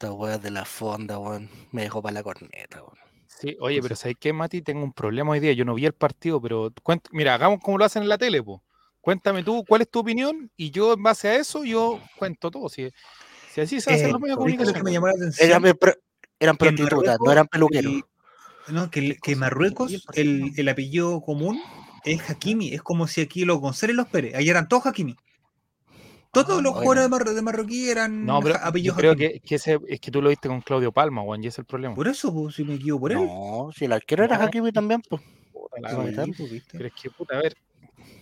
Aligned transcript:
Esta 0.00 0.14
weá 0.14 0.38
de 0.38 0.50
la 0.50 0.64
fonda, 0.64 1.18
weón. 1.18 1.50
Me 1.72 1.82
dejó 1.82 2.00
para 2.00 2.14
la 2.14 2.22
corneta, 2.22 2.78
weón. 2.82 2.96
Sí, 3.26 3.54
oye, 3.60 3.82
pero 3.82 3.94
¿sabes 3.94 4.16
qué, 4.18 4.32
Mati? 4.32 4.62
Tengo 4.62 4.82
un 4.82 4.94
problema 4.94 5.32
hoy 5.32 5.40
día. 5.40 5.52
Yo 5.52 5.66
no 5.66 5.74
vi 5.74 5.84
el 5.84 5.92
partido, 5.92 6.40
pero 6.40 6.70
cuent- 6.82 7.06
mira, 7.12 7.34
hagamos 7.34 7.60
como 7.60 7.76
lo 7.76 7.84
hacen 7.84 8.04
en 8.04 8.08
la 8.08 8.16
tele, 8.16 8.42
po. 8.42 8.62
Cuéntame 9.02 9.42
tú 9.42 9.62
cuál 9.68 9.82
es 9.82 9.90
tu 9.90 9.98
opinión 9.98 10.50
y 10.56 10.70
yo 10.70 10.94
en 10.94 11.02
base 11.02 11.28
a 11.28 11.34
eso 11.36 11.64
yo 11.66 12.00
cuento 12.16 12.50
todo. 12.50 12.70
Si, 12.70 12.88
si 13.52 13.60
así 13.60 13.78
se 13.82 13.92
hacen 13.92 14.08
Eh, 14.08 14.12
los 14.12 14.20
medios 14.22 14.38
de 14.38 14.44
¿viste 14.46 14.64
lo 14.64 14.72
que 14.72 14.80
comunicación. 14.80 14.84
me 14.84 14.92
llamó 14.92 15.06
la 15.08 15.12
atención? 15.12 15.50
Eran, 15.50 15.98
eran 16.38 16.56
prostitutas, 16.56 17.18
no 17.22 17.32
eran 17.32 17.46
peluqueros. 17.46 17.92
el- 17.92 18.74
no, 18.74 18.90
que, 18.90 19.18
que 19.22 19.32
en 19.32 19.38
Marruecos 19.38 20.06
el, 20.14 20.52
el 20.56 20.68
apellido 20.70 21.20
común 21.20 21.60
es 22.04 22.30
Hakimi, 22.30 22.72
es 22.72 22.80
como 22.80 23.06
si 23.06 23.20
aquí 23.20 23.44
los 23.44 23.60
González 23.60 23.94
los 23.94 24.08
Pérez, 24.08 24.34
ahí 24.34 24.48
eran 24.48 24.66
todos 24.66 24.86
Hakimi. 24.86 25.14
Todos 26.32 26.58
Ah, 26.58 26.62
los 26.62 26.72
bueno. 26.74 27.02
jugadores 27.02 27.24
de, 27.26 27.34
de 27.34 27.42
Marroquí 27.42 27.88
eran 27.90 28.24
No, 28.24 28.40
pero 28.40 28.56
yo 28.76 28.94
creo 28.94 29.16
que, 29.16 29.40
que 29.40 29.56
ese, 29.56 29.80
es 29.88 29.98
que 30.00 30.10
tú 30.12 30.22
lo 30.22 30.28
viste 30.28 30.46
con 30.48 30.60
Claudio 30.60 30.92
Palma, 30.92 31.22
Juan, 31.22 31.42
y 31.42 31.48
ese 31.48 31.54
es 31.56 31.58
el 31.60 31.64
problema. 31.64 31.94
Por 31.94 32.06
eso, 32.06 32.32
pues, 32.32 32.54
si 32.54 32.64
me 32.64 32.74
equivoco 32.74 33.00
por 33.00 33.12
él. 33.12 33.18
No, 33.18 33.70
si 33.74 33.84
el 33.86 33.92
arquero 33.92 34.24
era 34.24 34.38
No. 34.38 34.44
Hakimi 34.44 34.70
también, 34.72 35.02
pues. 35.08 35.20
Pero 36.72 36.86
es 36.86 36.92
que, 36.94 37.10
puta, 37.10 37.36
a 37.36 37.42
ver. 37.42 37.56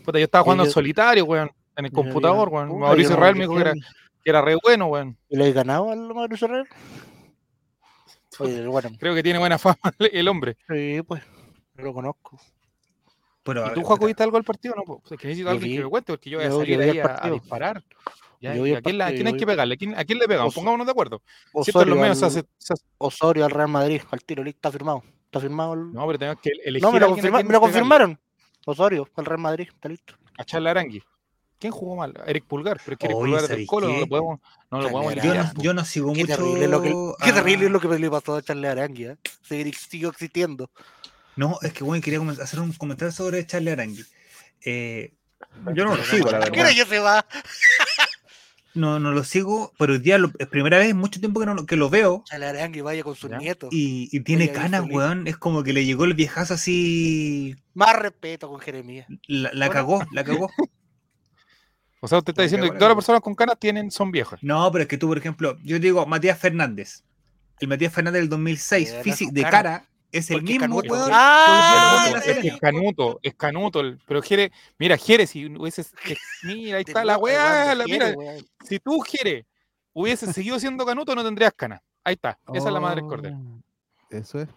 Puta, 0.05 0.19
yo 0.19 0.25
estaba 0.25 0.43
jugando 0.45 0.63
en 0.65 0.69
yo- 0.69 0.73
solitario, 0.73 1.25
weón, 1.25 1.51
en 1.77 1.85
el 1.85 1.93
computador, 1.93 2.49
weón. 2.49 2.69
puta, 2.69 2.81
Mauricio 2.81 3.17
Real 3.17 3.35
me 3.35 3.41
dijo 3.43 3.55
que 3.55 3.61
era, 3.61 3.73
que 3.73 4.31
era 4.31 4.41
re 4.43 4.57
bueno, 4.63 4.87
weón. 4.87 5.17
¿Y 5.29 5.37
le 5.37 5.49
he 5.49 5.53
ganado 5.53 5.91
al 5.91 6.15
Mauricio 6.15 6.47
Herrera? 6.47 6.65
Oye, 8.41 8.67
bueno, 8.67 8.91
Creo 8.99 9.15
que 9.15 9.23
tiene 9.23 9.39
buena 9.39 9.59
fama 9.59 9.77
el, 9.99 10.29
hombre. 10.29 10.57
sí, 10.69 11.03
pues. 11.07 11.23
Lo 11.77 11.93
conozco. 11.93 12.41
Pero, 13.49 13.67
¿Y 13.67 13.75
tú, 13.75 13.83
Juaco, 13.83 14.07
viste 14.07 14.23
algo 14.23 14.37
del 14.37 14.45
partido? 14.45 14.75
No, 14.77 14.85
pues 14.85 15.01
es 15.13 15.19
que 15.19 15.27
necesito 15.29 15.49
a 15.49 15.53
alguien 15.53 15.71
vi- 15.71 15.77
que 15.79 15.85
me 15.85 15.91
cuente, 15.91 16.13
porque 16.13 16.31
yo 16.31 16.39
voy 16.39 16.47
a 16.47 16.51
salir 16.53 16.79
vi 16.79 16.85
ahí 16.85 16.99
a, 16.99 17.05
a 17.05 17.09
partido. 17.09 17.35
disparar. 17.35 17.85
Ya, 18.41 18.55
Yo 18.55 18.63
vi 18.63 18.69
¿y 18.71 18.73
el 18.73 18.79
a 18.79 18.83
quién, 18.83 18.99
la- 18.99 19.05
a 19.05 19.07
partido, 19.09 19.17
quién 19.19 19.27
hay 19.27 19.33
yo 19.33 19.39
que 19.39 19.45
vi- 19.45 19.51
pegarle? 19.53 19.75
¿A 19.75 19.77
quién, 19.79 19.95
a 19.99 20.05
quién 20.05 20.19
le 20.19 20.29
pegamos? 20.29 20.49
Os- 20.51 20.55
Pongámonos 20.55 20.87
de 20.87 20.91
acuerdo. 20.93 21.23
Es 21.47 21.69
Osorio 21.69 21.95
los 21.95 21.99
medios 22.01 22.19
se 22.19 22.25
al, 22.27 22.31
hace- 22.31 22.45
se 22.59 22.73
hace- 22.75 22.85
Osorio 22.99 23.45
al 23.45 23.51
Real 23.51 23.69
Madrid, 23.69 24.03
al 24.11 24.23
tiro, 24.23 24.45
listo, 24.45 24.59
está 24.59 24.71
firmado. 24.71 25.03
Está 25.25 25.41
firmado 25.41 25.75
el... 25.75 25.93
No, 25.93 26.07
pero 26.07 26.19
tenemos 26.19 26.41
que 26.41 26.51
elegir 26.65 26.83
No, 26.83 26.93
me 26.93 27.01
lo, 27.01 27.09
confirma- 27.17 27.43
me 27.43 27.53
lo 27.53 27.61
confirmaron. 27.61 28.19
Osorio, 28.67 29.09
al 29.17 29.25
Real 29.25 29.41
Madrid, 29.41 29.69
está 29.69 29.89
listo. 29.89 30.15
A 30.39 30.45
Charles 30.45 30.71
Arangui. 30.71 31.03
¿Quién 31.59 31.73
jugó 31.73 31.97
mal? 31.97 32.15
Eric 32.27 32.45
Pulgar, 32.45 32.79
pero 32.85 32.93
es 32.95 32.99
que 32.99 33.07
Eric 33.07 33.17
Oye, 33.17 33.25
Pulgar 33.27 33.43
es 33.43 33.49
del 33.49 33.57
¿sabéis 33.57 33.69
Colo, 33.69 33.89
no 33.89 33.99
lo 33.99 34.07
podemos, 34.07 34.41
no 34.71 34.81
lo 34.83 34.89
podemos 34.91 35.15
yo, 35.25 35.35
no, 35.35 35.53
yo 35.57 35.75
no 35.75 35.85
sigo 35.85 36.13
Qué 36.13 36.21
mucho. 36.21 36.37
terrible, 36.37 36.69
lo 36.69 36.81
que, 36.83 36.95
qué 37.25 37.33
terrible 37.33 37.67
a- 37.67 37.71
lo 37.71 37.81
que 37.81 37.89
le 37.99 38.11
pasó 38.11 38.37
a 38.37 38.43
Charles 38.43 38.71
Arangui, 38.71 39.05
¿eh? 39.07 39.17
Seguir- 39.43 39.75
Siguió 39.75 40.11
existiendo. 40.11 40.71
No, 41.39 41.59
es 41.63 41.73
que 41.73 41.85
bueno, 41.85 42.03
quería 42.03 42.21
hacer 42.43 42.59
un 42.61 42.73
comentario 42.73 43.13
sobre 43.13 43.47
Charlie 43.47 43.71
Arangui. 43.71 44.05
Eh, 44.65 45.15
yo 45.75 45.85
no 45.85 45.97
lo 45.97 46.05
sigo, 46.05 46.31
la 46.33 46.41
¿Qué 46.41 46.51
verdad. 46.51 46.73
era 46.73 46.85
que 46.85 46.91
se 46.91 46.99
va? 46.99 47.25
No, 48.75 49.01
no 49.01 49.11
lo 49.11 49.25
sigo, 49.25 49.73
pero 49.79 49.95
hoy 49.95 49.99
día 49.99 50.19
lo- 50.19 50.31
es 50.39 50.47
primera 50.47 50.79
vez 50.79 50.91
en 50.91 50.97
mucho 50.99 51.19
tiempo 51.19 51.41
que, 51.41 51.47
no, 51.47 51.55
lo- 51.55 51.67
que 51.67 51.75
lo 51.75 51.91
veo. 51.91 52.23
Charles 52.27 52.51
Arangui 52.51 52.81
vaya 52.81 53.03
con 53.03 53.17
sus 53.17 53.29
Ya. 53.31 53.39
nietos. 53.39 53.71
Y, 53.73 54.09
y 54.13 54.21
tiene 54.21 54.53
canas, 54.53 54.85
weón. 54.89 55.27
Es 55.27 55.37
como 55.37 55.65
que 55.65 55.73
le 55.73 55.85
llegó 55.85 56.05
el 56.05 56.15
viejazo 56.15 56.55
así. 56.55 57.57
Más 57.75 57.97
respeto 57.97 58.49
con 58.49 58.61
Jeremías. 58.61 59.07
La, 59.27 59.51
la 59.53 59.67
Bueno. 59.67 59.73
cagó, 59.73 60.03
la 60.13 60.23
cagó. 60.25 60.51
O 62.01 62.07
sea, 62.07 62.19
usted 62.19 62.31
está 62.31 62.43
diciendo 62.43 62.71
que 62.71 62.75
todas 62.79 62.91
las 62.91 62.95
personas 62.97 63.21
con 63.23 63.35
canas 63.35 63.57
tienen, 63.59 63.91
son 63.91 64.13
viejas. 64.13 64.39
No, 64.43 64.71
pero 64.71 64.83
es 64.83 64.89
que 64.89 64.97
tú, 64.99 65.09
por 65.09 65.19
ejemplo, 65.19 65.57
yo 65.65 65.81
digo 65.81 66.07
Matías 66.07 66.39
Fernández. 66.39 67.03
El 67.59 67.67
Matías 67.67 67.93
Fernández 67.93 68.21
del 68.21 68.29
2006, 68.29 68.91
Era 68.91 69.03
físico, 69.03 69.33
de 69.33 69.43
cara. 69.43 69.85
Es 70.13 70.31
el 70.31 70.39
Porque 70.39 70.53
mismo, 70.59 70.61
Canuto- 70.83 70.93
weón. 70.93 71.11
¡Ah! 71.13 72.13
Es 72.27 72.59
canuto, 72.61 73.19
es 73.23 73.35
canuto. 73.35 73.81
el- 73.81 73.99
pero 74.07 74.23
Jere, 74.23 74.51
mira, 74.79 74.97
Jere, 74.97 75.27
si 75.27 75.47
hubiese. 75.47 75.85
mira, 76.45 76.79
ahí 76.79 76.85
está 76.87 77.05
la 77.05 77.19
weá. 77.19 77.75
la- 77.75 77.85
mira, 77.85 78.15
si 78.65 78.79
tú, 78.79 79.01
Jere, 79.01 79.47
hubieses 79.93 80.35
seguido 80.35 80.59
siendo 80.59 80.85
canuto, 80.87 81.15
no 81.15 81.25
tendrías 81.25 81.53
canas. 81.55 81.81
Ahí 82.05 82.15
está. 82.15 82.39
Esa 82.55 82.69
es 82.69 82.73
la 82.75 82.81
madre 82.81 83.01
del 83.03 83.09
cordero. 83.11 83.37
Oh, 83.37 83.61
Eso 84.11 84.41
es. 84.41 84.49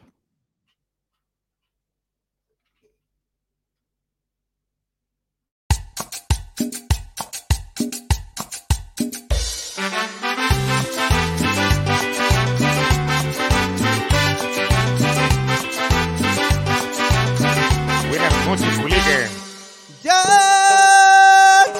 Julique. 18.60 19.30
Ya 20.04 20.24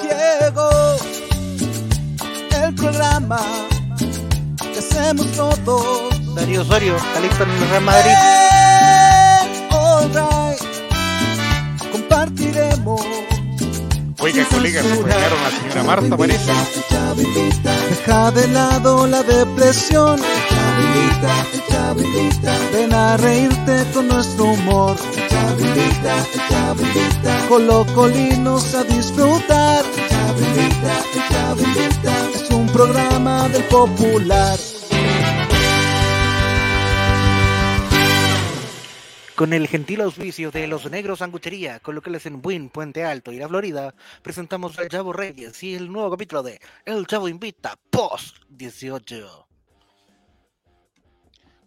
llegó 0.02 0.70
el 2.64 2.74
programa 2.74 3.40
que 4.72 4.78
hacemos 4.78 5.26
todos. 5.32 6.34
Darío 6.34 6.62
Osorio, 6.62 6.96
está 6.96 7.20
listo 7.20 7.42
en 7.42 7.50
el 7.50 7.68
Real 7.68 7.82
Madrid. 7.82 8.12
Eh, 8.12 9.68
alright. 9.70 10.62
Compartiremos. 11.92 13.02
Oiga, 14.20 14.44
colega, 14.46 14.82
se 14.82 14.96
pegaron 14.96 15.38
a 15.40 15.42
la 15.42 15.50
señora 15.50 15.82
Marta, 15.82 16.16
parece. 16.16 16.52
Deja 17.90 18.30
de 18.30 18.48
lado 18.48 19.06
la 19.06 19.22
depresión. 19.22 20.20
Ven 22.72 22.92
a 22.92 23.16
reírte 23.16 23.84
con 23.92 24.08
nuestro 24.08 24.44
humor. 24.44 24.96
Colocolinos 27.48 28.74
a 28.74 28.84
disfrutar. 28.84 29.84
Es 32.34 32.50
un 32.50 32.66
programa 32.68 33.48
del 33.48 33.64
popular. 33.64 34.58
Con 39.34 39.52
el 39.52 39.66
gentil 39.66 40.02
auspicio 40.02 40.50
de 40.50 40.66
Los 40.66 40.90
Negros 40.90 41.18
Sanguchería, 41.18 41.80
con 41.80 41.94
locales 41.94 42.26
en 42.26 42.40
Buin, 42.40 42.68
Puente 42.68 43.04
Alto 43.04 43.32
y 43.32 43.38
La 43.38 43.48
Florida, 43.48 43.94
presentamos 44.22 44.78
al 44.78 44.88
Chavo 44.88 45.12
Reyes 45.12 45.62
y 45.62 45.74
el 45.74 45.90
nuevo 45.90 46.10
capítulo 46.10 46.42
de 46.42 46.60
El 46.84 47.06
Chavo 47.06 47.28
Invita 47.28 47.76
Post 47.90 48.36
18. 48.48 49.51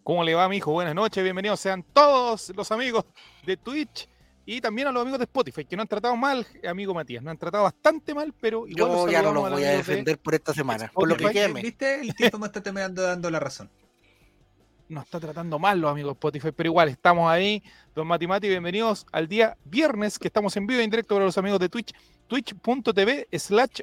¿Cómo 0.06 0.22
le 0.22 0.36
va, 0.36 0.48
mijo? 0.48 0.70
Buenas 0.70 0.94
noches, 0.94 1.20
bienvenidos 1.24 1.58
sean 1.58 1.82
todos 1.82 2.52
los 2.54 2.70
amigos 2.70 3.04
de 3.44 3.56
Twitch 3.56 4.08
y 4.44 4.60
también 4.60 4.86
a 4.86 4.92
los 4.92 5.02
amigos 5.02 5.18
de 5.18 5.24
Spotify, 5.24 5.64
que 5.64 5.74
no 5.74 5.82
han 5.82 5.88
tratado 5.88 6.14
mal, 6.14 6.46
amigo 6.64 6.94
Matías, 6.94 7.24
no 7.24 7.32
han 7.32 7.36
tratado 7.36 7.64
bastante 7.64 8.14
mal, 8.14 8.32
pero 8.40 8.68
igual 8.68 8.88
Yo 8.88 9.10
ya 9.10 9.20
no 9.20 9.32
los 9.32 9.50
voy 9.50 9.64
a 9.64 9.70
de- 9.70 9.76
defender 9.78 10.16
por 10.18 10.36
esta 10.36 10.54
semana, 10.54 10.92
por 10.94 11.08
lo 11.08 11.16
que 11.16 11.24
Spotify, 11.24 11.46
queme. 11.48 11.60
¿Viste? 11.60 12.00
El 12.02 12.14
tiempo 12.14 12.38
me 12.38 12.46
está 12.46 12.62
terminando 12.62 13.02
dando 13.02 13.28
la 13.28 13.40
razón. 13.40 13.68
nos 14.88 15.02
está 15.06 15.18
tratando 15.18 15.58
mal 15.58 15.80
los 15.80 15.90
amigos 15.90 16.10
de 16.10 16.12
Spotify, 16.12 16.52
pero 16.54 16.68
igual 16.68 16.88
estamos 16.88 17.28
ahí. 17.28 17.60
Don 17.92 18.06
Mati 18.06 18.28
Mati, 18.28 18.48
bienvenidos 18.48 19.06
al 19.10 19.26
día 19.26 19.56
viernes 19.64 20.20
que 20.20 20.28
estamos 20.28 20.56
en 20.56 20.68
vivo 20.68 20.82
y 20.82 20.84
en 20.84 20.90
directo 20.90 21.16
para 21.16 21.24
los 21.24 21.36
amigos 21.36 21.58
de 21.58 21.68
Twitch, 21.68 21.92
twitch.tv 22.28 23.26
slash 23.32 23.80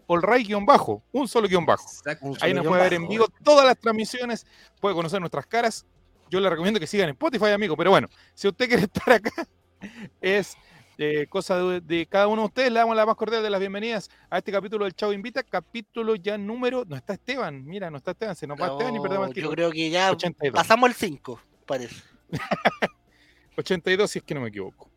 bajo 0.66 1.04
un 1.12 1.28
solo 1.28 1.50
guion 1.50 1.66
bajo. 1.66 1.84
Exacto. 1.84 2.32
Ahí 2.40 2.54
nos 2.54 2.66
puede 2.66 2.82
ver 2.82 2.94
en 2.94 3.10
vivo 3.10 3.28
todas 3.44 3.66
las 3.66 3.78
transmisiones, 3.78 4.48
puede 4.80 4.96
conocer 4.96 5.20
nuestras 5.20 5.46
caras. 5.48 5.86
Yo 6.30 6.40
le 6.40 6.50
recomiendo 6.50 6.80
que 6.80 6.88
sigan 6.88 7.10
en 7.10 7.14
Spotify, 7.14 7.48
amigo, 7.52 7.76
pero 7.78 7.92
bueno, 7.92 8.08
si 8.34 8.48
usted 8.48 8.68
quiere 8.68 8.84
estar 8.94 9.12
acá, 9.14 9.32
es 10.22 10.56
eh, 10.98 11.28
cosa 11.30 11.58
de, 11.58 11.82
de 11.82 12.06
cada 12.06 12.28
uno 12.28 12.44
de 12.44 12.46
ustedes. 12.48 12.72
Le 12.72 12.80
damos 12.80 12.96
la 12.96 13.06
más 13.06 13.16
cordial 13.16 13.44
de 13.44 13.50
las 13.50 13.60
bienvenidas 13.60 14.10
a 14.30 14.38
este 14.40 14.52
capítulo 14.52 14.86
del 14.86 14.94
Chavo 14.96 15.14
Invita, 15.14 15.44
capítulo 15.44 16.16
ya 16.16 16.38
número. 16.38 16.86
No 16.88 16.96
está 16.96 17.14
Esteban, 17.14 17.66
mira, 17.66 17.90
no 17.92 17.98
está 17.98 18.12
Esteban, 18.12 18.36
se 18.36 18.48
nos 18.48 18.60
va 18.60 18.68
Esteban 18.68 18.96
y 18.96 19.00
perdemos 19.00 19.26
el 19.26 19.30
No, 19.30 19.34
tiro. 19.34 19.48
yo 19.50 19.52
creo 19.56 19.72
que 19.72 19.90
ya 19.90 20.12
82. 20.12 20.56
pasamos 20.56 20.90
el 20.90 20.96
5, 20.96 21.40
parece. 21.66 22.02
82, 23.58 24.10
si 24.10 24.20
es 24.20 24.26
que 24.26 24.34
no 24.34 24.42
me 24.42 24.50
equivoco. 24.50 24.90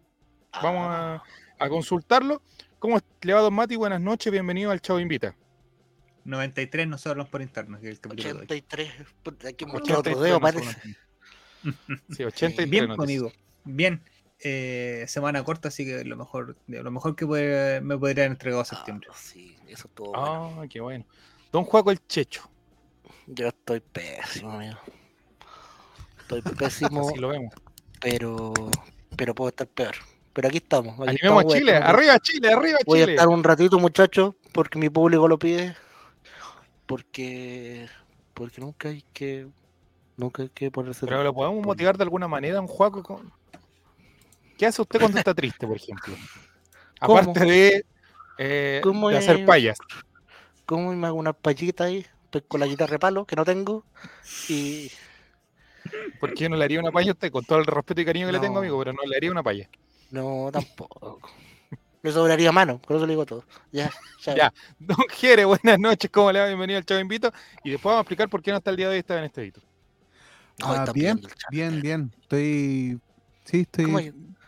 Vamos 0.62 0.86
Ah, 0.88 1.22
a, 1.58 1.64
a 1.64 1.68
consultarlo. 1.68 2.40
¿Cómo 2.78 2.98
le 3.22 3.32
va, 3.34 3.40
don 3.40 3.52
Mati? 3.54 3.76
Buenas 3.76 4.00
noches, 4.00 4.30
bienvenido 4.32 4.70
al 4.70 4.80
Chavo 4.80 5.00
Invita. 5.00 5.34
93 6.24 6.88
nosotros 6.88 7.12
hablamos 7.12 7.30
por 7.30 7.42
interno, 7.42 7.78
que 7.78 7.86
es 7.86 7.92
el 7.92 8.00
capítulo 8.00 8.28
de 8.28 8.34
hoy. 8.34 8.44
83. 8.44 8.92
puta, 9.22 9.48
Hay 9.48 9.54
que 9.54 9.66
mostrar 9.66 9.98
83 9.98 10.14
otro 10.16 10.24
dedo, 10.24 10.34
no 10.34 10.40
parece. 10.40 10.96
83 12.18 12.68
Bien, 12.70 12.96
conmigo. 12.96 13.32
Bien. 13.64 14.02
Eh, 14.40 15.04
semana 15.08 15.42
corta, 15.44 15.68
así 15.68 15.84
que 15.86 16.04
lo 16.04 16.16
mejor, 16.16 16.56
lo 16.66 16.90
mejor 16.90 17.16
que 17.16 17.26
puede- 17.26 17.80
me 17.80 17.96
podrían 17.96 18.32
entregar 18.32 18.60
a 18.60 18.64
septiembre. 18.64 19.08
Ah, 19.10 19.16
sí, 19.16 19.56
eso 19.66 19.88
estuvo 19.88 20.10
bueno. 20.12 20.60
Ah, 20.62 20.66
qué 20.68 20.80
bueno. 20.80 21.04
Don 21.52 21.64
Juaco 21.64 21.90
el 21.90 22.06
Checho. 22.06 22.42
Yo 23.26 23.48
estoy 23.48 23.80
pésimo, 23.80 24.52
amigo. 24.52 24.78
Estoy 26.20 26.42
pésimo, 26.42 27.08
Así 27.08 27.18
lo 27.18 27.28
vemos. 27.28 27.54
pero, 28.00 28.52
pero 29.16 29.34
puedo 29.34 29.48
estar 29.48 29.66
peor. 29.66 29.94
Pero 30.34 30.48
aquí 30.48 30.58
estamos. 30.58 30.94
aquí 31.00 31.02
Animemos 31.02 31.22
estamos, 31.22 31.42
a 31.42 31.46
voy 31.46 31.54
a 31.54 31.58
Chile. 31.58 31.72
estar 31.72 31.88
un- 31.88 31.96
Arriba 31.96 32.18
Chile, 32.20 32.48
arriba 32.52 32.78
Voy 32.84 33.00
a 33.00 33.02
Chile. 33.04 33.14
estar 33.14 33.28
un 33.28 33.42
ratito, 33.42 33.78
muchachos, 33.78 34.34
porque 34.52 34.78
mi 34.78 34.90
público 34.90 35.26
lo 35.28 35.38
pide. 35.38 35.74
Porque, 36.84 37.88
porque 38.34 38.60
nunca 38.60 38.90
hay 38.90 39.02
que, 39.12 39.48
nunca 40.16 40.42
hay 40.42 40.48
que 40.50 40.70
ponerse. 40.70 41.06
Pero 41.06 41.22
lo 41.22 41.34
podemos 41.34 41.64
motivar 41.64 41.96
de 41.96 42.04
alguna 42.04 42.28
manera, 42.28 42.56
don 42.56 42.66
Juaco. 42.66 43.02
con- 43.02 43.32
¿Qué 44.58 44.66
hace 44.66 44.80
usted 44.82 44.98
cuando 45.00 45.18
está 45.18 45.34
triste, 45.34 45.66
por 45.66 45.76
ejemplo? 45.76 46.14
¿Cómo? 47.00 47.18
Aparte 47.18 47.40
de, 47.44 47.86
eh, 48.38 48.80
¿Cómo 48.82 49.10
de 49.10 49.18
hacer 49.18 49.44
payas. 49.44 49.78
¿Cómo 50.64 50.94
me 50.94 51.06
hago 51.06 51.16
una 51.18 51.32
payita 51.32 51.84
ahí? 51.84 52.06
Estoy 52.24 52.40
con 52.42 52.60
la 52.60 52.66
guitarra 52.66 52.92
de 52.92 52.98
palo, 52.98 53.24
que 53.26 53.36
no 53.36 53.44
tengo. 53.44 53.84
Y 54.48 54.90
¿Por 56.18 56.34
qué 56.34 56.48
no 56.48 56.56
le 56.56 56.64
haría 56.64 56.80
una 56.80 56.90
paya 56.90 57.10
a 57.10 57.14
usted? 57.14 57.30
Con 57.30 57.44
todo 57.44 57.58
el 57.58 57.66
respeto 57.66 58.00
y 58.00 58.04
cariño 58.04 58.26
que 58.26 58.32
le 58.32 58.40
tengo, 58.40 58.58
amigo, 58.58 58.78
pero 58.78 58.92
no 58.92 59.02
le 59.06 59.16
haría 59.16 59.30
una 59.30 59.42
paya. 59.42 59.68
no, 60.10 60.48
tampoco. 60.52 61.20
Me 62.02 62.12
sobraría 62.12 62.52
mano, 62.52 62.78
por 62.78 62.96
eso 62.96 63.06
le 63.06 63.12
digo 63.12 63.26
todo. 63.26 63.44
Ya, 63.72 63.90
ya. 64.22 64.34
Ya. 64.36 64.54
Don 64.78 64.96
Jere, 65.10 65.44
buenas 65.44 65.78
noches, 65.78 66.08
¿cómo 66.10 66.30
le 66.30 66.38
va? 66.40 66.46
Bienvenido 66.46 66.78
al 66.78 66.84
Chavo 66.86 67.00
Invito. 67.00 67.32
Y 67.64 67.70
después 67.70 67.90
vamos 67.90 67.98
a 67.98 68.02
explicar 68.02 68.28
por 68.28 68.42
qué 68.42 68.52
no 68.52 68.58
está 68.58 68.70
el 68.70 68.76
día 68.76 68.86
de 68.88 68.92
hoy 68.94 68.98
está 69.00 69.18
en 69.18 69.24
este 69.24 69.40
edito. 69.42 69.60
Ah, 70.62 70.86
bien, 70.94 71.18
el 71.18 71.30
bien, 71.50 71.80
bien. 71.82 72.12
Estoy. 72.22 72.98
Sí, 73.44 73.60
estoy. 73.60 73.84
¿Cómo, 73.84 73.98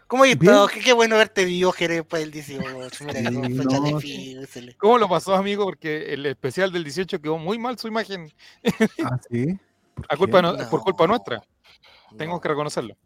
¿Cómo 0.06 0.22
Bien. 0.22 0.38
estado? 0.40 0.68
Qué, 0.68 0.80
qué 0.80 0.92
bueno 0.94 1.16
verte 1.16 1.44
vivo, 1.44 1.70
Jerez, 1.72 1.98
después 1.98 2.22
del 2.22 2.30
18. 2.30 3.04
Mira, 3.04 3.30
Sí, 3.30 3.54
fechas 3.54 3.80
no, 3.80 3.98
difíciles. 3.98 4.76
¿Cómo 4.78 4.96
lo 4.98 5.08
pasó, 5.08 5.34
amigo? 5.34 5.64
Porque 5.64 6.14
el 6.14 6.24
especial 6.26 6.72
del 6.72 6.84
18 6.84 7.20
quedó 7.20 7.36
muy 7.38 7.58
mal 7.58 7.78
su 7.78 7.88
imagen. 7.88 8.32
Ah, 9.04 9.18
sí. 9.30 9.46
¿Por 9.94 10.06
A 10.08 10.16
culpa 10.16 10.40
no- 10.42 10.56
No. 10.56 10.70
por 10.70 10.80
culpa 10.80 11.06
nuestra. 11.06 11.42
Tengo 12.16 12.40
que 12.40 12.48
reconocerlo. 12.48 12.96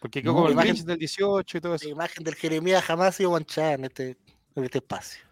Porque 0.00 0.20
quedó 0.20 0.32
No, 0.32 0.36
como 0.38 0.48
el 0.48 0.54
imagen- 0.54 0.84
del 0.84 0.98
18 0.98 1.58
y 1.58 1.60
todo 1.60 1.72
La 1.72 1.76
eso. 1.76 1.88
imagen 1.88 2.24
del 2.24 2.34
Jeremías 2.34 2.82
jamás 2.84 3.08
ha 3.08 3.12
sido 3.12 3.30
manchada 3.30 3.74
en 3.74 3.84
este, 3.84 4.16
en 4.56 4.64
este 4.64 4.78
espacio. 4.78 5.22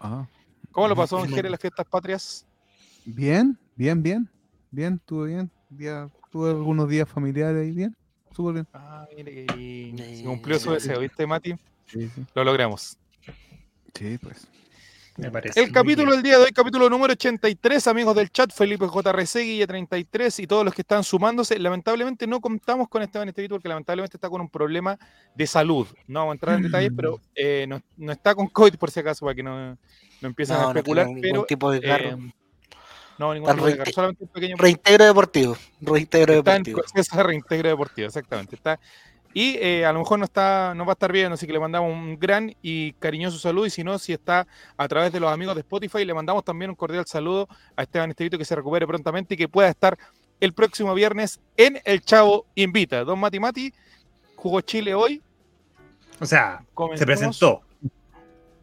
Ah, 0.00 0.26
¿Cómo 0.70 0.88
lo 0.88 0.96
pasó, 0.96 1.16
Don 1.18 1.30
No. 1.30 1.34
Jere, 1.36 1.48
en 1.48 1.52
las 1.52 1.60
fiestas 1.60 1.86
patrias? 1.86 2.46
bien, 3.06 3.58
bien, 3.74 4.02
bien. 4.02 4.28
Bien, 4.70 4.94
estuve 4.94 5.28
bien. 5.28 5.50
Día, 5.76 6.08
tuve 6.30 6.50
algunos 6.50 6.88
días 6.88 7.08
familiares 7.08 7.68
y 7.68 7.72
bien. 7.72 7.96
Súper 8.34 8.54
bien. 8.54 8.66
Ah, 8.72 9.06
mire, 9.16 9.46
que 9.46 10.16
se 10.18 10.24
cumplió 10.24 10.58
su 10.58 10.72
deseo, 10.72 11.00
¿viste, 11.00 11.26
Mati? 11.26 11.54
Sí, 11.86 12.08
sí. 12.14 12.24
Lo 12.34 12.44
logramos. 12.44 12.96
Sí, 13.94 14.18
pues. 14.20 14.48
Me 15.16 15.30
parece. 15.30 15.60
El 15.62 15.70
capítulo 15.70 16.06
bien. 16.10 16.16
del 16.16 16.22
día 16.24 16.38
de 16.38 16.44
hoy, 16.46 16.50
capítulo 16.52 16.90
número 16.90 17.12
83, 17.12 17.86
amigos 17.86 18.16
del 18.16 18.30
chat, 18.30 18.50
Felipe 18.52 18.84
JRC, 18.86 19.34
Guille 19.44 19.66
33 19.68 20.40
y 20.40 20.46
todos 20.48 20.64
los 20.64 20.74
que 20.74 20.82
están 20.82 21.04
sumándose. 21.04 21.56
Lamentablemente 21.60 22.26
no 22.26 22.40
contamos 22.40 22.88
con 22.88 23.00
Esteban 23.02 23.28
Estevito 23.28 23.54
porque 23.54 23.68
lamentablemente 23.68 24.16
está 24.16 24.28
con 24.28 24.40
un 24.40 24.48
problema 24.48 24.98
de 25.36 25.46
salud. 25.46 25.86
No 26.08 26.18
vamos 26.20 26.32
a 26.32 26.34
entrar 26.34 26.56
en 26.56 26.62
detalles, 26.64 26.90
pero 26.96 27.20
eh, 27.36 27.64
no, 27.68 27.80
no 27.96 28.10
está 28.10 28.34
con 28.34 28.48
COVID 28.48 28.74
por 28.74 28.90
si 28.90 28.98
acaso, 28.98 29.24
para 29.24 29.36
que 29.36 29.44
no, 29.44 29.74
no 29.74 30.28
empiecen 30.28 30.56
a 30.56 30.58
No, 30.58 30.64
no 30.64 30.68
especular. 30.70 31.06
tiene 31.06 31.20
pero, 31.20 31.44
tipo 31.44 31.70
de 31.70 31.80
carro. 31.80 32.08
eh, 32.08 32.32
no, 33.18 33.32
ningún 33.34 33.46
Tan 33.46 33.56
tipo 33.56 33.66
de 33.68 33.92
solamente 33.92 34.24
un 34.24 34.30
pequeño 34.30 34.56
Reintegro 34.58 35.04
deportivo. 35.04 35.56
Reintegro 35.80 36.34
Está 36.34 36.56
en 36.56 36.62
deportivo. 36.62 36.92
proceso 36.92 37.16
de 37.16 37.22
reintegro 37.22 37.68
deportivo, 37.68 38.08
exactamente. 38.08 38.56
Está, 38.56 38.78
y 39.32 39.56
eh, 39.60 39.84
a 39.84 39.92
lo 39.92 39.98
mejor 40.00 40.18
no 40.20 40.24
está, 40.26 40.74
no 40.76 40.84
va 40.86 40.92
a 40.92 40.94
estar 40.94 41.10
bien, 41.10 41.32
así 41.32 41.46
que 41.46 41.52
le 41.52 41.58
mandamos 41.58 41.92
un 41.92 42.18
gran 42.18 42.54
y 42.62 42.92
cariñoso 42.94 43.38
saludo. 43.38 43.66
Y 43.66 43.70
si 43.70 43.82
no, 43.82 43.98
si 43.98 44.12
está 44.12 44.46
a 44.76 44.88
través 44.88 45.12
de 45.12 45.18
los 45.20 45.32
amigos 45.32 45.54
de 45.56 45.62
Spotify, 45.62 46.04
le 46.04 46.14
mandamos 46.14 46.44
también 46.44 46.70
un 46.70 46.76
cordial 46.76 47.04
saludo 47.06 47.48
a 47.76 47.82
Esteban 47.82 48.10
Estevito 48.10 48.38
que 48.38 48.44
se 48.44 48.54
recupere 48.54 48.86
prontamente 48.86 49.34
y 49.34 49.36
que 49.36 49.48
pueda 49.48 49.68
estar 49.68 49.98
el 50.40 50.52
próximo 50.52 50.94
viernes 50.94 51.40
en 51.56 51.80
El 51.84 52.00
Chavo 52.02 52.46
Invita. 52.54 53.02
Don 53.04 53.18
Mati 53.18 53.40
Mati 53.40 53.72
jugó 54.36 54.60
Chile 54.60 54.94
hoy. 54.94 55.20
O 56.20 56.26
sea, 56.26 56.62
se 56.94 57.04
presentó. 57.04 57.62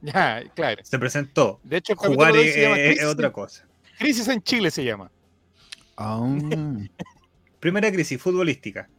Ya, 0.01 0.41
claro. 0.55 0.81
Se 0.83 0.97
presentó. 0.97 1.59
De 1.63 1.77
hecho, 1.77 1.93
el 1.93 1.99
Jugar 1.99 2.33
de 2.33 2.39
hoy 2.39 2.47
es, 2.47 2.53
se 2.53 2.61
llama 2.61 2.75
es- 2.77 2.81
es 2.81 2.87
Crisis, 2.95 3.05
otra 3.13 3.31
cosa. 3.31 3.65
Crisis 4.01 4.27
en 4.27 4.41
Chile 4.41 4.71
se 4.71 4.83
llama. 4.83 5.11
Primera 7.59 7.91
crisis 7.91 8.21
futbolística. 8.21 8.89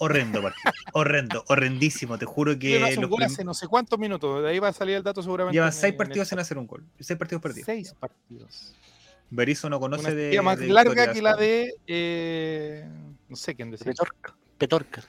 Horrendo 0.00 0.40
partido. 0.42 0.72
Horrendo, 0.92 1.44
horrendísimo. 1.48 2.18
Te 2.18 2.24
juro 2.24 2.56
que 2.58 2.82
hace 2.82 2.98
un 2.98 3.08
gol 3.08 3.16
prim- 3.18 3.26
hace 3.26 3.44
no 3.44 3.52
sé 3.54 3.66
cuántos 3.66 3.98
minutos. 3.98 4.42
De 4.42 4.50
ahí 4.50 4.58
va 4.58 4.68
a 4.68 4.72
salir 4.72 4.96
el 4.96 5.02
dato 5.02 5.22
seguramente. 5.22 5.54
llevan 5.56 5.72
seis 5.72 5.92
en 5.92 5.96
partidos 5.98 6.26
el 6.26 6.28
sin 6.30 6.38
hacer 6.38 6.58
un 6.58 6.66
gol. 6.66 6.84
Seis 7.00 7.18
partidos 7.18 7.42
perdidos. 7.42 7.66
Seis 7.66 7.94
partidos. 7.98 8.74
Berizzo 9.30 9.68
no 9.68 9.78
conoce 9.80 10.02
Una 10.06 10.14
de. 10.14 10.42
más 10.42 10.58
de 10.58 10.68
larga 10.68 11.12
que 11.12 11.20
la 11.22 11.34
de. 11.36 11.74
eh, 11.86 12.88
no 13.28 13.36
sé 13.36 13.54
quién 13.56 13.70
decir. 13.72 13.86
Petorca. 13.88 14.34
Petorca. 14.56 15.02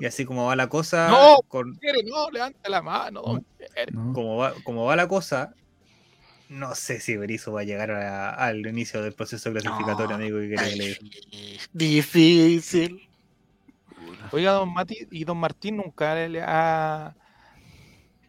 Y 0.00 0.06
así 0.06 0.24
como 0.24 0.46
va 0.46 0.56
la 0.56 0.68
cosa. 0.68 1.08
No. 1.08 1.38
con- 1.48 1.78
no, 2.04 2.30
levanta 2.30 2.68
la 2.68 2.82
mano. 2.82 3.22
no. 3.92 4.12
como, 4.12 4.36
va, 4.36 4.54
como 4.64 4.84
va 4.84 4.96
la 4.96 5.06
cosa. 5.08 5.54
No 6.52 6.74
sé 6.74 7.00
si 7.00 7.16
Berizzo 7.16 7.50
va 7.52 7.62
a 7.62 7.64
llegar 7.64 7.90
a- 7.90 8.30
al 8.34 8.66
inicio 8.66 9.02
del 9.02 9.14
proceso 9.14 9.50
clasificatorio, 9.50 10.10
No. 10.10 10.14
amigo. 10.16 10.38
Que 10.38 10.50
quería 10.50 10.68
que 10.68 10.76
le 10.76 10.86
diga. 10.88 10.98
Difícil. 11.72 13.08
Oiga, 14.32 14.52
don 14.52 14.72
Mati 14.72 15.08
y 15.10 15.24
don 15.24 15.38
Martín 15.38 15.78
nunca 15.78 16.14
le 16.14 16.42
ha, 16.42 17.14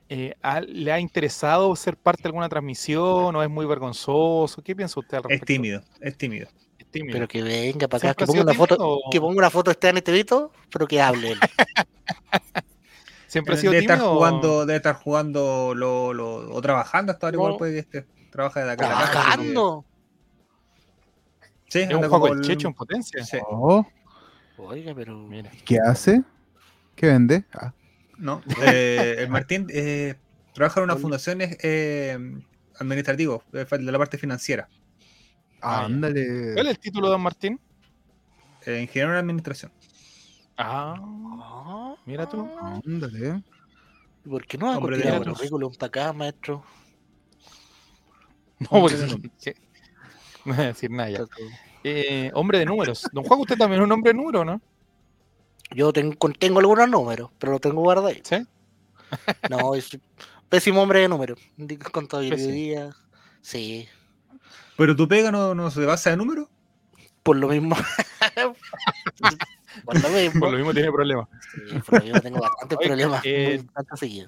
eh, 0.10 0.34
ha- 0.42 0.62
le 0.62 0.92
ha 0.92 1.00
interesado 1.00 1.76
ser 1.76 1.98
parte 1.98 2.24
de 2.24 2.30
alguna 2.30 2.48
transmisión 2.50 3.36
o 3.36 3.44
es 3.44 3.50
muy 3.50 3.66
vergonzoso. 3.66 4.62
¿Qué 4.62 4.76
piensa 4.76 5.00
usted 5.00 5.18
al 5.18 5.24
Es 5.24 5.30
respecto? 5.30 5.46
tímido, 5.46 5.84
es 6.00 6.18
tímido. 6.18 6.48
Es 6.80 6.88
tímido. 6.88 7.14
Pero 7.14 7.28
que 7.28 7.42
venga 7.42 7.88
para 7.88 8.12
acá, 8.12 8.26
¿Siempre 8.26 8.26
que 8.26 8.28
ponga 8.28 8.44
una 8.44 8.54
foto, 8.54 8.76
tímido 8.78 9.00
que 9.12 9.20
ponga 9.22 9.38
una 9.38 9.50
foto 9.50 9.72
Esteban 9.72 9.98
Estevito, 9.98 10.52
pero 10.72 10.88
que 10.88 11.02
hable. 11.02 11.36
¿Siempre 13.34 13.56
ha 13.56 13.58
sido 13.58 13.72
Debe 13.72 13.82
estar 13.82 13.98
tímido? 13.98 14.12
o- 14.14 14.16
jugando, 14.16 14.66
debe 14.68 14.78
estar 14.78 14.96
jugando 14.96 15.74
lo, 15.76 16.14
lo- 16.14 16.54
o 16.54 16.62
trabajando 16.62 17.12
hasta 17.12 17.28
ahora, 17.28 17.36
No. 17.38 17.44
igual 17.44 17.58
puede 17.58 17.74
que 17.74 17.80
esté. 17.80 18.06
Trabaja 18.32 18.64
de 18.64 18.72
acá. 18.72 18.86
a 18.86 18.90
la 18.90 18.96
casa, 18.96 19.12
Trabajando. 19.12 19.86
Sí, 21.68 21.80
Es 21.80 21.90
un 21.94 22.08
juego 22.08 22.28
el 22.28 22.42
checho 22.42 22.68
en 22.68 22.74
potencia. 22.76 23.24
Sí. 23.26 23.38
Oh, 23.48 23.86
Oiga, 24.58 24.94
pero. 24.96 25.18
Mira. 25.18 25.50
¿Qué 25.66 25.80
hace? 25.84 26.22
¿Qué 26.96 27.08
vende? 27.08 27.44
Ah, 27.54 27.74
No, 28.20 28.42
eh, 28.62 29.16
el 29.20 29.30
Martín 29.30 29.66
eh, 29.72 30.14
trabaja 30.54 30.80
en 30.80 30.84
una 30.84 30.96
fundación 30.96 31.40
eh, 31.42 32.18
administrativo, 32.80 33.44
de 33.52 33.66
de 33.66 33.92
la 33.92 33.98
parte 33.98 34.18
financiera, 34.20 34.70
Ah, 35.62 35.86
ándale. 35.86 36.54
¿Cuál 36.54 36.68
es 36.68 36.74
el 36.74 36.80
título, 36.80 37.10
don 37.10 37.22
Martín? 37.22 37.60
eh, 38.68 38.80
ingeniero 38.82 39.12
en 39.14 39.18
administración. 39.20 39.72
Ah, 40.58 40.96
Ah, 41.46 41.96
mira 42.06 42.28
tú. 42.30 42.48
Ándale. 42.86 43.44
¿y 44.26 44.30
¿Por 44.30 44.46
qué 44.46 44.58
no 44.58 44.72
ha 44.72 44.78
Hombre 44.78 44.98
de 44.98 45.04
tirado 45.04 45.24
el 45.24 45.34
currículum 45.34 45.74
para 45.74 45.88
acá, 45.88 46.14
maestro? 46.14 46.64
No, 48.60 48.68
porque 48.70 48.96
¿qué? 49.44 49.56
no 50.46 50.54
voy 50.56 50.64
a 50.64 50.68
decir 50.68 50.92
nada 50.92 51.10
ya. 51.10 51.26
Eh, 51.84 52.32
hombre 52.34 52.60
de 52.60 52.66
números. 52.66 53.08
Don 53.12 53.24
Juan, 53.24 53.40
usted 53.42 53.58
también 53.58 53.82
es 53.82 53.86
un 53.86 53.92
hombre 53.92 54.12
de 54.12 54.18
números, 54.18 54.46
¿no? 54.46 54.62
Yo 55.72 55.92
tengo, 55.92 56.16
tengo 56.40 56.60
algunos 56.60 56.88
números, 56.90 57.32
pero 57.40 57.54
los 57.54 57.62
tengo 57.62 57.82
guardados. 57.82 58.18
Sí. 58.24 58.46
No, 59.50 59.76
es 59.76 59.98
pésimo 60.50 60.82
hombre 60.82 61.00
de 61.00 61.10
números. 61.10 61.40
Contabilidad. 61.92 62.94
Sí, 63.42 63.88
Pero 64.78 64.96
tu 64.96 65.08
pega 65.08 65.32
no, 65.32 65.54
no 65.54 65.70
se 65.72 65.84
basa 65.86 66.12
en 66.14 66.20
números. 66.20 66.48
por 67.24 67.36
lo 67.38 67.50
mismo. 67.50 67.76
por 69.86 70.02
lo 70.02 70.10
mismo. 70.10 70.40
Por 70.40 70.52
lo 70.52 70.58
mismo 70.58 70.74
tiene 70.74 70.92
problemas. 70.92 71.28
Sí, 71.70 71.80
por 71.80 72.00
lo 72.00 72.06
mismo 72.06 72.22
tengo 72.22 72.40
bastantes 72.40 72.78
problemas. 72.78 73.22
eh, 73.26 73.58
muy- 73.58 73.66
bastante 73.74 73.98
seguido. 73.98 74.28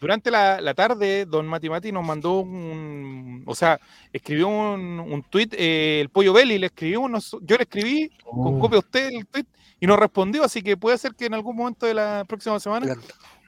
Durante 0.00 0.30
la, 0.30 0.62
la 0.62 0.72
tarde, 0.72 1.26
don 1.26 1.46
Mati 1.46 1.68
Mati 1.68 1.92
nos 1.92 2.04
mandó 2.06 2.40
un. 2.40 3.42
O 3.46 3.54
sea, 3.54 3.78
escribió 4.12 4.48
un, 4.48 4.98
un 4.98 5.22
tweet, 5.24 5.48
el 5.58 6.08
Pollo 6.08 6.32
Belli 6.32 6.58
le 6.58 6.66
escribió, 6.66 7.06
nos- 7.06 7.36
yo 7.42 7.56
le 7.56 7.64
escribí, 7.64 8.10
con 8.24 8.54
Oh, 8.56 8.58
copia 8.60 8.76
a 8.76 8.80
usted 8.80 9.08
el 9.12 9.26
tweet, 9.26 9.44
y 9.78 9.86
nos 9.86 9.98
respondió, 9.98 10.42
así 10.42 10.62
que 10.62 10.76
puede 10.78 10.96
ser 10.96 11.14
que 11.14 11.26
en 11.26 11.34
algún 11.34 11.54
momento 11.54 11.84
de 11.84 11.92
la 11.94 12.24
próxima 12.26 12.58
semana 12.58 12.86
Claro. 12.86 13.00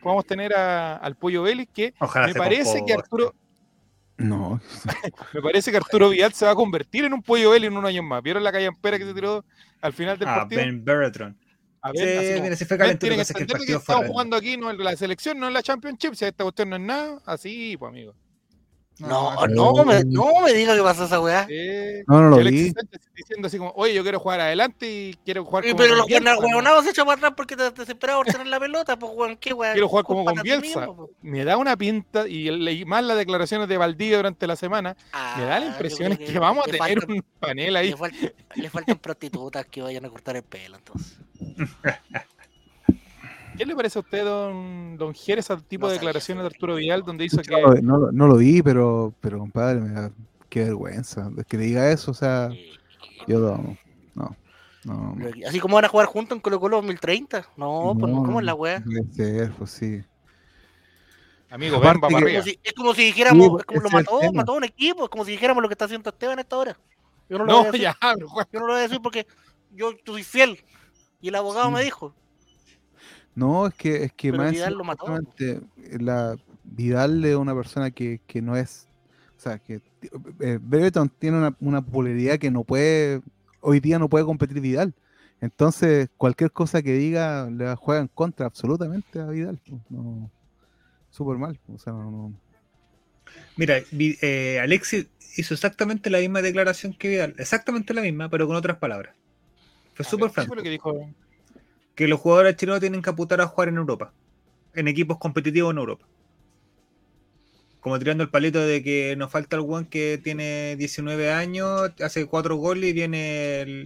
podamos 0.02 0.26
tener 0.26 0.54
a- 0.54 0.96
al 0.98 1.16
Pollo 1.16 1.42
Belli, 1.42 1.66
que 1.66 1.94
Ojalá 1.98 2.26
me 2.26 2.34
parece 2.34 2.84
que. 2.86 2.92
Arturo, 2.92 3.34
No. 4.18 4.60
me 5.32 5.40
parece 5.40 5.70
que 5.70 5.78
Arturo 5.78 6.10
Vidal 6.10 6.34
se 6.34 6.44
va 6.44 6.50
a 6.50 6.54
convertir 6.54 7.04
en 7.06 7.14
un 7.14 7.22
Pollo 7.22 7.50
Belli 7.52 7.66
en 7.68 7.76
un 7.78 7.86
año 7.86 8.02
más. 8.02 8.22
¿Vieron 8.22 8.44
la 8.44 8.52
callampera 8.52 8.98
que 8.98 9.06
se 9.06 9.14
tiró 9.14 9.42
al 9.82 9.92
final 9.92 10.18
del 10.18 10.28
Ah, 10.28 10.34
partido? 10.40 10.62
Ben 10.62 10.84
Bertrand. 10.84 11.36
A 11.82 11.90
Sí, 11.90 11.98
ver, 11.98 12.18
así 12.18 12.30
como, 12.34 12.42
mira, 12.44 12.56
si 12.56 12.64
fue 12.64 12.76
"Ven, 12.76 12.78
calentito, 12.86 13.00
tienen 13.00 13.18
lo 13.18 13.24
que 13.24 13.34
que 13.34 13.42
es 13.42 13.46
que 13.46 13.52
el 13.56 13.66
que 13.66 13.72
estamos 13.74 14.06
jugando 14.06 14.36
aquí, 14.36 14.56
no 14.56 14.70
en 14.70 14.78
la 14.78 14.96
selección, 14.96 15.38
no 15.40 15.48
en 15.48 15.52
la 15.54 15.62
Championship, 15.62 16.14
si 16.14 16.24
esta 16.24 16.44
cuestión 16.44 16.70
no 16.70 16.76
es 16.76 16.82
nada, 16.82 17.20
así, 17.26 17.76
pues 17.76 17.90
amigo. 17.90 18.14
No, 19.08 19.46
no, 19.48 19.72
no, 19.72 19.84
me, 19.84 20.04
no 20.04 20.40
me 20.44 20.52
diga 20.52 20.74
que 20.76 20.82
pasó 20.82 21.04
esa 21.04 21.20
weá. 21.20 21.46
Eh, 21.50 22.04
No, 22.06 22.20
no 22.22 22.30
lo 22.30 22.36
vi. 22.38 22.72
Diciendo 23.14 23.46
así 23.46 23.58
como, 23.58 23.72
oye, 23.76 23.94
yo 23.94 24.02
quiero 24.02 24.18
jugar 24.18 24.40
adelante 24.40 24.86
y 24.90 25.14
quiero 25.24 25.44
jugar 25.44 25.64
como 25.64 25.76
Pero 25.76 25.94
los 25.96 26.06
huevonados 26.08 26.84
se 26.84 26.90
echan 26.90 27.04
para 27.06 27.16
atrás 27.18 27.32
porque 27.36 27.56
te 27.56 27.70
desesperado 27.70 28.22
por 28.22 28.32
tener 28.32 28.46
la 28.46 28.58
pelota, 28.58 28.98
pues 28.98 29.12
weón, 29.14 29.36
qué 29.36 29.52
weón. 29.52 29.72
Quiero 29.74 29.88
jugar 29.88 30.04
como 30.04 30.24
con 30.24 30.42
Bielsa. 30.42 30.88
Me 31.20 31.44
da 31.44 31.56
una 31.56 31.76
pinta, 31.76 32.26
y 32.26 32.50
leí 32.50 32.84
más 32.84 33.04
las 33.04 33.16
declaraciones 33.16 33.68
de 33.68 33.76
Valdivia 33.76 34.16
durante 34.16 34.46
la 34.46 34.56
semana, 34.56 34.96
me 35.36 35.44
da 35.44 35.56
Ah, 35.56 35.58
la 35.58 35.66
yo 35.66 35.72
impresión 35.72 36.16
que 36.16 36.38
vamos 36.38 36.62
a 36.66 36.70
tener 36.70 36.80
faltan- 36.80 37.10
un 37.12 37.24
panel 37.38 37.76
ahí. 37.76 37.90
Le, 37.90 37.96
fal- 37.96 38.34
le 38.54 38.70
faltan 38.70 38.98
prostitutas 38.98 39.66
que 39.66 39.82
vayan 39.82 40.04
a 40.04 40.08
cortar 40.10 40.36
el 40.36 40.42
pelo, 40.42 40.76
entonces. 40.78 41.18
¿Qué 43.56 43.66
le 43.66 43.76
parece 43.76 43.98
a 43.98 44.02
usted, 44.02 44.24
don, 44.24 44.96
don 44.96 45.14
Jerez, 45.14 45.50
al 45.50 45.62
tipo 45.64 45.86
No 45.86 45.90
de 45.90 45.96
sabía 45.96 46.08
declaraciones 46.08 46.42
de. 46.44 46.46
Arturo 46.48 46.74
Vidal 46.76 47.02
donde 47.02 47.24
hizo 47.24 47.38
que... 47.42 47.50
No, 47.50 47.60
lo- 47.60 47.74
no, 47.82 47.96
lo- 47.98 48.12
no 48.12 48.26
lo 48.26 48.36
vi, 48.36 48.62
pero, 48.62 49.14
pero 49.20 49.38
compadre, 49.38 49.80
me 49.80 49.90
da, 49.90 50.10
qué 50.48 50.64
vergüenza. 50.64 51.30
Es 51.36 51.46
que 51.46 51.58
le 51.58 51.64
diga 51.64 51.90
eso, 51.90 52.10
o 52.10 52.14
sea, 52.14 52.50
yo 53.26 53.38
no. 53.38 53.76
No. 54.14 54.36
no, 54.84 55.14
no. 55.16 55.26
Así 55.48 55.60
como 55.60 55.74
van 55.76 55.84
a 55.84 55.88
jugar 55.88 56.06
juntos 56.06 56.36
en 56.36 56.40
Colo 56.40 56.58
Colo 56.60 56.76
2030. 56.78 57.46
No, 57.56 57.94
pues 57.98 58.12
no, 58.12 58.22
¿cómo 58.22 58.40
es 58.40 58.46
la 58.46 58.54
weá? 58.54 58.82
ser, 59.14 59.52
pues 59.52 59.70
sí. 59.70 60.02
Amigo, 61.50 61.78
ven, 61.78 62.00
va 62.02 62.08
que-. 62.08 62.14
Como 62.14 62.42
si- 62.42 62.58
es 62.64 62.72
como 62.72 62.94
si 62.94 63.04
dijéramos, 63.04 63.46
Sí, 63.46 63.56
es 63.58 63.64
como 63.66 63.80
lo 63.82 63.90
mató, 63.90 64.32
mató 64.32 64.52
a 64.52 64.56
un 64.56 64.64
equipo, 64.64 65.04
es 65.04 65.10
como 65.10 65.24
si 65.24 65.32
dijéramos 65.32 65.62
lo 65.62 65.68
que 65.68 65.74
está 65.74 65.84
haciendo 65.84 66.08
Esteban 66.08 66.38
a 66.38 66.42
esta 66.42 66.56
hora. 66.56 66.76
Yo 67.28 67.38
no 67.38 67.44
lo 67.44 67.52
voy 67.52 67.60
a 67.60 67.66
No, 67.66 67.72
decir. 67.72 67.80
ya, 67.82 67.96
Yo 68.50 68.60
no 68.60 68.66
lo 68.66 68.72
voy 68.72 68.78
a 68.80 68.82
decir 68.82 69.00
porque 69.02 69.26
yo 69.70 69.92
soy 70.06 70.22
fiel. 70.24 70.64
Y 71.20 71.28
el 71.28 71.34
abogado 71.34 71.70
me 71.70 71.82
dijo. 71.84 72.14
No, 73.34 73.66
es 73.66 73.74
que, 73.74 74.04
es 74.04 74.12
que 74.12 74.30
Pero 74.30 74.42
más 74.42 74.52
Vidal 74.52 74.74
lo 74.74 74.84
mató. 74.84 75.06
justamente, 75.06 75.60
la 75.98 76.36
Vidal 76.64 77.24
es 77.24 77.36
una 77.36 77.54
persona 77.54 77.90
que, 77.90 78.20
que 78.26 78.42
no 78.42 78.56
es. 78.56 78.86
O 79.38 79.40
sea, 79.40 79.58
que 79.58 79.80
eh, 80.40 80.58
tiene 81.18 81.38
una, 81.38 81.56
una 81.60 81.82
popularidad 81.82 82.38
que 82.38 82.50
no 82.50 82.64
puede. 82.64 83.22
Hoy 83.60 83.80
día 83.80 83.98
no 83.98 84.08
puede 84.08 84.24
competir 84.24 84.60
Vidal. 84.60 84.94
Entonces, 85.40 86.08
cualquier 86.16 86.52
cosa 86.52 86.82
que 86.82 86.92
diga 86.92 87.50
le 87.50 87.74
juega 87.74 88.00
en 88.02 88.08
contra 88.08 88.46
absolutamente 88.46 89.20
a 89.20 89.26
Vidal. 89.26 89.58
No, 89.90 90.30
súper 91.10 91.38
mal. 91.38 91.58
O 91.68 91.78
sea, 91.78 91.92
no, 91.92 92.10
no- 92.10 92.32
Mira, 93.56 93.78
eh, 93.98 94.60
Alexis 94.60 95.06
hizo 95.36 95.54
exactamente 95.54 96.10
la 96.10 96.18
misma 96.18 96.42
declaración 96.42 96.92
que 96.94 97.08
Vidal, 97.08 97.34
exactamente 97.38 97.94
la 97.94 98.02
misma, 98.02 98.28
pero 98.28 98.46
con 98.46 98.56
otras 98.56 98.78
palabras. 98.78 99.14
Fue 99.94 100.04
súper 100.04 100.26
ver, 100.26 100.30
¿qué 100.30 100.34
franco. 100.34 100.48
fue 100.48 100.56
lo 100.56 100.62
que 100.62 100.70
dijo? 100.70 101.10
Que 101.94 102.08
los 102.08 102.20
jugadores 102.20 102.56
chilenos 102.56 102.80
tienen 102.80 103.02
que 103.02 103.10
apuntar 103.10 103.40
a 103.40 103.46
jugar 103.46 103.68
en 103.68 103.76
Europa, 103.76 104.12
en 104.74 104.88
equipos 104.88 105.18
competitivos 105.18 105.72
en 105.72 105.78
Europa. 105.78 106.06
Como 107.80 107.98
tirando 107.98 108.22
el 108.22 108.30
palito 108.30 108.60
de 108.60 108.82
que 108.82 109.16
nos 109.16 109.30
falta 109.30 109.56
el 109.56 109.62
one 109.68 109.88
que 109.88 110.20
tiene 110.22 110.76
19 110.76 111.32
años, 111.32 111.90
hace 112.00 112.26
4 112.26 112.56
goles 112.56 112.90
y 112.90 112.92
viene 112.92 113.60
el- 113.62 113.84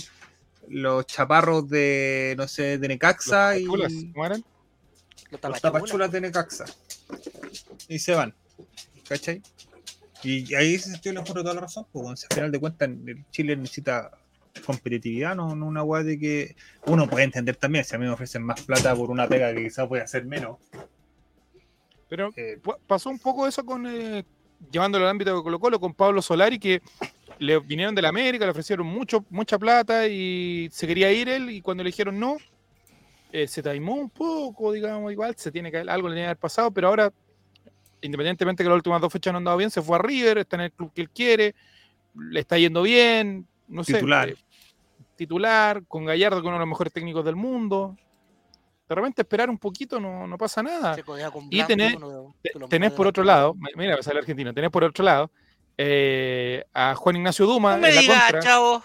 los 0.68 1.06
chaparros 1.06 1.68
de, 1.68 2.34
no 2.36 2.46
sé, 2.48 2.76
de 2.78 2.88
Necaxa 2.88 3.52
Los 3.54 3.60
y 3.60 3.64
tapachulas, 3.64 3.92
¿cómo 4.12 4.26
eran? 4.26 4.44
Los 5.30 5.42
los 5.42 5.60
tapachulas. 5.60 6.12
de 6.12 6.20
Necaxa. 6.20 6.64
Y 7.88 7.98
se 7.98 8.14
van. 8.14 8.34
¿Cachai? 9.08 9.40
Y 10.22 10.52
ahí 10.54 10.74
ese 10.74 10.90
sentido 10.90 11.14
le 11.14 11.20
encuentro 11.20 11.42
toda 11.42 11.54
la 11.54 11.60
razón, 11.62 11.86
porque 11.92 12.10
al 12.10 12.34
final 12.34 12.50
de 12.52 12.58
cuentas 12.60 12.88
el 12.88 13.24
Chile 13.30 13.56
necesita 13.56 14.10
competitividad, 14.64 15.34
no, 15.34 15.54
no 15.54 15.66
una 15.66 15.82
weá 15.82 16.02
de 16.02 16.18
que 16.18 16.56
uno 16.86 17.08
puede 17.08 17.24
entender 17.24 17.56
también, 17.56 17.84
si 17.84 17.94
a 17.94 17.98
mí 17.98 18.06
me 18.06 18.12
ofrecen 18.12 18.42
más 18.42 18.62
plata 18.62 18.94
por 18.94 19.10
una 19.10 19.28
pega 19.28 19.54
que 19.54 19.64
quizás 19.64 19.86
puede 19.88 20.02
hacer 20.02 20.24
menos. 20.24 20.58
Pero 22.08 22.30
eh, 22.36 22.60
pasó 22.86 23.10
un 23.10 23.18
poco 23.18 23.46
eso 23.46 23.64
con, 23.64 23.86
eh, 23.86 24.24
llevándolo 24.70 25.04
al 25.04 25.10
ámbito 25.10 25.36
de 25.36 25.42
Colo 25.42 25.58
Colo, 25.58 25.80
con 25.80 25.94
Pablo 25.94 26.22
Solari, 26.22 26.58
que 26.58 26.80
le 27.38 27.58
vinieron 27.58 27.94
de 27.94 28.02
la 28.02 28.08
América, 28.08 28.44
le 28.44 28.50
ofrecieron 28.50 28.86
mucho, 28.86 29.24
mucha 29.30 29.58
plata 29.58 30.06
y 30.06 30.68
se 30.72 30.86
quería 30.86 31.12
ir 31.12 31.28
él, 31.28 31.50
y 31.50 31.60
cuando 31.60 31.82
le 31.82 31.88
dijeron 31.88 32.18
no, 32.18 32.36
eh, 33.32 33.46
se 33.46 33.62
taimó 33.62 33.94
un 33.94 34.10
poco, 34.10 34.72
digamos, 34.72 35.12
igual, 35.12 35.34
se 35.36 35.50
tiene 35.50 35.70
que 35.70 35.78
algo 35.78 36.08
le 36.08 36.14
tiene 36.14 36.26
que 36.26 36.30
haber 36.30 36.36
pasado, 36.38 36.70
pero 36.70 36.88
ahora, 36.88 37.12
independientemente 38.00 38.62
que 38.62 38.68
las 38.68 38.76
últimas 38.76 39.00
dos 39.00 39.12
fechas 39.12 39.32
no 39.32 39.38
han 39.38 39.44
dado 39.44 39.56
bien, 39.56 39.70
se 39.70 39.82
fue 39.82 39.96
a 39.96 40.02
River, 40.02 40.38
está 40.38 40.56
en 40.56 40.62
el 40.62 40.72
club 40.72 40.92
que 40.94 41.02
él 41.02 41.10
quiere, 41.10 41.54
le 42.14 42.40
está 42.40 42.56
yendo 42.56 42.82
bien, 42.82 43.46
no 43.68 43.84
sé. 43.84 43.94
Titular. 43.94 44.28
eh, 44.28 44.36
titular, 45.16 45.82
con 45.86 46.04
Gallardo, 46.04 46.40
que 46.40 46.46
uno 46.46 46.56
de 46.56 46.60
los 46.60 46.68
mejores 46.68 46.92
técnicos 46.92 47.24
del 47.24 47.36
mundo. 47.36 47.96
De 48.88 48.94
repente 48.94 49.22
esperar 49.22 49.50
un 49.50 49.58
poquito 49.58 49.98
no, 49.98 50.26
no 50.28 50.38
pasa 50.38 50.62
nada. 50.62 50.96
Y 51.50 51.60
tenés- 51.64 51.98
tenés 52.68 52.92
por 52.92 53.06
otro 53.08 53.24
lado, 53.24 53.54
mira, 53.74 53.96
vas 53.96 54.06
al 54.08 54.18
argentino, 54.18 54.54
tenés 54.54 54.70
por 54.70 54.84
otro 54.84 55.04
lado 55.04 55.30
eh, 55.76 56.64
a 56.72 56.94
Juan 56.94 57.16
Ignacio 57.16 57.46
Duma 57.46 57.74
No 57.74 57.82
me 57.82 57.88
en 57.88 57.94
la 57.96 58.00
digas, 58.00 58.22
contra. 58.22 58.40
chavo. 58.40 58.82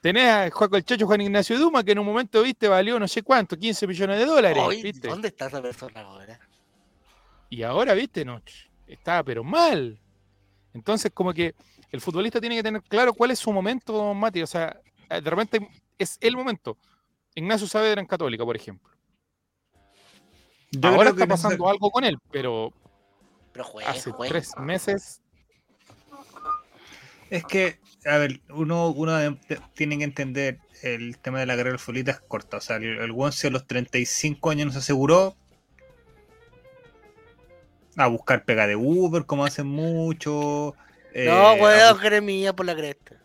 Tenés 0.00 0.28
a 0.30 0.50
Juaco 0.50 0.76
el 0.76 0.84
Checho 0.84 1.04
Juan 1.06 1.20
Ignacio 1.20 1.58
Duma, 1.58 1.82
que 1.82 1.92
en 1.92 1.98
un 1.98 2.06
momento, 2.06 2.42
viste, 2.42 2.68
valió 2.68 2.98
no 3.00 3.08
sé 3.08 3.22
cuánto, 3.22 3.56
15 3.56 3.86
millones 3.88 4.18
de 4.18 4.24
dólares, 4.26 4.82
viste. 4.82 5.08
¿Dónde 5.08 5.28
está 5.28 5.46
esa 5.46 5.60
persona 5.60 6.00
ahora? 6.02 6.38
Y 7.50 7.62
ahora, 7.64 7.92
viste, 7.94 8.24
no, 8.24 8.40
está 8.86 9.22
pero 9.24 9.42
mal. 9.42 9.98
Entonces, 10.74 11.10
como 11.12 11.32
que 11.32 11.54
el 11.90 12.00
futbolista 12.00 12.40
tiene 12.40 12.54
que 12.56 12.62
tener 12.62 12.82
claro 12.82 13.12
cuál 13.14 13.32
es 13.32 13.38
su 13.40 13.50
momento, 13.52 14.14
Mati. 14.14 14.42
O 14.42 14.46
sea, 14.46 14.78
de 15.08 15.20
repente 15.30 15.68
es 15.98 16.18
el 16.20 16.36
momento. 16.36 16.76
Ignacio 17.34 17.66
Saavedra 17.66 18.00
en 18.00 18.06
Católica, 18.06 18.44
por 18.44 18.56
ejemplo. 18.56 18.92
yo 20.70 20.88
ahora 20.88 21.00
creo 21.00 21.14
que 21.16 21.22
está 21.22 21.34
pasando 21.34 21.68
algo 21.68 21.90
con 21.90 22.04
él, 22.04 22.18
pero 22.30 22.72
Pero 23.52 23.64
juega, 23.64 23.90
hace 23.90 24.12
tres 24.28 24.52
meses 24.58 25.20
Es 27.30 27.44
que, 27.44 27.78
a 28.04 28.16
ver, 28.18 28.40
uno, 28.50 28.88
uno 28.90 29.38
tiene 29.74 29.98
que 29.98 30.04
entender 30.04 30.58
el 30.82 31.18
tema 31.18 31.40
de 31.40 31.46
la 31.46 31.56
carrera 31.56 31.78
futbolista 31.78 32.12
es 32.12 32.20
corta. 32.20 32.58
O 32.58 32.60
sea, 32.60 32.76
el, 32.76 32.98
el 32.98 33.10
weón 33.10 33.32
si 33.32 33.46
a 33.48 33.50
los 33.50 33.66
35 33.66 34.50
años 34.50 34.66
nos 34.66 34.76
aseguró 34.76 35.36
a 37.96 38.06
buscar 38.08 38.44
pega 38.44 38.66
de 38.66 38.76
Uber, 38.76 39.24
como 39.26 39.44
hacen 39.44 39.66
mucho. 39.66 40.74
eh, 41.12 41.26
No, 41.26 41.48
a 41.48 41.54
weón, 41.54 41.98
Jeremías 41.98 42.54
por 42.54 42.66
la 42.66 42.76
cresta. 42.76 43.20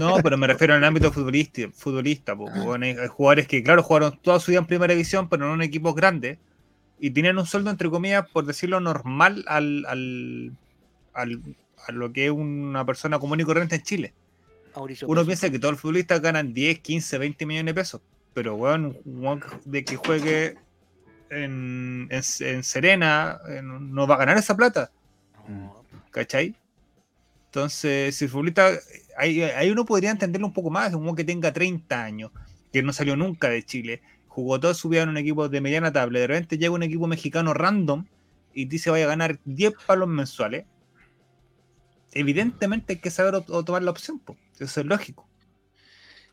No, 0.00 0.16
pero 0.22 0.36
me 0.38 0.46
refiero 0.46 0.74
al 0.74 0.84
ámbito 0.84 1.10
futbolista, 1.12 1.62
futbolista 1.72 2.36
po, 2.36 2.44
weón, 2.44 2.82
hay, 2.84 2.96
jugadores 3.08 3.46
que, 3.48 3.62
claro, 3.62 3.82
jugaron 3.82 4.16
toda 4.22 4.38
su 4.40 4.50
vida 4.52 4.60
en 4.60 4.66
primera 4.66 4.92
división, 4.94 5.28
pero 5.28 5.46
no 5.46 5.54
en 5.54 5.62
equipos 5.62 5.94
grandes, 5.94 6.38
y 7.00 7.10
tienen 7.10 7.36
un 7.38 7.46
sueldo, 7.46 7.70
entre 7.70 7.90
comillas, 7.90 8.28
por 8.30 8.46
decirlo 8.46 8.78
normal, 8.80 9.44
al, 9.48 9.84
al, 9.88 10.52
al- 11.12 11.42
a 11.86 11.92
lo 11.92 12.12
que 12.12 12.26
es 12.26 12.30
una 12.30 12.84
persona 12.86 13.18
común 13.18 13.40
y 13.40 13.44
corriente 13.44 13.74
en 13.76 13.82
Chile. 13.82 14.14
Mauricio 14.74 15.06
Uno 15.08 15.24
piensa 15.24 15.50
que 15.50 15.58
todos 15.58 15.72
los 15.72 15.80
futbolistas 15.80 16.20
ganan 16.20 16.54
10, 16.54 16.78
15, 16.80 17.18
20 17.18 17.44
millones 17.46 17.74
de 17.74 17.80
pesos, 17.80 18.00
pero, 18.32 18.54
weón, 18.54 18.96
un 19.04 19.24
weón 19.24 19.44
de 19.64 19.84
que 19.84 19.96
juegue 19.96 20.56
en, 21.30 22.08
en, 22.10 22.22
en 22.40 22.62
Serena 22.64 23.38
no- 23.62 24.06
va 24.06 24.14
a 24.14 24.18
ganar 24.18 24.36
esa 24.38 24.56
plata. 24.56 24.90
¿Cachai? 26.10 26.54
Entonces, 27.54 28.16
si 28.16 28.24
el 28.24 28.30
futbolista, 28.32 28.68
ahí, 29.16 29.40
ahí 29.42 29.70
uno 29.70 29.84
podría 29.84 30.10
entenderlo 30.10 30.48
un 30.48 30.52
poco 30.52 30.70
más, 30.70 30.92
un 30.92 31.14
que 31.14 31.22
tenga 31.22 31.52
30 31.52 32.02
años, 32.02 32.32
que 32.72 32.82
no 32.82 32.92
salió 32.92 33.14
nunca 33.14 33.48
de 33.48 33.62
Chile, 33.62 34.02
jugó 34.26 34.58
toda 34.58 34.74
su 34.74 34.88
vida 34.88 35.02
en 35.02 35.10
un 35.10 35.18
equipo 35.18 35.48
de 35.48 35.60
mediana 35.60 35.92
tabla, 35.92 36.18
de 36.18 36.26
repente 36.26 36.58
llega 36.58 36.74
un 36.74 36.82
equipo 36.82 37.06
mexicano 37.06 37.54
random 37.54 38.06
y 38.52 38.64
dice 38.64 38.90
vaya 38.90 39.04
a 39.04 39.08
ganar 39.08 39.38
10 39.44 39.72
palos 39.86 40.08
mensuales, 40.08 40.64
evidentemente 42.10 42.94
hay 42.94 42.98
que 42.98 43.10
saber 43.12 43.36
o, 43.36 43.62
tomar 43.64 43.84
la 43.84 43.92
opción, 43.92 44.18
po. 44.18 44.36
eso 44.58 44.80
es 44.80 44.86
lógico. 44.86 45.28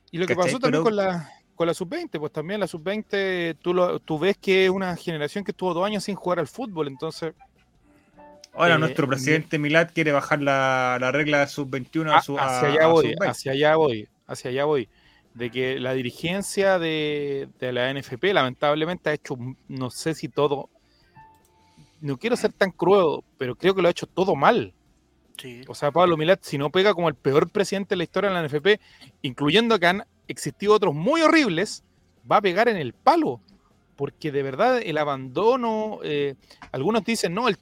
Y 0.09 0.17
lo 0.17 0.25
que 0.25 0.35
¿Cachai? 0.35 0.53
pasó 0.53 0.59
también 0.59 0.83
Pero- 0.83 0.85
con 0.85 0.95
la, 0.95 1.29
con 1.53 1.67
la 1.67 1.75
sub-20, 1.75 2.17
pues 2.19 2.31
también 2.31 2.59
la 2.59 2.65
sub-20, 2.67 3.57
tú, 3.61 3.75
lo- 3.75 3.99
tú 3.99 4.17
ves 4.17 4.39
que 4.39 4.65
es 4.65 4.71
una 4.71 4.95
generación 4.95 5.43
que 5.43 5.51
estuvo 5.51 5.71
dos 5.75 5.85
años 5.85 6.03
sin 6.03 6.15
jugar 6.15 6.39
al 6.39 6.47
fútbol, 6.47 6.87
entonces 6.87 7.35
Ahora 8.53 8.75
Eh, 8.75 8.79
nuestro 8.79 9.08
presidente 9.08 9.58
Milad 9.58 9.89
quiere 9.93 10.12
bajar 10.12 10.41
la, 10.41 10.98
la 11.00 11.12
regla 11.12 11.48
sub-21 11.48 12.12
a, 12.12 12.17
a- 12.17 12.22
su, 12.22 12.38
a- 12.38 12.43
hacia 12.60 12.70
allá 12.70 12.84
a 12.84 12.88
voy, 12.88 13.05
sub-20. 13.13 13.29
hacia 13.29 13.51
allá 13.53 13.75
voy, 13.75 14.08
hacia 14.27 14.50
allá 14.51 14.65
voy. 14.65 14.89
De 15.34 15.50
que 15.50 15.79
la 15.79 15.93
dirigencia 15.93 16.77
de, 16.77 17.48
de 17.60 17.72
la 17.72 17.89
NFP 17.93 18.34
lamentablemente 18.34 19.10
ha 19.10 19.13
hecho, 19.13 19.38
no 19.70 19.89
sé 19.89 20.13
si 20.13 20.27
todo, 20.27 20.70
no 22.01 22.17
quiero 22.17 22.36
ser 22.36 22.51
tan 22.51 22.72
cruel, 22.72 23.22
pero 23.38 23.55
creo 23.55 23.74
que 23.75 23.81
lo 23.81 23.88
ha 23.88 23.91
hecho 23.91 24.08
todo 24.08 24.36
mal. 24.36 24.74
Sí. 25.38 25.62
O 25.67 25.75
sea, 25.75 25.91
Pablo 25.91 26.17
Milat, 26.17 26.43
si 26.43 26.58
no 26.58 26.70
pega 26.70 26.93
como 26.93 27.08
el 27.08 27.15
peor 27.15 27.50
presidente 27.50 27.89
de 27.91 27.98
la 27.98 28.03
historia 28.03 28.29
de 28.29 28.36
la 28.36 28.41
NFP, 28.48 28.79
incluyendo 29.22 29.79
que 29.79 29.88
han 29.88 30.03
existido 30.27 30.74
otros 30.74 30.93
muy 30.93 31.22
horribles, 31.22 31.84
va 32.29 32.38
a 32.38 32.41
pegar 32.41 32.67
en 32.67 32.77
el 32.77 32.93
palo. 32.93 33.39
Porque 33.96 34.31
de 34.31 34.43
verdad 34.43 34.81
el 34.84 34.98
abandono, 34.98 36.00
eh, 36.03 36.36
algunos 36.72 37.03
dicen, 37.05 37.34
no, 37.34 37.48
el 37.48 37.58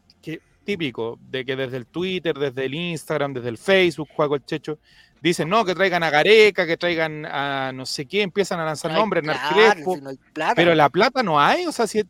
típico, 0.78 1.18
de 1.30 1.44
que 1.46 1.56
desde 1.56 1.78
el 1.78 1.86
Twitter, 1.88 2.38
desde 2.38 2.66
el 2.66 2.74
Instagram, 2.76 3.34
desde 3.34 3.50
el 3.50 3.58
Facebook, 3.58 4.10
Juego 4.16 4.36
el 4.36 4.46
Checho, 4.46 4.78
dicen, 5.22 5.50
no, 5.50 5.66
que 5.66 5.74
traigan 5.76 6.04
a 6.04 6.10
Gareca, 6.10 6.68
que 6.68 6.78
traigan 6.78 7.26
a 7.26 7.72
no 7.74 7.86
sé 7.86 8.06
qué, 8.06 8.22
empiezan 8.22 8.60
a 8.60 8.66
lanzar 8.66 8.92
nombres, 8.92 9.24
Narcrespo, 9.24 9.96
si 9.96 10.02
no 10.02 10.12
pero 10.56 10.76
la 10.76 10.90
plata 10.90 11.24
no 11.24 11.40
hay, 11.40 11.66
o 11.66 11.72
sea, 11.72 11.88
si 11.88 12.04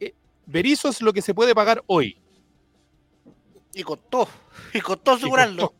eh, 0.00 0.14
Berizzo 0.46 0.88
es 0.90 1.00
lo 1.00 1.12
que 1.12 1.22
se 1.22 1.32
puede 1.34 1.54
pagar 1.54 1.82
hoy. 1.86 2.18
Y 3.74 3.82
costó. 3.82 4.28
Y 4.74 4.80
costó 4.80 5.12
asegurarlo. 5.12 5.68
costó. 5.70 5.76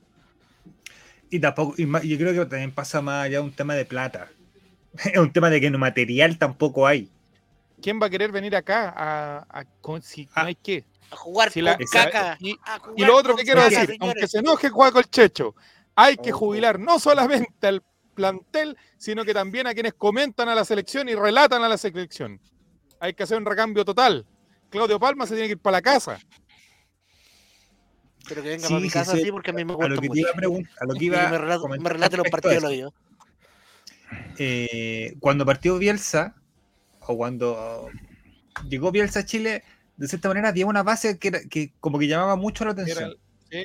Y 1.30 1.38
tampoco, 1.40 1.74
y 1.76 2.08
yo 2.08 2.18
creo 2.18 2.32
que 2.32 2.50
también 2.50 2.72
pasa 2.72 3.00
más 3.02 3.24
allá 3.26 3.38
de 3.38 3.44
un 3.44 3.52
tema 3.52 3.74
de 3.74 3.84
plata. 3.84 4.28
Es 5.04 5.16
un 5.18 5.32
tema 5.32 5.50
de 5.50 5.60
que 5.60 5.70
no 5.70 5.78
material 5.78 6.38
tampoco 6.38 6.86
hay. 6.86 7.10
¿Quién 7.82 8.00
va 8.00 8.06
a 8.06 8.10
querer 8.10 8.30
venir 8.32 8.54
acá 8.54 8.88
a, 8.96 9.46
a- 9.50 9.64
con- 9.80 10.02
si 10.02 10.28
Ah. 10.34 10.42
no 10.42 10.48
hay 10.48 10.54
qué? 10.54 10.84
A 11.12 11.16
jugar 11.16 11.50
Si 11.52 11.60
con 11.60 11.64
la- 11.66 11.78
caca. 11.92 12.36
y, 12.40 12.56
a 12.64 12.78
jugar 12.78 12.94
y 12.96 13.04
lo 13.04 13.16
otro 13.16 13.36
que 13.36 13.42
quiero 13.44 13.60
caca, 13.60 13.70
decir, 13.70 13.86
señores. 13.90 14.00
aunque 14.00 14.28
se 14.28 14.38
enoje 14.38 14.68
Juaco 14.70 14.98
el 14.98 15.10
Checho, 15.10 15.54
hay 15.94 16.16
que 16.16 16.32
jubilar 16.32 16.78
no 16.80 16.98
solamente 16.98 17.66
al 17.66 17.82
plantel, 18.14 18.76
sino 18.98 19.24
que 19.24 19.34
también 19.34 19.66
a 19.66 19.74
quienes 19.74 19.94
comentan 19.94 20.48
a 20.48 20.54
la 20.54 20.64
selección 20.64 21.08
y 21.08 21.14
relatan 21.14 21.62
a 21.62 21.68
la 21.68 21.76
selección. 21.78 22.40
Hay 22.98 23.14
que 23.14 23.22
hacer 23.24 23.36
un 23.38 23.44
recambio 23.44 23.84
total. 23.84 24.26
Claudio 24.70 24.98
Palma 24.98 25.26
se 25.26 25.34
tiene 25.34 25.48
que 25.48 25.52
ir 25.52 25.58
para 25.58 25.76
la 25.78 25.82
casa. 25.82 26.18
Pero 28.28 28.42
que 28.42 28.48
venga 28.50 28.66
Sí, 28.68 28.72
para 28.72 28.80
mi 28.80 28.88
sí, 28.88 28.92
casa 28.94 29.12
sí. 29.12 29.20
así 29.22 29.32
porque 29.32 29.50
a 29.50 29.54
mí 29.54 29.64
me 29.64 29.72
A 29.72 29.76
gusta 29.76 29.88
lo 29.90 29.94
que 29.96 30.00
te 30.02 30.08
mucho. 30.08 30.20
iba 30.20 30.30
a 30.30 30.34
preguntar, 30.34 30.72
a 30.80 30.84
lo 30.86 30.94
que 30.94 31.04
iba 31.04 31.16
me, 31.18 31.24
a 31.24 31.28
me 31.78 31.88
relate 31.90 32.16
los 32.16 32.26
a 32.26 32.30
partidos 32.30 32.62
lo 32.62 32.72
yo. 32.72 32.92
Eh, 34.38 35.14
cuando 35.20 35.44
partió 35.44 35.78
Bielsa, 35.78 36.36
o 37.00 37.16
cuando 37.16 37.88
llegó 38.68 38.92
Bielsa 38.92 39.20
a 39.20 39.24
Chile, 39.24 39.64
de 40.02 40.08
cierta 40.08 40.28
manera 40.28 40.48
había 40.48 40.66
una 40.66 40.82
base 40.82 41.16
que, 41.18 41.28
era- 41.28 41.40
que 41.48 41.72
como 41.78 41.98
que 41.98 42.08
llamaba 42.08 42.34
mucho 42.36 42.64
la 42.64 42.72
atención. 42.72 43.04
Era- 43.50 43.62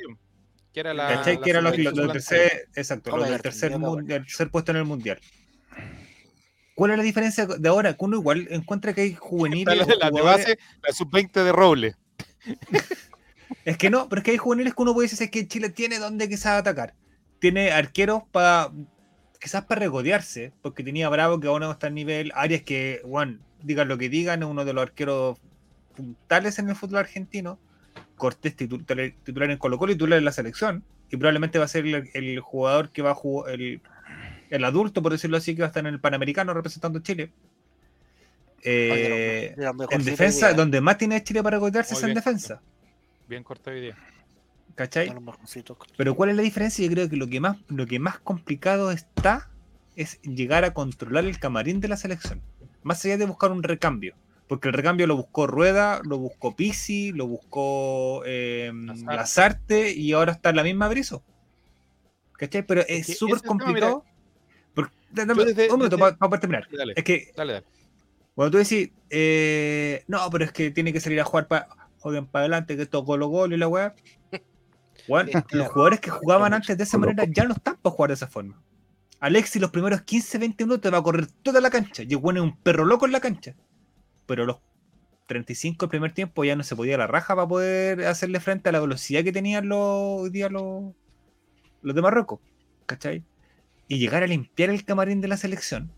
Que 0.72 0.80
era 0.80 0.94
la. 0.94 1.08
¿Cachai? 1.08 1.36
la 1.36 1.42
Que 1.42 1.50
era 1.50 1.60
lo, 1.60 1.70
sub-20 1.70 1.82
lo- 1.84 1.90
lo 1.90 2.02
del 2.02 2.12
tercer, 2.12 2.68
exacto, 2.76 3.16
lo 3.16 3.24
del 3.24 3.42
tercer, 3.42 3.72
tercer 4.06 4.50
puesto 4.50 4.70
en 4.70 4.76
el 4.78 4.84
mundial. 4.84 5.18
¿Cuál 6.74 6.92
es 6.92 6.96
la 6.98 7.02
diferencia 7.02 7.44
de 7.46 7.68
ahora? 7.68 7.94
Que 7.94 8.04
uno 8.04 8.16
igual 8.18 8.46
encuentra 8.50 8.92
que 8.94 9.00
hay 9.00 9.14
juveniles. 9.14 9.84
la, 9.98 10.10
de 10.12 10.22
base, 10.22 10.58
la 10.86 10.92
sub-20 10.92 11.32
de 11.42 11.50
Roble. 11.52 11.96
Es 13.64 13.76
que 13.76 13.90
no, 13.90 14.08
pero 14.08 14.20
es 14.20 14.24
que 14.24 14.30
hay 14.30 14.36
juveniles 14.38 14.74
que 14.74 14.82
uno 14.82 14.94
puede 14.94 15.08
decir 15.08 15.24
es 15.24 15.30
que 15.30 15.48
Chile 15.48 15.70
tiene 15.70 15.98
donde 15.98 16.28
quizás 16.28 16.60
atacar. 16.60 16.94
Tiene 17.40 17.72
arqueros 17.72 18.22
para 18.30 18.70
quizás 19.40 19.64
para 19.64 19.80
regodearse, 19.80 20.52
porque 20.62 20.82
tenía 20.84 21.08
Bravo 21.08 21.38
que 21.40 21.48
ahora 21.48 21.66
no 21.66 21.72
está 21.72 21.86
al 21.88 21.94
nivel, 21.94 22.30
Arias 22.34 22.62
que, 22.62 23.00
bueno, 23.04 23.38
digan 23.62 23.88
lo 23.88 23.96
que 23.98 24.08
digan, 24.08 24.42
es 24.42 24.48
uno 24.48 24.64
de 24.64 24.72
los 24.72 24.82
arqueros 24.82 25.38
puntales 25.98 26.58
en 26.60 26.68
el 26.70 26.76
fútbol 26.76 26.98
argentino. 27.00 27.58
Cortés 28.16 28.56
titu- 28.56 28.78
titular 28.78 29.12
titular 29.24 29.50
en 29.50 29.58
Colo 29.58 29.76
Colo 29.78 29.90
y 29.92 29.96
titular 29.96 30.18
en 30.18 30.24
la 30.24 30.32
selección. 30.32 30.84
Y 31.10 31.16
probablemente 31.16 31.58
va 31.58 31.64
a 31.64 31.68
ser 31.68 31.84
el, 31.86 32.08
el 32.14 32.38
jugador 32.40 32.90
que 32.90 33.02
va 33.02 33.10
a 33.10 33.14
jugar, 33.14 33.54
el, 33.54 33.80
el 34.50 34.64
adulto, 34.64 35.02
por 35.02 35.10
decirlo 35.10 35.36
así, 35.36 35.54
que 35.56 35.62
va 35.62 35.66
a 35.66 35.72
estar 35.72 35.84
en 35.84 35.92
el 35.92 36.00
Panamericano 36.00 36.54
representando 36.54 37.00
a 37.00 37.02
Chile. 37.02 37.32
Eh, 38.62 39.56
en 39.90 40.04
defensa, 40.04 40.52
donde 40.52 40.80
más 40.80 40.98
tiene 40.98 41.22
Chile 41.24 41.42
para 41.42 41.56
regodearse 41.56 41.94
Muy 41.94 41.98
es 41.98 42.02
en 42.04 42.06
bien. 42.08 42.14
defensa. 42.14 42.60
Bien 43.28 43.42
corta 43.42 43.70
hoy 43.70 43.80
día. 43.80 43.96
¿Cachai? 44.74 45.12
Pero 45.96 46.14
¿cuál 46.14 46.30
es 46.30 46.36
la 46.36 46.42
diferencia? 46.42 46.84
Yo 46.86 46.92
creo 46.92 47.08
que 47.08 47.16
lo 47.16 47.26
que 47.26 47.40
más, 47.40 47.56
lo 47.66 47.84
que 47.86 47.98
más 47.98 48.20
complicado 48.20 48.92
está 48.92 49.50
es 49.96 50.20
llegar 50.22 50.64
a 50.64 50.72
controlar 50.72 51.24
el 51.24 51.38
camarín 51.40 51.80
de 51.80 51.88
la 51.88 51.96
selección. 51.96 52.40
Más 52.84 53.04
allá 53.04 53.16
de 53.16 53.26
buscar 53.26 53.50
un 53.50 53.64
recambio. 53.64 54.14
Porque 54.48 54.68
el 54.68 54.74
recambio 54.74 55.06
lo 55.06 55.16
buscó 55.16 55.46
Rueda, 55.46 56.00
lo 56.04 56.18
buscó 56.18 56.56
Pisi, 56.56 57.12
lo 57.12 57.26
buscó 57.26 58.22
eh, 58.24 58.70
Lazarte. 58.74 59.14
Lazarte 59.16 59.92
y 59.92 60.12
ahora 60.12 60.32
está 60.32 60.52
la 60.52 60.62
misma 60.62 60.88
Brizo. 60.88 61.22
¿Cachai? 62.32 62.66
Pero 62.66 62.82
es 62.88 63.18
súper 63.18 63.42
complicado. 63.42 64.04
Porque- 64.74 64.94
dame 65.10 65.34
Yo 65.34 65.44
desde- 65.44 65.70
un 65.70 65.78
minuto 65.78 65.98
para 65.98 66.40
terminar. 66.40 66.66
Dale, 66.72 66.94
Es 66.96 67.04
que 67.04 67.30
dale, 67.36 67.52
dale. 67.54 67.66
cuando 68.34 68.52
tú 68.52 68.58
decís, 68.58 68.90
eh, 69.10 70.04
no, 70.06 70.28
pero 70.30 70.44
es 70.44 70.52
que 70.52 70.70
tiene 70.70 70.92
que 70.92 71.00
salir 71.00 71.20
a 71.20 71.24
jugar 71.24 71.46
para 71.46 71.68
jueguen 71.98 72.26
para 72.26 72.42
adelante, 72.44 72.76
que 72.76 72.82
esto 72.82 73.02
gol 73.02 73.24
gol 73.24 73.52
y 73.52 73.56
la 73.56 73.68
weá. 73.68 73.94
Los 75.52 75.68
jugadores 75.68 76.00
que 76.00 76.10
jugaban 76.10 76.54
antes 76.54 76.76
de 76.76 76.84
esa 76.84 76.98
manera 76.98 77.24
ya 77.28 77.44
no 77.44 77.54
están 77.54 77.76
para 77.76 77.94
jugar 77.94 78.08
de 78.10 78.14
esa 78.14 78.28
forma. 78.28 78.60
Alexis 79.20 79.60
los 79.60 79.70
primeros 79.70 80.00
15-20 80.02 80.64
minutos 80.64 80.80
te 80.82 80.90
va 80.90 80.98
a 80.98 81.02
correr 81.02 81.26
toda 81.42 81.60
la 81.60 81.70
cancha. 81.70 82.02
Y 82.04 82.14
weón 82.14 82.36
es 82.36 82.42
un 82.44 82.56
perro 82.56 82.84
loco 82.84 83.04
en 83.06 83.12
la 83.12 83.20
cancha. 83.20 83.54
Pero 84.28 84.46
los 84.46 84.58
35 85.26 85.86
del 85.86 85.90
primer 85.90 86.12
tiempo 86.12 86.44
ya 86.44 86.54
no 86.54 86.62
se 86.62 86.76
podía 86.76 86.96
la 86.96 87.08
raja 87.08 87.34
para 87.34 87.48
poder 87.48 88.06
hacerle 88.06 88.38
frente 88.38 88.68
a 88.68 88.72
la 88.72 88.80
velocidad 88.80 89.24
que 89.24 89.32
tenían 89.32 89.68
los, 89.68 89.80
hoy 89.80 90.30
día 90.30 90.48
los, 90.48 90.94
los 91.82 91.94
de 91.96 92.02
Marruecos. 92.02 92.38
¿Cachai? 92.86 93.24
Y 93.88 93.98
llegar 93.98 94.22
a 94.22 94.26
limpiar 94.26 94.70
el 94.70 94.84
camarín 94.84 95.20
de 95.20 95.28
la 95.28 95.36
selección 95.36 95.90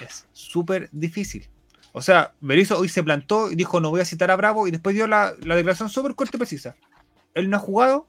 es 0.00 0.26
súper 0.32 0.88
difícil. 0.92 1.48
O 1.92 2.02
sea, 2.02 2.34
Berizzo 2.40 2.78
hoy 2.78 2.88
se 2.88 3.02
plantó 3.02 3.50
y 3.50 3.54
dijo 3.54 3.80
no 3.80 3.90
voy 3.90 4.00
a 4.00 4.04
citar 4.04 4.30
a 4.30 4.36
Bravo 4.36 4.68
y 4.68 4.70
después 4.70 4.94
dio 4.94 5.06
la, 5.06 5.32
la 5.44 5.56
declaración 5.56 5.88
súper 5.88 6.14
corta 6.14 6.36
y 6.36 6.40
precisa. 6.40 6.76
Él 7.34 7.48
no 7.48 7.56
ha 7.56 7.60
jugado, 7.60 8.08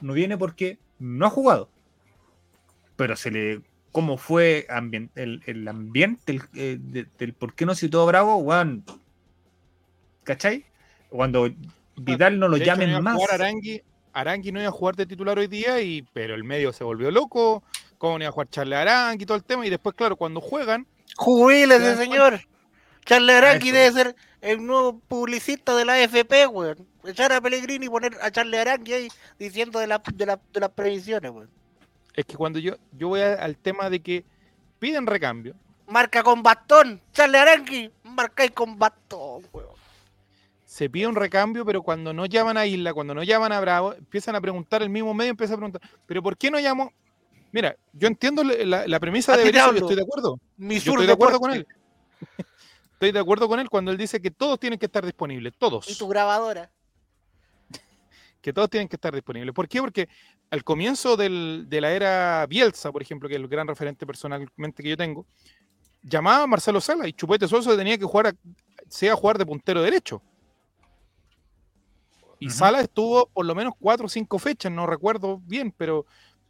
no 0.00 0.12
viene 0.12 0.38
porque 0.38 0.78
no 0.98 1.26
ha 1.26 1.30
jugado. 1.30 1.68
Pero 2.96 3.16
se 3.16 3.30
le... 3.30 3.62
¿Cómo 3.92 4.16
fue 4.16 4.66
ambien- 4.70 5.10
el, 5.14 5.42
el 5.46 5.68
ambiente 5.68 6.32
el, 6.32 6.42
eh, 6.54 6.78
de- 6.80 7.06
del 7.18 7.34
por 7.34 7.54
qué 7.54 7.66
no 7.66 7.74
citó 7.74 8.02
a 8.02 8.06
Bravo? 8.06 8.36
Weón, 8.38 8.84
¿Cachai? 10.24 10.64
Cuando 11.08 11.50
Vidal 11.96 12.38
no 12.38 12.48
lo 12.48 12.58
De 12.58 12.64
llamen 12.64 13.02
más. 13.02 13.18
Arangui, 13.30 13.82
Arangui 14.12 14.52
no 14.52 14.60
iba 14.60 14.68
a 14.68 14.72
jugar 14.72 14.96
de 14.96 15.04
titular 15.06 15.38
hoy 15.38 15.46
día, 15.46 15.80
y, 15.80 16.02
pero 16.12 16.34
el 16.34 16.44
medio 16.44 16.72
se 16.72 16.84
volvió 16.84 17.10
loco. 17.10 17.62
¿Cómo 17.98 18.18
no 18.18 18.24
iba 18.24 18.28
a 18.30 18.32
jugar 18.32 18.48
Charles 18.48 18.78
Arangui 18.78 19.24
y 19.24 19.26
todo 19.26 19.36
el 19.36 19.44
tema? 19.44 19.66
Y 19.66 19.70
después, 19.70 19.94
claro, 19.94 20.16
cuando 20.16 20.40
juegan, 20.40 20.86
Jubílese, 21.16 21.96
señor. 21.96 22.40
Charles 23.04 23.36
Arangui 23.36 23.68
Eso. 23.68 23.76
debe 23.76 23.92
ser 23.92 24.16
el 24.40 24.64
nuevo 24.64 24.98
publicista 25.00 25.74
de 25.76 25.84
la 25.84 25.94
AFP, 25.94 26.46
weón. 26.46 26.86
Echar 27.04 27.32
a 27.32 27.40
Pellegrini 27.40 27.86
y 27.86 27.88
poner 27.88 28.16
a 28.22 28.30
Charles 28.30 28.60
Arangui 28.60 28.92
ahí 28.92 29.08
diciendo 29.38 29.78
de, 29.80 29.88
la- 29.88 30.02
de, 30.14 30.26
la- 30.26 30.40
de 30.52 30.60
las 30.60 30.70
previsiones, 30.70 31.30
weón. 31.30 31.50
Es 32.14 32.24
que 32.26 32.36
cuando 32.36 32.58
yo, 32.58 32.74
yo 32.92 33.08
voy 33.08 33.20
a- 33.20 33.34
al 33.34 33.56
tema 33.56 33.88
de 33.90 34.00
que 34.00 34.24
piden 34.78 35.06
recambio, 35.06 35.54
Marca 35.86 36.22
con 36.22 36.42
bastón. 36.42 37.00
Charles 37.12 37.40
Arangui, 37.40 37.90
marcáis 38.04 38.52
con 38.52 38.78
bastón, 38.78 39.42
weón. 39.52 39.72
se 40.64 40.88
pide 40.88 41.06
un 41.06 41.14
recambio, 41.16 41.66
pero 41.66 41.82
cuando 41.82 42.14
no 42.14 42.24
llaman 42.24 42.56
a 42.56 42.64
Isla, 42.64 42.94
cuando 42.94 43.14
no 43.14 43.22
llaman 43.22 43.52
a 43.52 43.60
Bravo, 43.60 43.92
empiezan 43.92 44.34
a 44.36 44.40
preguntar, 44.40 44.82
el 44.82 44.88
mismo 44.88 45.12
medio 45.12 45.30
empieza 45.30 45.52
a 45.54 45.56
preguntar, 45.58 45.82
¿pero 46.06 46.22
por 46.22 46.36
qué 46.38 46.50
no 46.50 46.58
llamo? 46.58 46.92
Mira, 47.50 47.76
yo 47.92 48.08
entiendo 48.08 48.42
la, 48.42 48.86
la 48.86 49.00
premisa 49.00 49.36
de 49.36 49.44
Berizzo 49.44 49.66
y 49.66 49.68
hablo. 49.68 49.78
estoy 49.80 49.96
de 49.96 50.02
acuerdo. 50.02 50.38
Mi 50.56 50.78
Yo 50.78 50.92
estoy 50.92 51.06
de 51.06 51.12
acuerdo 51.12 51.38
con 51.40 51.52
él. 51.52 51.66
Estoy 52.94 53.10
de 53.12 53.18
acuerdo 53.18 53.48
con 53.48 53.58
él 53.58 53.68
cuando 53.68 53.90
él 53.90 53.98
dice 53.98 54.22
que 54.22 54.30
todos 54.30 54.60
tienen 54.60 54.78
que 54.78 54.86
estar 54.86 55.04
disponibles, 55.04 55.52
todos. 55.58 55.88
Y 55.90 55.96
tu 55.96 56.06
grabadora. 56.06 56.70
Que 58.42 58.52
todos 58.52 58.68
tienen 58.68 58.88
que 58.88 58.96
estar 58.96 59.14
disponibles. 59.14 59.54
¿Por 59.54 59.68
qué? 59.68 59.80
Porque 59.80 60.08
al 60.50 60.64
comienzo 60.64 61.16
del- 61.16 61.66
de 61.68 61.80
la 61.80 61.92
era 61.92 62.46
Bielsa, 62.46 62.92
por 62.92 63.00
ejemplo, 63.00 63.28
que 63.28 63.36
es 63.36 63.40
el 63.40 63.48
gran 63.48 63.66
referente 63.68 64.04
personalmente 64.04 64.82
que 64.82 64.90
yo 64.90 64.96
tengo, 64.96 65.24
llamaba 66.02 66.42
a 66.42 66.46
Marcelo 66.46 66.80
Sala 66.80 67.08
y 67.08 67.12
Chupete 67.12 67.46
Suazo 67.48 67.76
tenía 67.76 67.96
que 67.96 68.04
jugar, 68.04 68.26
a, 68.26 68.32
sea 68.88 69.14
jugar 69.14 69.38
de 69.38 69.46
puntero 69.46 69.80
derecho. 69.80 70.20
Y 72.40 72.48
Ujú. 72.48 72.54
Sala 72.56 72.80
estuvo 72.80 73.26
por 73.26 73.46
lo 73.46 73.54
menos 73.54 73.74
cuatro 73.78 74.06
o 74.06 74.08
cinco 74.08 74.38
fechas, 74.38 74.72
no 74.72 74.86
recuerdo 74.86 75.40
bien, 75.46 75.72
pero 75.76 76.04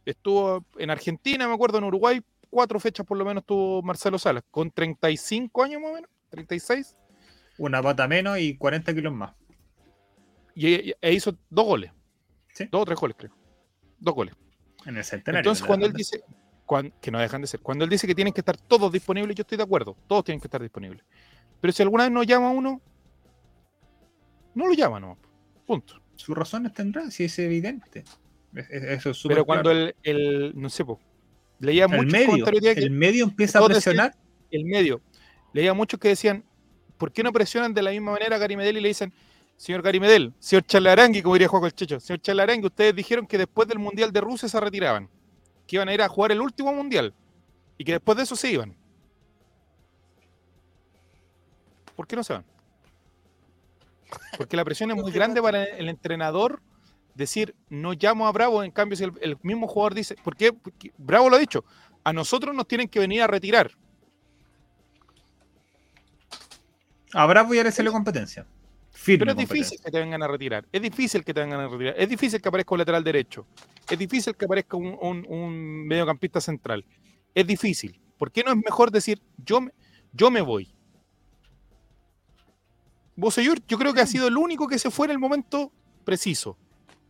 estuvo 0.05 0.65
en 0.77 0.89
Argentina, 0.89 1.47
me 1.47 1.53
acuerdo, 1.53 1.77
en 1.77 1.83
Uruguay, 1.83 2.21
cuatro 2.49 2.79
fechas 2.79 3.05
por 3.05 3.17
lo 3.17 3.25
menos 3.25 3.45
tuvo 3.45 3.81
Marcelo 3.83 4.17
Salas, 4.17 4.43
con 4.49 4.71
35 4.71 5.63
años 5.63 5.81
más 5.81 5.91
o 5.91 5.93
menos, 5.93 6.09
36, 6.29 6.95
Una 7.59 7.83
pata 7.83 8.07
menos 8.07 8.39
y 8.39 8.57
40 8.57 8.91
kilos 8.95 9.13
más. 9.13 9.33
Y, 10.55 10.89
y- 10.89 10.93
e 11.01 11.13
hizo 11.13 11.35
dos 11.49 11.65
goles. 11.65 11.91
Sí. 12.53 12.67
Dos 12.71 12.81
o 12.81 12.85
tres 12.85 12.99
goles, 12.99 13.15
creo. 13.19 13.31
Dos 13.99 14.13
goles. 14.13 14.35
En 14.85 14.97
el 14.97 15.03
centenario. 15.03 15.39
Entonces, 15.39 15.65
cuando 15.65 15.85
él 15.85 15.93
dice, 15.93 16.23
que 17.01 17.11
no 17.11 17.19
dejan 17.19 17.41
de 17.41 17.47
ser, 17.47 17.59
cuando 17.61 17.83
él 17.83 17.89
dice 17.89 18.05
que 18.07 18.15
tienen 18.15 18.33
que 18.33 18.41
estar 18.41 18.57
todos 18.57 18.91
disponibles, 18.91 19.35
yo 19.35 19.41
estoy 19.41 19.57
de 19.57 19.63
acuerdo, 19.63 19.95
todos 20.07 20.23
tienen 20.23 20.39
que 20.41 20.47
estar 20.47 20.61
disponibles. 20.61 21.03
Pero 21.61 21.71
si 21.71 21.81
alguna 21.83 22.03
vez 22.03 22.11
no 22.11 22.23
llama 22.23 22.49
a 22.49 22.51
uno, 22.51 22.81
no 24.55 24.67
lo 24.67 24.73
llama, 24.73 24.99
no. 24.99 25.17
Punto. 25.65 26.01
Sus 26.15 26.35
razones 26.37 26.73
tendrá, 26.73 27.09
si 27.11 27.23
es 27.25 27.39
evidente. 27.39 28.03
Es- 28.53 28.69
es- 28.69 28.83
Eso 28.83 29.09
es 29.11 29.17
súper 29.17 29.35
Pero 29.37 29.45
cuando 29.45 29.71
claro. 29.71 29.85
el, 30.03 30.15
el- 30.17 30.53
no 30.55 30.69
sé, 30.69 30.85
po, 30.85 30.99
leía 31.59 31.85
el 31.85 31.91
muchos 31.91 32.11
medio, 32.11 32.27
comentarios 32.27 32.75
que 32.75 32.79
el 32.81 32.91
medio 32.91 33.23
empieza 33.25 33.59
a 33.59 33.61
decían- 33.63 33.73
presionar. 33.73 34.15
el 34.51 34.65
medio, 34.65 35.01
leía 35.53 35.73
muchos 35.73 35.99
que 35.99 36.09
decían, 36.09 36.43
¿por 36.97 37.11
qué 37.11 37.23
no 37.23 37.31
presionan 37.31 37.73
de 37.73 37.81
la 37.81 37.91
misma 37.91 38.11
manera 38.11 38.35
a 38.35 38.39
Gary 38.39 38.55
Medel 38.55 38.77
y 38.77 38.81
le 38.81 38.87
dicen, 38.89 39.11
señor 39.57 39.81
Gary 39.81 39.99
Medel, 39.99 40.33
señor 40.39 40.65
Chalarangui, 40.65 41.21
como 41.21 41.35
diría 41.35 41.47
Juan 41.47 41.71
Checho, 41.71 41.99
señor 41.99 42.21
Chalarangui, 42.21 42.67
ustedes 42.67 42.95
dijeron 42.95 43.25
que 43.27 43.37
después 43.37 43.67
del 43.67 43.79
Mundial 43.79 44.11
de 44.11 44.21
Rusia 44.21 44.49
se 44.49 44.59
retiraban, 44.59 45.09
que 45.67 45.77
iban 45.77 45.89
a 45.89 45.93
ir 45.93 46.01
a 46.01 46.09
jugar 46.09 46.31
el 46.31 46.41
último 46.41 46.73
Mundial 46.73 47.13
y 47.77 47.83
que 47.83 47.93
después 47.93 48.17
de 48.17 48.23
eso 48.23 48.35
se 48.35 48.51
iban. 48.51 48.75
¿Por 51.95 52.07
qué 52.07 52.15
no 52.15 52.23
se 52.23 52.33
van? 52.33 52.45
Porque 54.37 54.57
la 54.57 54.65
presión 54.65 54.91
es 54.91 54.97
muy 54.97 55.11
grande 55.11 55.41
para 55.41 55.63
el 55.63 55.89
entrenador 55.89 56.61
decir, 57.15 57.55
no 57.69 57.93
llamo 57.93 58.27
a 58.27 58.31
Bravo, 58.31 58.63
en 58.63 58.71
cambio 58.71 58.95
si 58.95 59.03
el, 59.03 59.37
mismo 59.41 59.67
jugador 59.67 59.93
dice, 59.93 60.15
¿por 60.23 60.35
qué? 60.35 60.53
Porque 60.53 60.91
Bravo 60.97 61.29
lo 61.29 61.35
ha 61.35 61.39
dicho, 61.39 61.63
a 62.03 62.13
nosotros 62.13 62.55
nos 62.55 62.67
tienen 62.67 62.87
que 62.87 62.99
venir 62.99 63.21
a 63.21 63.27
retirar. 63.27 63.71
A 67.13 67.25
Bravo 67.27 67.53
ya 67.53 67.63
le 67.63 67.71
sale 67.71 67.91
competencia. 67.91 68.45
Firme 69.03 69.25
Pero 69.25 69.31
es 69.31 69.37
difícil 69.49 69.79
que 69.83 69.91
te 69.91 69.99
vengan 69.99 70.23
a 70.23 70.27
retirar. 70.29 70.65
Es 70.71 70.81
difícil 70.81 71.25
que 71.25 71.33
te 71.33 71.41
vengan 71.41 71.59
a 71.59 71.67
retirar. 71.67 71.93
Es 71.97 72.07
difícil 72.07 72.41
que 72.41 72.47
aparezca 72.47 72.73
un 72.73 72.79
lateral 72.79 73.03
derecho. 73.03 73.45
Es 73.89 73.99
difícil 73.99 74.33
que 74.35 74.45
aparezca 74.45 74.77
un, 74.77 74.97
un- 75.01 75.25
un 75.27 75.85
mediocampista 75.87 76.39
central. 76.39 76.85
Es 77.35 77.45
difícil. 77.45 77.99
¿Por 78.17 78.31
qué 78.31 78.43
no 78.45 78.51
es 78.51 78.57
mejor 78.57 78.91
decir 78.91 79.21
yo 79.37 79.59
me, 79.59 79.71
yo 80.13 80.31
me 80.31 80.39
voy? 80.41 80.73
Bosellur, 83.15 83.59
yo 83.67 83.77
creo 83.77 83.93
que 83.93 83.99
ha 84.01 84.07
sido 84.07 84.27
el 84.27 84.37
único 84.37 84.67
que 84.67 84.79
se 84.79 84.89
fue 84.89 85.07
en 85.07 85.11
el 85.11 85.19
momento 85.19 85.71
preciso. 86.05 86.57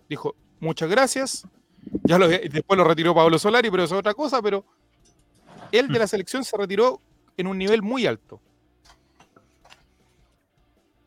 Dijo, 0.09 0.35
muchas 0.59 0.89
gracias. 0.89 1.47
Ya 2.05 2.17
lo, 2.17 2.27
después 2.27 2.75
lo 2.75 2.83
retiró 2.83 3.13
Pablo 3.13 3.37
Solari, 3.37 3.69
pero 3.69 3.83
eso 3.83 3.93
es 3.95 3.99
otra 3.99 4.15
cosa. 4.15 4.41
Pero 4.41 4.65
él 5.71 5.87
de 5.89 5.99
la 5.99 6.07
selección 6.07 6.43
se 6.43 6.57
retiró 6.57 7.01
en 7.37 7.45
un 7.47 7.57
nivel 7.57 7.81
muy 7.83 8.07
alto. 8.07 8.41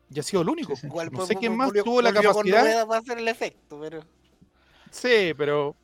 Y 0.09 0.19
ha 0.19 0.23
sido 0.23 0.41
el 0.41 0.49
único. 0.49 0.75
Sí. 0.75 0.87
Igual 0.87 1.11
No 1.11 1.25
sé 1.25 1.35
quién 1.35 1.55
más 1.57 1.71
tuvo 1.73 2.01
la 2.01 2.13
capacidad. 2.13 2.61
Rueda 2.61 2.87
para 2.87 2.99
hacer 2.99 3.17
el 3.17 3.27
efecto, 3.27 3.79
pero. 3.79 4.01
Sí, 4.91 5.33
pero 5.37 5.75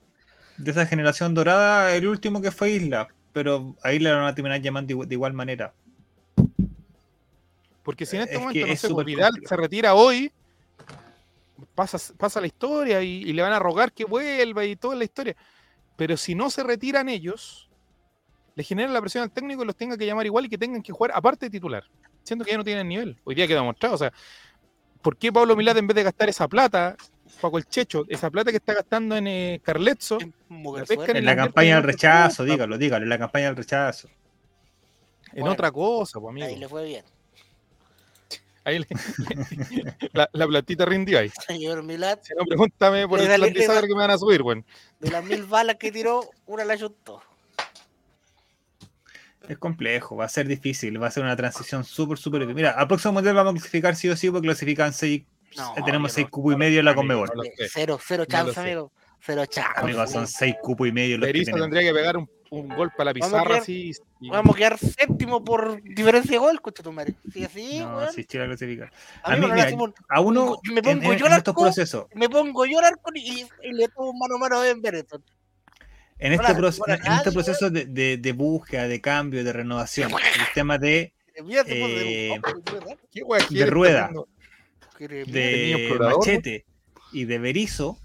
De 0.58 0.72
esa 0.72 0.86
generación 0.86 1.34
dorada, 1.34 1.94
el 1.96 2.08
último 2.08 2.42
que 2.42 2.52
fue 2.52 2.72
Isla. 2.72 3.08
Pero 3.34 3.76
a 3.84 3.92
Isla 3.94 4.12
lo 4.12 4.18
van 4.18 4.28
a 4.28 4.36
terminar 4.36 4.62
llamando 4.62 5.06
de 5.06 5.14
igual 5.16 5.34
manera. 5.34 5.74
Porque 7.84 8.06
si 8.06 8.16
en 8.16 8.24
este 8.24 8.36
Es 8.36 8.42
momento, 8.42 8.66
no 8.66 8.74
es 8.74 8.80
sé, 8.80 8.90
pues, 8.90 9.06
Vidal 9.06 9.32
complicado. 9.32 9.50
se 9.50 9.56
retira 9.58 9.94
hoy, 9.94 10.32
pasa, 11.76 11.98
pasa 12.18 12.40
la 12.40 12.48
historia 12.48 13.02
y, 13.02 13.24
y 13.24 13.34
le 13.34 13.42
van 13.42 13.54
a 13.54 13.60
rogar 13.60 13.92
que 13.92 14.06
vuelva 14.06 14.64
y 14.66 14.76
toda 14.76 14.96
la 14.96 15.04
historia. 15.04 15.36
Pero 15.98 16.16
si 16.18 16.34
no 16.36 16.50
se 16.50 16.64
retiran 16.64 17.10
ellos, 17.10 17.70
le 18.56 18.64
generan 18.64 18.94
la 18.94 19.02
presión 19.02 19.24
al 19.24 19.32
técnico 19.32 19.64
y 19.64 19.66
los 19.66 19.76
tenga 19.76 19.98
que 19.98 20.06
llamar 20.06 20.26
igual 20.26 20.46
y 20.46 20.50
que 20.50 20.58
tengan 20.58 20.82
que 20.82 20.94
jugar 20.94 21.12
aparte 21.14 21.48
de 21.48 21.50
titular. 21.50 21.84
Siento 22.24 22.46
que 22.46 22.52
ya 22.52 22.58
no 22.58 22.64
tienen 22.64 22.88
nivel. 22.88 23.18
Hoy 23.24 23.36
día 23.36 23.48
queda 23.48 23.60
demostrado. 23.60 23.96
O 23.96 23.98
sea, 23.98 24.12
¿por 25.02 25.18
qué 25.18 25.32
Pablo 25.32 25.56
Milad 25.56 25.78
en 25.78 25.88
vez 25.88 25.96
de 25.96 26.04
gastar 26.04 26.30
esa 26.30 26.48
plata, 26.48 26.96
Paco 27.42 27.58
el 27.58 27.66
Checho, 27.66 28.06
esa 28.08 28.30
plata 28.30 28.52
que 28.52 28.58
está 28.58 28.74
gastando 28.74 29.16
en 29.18 29.28
eh, 29.28 29.62
Carletzo, 29.64 30.18
En 30.22 30.34
La 30.50 30.80
pesca 30.82 30.96
Suerte. 30.96 31.18
En 31.18 31.26
la 31.26 31.36
la 31.36 31.44
campaña 31.44 31.76
del 31.76 31.84
rechazo, 31.84 32.44
dígalo, 32.46 32.78
dígalo, 32.78 33.04
en 33.04 33.10
la 33.10 33.18
campaña 33.20 33.48
del 33.48 33.56
rechazo. 33.58 34.08
en 35.34 35.42
Bueno, 35.42 35.54
otra 35.54 35.72
cosa, 35.72 36.20
pues, 36.20 36.32
amigo? 36.32 36.48
Ahí 36.48 36.56
le 36.58 36.70
fue 36.70 36.86
bien. 36.86 37.06
Ahí 38.66 38.80
le- 38.80 38.88
la, 40.14 40.30
la 40.32 40.48
platita 40.48 40.86
rindió 40.86 41.20
ahí. 41.20 41.30
Señor 41.48 41.84
Milad, 41.84 42.20
Si 42.22 42.34
no, 42.34 42.46
pregúntame 42.46 43.06
por 43.08 43.20
el 43.20 43.28
da- 43.28 43.36
plan 43.36 43.52
le 43.54 43.60
de 43.60 43.68
da- 43.68 43.82
que 43.82 43.88
me 43.90 43.96
van 43.96 44.12
a 44.12 44.18
subir, 44.18 44.42
weón. 44.42 44.66
de 45.00 45.12
las 45.12 45.24
mil 45.26 45.44
balas 45.44 45.76
que 45.76 45.92
tiró, 45.92 46.30
una 46.46 46.64
la 46.64 46.74
ayuntó. 46.74 47.22
Es 49.48 49.58
complejo, 49.58 50.16
va 50.16 50.26
a 50.26 50.30
ser 50.30 50.48
difícil, 50.48 51.02
va 51.02 51.08
a 51.08 51.12
ser 51.12 51.24
una 51.24 51.36
transición 51.36 51.84
súper, 51.84 52.18
súper. 52.18 52.46
Mira, 52.54 52.72
al 52.72 52.88
próximo 52.88 53.14
mundial 53.14 53.36
vamos 53.36 53.52
a 53.52 53.56
clasificar 53.56 53.96
sí 53.96 54.10
o 54.10 54.16
sí, 54.16 54.30
porque 54.32 54.48
clasifican 54.48 54.94
seis, 54.94 55.24
No, 55.58 55.74
eh, 55.78 55.82
tenemos 55.86 56.14
seis 56.14 56.28
no- 56.28 56.32
cupos 56.32 56.54
y 56.54 56.58
medio 56.58 56.80
en 56.80 56.86
la 56.86 56.92
amigo, 56.92 57.26
Conmebol. 57.26 57.30
Cero, 57.70 58.00
cero 58.02 58.24
No 58.28 58.32
chance, 58.32 58.60
amigo. 58.60 58.92
Cero 59.20 59.46
chance. 59.46 59.70
Amigos, 59.80 60.12
son 60.12 60.28
seis 60.28 60.56
cupos 60.62 60.88
y 60.88 60.92
medio 60.92 61.18
los 61.18 61.28
que 61.30 61.44
tendría 61.44 61.82
que 61.82 61.94
pegar 61.94 62.18
un, 62.18 62.30
un 62.52 62.70
golpe 62.70 63.02
a 63.02 63.06
la 63.06 63.14
Vamos 63.14 63.26
a 63.26 63.30
pizarra 63.32 63.50
quedar- 63.50 63.62
así. 63.62 63.92
y- 64.22 64.30
Vamos 64.30 64.56
a 64.56 64.58
quedar 64.58 64.78
séptimo 64.78 65.44
por 65.44 65.82
diferencia 65.84 66.32
de 66.32 66.38
gol, 66.38 66.56
escucha 66.56 66.82
tu 66.84 66.92
madre. 66.94 67.14
Si 67.32 67.44
así, 67.44 67.80
No, 67.80 67.98
weón. 67.98 68.14
si 68.14 68.24
Chile 68.26 68.46
clasifica. 68.46 68.92
a 69.24 69.34
A 69.34 69.36
mí 69.36 69.46
mira, 69.46 69.64
hacemos- 69.66 69.92
a 70.10 70.22
uno 70.22 70.58
me 70.74 70.82
pongo 70.82 71.12
en- 71.12 71.20
yo 71.20 71.26
en 71.28 71.34
estos 71.34 71.54
procesos, 71.54 72.06
me 72.16 72.30
pongo 72.30 72.66
yo 72.66 72.80
al 72.80 72.86
arco 72.86 73.12
y, 73.14 73.46
y 73.62 73.74
le 73.74 73.88
tomo 73.90 74.14
mano 74.14 74.36
a 74.36 74.40
mano 74.40 74.58
a 74.58 74.62
Ben 74.64 74.82
Bereton. 74.82 75.22
En 76.20 76.34
este, 76.34 76.52
en 76.52 77.14
este 77.14 77.32
proceso 77.32 77.70
de, 77.70 77.86
de- 77.86 78.18
de 78.18 78.32
búsqueda, 78.32 78.88
de 78.88 79.02
cambio, 79.02 79.44
de 79.44 79.54
renovación, 79.54 80.12
el 80.12 80.54
tema 80.54 80.78
de, 80.78 81.14
Eh, 81.36 82.40
puedo 82.40 82.48
decir, 82.48 82.64
¿verdad? 82.74 82.98
¿Qué 83.12 83.24
wea 83.24 83.46
de 83.50 83.66
rueda. 83.66 84.12
de 85.00 85.98
Machete 86.00 86.66
y 87.12 87.26
de 87.26 87.40
Berizo, 87.40 87.98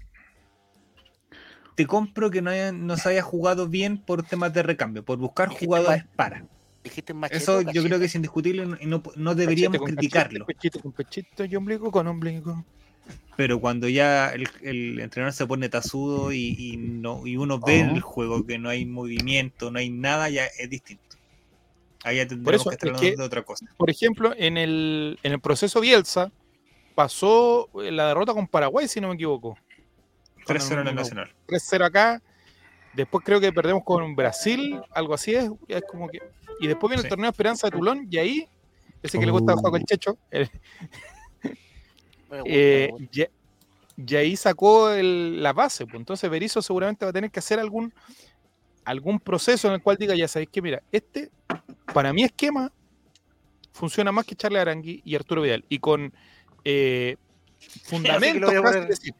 te 1.75 1.85
compro 1.85 2.29
que 2.29 2.41
no, 2.41 2.49
haya- 2.51 2.71
no 2.71 2.97
se 2.97 3.09
haya 3.09 3.21
jugado 3.21 3.67
bien 3.67 3.97
por 3.99 4.23
temas 4.23 4.53
de 4.53 4.63
recambio, 4.63 5.03
por 5.03 5.17
buscar 5.17 5.49
jugadores 5.49 6.03
para. 6.15 6.45
Machete, 7.13 7.13
Eso 7.31 7.61
yo 7.61 7.83
creo 7.83 7.99
que 7.99 8.05
es 8.05 8.15
indiscutible 8.15 8.67
y 8.81 8.85
no, 8.85 9.03
no 9.15 9.35
deberíamos 9.35 9.79
criticarlo. 9.81 10.45
Pechito 10.45 10.79
con 10.79 10.91
pechito 10.91 11.45
y 11.45 11.55
ombligo 11.55 11.91
con 11.91 12.07
ombligo. 12.07 12.65
Pero 13.35 13.59
cuando 13.61 13.87
ya 13.87 14.29
el, 14.31 14.47
el 14.61 14.99
entrenador 14.99 15.33
se 15.33 15.47
pone 15.47 15.69
tasudo 15.69 16.33
y, 16.33 16.55
y 16.57 16.77
no, 16.77 17.25
y 17.25 17.37
uno 17.37 17.59
ve 17.59 17.79
en 17.79 17.89
el 17.91 18.01
juego 18.01 18.45
que 18.45 18.57
no 18.59 18.67
hay 18.69 18.85
movimiento, 18.85 19.71
no 19.71 19.79
hay 19.79 19.89
nada, 19.89 20.29
ya 20.29 20.45
es 20.45 20.69
distinto. 20.69 21.03
Ahí 22.03 22.17
ya 22.17 22.27
tendríamos 22.27 22.61
eso 22.61 22.69
que 22.69 22.75
estar 22.75 22.89
es 22.89 22.95
hablando 22.95 23.11
que- 23.15 23.17
de 23.21 23.25
otra 23.25 23.43
cosa. 23.43 23.65
Por 23.77 23.89
ejemplo, 23.89 24.33
en 24.37 24.57
el, 24.57 25.19
en 25.23 25.31
el 25.31 25.39
proceso 25.39 25.79
Bielsa 25.79 26.31
pasó 26.95 27.69
eh, 27.81 27.91
la 27.91 28.07
derrota 28.09 28.33
con 28.33 28.47
Paraguay, 28.47 28.87
si 28.89 28.99
no 28.99 29.07
me 29.07 29.15
equivoco. 29.15 29.57
3-0 30.45 30.81
en 30.81 30.87
el 30.89 30.95
Nacional. 30.95 31.33
3-0 31.47 31.85
acá. 31.85 32.21
Después 32.93 33.23
creo 33.23 33.39
que 33.39 33.53
perdemos 33.53 33.83
con 33.85 34.15
Brasil, 34.15 34.81
algo 34.91 35.13
así 35.13 35.33
es. 35.35 35.49
es 35.67 35.81
como 35.89 36.09
que... 36.09 36.19
Y 36.59 36.67
después 36.67 36.89
viene 36.89 37.03
Sí. 37.03 37.05
el 37.05 37.09
torneo 37.09 37.29
Esperanza 37.29 37.67
de 37.67 37.71
Tulón 37.77 38.07
y 38.09 38.17
ahí, 38.17 38.47
ese 39.01 39.17
que 39.19 39.25
le 39.25 39.31
gusta 39.31 39.53
Oh. 39.53 39.57
jugar 39.57 39.71
con 39.71 39.79
el 39.81 39.85
Checho, 39.85 40.17
gusta, 42.37 42.43
eh, 42.45 42.91
ya- 43.97 44.19
ahí 44.19 44.35
sacó 44.35 44.91
el- 44.91 45.41
la 45.43 45.53
base. 45.53 45.85
Pues. 45.85 45.95
Entonces 45.95 46.29
Berizzo 46.29 46.61
seguramente 46.61 47.05
va 47.05 47.09
a 47.09 47.13
tener 47.13 47.31
que 47.31 47.39
hacer 47.39 47.59
algún, 47.59 47.93
algún 48.85 49.19
proceso 49.19 49.67
en 49.67 49.75
el 49.75 49.81
cual 49.81 49.97
diga, 49.97 50.15
ya 50.15 50.27
sabéis 50.27 50.49
que 50.51 50.61
mira, 50.61 50.81
este, 50.91 51.29
para 51.93 52.13
mi 52.13 52.23
esquema, 52.23 52.71
funciona 53.73 54.11
más 54.11 54.25
que 54.25 54.35
Charles 54.35 54.61
Arangui 54.61 55.01
y 55.05 55.15
Arturo 55.15 55.41
Vidal. 55.41 55.63
Y 55.69 55.79
con 55.79 56.13
eh, 56.65 57.15
fundamentos, 57.83 58.51
casi 58.61 58.79
decir. 58.81 59.13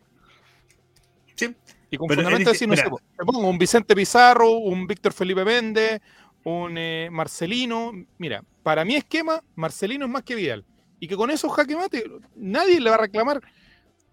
Sí. 1.36 1.56
Y 1.91 1.98
con 1.98 2.08
Pero 2.08 2.22
fundamentos 2.22 2.54
decir, 2.54 2.67
no 2.67 2.76
sé, 2.76 2.84
pongo 3.26 3.48
un 3.48 3.58
Vicente 3.58 3.95
Pizarro, 3.95 4.52
un 4.52 4.86
Víctor 4.86 5.13
Felipe 5.13 5.43
Méndez, 5.45 6.02
un 6.43 6.78
eh, 6.78 7.10
Marcelino. 7.12 7.91
Mira, 8.17 8.43
para 8.63 8.86
mi 8.86 8.95
esquema, 8.95 9.41
Marcelino 9.56 10.06
es 10.06 10.12
más 10.12 10.24
que 10.24 10.36
Vidal. 10.36 10.65
Y 11.00 11.08
que 11.08 11.16
con 11.16 11.30
esos 11.32 11.52
jaque 11.54 11.76
mate, 11.76 12.04
nadie 12.36 12.80
le 12.80 12.90
va 12.90 12.96
a 12.98 13.00
reclamar 13.00 13.42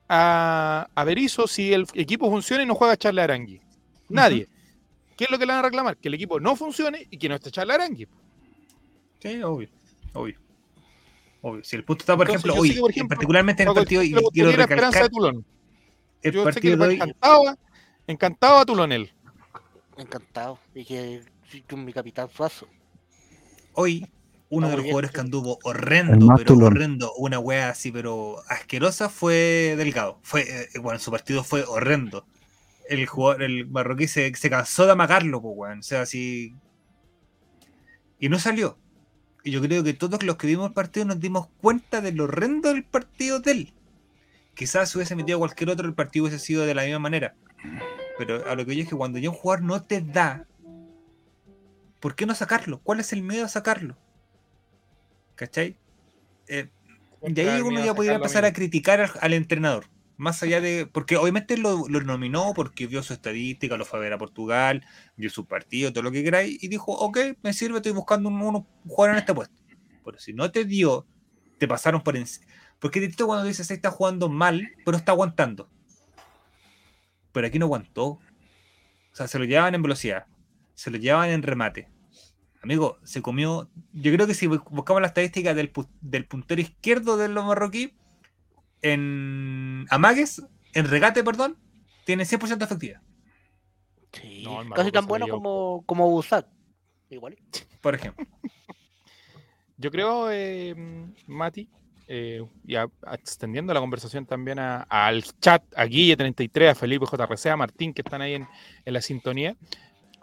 a, 0.09 0.89
a 0.95 1.05
Berizzo 1.05 1.47
si 1.47 1.73
el 1.73 1.87
equipo 1.95 2.31
funciona 2.31 2.63
y 2.63 2.67
no 2.67 2.75
juega 2.75 2.97
Charles 2.97 3.25
Arangui. 3.25 3.61
Nadie. 4.09 4.49
¿Qué 5.17 5.25
es 5.25 5.31
lo 5.31 5.39
que 5.39 5.47
le 5.47 5.53
van 5.53 5.61
a 5.61 5.69
reclamar? 5.69 5.97
Que 5.97 6.09
el 6.09 6.15
equipo 6.15 6.39
no 6.39 6.55
funcione 6.57 7.07
y 7.11 7.19
que 7.19 7.29
no 7.29 7.35
esté 7.35 7.51
Charles 7.51 7.75
Arangui. 7.75 8.07
Sí, 9.21 9.43
obvio, 9.43 9.69
obvio. 10.13 10.39
Obvio. 11.41 11.65
Si 11.65 11.77
el 11.77 11.85
punto 11.85 12.03
está, 12.03 12.17
por 12.17 12.27
Entonces, 12.27 12.45
ejemplo, 12.45 12.61
hoy, 12.61 12.69
sé 12.69 12.75
que, 12.75 12.81
por 12.81 12.91
ejemplo, 12.91 13.09
particularmente 13.17 13.63
en 13.63 13.69
el 13.69 13.75
partido, 13.75 14.03
y 14.03 14.13
quiero 14.33 14.51
de 14.51 14.57
recalcar 14.57 15.09
Tulón. 15.09 15.45
el 16.23 16.33
Yo 16.33 16.53
sé 16.53 16.61
que 16.61 16.75
partido 16.75 16.77
de 16.77 16.87
le 16.87 16.89
hoy. 16.89 16.95
encantaba, 16.95 17.57
encantaba 18.07 18.61
a 18.61 18.65
Tulonel. 18.67 19.13
Encantado. 19.97 20.59
Y 20.75 20.85
que 20.85 21.23
con 21.69 21.85
mi 21.85 21.93
capitán 21.93 22.29
Suazo. 22.29 22.67
Hoy, 23.75 24.07
uno 24.49 24.69
de 24.69 24.77
los 24.77 24.85
jugadores 24.85 25.11
que 25.11 25.21
anduvo 25.21 25.59
horrendo, 25.65 26.35
pero 26.37 26.45
tulón. 26.45 26.73
horrendo, 26.73 27.13
una 27.15 27.39
wea 27.39 27.71
así, 27.71 27.91
pero 27.91 28.37
asquerosa, 28.49 29.09
fue 29.09 29.75
Delgado. 29.77 30.19
Fue, 30.23 30.43
eh, 30.43 30.79
bueno, 30.81 30.99
su 31.01 31.11
partido 31.11 31.43
fue 31.43 31.65
horrendo. 31.65 32.25
El 32.89 33.07
jugador, 33.07 33.43
el 33.43 33.67
marroquí 33.67 34.07
se, 34.07 34.33
se 34.35 34.51
cansó 34.51 34.87
de 34.87 34.93
amagarlo, 34.93 35.43
pues, 35.43 35.55
weón. 35.57 35.79
O 35.81 35.83
sea, 35.83 36.03
así. 36.03 36.55
Y 38.21 38.29
no 38.29 38.39
salió. 38.39 38.79
Y 39.43 39.51
yo 39.51 39.61
creo 39.61 39.83
que 39.83 39.95
todos 39.95 40.23
los 40.23 40.37
que 40.37 40.47
vimos 40.47 40.69
el 40.69 40.75
partido 40.75 41.07
nos 41.07 41.21
dimos 41.21 41.49
cuenta 41.61 42.01
de 42.01 42.13
lo 42.13 42.25
horrendo 42.25 42.73
del 42.73 42.85
partido 42.85 43.41
de 43.41 43.51
él. 43.51 43.75
Quizás 44.55 44.91
si 44.91 44.99
hubiese 44.99 45.17
metido 45.17 45.39
cualquier 45.39 45.71
otro, 45.71 45.87
el 45.87 45.95
partido 45.95 46.25
hubiese 46.25 46.45
sido 46.45 46.65
de 46.65 46.75
la 46.75 46.83
misma 46.83 47.01
manera. 47.01 47.35
Pero 48.19 48.49
a 48.49 48.55
lo 48.55 48.65
que 48.65 48.75
yo 48.75 48.83
es 48.83 48.89
que 48.89 48.97
cuando 48.97 49.19
ya 49.19 49.29
un 49.29 49.37
jugador 49.37 49.65
no 49.65 49.83
te 49.83 50.01
da, 50.01 50.47
¿por 52.01 52.15
qué 52.15 52.27
no 52.27 52.35
sacarlo? 52.35 52.81
¿Cuál 52.83 53.01
es 53.01 53.13
el 53.13 53.23
miedo 53.23 53.45
a 53.45 53.49
sacarlo? 53.49 53.97
¿Cachai? 55.37 55.77
Eh, 56.49 56.69
de 57.23 57.51
ahí 57.51 57.61
uno 57.61 57.85
ya 57.85 57.95
podría 57.95 58.15
empezar 58.15 58.45
a 58.45 58.53
criticar 58.53 59.01
al, 59.01 59.11
al 59.21 59.33
entrenador. 59.35 59.87
Más 60.17 60.43
allá 60.43 60.61
de. 60.61 60.87
Porque 60.87 61.17
obviamente 61.17 61.59
lo, 61.59 61.87
lo 61.89 62.01
nominó 62.01 62.53
porque 62.55 62.87
vio 62.87 63.03
su 63.03 63.13
estadística, 63.13 63.77
lo 63.77 63.85
fue 63.85 63.99
a 63.99 64.03
ver 64.03 64.13
a 64.15 64.19
Portugal, 64.19 64.85
vio 65.17 65.29
su 65.29 65.45
partido, 65.47 65.93
todo 65.93 66.03
lo 66.03 66.11
que 66.11 66.25
queráis, 66.25 66.63
y 66.63 66.69
dijo: 66.69 66.93
Ok, 66.93 67.19
me 67.43 67.53
sirve, 67.53 67.77
estoy 67.77 67.93
buscando 67.93 68.31
un, 68.31 68.41
un 68.41 68.67
jugador 68.89 69.15
en 69.15 69.19
este 69.19 69.35
puesto. 69.35 69.55
Pero 70.05 70.19
si 70.19 70.33
no 70.33 70.51
te 70.51 70.65
dio, 70.65 71.07
te 71.59 71.69
pasaron 71.69 72.03
por 72.03 72.17
encima. 72.17 72.47
Porque 72.79 73.01
distinto 73.01 73.27
cuando 73.27 73.47
dices, 73.47 73.71
está 73.71 73.91
jugando 73.91 74.29
mal, 74.29 74.69
pero 74.85 74.97
está 74.97 75.13
aguantando. 75.13 75.69
Pero 77.33 77.47
aquí 77.47 77.59
no 77.59 77.67
aguantó. 77.67 78.05
O 78.07 78.21
sea, 79.13 79.29
se 79.29 79.39
lo 79.39 79.45
llevaban 79.45 79.75
en 79.75 79.83
velocidad, 79.83 80.27
se 80.75 80.91
lo 80.91 80.99
llevaban 80.99 81.31
en 81.31 81.43
remate. 81.43 81.89
Amigo, 82.67 82.99
se 83.05 83.23
comió. 83.23 83.71
Yo 83.93 84.13
creo 84.13 84.27
que 84.27 84.35
si 84.35 84.49
bu- 84.49 84.65
buscamos 84.71 85.01
la 85.01 85.07
estadística 85.07 85.55
del, 85.55 85.71
del 86.01 86.27
puntero 86.27 86.61
izquierdo 86.61 87.17
de 87.17 87.29
los 87.29 87.45
marroquí, 87.45 87.95
en 88.83 89.87
Amagues, 89.89 90.43
en 90.75 90.89
regate, 90.89 91.23
perdón, 91.23 91.57
tiene 92.05 92.25
100% 92.25 92.65
efectividad, 92.65 93.01
Sí. 94.13 94.43
No, 94.45 94.69
Casi 94.75 94.91
tan 94.91 95.07
bueno 95.07 95.29
como, 95.29 95.85
como 95.87 96.11
Busak. 96.11 96.49
Igual. 97.09 97.37
por 97.81 97.95
ejemplo. 97.95 98.27
Yo 99.79 99.93
creo, 99.93 100.29
eh, 100.33 100.75
Mati, 101.29 101.69
eh, 102.09 102.43
y 102.67 102.75
a- 102.75 102.91
extendiendo 103.13 103.73
la 103.75 103.79
conversación 103.81 104.27
también 104.27 104.59
a- 104.59 104.83
al 104.91 105.23
chat, 105.39 105.63
a 105.77 105.85
Guille33, 105.87 106.71
a 106.71 106.75
Felipe 106.75 107.07
JRC, 107.07 107.47
a 107.51 107.57
Martín, 107.57 107.95
que 107.95 108.03
están 108.03 108.23
ahí 108.23 108.35
en, 108.35 108.49
en 108.85 108.93
la 108.93 109.01
sintonía, 109.01 109.55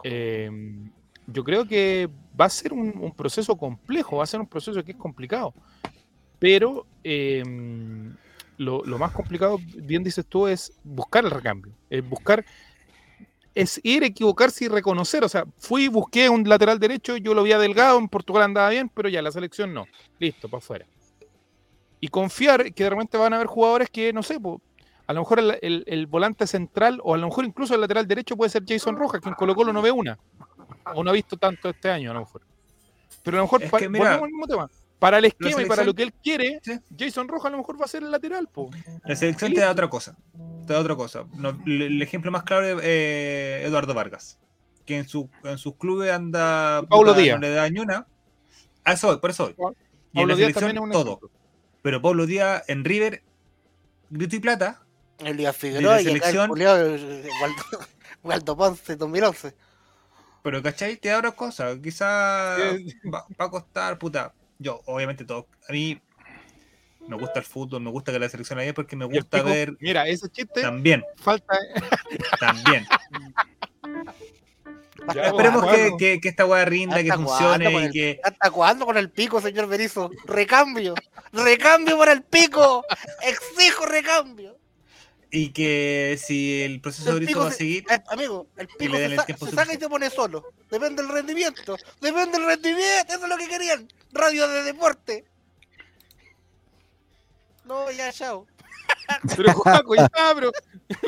eh, 0.03 0.49
yo 1.27 1.43
creo 1.43 1.65
que 1.65 2.09
va 2.39 2.45
a 2.45 2.49
ser 2.49 2.73
un, 2.73 3.13
proceso 3.15 3.55
complejo, 3.55 4.17
va 4.17 4.23
a 4.23 4.27
ser 4.27 4.39
un 4.39 4.47
proceso 4.47 4.83
que 4.83 4.91
es 4.91 4.97
complicado. 4.97 5.53
Pero 6.39 6.86
eh, 7.03 7.43
lo, 8.57 8.83
más 8.97 9.12
complicado, 9.12 9.59
bien 9.75 10.03
dices 10.03 10.25
tú, 10.25 10.47
es 10.47 10.73
buscar 10.83 11.23
el 11.23 11.31
recambio, 11.31 11.73
es 11.89 12.07
buscar 12.07 12.43
es 13.55 13.79
ir, 13.83 14.03
equivocarse 14.03 14.65
y 14.65 14.67
reconocer. 14.67 15.23
O 15.23 15.29
sea, 15.29 15.45
fui, 15.57 15.88
busqué 15.88 16.29
un 16.29 16.47
lateral 16.47 16.79
derecho, 16.79 17.17
yo 17.17 17.33
lo 17.33 17.43
vi 17.43 17.51
Delgado, 17.53 17.99
en 17.99 18.09
Portugal 18.09 18.43
andaba 18.43 18.69
bien, 18.69 18.89
pero 18.89 19.09
ya 19.09 19.21
la 19.21 19.31
selección 19.31 19.73
no. 19.73 19.86
Listo, 20.19 20.49
para 20.49 20.57
afuera. 20.57 20.86
Y 21.99 22.07
confiar 22.09 22.73
que 22.73 22.83
de 22.83 22.89
repente 22.89 23.17
van 23.17 23.33
a 23.33 23.38
haber 23.38 23.47
jugadores 23.47 23.89
que, 23.89 24.12
no 24.12 24.23
sé, 24.23 24.39
a 25.05 25.13
lo 25.13 25.19
mejor 25.21 25.39
el, 25.39 25.57
el- 25.62 25.83
el 25.86 26.07
volante 26.07 26.47
central 26.47 26.99
o 27.03 27.13
a 27.13 27.17
lo 27.17 27.27
mejor 27.27 27.45
incluso 27.45 27.75
el 27.75 27.81
lateral 27.81 28.07
derecho 28.07 28.36
puede 28.36 28.49
ser 28.49 28.63
Jason 28.67 28.97
Rojas, 28.97 29.21
que 29.21 29.29
en 29.29 29.36
Colo 29.36 29.55
Colo 29.55 29.71
no 29.71 29.81
ve 29.81 29.91
una. 29.91 30.17
O 30.96 31.04
no 31.04 31.10
ha 31.10 31.13
visto 31.13 31.38
tanto 31.38 31.69
este 31.69 31.89
año, 31.89 32.12
a 32.12 32.13
lo 32.13 32.19
mejor. 32.22 32.41
Pero 33.24 33.38
a 33.38 33.39
lo 33.39 33.43
mejor, 33.46 33.63
Es 33.63 33.69
pa- 33.72 33.80
que 33.80 33.89
mira- 33.89 34.17
volvemos 34.17 34.24
al 34.26 34.32
mismo 34.32 34.48
tema. 34.48 34.69
Para 35.00 35.17
el 35.17 35.24
La 35.24 35.28
esquema 35.28 35.62
y 35.62 35.65
para 35.65 35.84
lo 35.84 35.93
que 35.93 36.04
él 36.04 36.13
quiere, 36.13 36.60
Sí. 36.63 36.80
Jason 36.98 37.28
Rojas 37.28 37.48
a 37.48 37.52
lo 37.52 37.58
mejor 37.58 37.80
va 37.80 37.86
a 37.86 37.88
ser 37.89 38.04
el 38.04 38.12
lateral, 38.12 38.48
po. 38.48 38.69
La 39.04 39.15
selección 39.17 39.54
te 39.54 39.60
da 39.60 39.72
otra 39.72 39.89
cosa. 39.89 40.15
Te 40.65 40.72
da 40.74 40.80
otra 40.80 40.96
cosa. 40.96 41.26
No, 41.34 41.50
el, 41.65 42.02
ejemplo 42.02 42.32
más 42.32 42.43
claro 42.43 42.65
es 42.65 42.80
eh, 42.84 43.63
Eduardo 43.65 43.93
Vargas. 43.93 44.39
Que 44.86 44.98
en, 44.98 45.08
su, 45.08 45.30
en 45.43 45.58
sus 45.58 45.76
clubes 45.76 46.12
anda. 46.12 46.84
Paulo 46.89 47.13
Díaz. 47.13 47.36
No 47.39 47.41
le 47.48 47.54
da 47.54 47.69
ni 47.69 47.80
una. 47.82 48.08
A 48.86 48.93
eso 48.93 49.19
por 49.19 49.30
eso 49.32 49.54
voy. 49.58 49.74
Y 50.13 50.19
en 50.22 50.22
Pablo 50.22 50.28
la 50.28 50.36
Díaz 50.36 50.38
selección, 50.54 50.62
también 50.76 50.78
es 50.78 50.84
un 50.84 50.91
todo. 50.91 51.12
ejemplo. 51.17 51.30
Pero 51.82 52.02
Pablo 52.02 52.26
Díaz 52.26 52.63
en 52.67 52.86
River, 52.86 53.24
grito 54.10 54.36
y 54.38 54.39
plata. 54.39 54.82
El 55.19 55.36
día 55.38 55.52
Figueroa 55.54 56.02
y 56.02 56.06
acá 56.08 56.12
el 56.12 56.22
selección- 56.22 56.50
Waldo, 56.52 57.86
Waldo 58.24 58.58
Ponce 58.58 58.96
2011. 58.96 59.54
Pero, 60.43 60.62
¿cachai? 60.62 60.97
Te 60.97 61.10
da 61.10 61.17
otra 61.19 61.32
cosa. 61.32 61.79
Quizá 61.82 62.58
Sí. 62.77 62.93
va, 63.12 63.25
va 63.39 63.45
a 63.45 63.49
costar, 63.49 63.97
puta. 63.97 64.34
Yo, 64.60 64.82
obviamente, 64.86 65.25
todo. 65.25 65.47
A 65.67 65.71
mí 65.71 65.99
me 67.08 67.17
gusta 67.17 67.39
el 67.39 67.45
fútbol, 67.45 67.82
me 67.82 67.89
gusta 67.89 68.12
que 68.12 68.19
la 68.19 68.29
selección 68.29 68.60
la 68.60 68.73
porque 68.73 68.95
me 68.95 69.06
el 69.06 69.12
gusta 69.12 69.38
Pico, 69.39 69.49
ver 69.49 69.73
Mira, 69.79 70.08
ese 70.08 70.29
chiste 70.29 70.62
también, 70.62 71.03
falta. 71.17 71.58
también. 72.39 72.86
Ya, 75.13 75.23
Esperemos 75.27 75.65
que, 75.69 75.91
que, 75.97 76.21
que 76.21 76.29
esta 76.29 76.45
weá 76.45 76.63
rinda, 76.63 77.03
que 77.03 77.12
¿Hasta 77.12 77.15
funcione 77.25 77.65
con 77.73 77.82
y 77.82 77.86
el- 77.88 77.91
que. 77.91 78.19
¿Hasta 78.23 78.51
cuándo 78.51 78.86
con 78.86 78.97
el 78.97 79.10
pico, 79.10 79.41
señor 79.41 79.67
Berizo? 79.67 80.10
Recambio. 80.23 80.95
Recambio 81.34 81.97
para 81.97 82.13
el 82.13 82.21
pico. 82.23 82.86
Exijo 83.21 83.86
recambio. 83.86 84.52
Y 85.36 85.50
que 85.50 86.19
si 86.24 86.62
el 86.62 86.80
proceso 86.80 87.15
de 87.15 87.22
El 87.22 87.26
pico 87.26 87.39
va 87.39 87.48
a 87.48 87.52
se- 87.52 87.78
eh, 87.80 87.86
amigo, 88.12 88.46
el 88.56 88.67
pico 88.67 88.96
se, 88.96 89.06
el 89.06 89.15
sa- 89.15 89.26
se 89.26 89.52
saca 89.52 89.74
y 89.74 89.78
se 89.78 89.89
pone 89.89 90.12
solo. 90.12 90.54
Depende 90.69 91.02
del 91.02 91.12
rendimiento. 91.12 91.76
Depende 92.00 92.38
del 92.38 92.46
rendimiento. 92.46 93.13
Eso 93.13 93.24
es 93.24 93.30
lo 93.30 93.38
que 93.38 93.48
querían. 93.48 93.88
Radio 94.12 94.48
de 94.48 94.62
deporte. 94.62 95.26
No, 97.65 97.89
ya, 97.89 98.13
chao. 98.13 98.46
Pero 99.36 99.54
Juaco, 99.54 99.96
ya, 99.96 100.34
bro. 100.36 100.52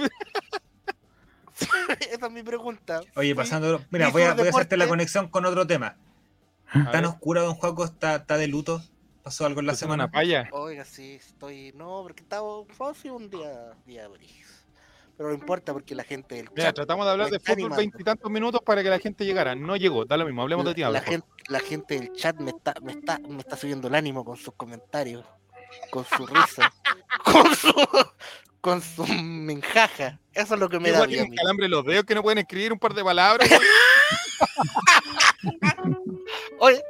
Esa 2.00 2.26
es 2.26 2.32
mi 2.32 2.42
pregunta. 2.44 3.02
oye, 3.16 3.36
pasando. 3.36 3.86
Mira, 3.92 4.10
voy 4.10 4.24
a, 4.24 4.30
sobre 4.32 4.40
voy 4.42 4.48
a 4.48 4.50
hacerte 4.50 4.76
la 4.78 4.88
conexión 4.88 5.30
con 5.30 5.46
otro 5.46 5.66
tema. 5.68 5.96
¿Tan 6.92 7.06
oscura, 7.06 7.44
don 7.44 7.54
Juaco? 7.56 7.86
¿Está, 7.86 8.16
está 8.16 8.38
de 8.38 8.48
luto? 8.48 8.84
¿Pasó 9.26 9.48
algo 9.48 9.60
en 9.60 9.66
la 9.66 9.74
tu 9.74 9.80
semana 9.80 10.04
semana? 10.04 10.12
paya. 10.12 10.48
Oiga, 10.52 10.86
sí, 10.86 11.16
estoy. 11.16 11.72
No, 11.74 12.04
porque 12.04 12.22
estaba 12.22 12.64
fue 12.70 12.94
un 13.10 13.28
día, 13.28 13.72
día 13.84 14.08
gris. 14.08 14.68
Pero 15.18 15.30
no 15.30 15.36
importa 15.36 15.74
porque 15.74 15.96
la 15.96 16.04
gente 16.04 16.36
del 16.36 16.48
Mira, 16.52 16.66
chat 16.66 16.76
tratamos 16.76 17.08
de 17.08 17.12
hablar 17.12 17.32
de 17.32 17.40
fútbol 17.40 17.72
veintitantos 17.76 18.30
minutos 18.30 18.62
para 18.64 18.84
que 18.84 18.90
la 18.92 19.00
gente 19.00 19.26
llegara. 19.26 19.56
No 19.56 19.78
llegó, 19.78 20.06
da 20.06 20.16
lo 20.18 20.26
mismo, 20.26 20.44
hablemos 20.44 20.64
de 20.64 20.76
ti. 20.76 20.82
la, 20.82 21.02
gente, 21.02 21.28
la 21.48 21.60
gente 21.60 22.00
del 22.00 22.14
chat 22.14 22.40
me 22.40 22.52
está, 22.52 22.76
me 22.84 22.92
está, 22.92 23.18
me 23.18 23.40
está 23.40 23.58
subiendo 23.58 23.88
el 23.88 23.96
ánimo 23.96 24.24
con 24.24 24.38
sus 24.38 24.54
comentarios, 24.54 25.26
con 25.90 26.06
su 26.06 26.28
risa, 26.28 26.72
con 27.24 27.56
su, 27.56 27.74
con 28.62 28.80
su 28.80 29.08
menjaja. 29.08 30.20
Eso 30.34 30.54
es 30.54 30.60
lo 30.60 30.70
que 30.70 30.80
me 30.80 30.92
da 30.92 31.08
tienen 31.08 31.34
calambre 31.34 31.68
los 31.68 31.84
dedos 31.84 32.06
que 32.06 32.14
no 32.14 32.22
pueden 32.22 32.38
escribir 32.38 32.72
un 32.72 32.78
par 32.78 32.94
de 32.94 33.04
palabras. 33.04 33.50
Oye, 36.60 36.84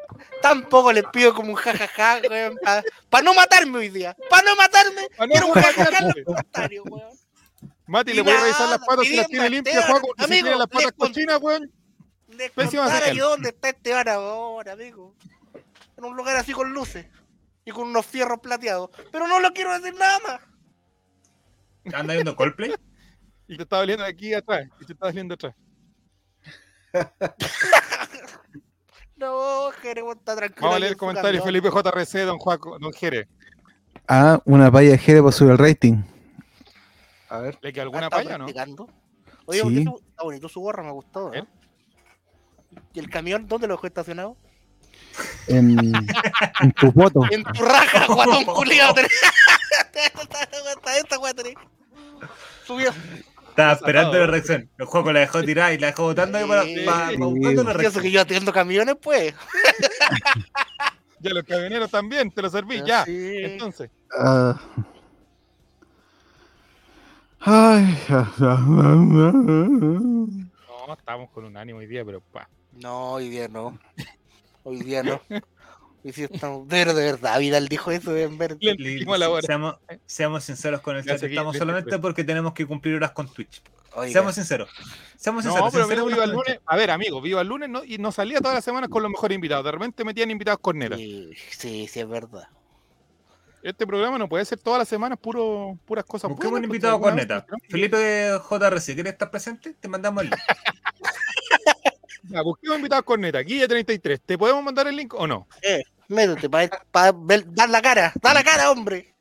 tampoco 0.45 0.93
les 0.93 1.03
pido 1.05 1.33
como 1.33 1.49
un 1.49 1.55
jajaja, 1.55 2.21
para 3.09 3.23
no 3.23 3.33
matarme 3.33 3.79
hoy 3.79 3.89
día. 3.89 4.15
Para 4.29 4.43
no 4.43 4.55
matarme, 4.55 5.09
Pa' 5.17 5.25
no 5.25 5.31
quiero 5.31 5.47
un 5.47 5.53
jajaja 5.53 5.81
en 5.81 5.93
matarte. 5.93 6.19
los 6.19 6.25
comentarios, 6.25 6.85
weón. 6.87 7.17
Mati, 7.87 8.11
Y 8.11 8.13
le 8.13 8.21
voy 8.21 8.33
a 8.33 8.41
revisar 8.41 8.69
las 8.69 8.79
patas 8.85 9.07
si 9.07 9.15
las 9.15 9.27
tiene 9.27 9.49
limpias. 9.49 9.85
Juaco. 9.85 10.09
Y 10.17 10.21
si 10.21 10.25
Amigo, 10.25 10.43
tiene 10.43 10.57
las 10.57 10.67
patas 10.67 10.91
cochinas, 10.97 11.41
weón. 11.41 11.71
Dónde 12.27 13.49
está 13.49 13.69
Esteban 13.69 14.07
ahora, 14.07 14.73
amigo. 14.73 15.15
En 15.97 16.03
un 16.03 16.15
lugar 16.15 16.35
así 16.35 16.51
con 16.51 16.71
luces 16.73 17.07
y 17.63 17.71
con 17.71 17.87
unos 17.87 18.05
fierros 18.05 18.39
plateados. 18.39 18.91
Pero 19.11 19.27
no 19.27 19.39
lo 19.39 19.51
quiero 19.51 19.73
decir 19.73 19.95
nada 19.97 20.19
más. 20.19 20.41
¿Anda 21.93 22.13
viendo 22.13 22.35
Coldplay? 22.35 22.75
Y 23.47 23.57
te 23.57 23.63
está 23.63 23.77
doliendo 23.77 24.05
aquí 24.05 24.33
atrás. 24.33 24.67
Y 24.79 24.85
te 24.85 24.93
está 24.93 25.07
doliendo 25.07 25.33
atrás. 25.33 25.55
No, 29.17 29.71
Jere, 29.81 30.01
está 30.11 30.35
tranquilo. 30.35 30.61
Vamos 30.61 30.75
a 30.75 30.79
leer 30.79 30.91
el 30.91 30.97
comentario. 30.97 31.43
Felipe 31.43 31.69
JRC, 31.69 32.25
don 32.25 32.37
Juaco, 32.37 32.77
don 32.79 32.91
Jere. 32.93 33.27
Ah, 34.07 34.39
una 34.45 34.71
paya 34.71 34.97
Jere 34.97 35.21
para 35.21 35.31
subir 35.31 35.51
el 35.53 35.57
rating. 35.57 36.03
A 37.29 37.39
ver. 37.39 37.57
¿Le 37.61 37.71
queda 37.73 37.83
Ah, 37.83 37.85
alguna 37.85 38.03
¿está 38.07 38.17
paya, 38.17 38.37
no? 38.37 38.45
Oye, 39.47 39.59
Sí. 39.59 39.63
¿por 39.63 39.73
qué 39.73 39.83
su- 39.83 40.03
está 40.09 40.23
bonito 40.23 40.49
su 40.49 40.59
gorra, 40.59 40.83
me 40.83 40.91
gustó. 40.91 41.33
¿eh? 41.33 41.39
¿Eh? 41.39 41.45
¿Y 42.93 42.99
el 42.99 43.09
camión 43.09 43.47
dónde 43.47 43.67
lo 43.67 43.75
dejó 43.75 43.87
estacionado? 43.87 44.35
En, 45.47 45.77
en 46.61 46.71
tu 46.73 46.91
foto. 46.91 47.21
En 47.31 47.43
tu 47.43 47.63
raja, 47.63 48.05
guatón 48.13 48.45
culiado. 48.45 48.95
Esta, 49.95 50.97
esta, 50.97 51.19
weá 51.19 51.33
tenés. 51.33 51.55
Subió. 52.65 52.91
Estaba 53.55 53.71
esperando 53.71 54.19
la 54.19 54.27
reacción. 54.27 54.69
El 54.77 54.85
Juaco 54.85 55.13
la 55.13 55.21
dejó 55.21 55.41
tirar 55.41 55.71
y 55.73 55.77
la 55.77 55.87
dejó 55.87 56.03
botando 56.03 56.37
ahí 56.37 56.45
para, 56.45 56.63
para- 56.85 57.17
buscando 57.25 57.63
la 57.63 57.69
Y 57.71 57.71
eso 57.71 57.77
reacción. 57.79 58.03
que 58.03 58.11
yo 58.11 58.19
atiendo 58.21 58.51
camiones, 58.51 58.95
pues. 59.01 59.33
Ya 61.21 61.33
los 61.33 61.43
camioneros 61.45 61.89
también, 61.89 62.29
te 62.29 62.41
lo 62.41 62.49
serví, 62.49 62.83
ya. 62.85 63.05
Sí. 63.05 63.37
Entonces, 63.43 63.89
Ah. 64.19 64.59
Ay. 67.39 67.97
no, 70.87 70.93
estamos 70.97 71.29
con 71.31 71.45
un 71.45 71.55
ánimo 71.57 71.79
hoy 71.79 71.87
día, 71.87 72.03
pero 72.05 72.19
pa. 72.21 72.47
No, 72.73 73.13
hoy 73.13 73.29
día 73.29 73.47
no. 73.47 73.77
Hoy 74.63 74.81
día 74.81 75.01
no. 75.03 75.21
Hoy 76.05 76.13
sí 76.13 76.23
estamos. 76.29 76.67
De 76.67 76.77
verdad, 76.85 76.95
de 76.95 77.03
verdad, 77.03 77.39
Vidal 77.39 77.67
dijo 77.67 77.89
eso 77.89 78.15
en 78.15 78.37
ver. 78.37 78.57
Le 78.59 78.75
Li- 78.75 78.95
dimos 78.99 79.17
la 79.17 79.27
hora. 79.29 79.41
seamos, 79.41 79.75
seamos 80.05 80.43
sinceros 80.43 80.81
con 80.81 80.95
el 80.95 81.03
Ya 81.03 81.13
chat. 81.13 81.21
seguí, 81.21 81.33
Estamos 81.33 81.57
solamente 81.57 81.89
listo. 81.89 82.01
porque 82.01 82.23
tenemos 82.23 82.53
que 82.53 82.65
cumplir 82.67 82.95
horas 82.95 83.11
con 83.11 83.27
Twitch. 83.27 83.61
Oiga, 83.95 84.11
Seamos 84.11 84.35
sinceros. 84.35 84.69
Seamos 85.17 85.43
No, 85.45 85.51
sinceros. 85.51 85.71
pero 85.73 85.85
mira, 85.87 85.95
sinceros 85.95 86.13
viva 86.13 86.23
el 86.25 86.31
lunes. 86.31 86.59
A 86.67 86.75
ver, 86.75 86.91
amigo, 86.91 87.21
viva 87.21 87.41
el 87.41 87.47
lunes 87.47 87.69
no, 87.69 87.83
y 87.83 87.97
no 87.97 88.11
salía 88.11 88.39
todas 88.39 88.53
las 88.55 88.63
semanas 88.63 88.89
con 88.89 89.01
los 89.01 89.09
mejores 89.11 89.33
invitados. 89.35 89.65
De 89.65 89.71
repente 89.71 90.03
metían 90.03 90.29
invitados 90.29 90.59
cornetas. 90.61 90.99
sí, 90.99 91.31
sí, 91.49 91.87
sí, 91.87 91.99
es 92.01 92.07
verdad. 92.07 92.47
Este 93.63 93.87
programa 93.87 94.19
no 94.19 94.29
puede 94.29 94.45
ser 94.45 94.59
todas 94.59 94.77
las 94.77 94.87
semanas 94.87 95.17
puro, 95.17 95.75
puras 95.85 96.05
cosas 96.05 96.29
Busquemos 96.29 96.59
un 96.59 96.67
buenas, 96.67 96.67
porque 96.67 96.75
invitado 96.75 96.99
corneta. 96.99 97.45
Felipe 97.67 98.37
JRC, 98.47 98.93
¿quieres 98.93 99.13
estar 99.13 99.31
presente? 99.31 99.73
Te 99.73 99.87
mandamos 99.87 100.23
el 100.23 100.29
link. 100.29 100.39
Ya, 102.27 102.41
busquemos 102.41 102.77
invitados 102.77 103.05
corneta. 103.05 103.39
Guilla 103.41 103.67
33. 103.67 104.19
¿Te 104.19 104.35
podemos 104.35 104.63
mandar 104.63 104.87
el 104.87 104.95
link 104.95 105.13
o 105.13 105.27
no? 105.27 105.47
Métete 106.07 106.49
para 106.49 107.13
dar 107.47 107.69
la 107.69 107.81
cara. 107.81 108.13
Da 108.21 108.33
la 108.33 108.43
cara, 108.43 108.71
hombre. 108.71 109.13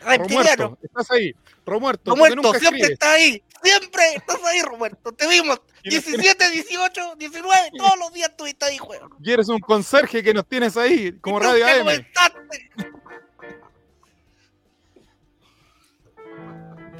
Reptiliano. 0.00 0.62
Romuerto, 0.64 0.78
estás 0.82 1.10
ahí. 1.10 1.34
Romuerto, 1.64 2.10
Romuerto, 2.12 2.54
siempre 2.54 2.60
escribes. 2.60 2.90
estás 2.90 3.08
ahí. 3.08 3.42
Siempre 3.62 4.02
estás 4.14 4.44
ahí, 4.44 4.62
Romuerto. 4.62 5.12
Te 5.12 5.26
vimos. 5.26 5.60
Y 5.82 5.94
nos 5.94 6.04
17, 6.04 6.50
18, 6.50 7.16
19. 7.16 7.70
Todos 7.76 7.98
los 7.98 8.12
días 8.12 8.30
estuviste 8.30 8.64
ahí, 8.64 8.78
juego. 8.78 9.08
Y 9.20 9.32
eres 9.32 9.48
un 9.48 9.58
conserje 9.58 10.22
que 10.22 10.32
nos 10.32 10.46
tienes 10.46 10.76
ahí, 10.76 11.12
como 11.20 11.40
Radio 11.40 11.66
AM. 11.66 11.78
comentaste. 11.78 12.70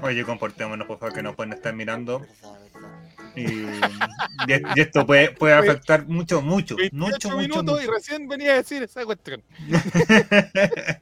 Oye, 0.03 0.25
comportémonos, 0.25 0.87
por 0.87 0.99
favor, 0.99 1.15
que 1.15 1.23
nos 1.23 1.35
pueden 1.37 1.53
estar 1.53 1.75
mirando. 1.75 2.27
Y, 3.37 3.43
y- 3.43 4.63
y 4.75 4.81
esto 4.81 5.05
puede, 5.07 5.31
puede 5.33 5.55
afectar 5.55 6.07
mucho, 6.07 6.41
mucho, 6.43 6.75
28 6.77 6.97
mucho, 6.97 7.29
mucho, 7.31 7.37
minutos 7.37 7.79
y 7.83 7.87
mucho. 7.87 7.93
recién 7.93 8.27
venía 8.29 8.53
a 8.53 8.57
decir 8.57 8.83
esa 8.83 9.05
cuestión. 9.05 9.43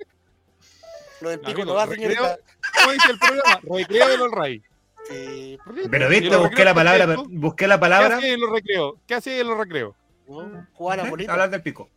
Lo 1.20 1.30
del 1.30 1.40
pico 1.40 1.64
no 1.64 1.74
va, 1.74 1.86
señorita. 1.86 2.36
¿Cómo 2.80 2.92
dice 2.92 3.10
el 3.12 3.18
programa? 3.18 3.60
Recreo 3.62 4.08
de 4.08 4.18
los 4.18 4.30
Ray. 4.32 4.62
Sí. 5.08 5.58
Pero 5.90 6.06
Y 6.12 6.20
viste, 6.20 6.36
busqué 6.36 6.64
la 6.64 6.74
palabra, 6.74 7.16
busqué 7.28 7.66
la 7.68 7.76
¿Qué 7.76 7.80
palabra. 7.80 8.16
hacía 8.16 8.32
en 8.34 8.40
los 8.40 8.50
recreos? 8.50 8.94
¿Qué 9.06 9.14
hacía 9.14 9.38
en 9.40 9.46
los 9.48 9.56
recreos? 9.58 9.94
¿no? 10.26 10.66
Jugar 10.74 11.00
a 11.00 11.06
¿eh? 11.06 11.10
bolita. 11.10 11.32
Hablar 11.32 11.50
del 11.50 11.62
pico. 11.62 11.88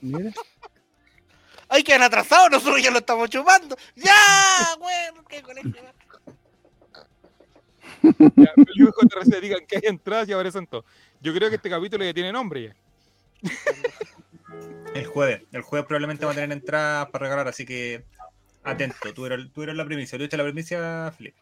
Mira. 0.00 0.30
Ay, 1.68 1.82
que 1.82 1.94
han 1.94 2.02
atrasado, 2.02 2.50
nosotros 2.50 2.82
ya 2.82 2.90
lo 2.90 2.98
estamos 2.98 3.30
chupando. 3.30 3.76
¡Ya! 3.96 4.12
Bueno, 4.78 5.24
qué 5.28 5.40
colegio. 5.42 5.72
Ya, 8.36 8.52
Felipe 8.54 8.92
JRC, 9.00 9.40
digan 9.40 9.66
que 9.66 9.76
hay 9.76 9.82
entradas 9.84 10.28
y 10.28 10.32
aparecen 10.32 10.66
todos. 10.66 10.84
Yo 11.20 11.32
creo 11.34 11.48
que 11.48 11.56
este 11.56 11.70
capítulo 11.70 12.04
ya 12.04 12.12
tiene 12.14 12.32
nombre 12.32 12.62
ya. 12.68 12.76
El 14.94 15.06
jueves. 15.06 15.42
El 15.52 15.62
jueves 15.62 15.86
probablemente 15.86 16.24
va 16.24 16.32
a 16.32 16.34
tener 16.34 16.52
entradas 16.52 17.08
para 17.10 17.24
regalar, 17.24 17.48
así 17.48 17.64
que 17.64 18.04
atento. 18.62 18.96
Tú 19.14 19.26
eres 19.26 19.76
la 19.76 19.84
primicia. 19.84 20.18
Tú 20.18 20.24
eres 20.24 20.36
la 20.38 20.44
primicia, 20.44 21.12
Felipe. 21.16 21.38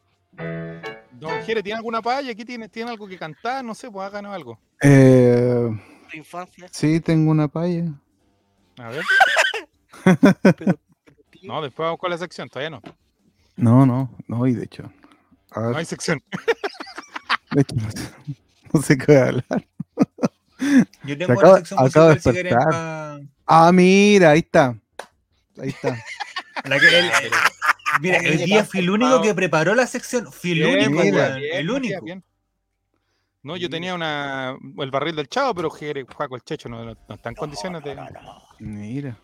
Don 1.13 1.43
Jere, 1.43 1.63
¿tiene 1.63 1.77
alguna 1.77 2.01
palla? 2.01 2.33
Aquí 2.33 2.45
tiene, 2.45 2.69
tiene 2.69 2.91
algo 2.91 3.07
que 3.07 3.19
cantar, 3.19 3.65
no 3.65 3.75
sé, 3.75 3.91
pues 3.91 4.07
háganos 4.07 4.35
algo. 4.35 4.59
Eh, 4.83 5.69
Tu 6.11 6.17
infancia. 6.17 6.67
sí, 6.71 7.01
tengo 7.01 7.31
una 7.31 7.49
paya. 7.49 7.85
A 8.79 8.89
ver. 8.89 9.05
Pero, 10.57 10.79
No, 11.43 11.61
después 11.61 11.85
vamos 11.87 11.99
con 11.99 12.09
la 12.11 12.19
sección, 12.19 12.49
todavía 12.49 12.71
no. 12.71 12.81
No, 13.57 13.85
no, 13.85 14.11
no, 14.29 14.47
y 14.47 14.55
de 14.55 14.65
hecho. 14.65 14.91
A 15.55 15.61
ver, 15.61 15.71
No 15.73 15.77
hay 15.79 15.85
sección. 15.85 16.23
de 17.53 17.65
no 17.75 17.91
sé, 17.91 18.11
no 18.73 18.83
sé 18.83 18.99
qué 18.99 19.07
voy 19.07 19.17
a 19.17 19.25
hablar. 19.29 19.67
Yo 21.05 21.19
tengo 21.19 21.33
acaba- 21.33 21.51
una 21.55 21.59
sección 21.59 21.81
acaba 21.87 22.07
de 22.09 22.15
musical 22.15 22.35
si 22.35 22.43
despertar. 22.43 22.71
pa- 22.71 23.21
Ah, 23.47 23.73
mira, 23.73 24.31
ahí 24.31 24.39
está. 24.41 24.77
Ahí 25.61 25.69
está. 25.71 25.99
la 26.65 26.79
que 26.79 26.99
el- 26.99 27.11
Mira, 28.01 28.17
el 28.19 28.39
día 28.47 28.59
tan 28.59 28.67
fui 28.69 28.81
el 28.81 28.89
único 28.91 29.09
preocupado. 29.09 29.23
que 29.23 29.35
preparó 29.35 29.75
la 29.75 29.87
sección. 29.87 30.33
Fui 30.33 30.53
el 30.53 30.59
Bien, 30.67 30.89
único, 30.89 31.03
mira. 31.05 31.27
weón, 31.29 31.41
bien, 31.41 31.57
El 31.57 31.71
único. 31.71 32.05
bien. 32.05 32.25
No, 33.43 33.57
yo 33.57 33.69
tenía 33.69 33.95
una 33.95 34.57
el 34.79 34.91
barril 34.91 35.17
del 35.17 35.29
chavo, 35.29 35.53
pero 35.55 35.69
Jere- 35.71 36.07
Juaco 36.11 36.37
el 36.37 36.43
Checho 36.43 36.69
no, 36.71 36.85
no- 36.85 36.97
no 37.09 37.15
está 37.15 37.29
en 37.29 37.35
condiciones 37.35 37.83
de. 37.85 37.97
Mira. 38.61 39.19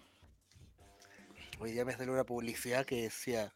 Hoy 1.61 1.73
día 1.73 1.85
me 1.85 1.93
salió 1.97 2.13
una 2.13 2.25
publicidad 2.25 2.85
que 2.85 3.03
decía. 3.05 3.53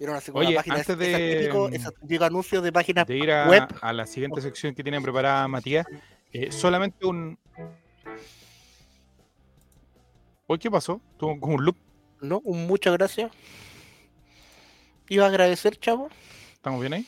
Era 0.00 0.12
una, 0.12 0.20
Oye, 0.32 0.48
una 0.50 0.56
página, 0.56 0.76
antes 0.76 0.98
de- 0.98 1.70
ese 1.74 1.90
típico, 2.00 2.24
anuncio 2.24 2.62
de 2.62 2.72
páginas 2.72 3.06
de 3.06 3.16
ir 3.16 3.30
a, 3.32 3.48
web. 3.48 3.66
a 3.80 3.92
la 3.92 4.06
siguiente 4.06 4.40
sección 4.40 4.74
que 4.74 4.82
tiene 4.82 5.00
preparada 5.00 5.48
Matías, 5.48 5.86
eh, 6.32 6.52
solamente 6.52 7.04
un. 7.04 7.36
Hoy, 10.46 10.58
¿qué 10.58 10.70
pasó? 10.70 11.00
Tuvo 11.18 11.38
como 11.40 11.54
un 11.56 11.64
loop. 11.64 11.76
¿No? 12.20 12.40
Un 12.44 12.66
muchas 12.66 12.92
gracias. 12.94 13.30
Iba 15.08 15.24
a 15.24 15.28
agradecer, 15.28 15.76
chavo. 15.78 16.08
¿Estamos 16.54 16.80
bien 16.80 16.92
ahí? 16.94 17.06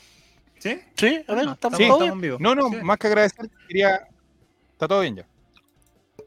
¿Sí? 0.58 0.80
Sí, 0.96 1.24
a 1.26 1.34
ver, 1.34 1.44
No, 1.46 1.52
estamos 1.52 1.78
Sí. 1.78 1.86
todos 1.86 2.00
bien? 2.00 2.12
en 2.12 2.20
vivo. 2.20 2.36
No, 2.40 2.54
no, 2.54 2.68
Sí. 2.70 2.76
más 2.82 2.98
que 2.98 3.06
agradecer, 3.06 3.48
quería. 3.68 4.06
Está 4.72 4.88
todo 4.88 5.00
bien 5.00 5.16
ya. 5.16 5.26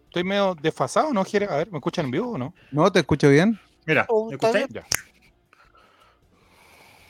Estoy 0.06 0.24
medio 0.24 0.56
desfasado, 0.56 1.12
¿no, 1.14 1.24
Jere? 1.26 1.48
A 1.48 1.56
ver, 1.58 1.72
¿me 1.72 1.78
escuchan 1.80 2.06
en 2.06 2.12
vivo 2.12 2.32
o 2.32 2.38
no? 2.38 2.54
¿No 2.72 2.92
te 2.92 3.00
escucho 3.00 3.30
bien? 3.30 3.60
Mira, 3.86 4.06
Oh, 4.10 4.28
¿me 4.30 4.36
escucháis? 4.36 4.68
Ya. 4.70 4.86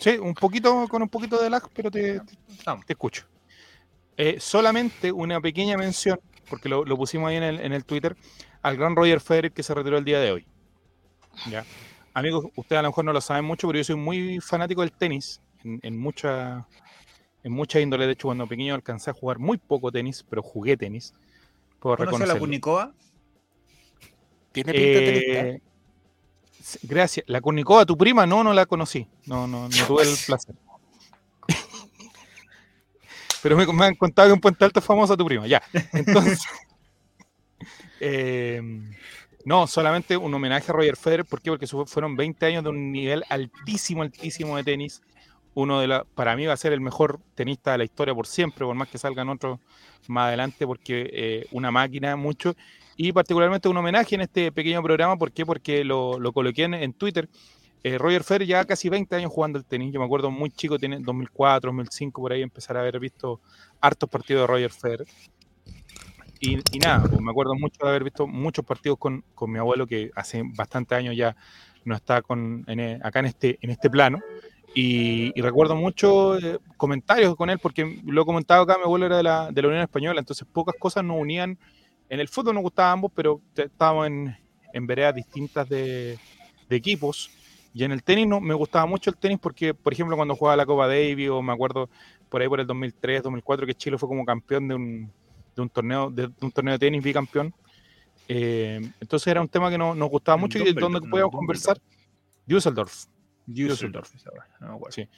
Sí, 0.03 0.17
un 0.17 0.33
poquito, 0.33 0.85
con 0.89 1.01
un 1.01 1.07
poquito 1.07 1.41
de 1.41 1.49
lag, 1.49 1.63
pero 1.73 1.89
te, 1.89 2.19
Estamos. 2.49 2.85
te 2.85 2.91
escucho. 2.91 3.25
Eh, 4.17 4.37
solamente 4.37 5.13
una 5.13 5.39
pequeña 5.39 5.77
mención, 5.77 6.19
porque 6.49 6.67
lo, 6.67 6.83
lo 6.83 6.97
pusimos 6.97 7.29
ahí 7.29 7.37
en 7.37 7.43
el, 7.43 7.59
en 7.61 7.71
el 7.71 7.85
Twitter, 7.85 8.17
al 8.61 8.75
gran 8.75 8.97
Roger 8.97 9.21
Federer 9.21 9.53
que 9.53 9.63
se 9.63 9.73
retiró 9.73 9.97
el 9.97 10.03
día 10.03 10.19
de 10.19 10.31
hoy. 10.33 10.47
¿Ya? 11.49 11.63
Amigos, 12.13 12.47
ustedes 12.57 12.79
a 12.79 12.81
lo 12.81 12.89
mejor 12.89 13.05
no 13.05 13.13
lo 13.13 13.21
saben 13.21 13.45
mucho, 13.45 13.65
pero 13.67 13.79
yo 13.79 13.83
soy 13.85 13.95
muy 13.95 14.41
fanático 14.41 14.81
del 14.81 14.91
tenis, 14.91 15.41
en, 15.63 15.79
en 15.81 15.97
mucha 15.97 16.67
en 17.43 17.53
mucha 17.53 17.79
índole. 17.79 18.05
De 18.05 18.11
hecho, 18.11 18.27
cuando 18.27 18.45
pequeño 18.45 18.75
alcancé 18.75 19.09
a 19.09 19.13
jugar 19.13 19.39
muy 19.39 19.57
poco 19.57 19.89
tenis, 19.89 20.25
pero 20.29 20.43
jugué 20.43 20.75
tenis. 20.75 21.13
Puedo 21.79 21.95
¿Conoce 21.95 22.23
a 22.23 22.27
la. 22.27 22.39
Kunikova? 22.39 22.93
Tiene 24.51 24.73
pinta 24.73 24.99
de 24.99 25.05
tenista. 25.05 25.72
Gracias. 26.83 27.25
La 27.27 27.41
Kurnikova, 27.41 27.85
tu 27.85 27.97
prima, 27.97 28.25
no, 28.25 28.43
no 28.43 28.53
la 28.53 28.65
conocí. 28.65 29.07
No, 29.25 29.47
no, 29.47 29.69
no 29.69 29.87
tuve 29.87 30.03
el 30.03 30.15
placer. 30.25 30.55
Pero 33.41 33.57
me, 33.57 33.65
me 33.65 33.85
han 33.85 33.95
contado 33.95 34.29
que 34.29 34.33
en 34.33 34.39
Puente 34.39 34.63
Alto 34.63 34.79
es 34.79 34.85
famosa 34.85 35.17
tu 35.17 35.25
prima. 35.25 35.45
Ya. 35.47 35.61
Entonces. 35.91 36.39
eh, 37.99 38.61
no, 39.45 39.67
solamente 39.67 40.15
un 40.15 40.33
homenaje 40.33 40.71
a 40.71 40.73
Roger 40.73 40.95
Federer. 40.95 41.25
¿Por 41.25 41.41
qué? 41.41 41.51
Porque 41.51 41.67
fueron 41.67 42.15
20 42.15 42.45
años 42.45 42.63
de 42.63 42.69
un 42.69 42.91
nivel 42.91 43.23
altísimo, 43.29 44.01
altísimo 44.01 44.55
de 44.55 44.63
tenis. 44.63 45.01
Uno 45.53 45.81
de 45.81 45.87
la, 45.87 46.03
para 46.03 46.35
mí 46.35 46.45
va 46.45 46.53
a 46.53 46.57
ser 46.57 46.73
el 46.73 46.81
mejor 46.81 47.19
tenista 47.35 47.73
de 47.73 47.79
la 47.79 47.83
historia 47.83 48.15
por 48.15 48.25
siempre, 48.25 48.65
por 48.65 48.75
más 48.75 48.87
que 48.87 48.97
salgan 48.97 49.29
otros 49.29 49.59
más 50.07 50.27
adelante, 50.27 50.65
porque 50.65 51.09
eh, 51.13 51.47
una 51.51 51.71
máquina 51.71 52.15
mucho 52.15 52.55
y 52.95 53.11
particularmente 53.11 53.69
un 53.69 53.77
homenaje 53.77 54.15
en 54.15 54.21
este 54.21 54.51
pequeño 54.51 54.81
programa. 54.83 55.17
¿Por 55.17 55.31
qué? 55.31 55.45
Porque 55.45 55.83
lo, 55.83 56.19
lo 56.19 56.31
coloqué 56.31 56.63
en, 56.63 56.73
en 56.73 56.93
Twitter. 56.93 57.29
Eh, 57.83 57.97
Roger 57.97 58.23
Federer 58.23 58.47
ya 58.47 58.65
casi 58.65 58.87
20 58.87 59.13
años 59.15 59.31
jugando 59.31 59.59
al 59.59 59.65
tenis. 59.65 59.93
Yo 59.93 59.99
me 59.99 60.05
acuerdo 60.05 60.31
muy 60.31 60.49
chico, 60.49 60.79
tiene 60.79 60.99
2004, 60.99 61.69
2005, 61.69 62.21
por 62.21 62.31
ahí 62.31 62.41
empezar 62.41 62.77
a 62.77 62.79
haber 62.79 62.99
visto 62.99 63.41
hartos 63.81 64.09
partidos 64.09 64.43
de 64.43 64.47
Roger 64.47 64.71
Federer. 64.71 65.07
Y, 66.39 66.59
y 66.71 66.79
nada, 66.79 67.07
pues 67.07 67.19
me 67.21 67.31
acuerdo 67.31 67.55
mucho 67.55 67.83
de 67.83 67.89
haber 67.89 68.03
visto 68.03 68.27
muchos 68.27 68.65
partidos 68.65 68.97
con, 68.97 69.23
con 69.35 69.51
mi 69.51 69.59
abuelo 69.59 69.85
que 69.87 70.11
hace 70.15 70.43
bastantes 70.45 70.97
años 70.97 71.15
ya 71.15 71.35
no 71.85 71.95
está 71.95 72.21
con, 72.21 72.63
en, 72.67 72.79
eh, 72.79 72.99
acá 73.03 73.19
en 73.19 73.25
este, 73.25 73.59
en 73.61 73.69
este 73.69 73.89
plano. 73.89 74.19
Y, 74.75 75.37
y 75.37 75.41
recuerdo 75.41 75.75
mucho 75.75 76.37
eh, 76.37 76.59
comentarios 76.77 77.35
con 77.35 77.49
él, 77.49 77.59
porque 77.59 78.01
lo 78.05 78.21
he 78.21 78.25
comentado 78.25 78.63
acá, 78.63 78.77
mi 78.77 78.83
abuelo 78.83 79.05
era 79.05 79.17
de 79.17 79.23
la, 79.23 79.51
de 79.51 79.61
la 79.61 79.67
Unión 79.67 79.83
Española, 79.83 80.19
entonces 80.19 80.47
pocas 80.51 80.75
cosas 80.79 81.03
nos 81.03 81.19
unían. 81.19 81.57
En 82.13 82.19
el 82.19 82.27
fútbol 82.27 82.53
nos 82.53 82.61
gustaba 82.61 82.91
ambos, 82.91 83.11
pero 83.15 83.41
estábamos 83.55 84.05
en, 84.05 84.37
en 84.71 84.85
veredas 84.85 85.15
distintas 85.15 85.67
de, 85.67 86.19
de 86.69 86.75
equipos. 86.75 87.31
Y 87.73 87.83
en 87.83 87.91
el 87.91 88.03
tenis 88.03 88.27
no, 88.27 88.39
me 88.39 88.53
gustaba 88.53 88.85
mucho 88.85 89.09
el 89.09 89.17
tenis 89.17 89.39
porque, 89.41 89.73
por 89.73 89.93
ejemplo, 89.93 90.15
cuando 90.15 90.35
jugaba 90.35 90.55
la 90.57 90.65
Copa 90.67 90.87
Davis, 90.87 91.29
o 91.31 91.41
me 91.41 91.51
acuerdo 91.51 91.89
por 92.29 92.39
ahí 92.39 92.47
por 92.47 92.59
el 92.59 92.67
2003, 92.67 93.23
2004, 93.23 93.65
que 93.65 93.73
Chile 93.73 93.97
fue 93.97 94.07
como 94.07 94.23
campeón 94.25 94.67
de 94.67 94.75
un, 94.75 95.11
de 95.55 95.61
un 95.63 95.69
torneo 95.69 96.11
de, 96.11 96.27
de 96.27 96.33
un 96.41 96.51
torneo 96.51 96.73
de 96.73 96.79
tenis, 96.79 97.03
bicampeón. 97.03 97.51
Eh, 98.27 98.79
entonces 99.01 99.25
era 99.27 99.41
un 99.41 99.49
tema 99.49 99.71
que 99.71 99.77
no- 99.79 99.95
nos 99.95 100.09
gustaba 100.09 100.37
mucho 100.37 100.59
y 100.59 100.65
de 100.65 100.73
donde 100.73 100.99
podíamos 101.01 101.33
no, 101.33 101.37
conversar. 101.39 101.79
Düsseldorf. 102.45 103.05
Düsseldorf, 103.47 104.11
no. 104.61 104.79
Sí. 104.89 105.09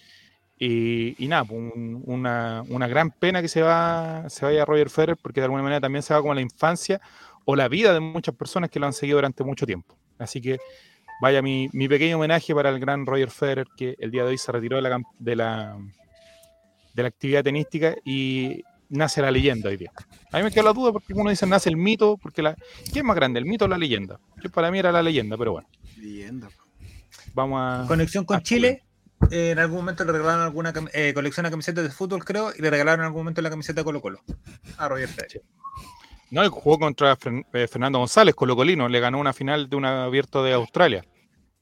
Y, 0.57 1.21
y 1.23 1.27
nada, 1.27 1.43
pues, 1.45 1.59
un- 1.75 2.01
una, 2.05 2.63
una 2.69 2.87
gran 2.87 3.11
pena 3.11 3.41
que 3.41 3.47
se, 3.47 3.61
va, 3.61 4.29
se 4.29 4.45
vaya 4.45 4.63
Roger 4.65 4.89
Federer 4.89 5.17
porque 5.21 5.41
de 5.41 5.45
alguna 5.45 5.63
manera 5.63 5.81
también 5.81 6.01
se 6.01 6.13
va 6.13 6.21
como 6.21 6.33
la 6.33 6.41
infancia 6.41 7.01
o 7.43 7.55
la 7.55 7.67
vida 7.67 7.93
de 7.93 7.99
muchas 7.99 8.33
personas 8.35 8.69
que 8.69 8.79
lo 8.79 8.85
han 8.85 8.93
seguido 8.93 9.17
durante 9.17 9.43
mucho 9.43 9.65
tiempo. 9.65 9.97
Así 10.17 10.41
que 10.41 10.57
vaya 11.21 11.41
mi, 11.41 11.67
mi 11.73 11.87
pequeño 11.89 12.17
homenaje 12.17 12.55
para 12.55 12.69
el 12.69 12.79
gran 12.79 13.05
Roger 13.05 13.29
Federer 13.31 13.67
que 13.75 13.95
el 13.99 14.11
día 14.11 14.23
de 14.23 14.29
hoy 14.29 14.37
se 14.37 14.51
retiró 14.51 14.77
de 14.77 14.81
la, 14.83 15.01
de 15.19 15.35
la, 15.35 15.77
de 16.93 17.01
la 17.03 17.07
actividad 17.09 17.43
tenística 17.43 17.93
y 18.05 18.63
nace 18.87 19.21
la 19.21 19.31
leyenda 19.31 19.69
hoy 19.69 19.75
día. 19.77 19.91
A 20.31 20.37
mí 20.37 20.43
me 20.43 20.51
queda 20.51 20.63
la 20.63 20.73
duda 20.73 20.93
porque 20.93 21.13
uno 21.13 21.29
dice 21.29 21.45
nace 21.45 21.67
el 21.69 21.75
mito, 21.75 22.17
porque 22.17 22.41
la, 22.41 22.55
¿qué 22.93 22.99
es 22.99 23.03
más 23.05 23.15
grande, 23.17 23.39
el 23.39 23.45
mito 23.45 23.65
o 23.65 23.67
la 23.67 23.77
leyenda? 23.77 24.19
Yo 24.41 24.49
para 24.49 24.71
mí 24.71 24.79
era 24.79 24.91
la 24.93 25.03
leyenda, 25.03 25.37
pero 25.37 25.51
bueno, 25.51 25.67
Leyenda. 25.97 26.47
vamos 27.33 27.59
a... 27.61 27.85
Conexión 27.87 28.23
con 28.23 28.41
Chile. 28.41 28.83
Eh, 29.32 29.51
en 29.51 29.60
algún 29.60 29.78
momento 29.78 30.04
le 30.06 30.12
regalaron 30.12 30.41
alguna 30.43 30.73
eh, 30.93 31.13
colección 31.13 31.43
de 31.45 31.49
camisetas 31.51 31.84
de 31.84 31.89
fútbol, 31.91 32.23
creo, 32.23 32.51
y 32.58 32.62
le 32.62 32.69
regalaron 32.69 33.01
en 33.01 33.06
algún 33.08 33.21
momento 33.21 33.41
la 33.41 33.49
camiseta 33.49 33.82
de 33.82 33.86
Colo 33.86 34.01
Colo 34.01 34.19
a 34.78 34.88
Roger 34.88 35.08
Federer. 35.10 35.41
No, 36.32 36.43
y 36.43 36.47
jugó 36.49 36.80
contra 36.80 37.17
eh, 37.54 37.67
Fernando 37.67 37.99
González, 37.99 38.36
Colo 38.36 38.56
Colino, 38.56 38.89
le 38.89 38.99
ganó 38.99 39.19
una 39.19 39.32
final 39.34 39.69
de 39.69 39.75
un 39.75 39.86
abierto 39.86 40.43
de 40.43 40.54
Australia, 40.54 41.06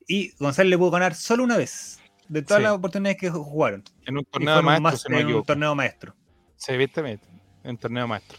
Y 0.07 0.31
González 0.39 0.69
le 0.69 0.77
pudo 0.77 0.91
ganar 0.91 1.15
solo 1.15 1.43
una 1.43 1.57
vez 1.57 1.99
de 2.27 2.41
todas 2.41 2.59
Sí. 2.59 2.63
las 2.63 2.71
oportunidades 2.73 3.17
que 3.19 3.29
jugaron. 3.29 3.83
en 4.05 4.17
un 4.17 4.25
torneo 4.25 4.61
maestro, 4.63 4.81
mas- 4.83 5.01
si 5.01 5.09
no 5.09 5.15
me 5.15 5.21
en 5.21 5.35
un 5.35 5.43
torneo 5.43 5.75
maestro. 5.75 6.15
Sí, 6.55 6.75
viste, 6.77 7.01
en 7.01 7.19
un 7.63 7.77
torneo 7.77 8.07
maestro. 8.07 8.37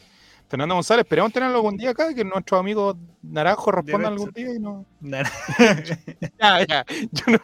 Fernando 0.49 0.75
González, 0.75 1.05
esperamos 1.05 1.33
tenerlo 1.33 1.57
algún 1.57 1.77
día 1.77 1.91
acá, 1.91 2.15
que 2.15 2.25
nuestros 2.25 2.61
amigos 2.61 2.97
naranjos 3.23 3.75
respondan 3.75 4.13
algún 4.13 4.31
día 4.31 4.55
y 4.55 4.59
no... 4.61 4.87
Ya, 6.41 6.67
ya, 6.67 6.85
yo 7.13 7.25
no- 7.29 7.39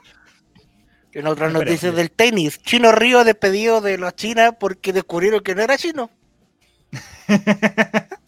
En 1.13 1.27
otras 1.27 1.49
Espera, 1.49 1.65
noticias 1.65 1.95
del 1.97 2.11
tenis, 2.11 2.61
Chino 2.63 2.93
Río 2.93 3.25
despedido 3.25 3.81
de 3.81 3.99
la 3.99 4.13
China 4.15 4.53
porque 4.53 4.93
descubrieron 4.93 5.41
que 5.43 5.55
no 5.55 5.63
era 5.63 5.77
chino. 5.77 6.11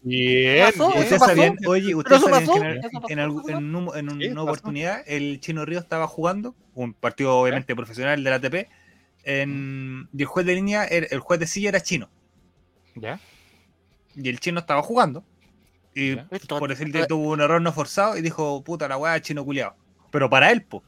Bien, 0.01 0.65
pasó? 0.65 0.89
bien. 0.89 0.99
¿Ustedes 1.03 1.21
sabían, 1.21 1.57
oye, 1.65 1.95
ustedes 1.95 2.21
sabían 2.21 2.45
pasó? 2.45 2.53
que 2.53 2.59
en, 2.67 2.77
¿Eso 2.77 2.89
pasó? 2.93 3.09
en 3.09 3.19
algún- 3.19 3.49
en 3.49 3.75
un- 3.75 3.97
en 3.97 4.09
un- 4.11 4.19
Sí, 4.21 4.27
una 4.27 4.43
oportunidad 4.43 5.01
el 5.07 5.39
Chino 5.39 5.65
Río 5.65 5.79
estaba 5.79 6.07
jugando, 6.07 6.55
un 6.73 6.93
partido 6.93 7.37
obviamente 7.37 7.75
profesional 7.75 8.21
del 8.23 8.33
ATP, 8.33 8.67
en, 9.23 10.09
y 10.13 10.21
el 10.21 10.25
juez 10.27 10.45
de 10.45 10.55
línea, 10.55 10.83
el, 10.85 11.07
el 11.09 11.19
juez 11.19 11.39
de 11.39 11.47
silla 11.47 11.69
era 11.69 11.81
chino, 11.81 12.09
Ya, 12.95 13.19
y 14.15 14.27
el 14.29 14.39
chino 14.39 14.59
estaba 14.59 14.81
jugando, 14.83 15.23
y 15.95 16.15
Ya. 16.15 16.27
Por 16.49 16.69
decirte 16.69 17.05
tuvo 17.05 17.31
un 17.31 17.39
error 17.41 17.61
no 17.61 17.71
forzado 17.71 18.17
y 18.17 18.21
dijo, 18.21 18.61
puta 18.63 18.87
la 18.89 18.97
weá, 18.97 19.21
chino 19.21 19.45
culiado. 19.45 19.75
Pero 20.11 20.29
para 20.29 20.51
él, 20.51 20.63
po. 20.63 20.83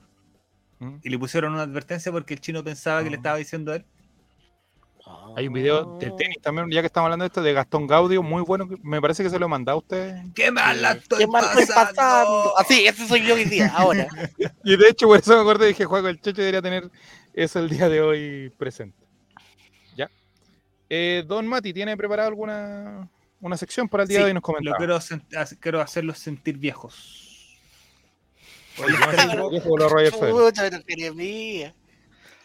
Mm. 0.79 0.95
Y 1.03 1.09
le 1.09 1.17
pusieron 1.19 1.53
una 1.53 1.63
advertencia 1.63 2.11
porque 2.11 2.33
el 2.33 2.41
chino 2.41 2.63
pensaba 2.63 3.03
que 3.03 3.09
le 3.09 3.15
Ah. 3.15 3.19
estaba 3.19 3.37
diciendo 3.37 3.71
a 3.71 3.77
él. 3.77 3.85
Hay 5.37 5.47
un 5.47 5.53
video 5.53 5.97
del 5.99 6.15
tenis 6.15 6.37
también, 6.41 6.69
ya 6.71 6.81
que 6.81 6.87
estamos 6.87 7.05
hablando 7.05 7.23
de 7.23 7.27
esto, 7.27 7.43
de 7.43 7.53
Gastón 7.53 7.85
Gaudio, 7.85 8.23
muy 8.23 8.41
bueno, 8.41 8.67
me 8.81 8.99
parece 8.99 9.21
que 9.21 9.29
se 9.29 9.37
lo 9.37 9.45
he 9.45 9.49
mandado 9.49 9.77
a 9.77 9.79
usted. 9.81 10.15
¡Qué 10.33 10.49
mal 10.49 10.81
la 10.81 10.93
estoy 10.93 11.19
¿Qué 11.19 11.23
estoy 11.25 11.41
pasando! 11.67 11.73
pasando? 11.75 12.57
Así, 12.57 12.87
ese 12.87 13.07
soy 13.07 13.21
yo 13.23 13.35
hoy 13.35 13.45
día, 13.45 13.71
ahora. 13.75 14.07
Y 14.63 14.75
de 14.75 14.89
hecho, 14.89 15.05
por 15.07 15.19
eso 15.19 15.35
me 15.35 15.41
acuerdo 15.41 15.65
y 15.65 15.69
dije, 15.69 15.85
Juego, 15.85 16.07
el 16.07 16.19
Checho 16.19 16.41
debería 16.41 16.61
tener 16.61 16.89
eso 17.33 17.59
el 17.59 17.69
día 17.69 17.87
de 17.87 18.01
hoy 18.01 18.49
presente. 18.57 18.97
¿Ya? 19.95 20.09
Eh, 20.89 21.23
Don 21.27 21.45
Mati, 21.47 21.71
¿tiene 21.71 21.95
preparado 21.95 22.29
alguna 22.29 23.07
una 23.41 23.57
sección 23.57 23.87
para 23.87 24.03
el 24.03 24.09
día 24.09 24.17
Sí, 24.17 24.23
de 24.23 24.27
hoy? 24.29 24.33
Nos 24.33 24.41
Lo 24.41 24.45
comentaba. 24.45 24.77
quiero, 24.77 24.97
sen- 24.97 25.27
hac- 25.33 25.57
quiero 25.59 25.81
hacerlos 25.81 26.17
sentir 26.17 26.57
viejos. 26.57 27.24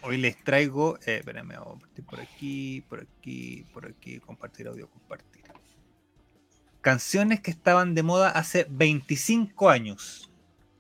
Hoy 0.03 0.17
les 0.17 0.37
traigo, 0.43 0.97
eh, 1.05 1.17
espérame, 1.17 1.55
vamos 1.57 1.77
a 1.77 1.81
partir 1.81 2.05
por 2.05 2.21
aquí, 2.21 2.81
por 2.89 3.01
aquí, 3.01 3.67
por 3.73 3.87
aquí, 3.87 4.21
compartir 4.21 4.69
audio, 4.69 4.89
compartir. 4.89 5.45
Canciones 6.81 7.41
que 7.41 7.51
estaban 7.51 7.95
de 7.95 8.03
moda 8.03 8.31
hace 8.31 8.67
25 8.71 9.69
años. 9.69 10.31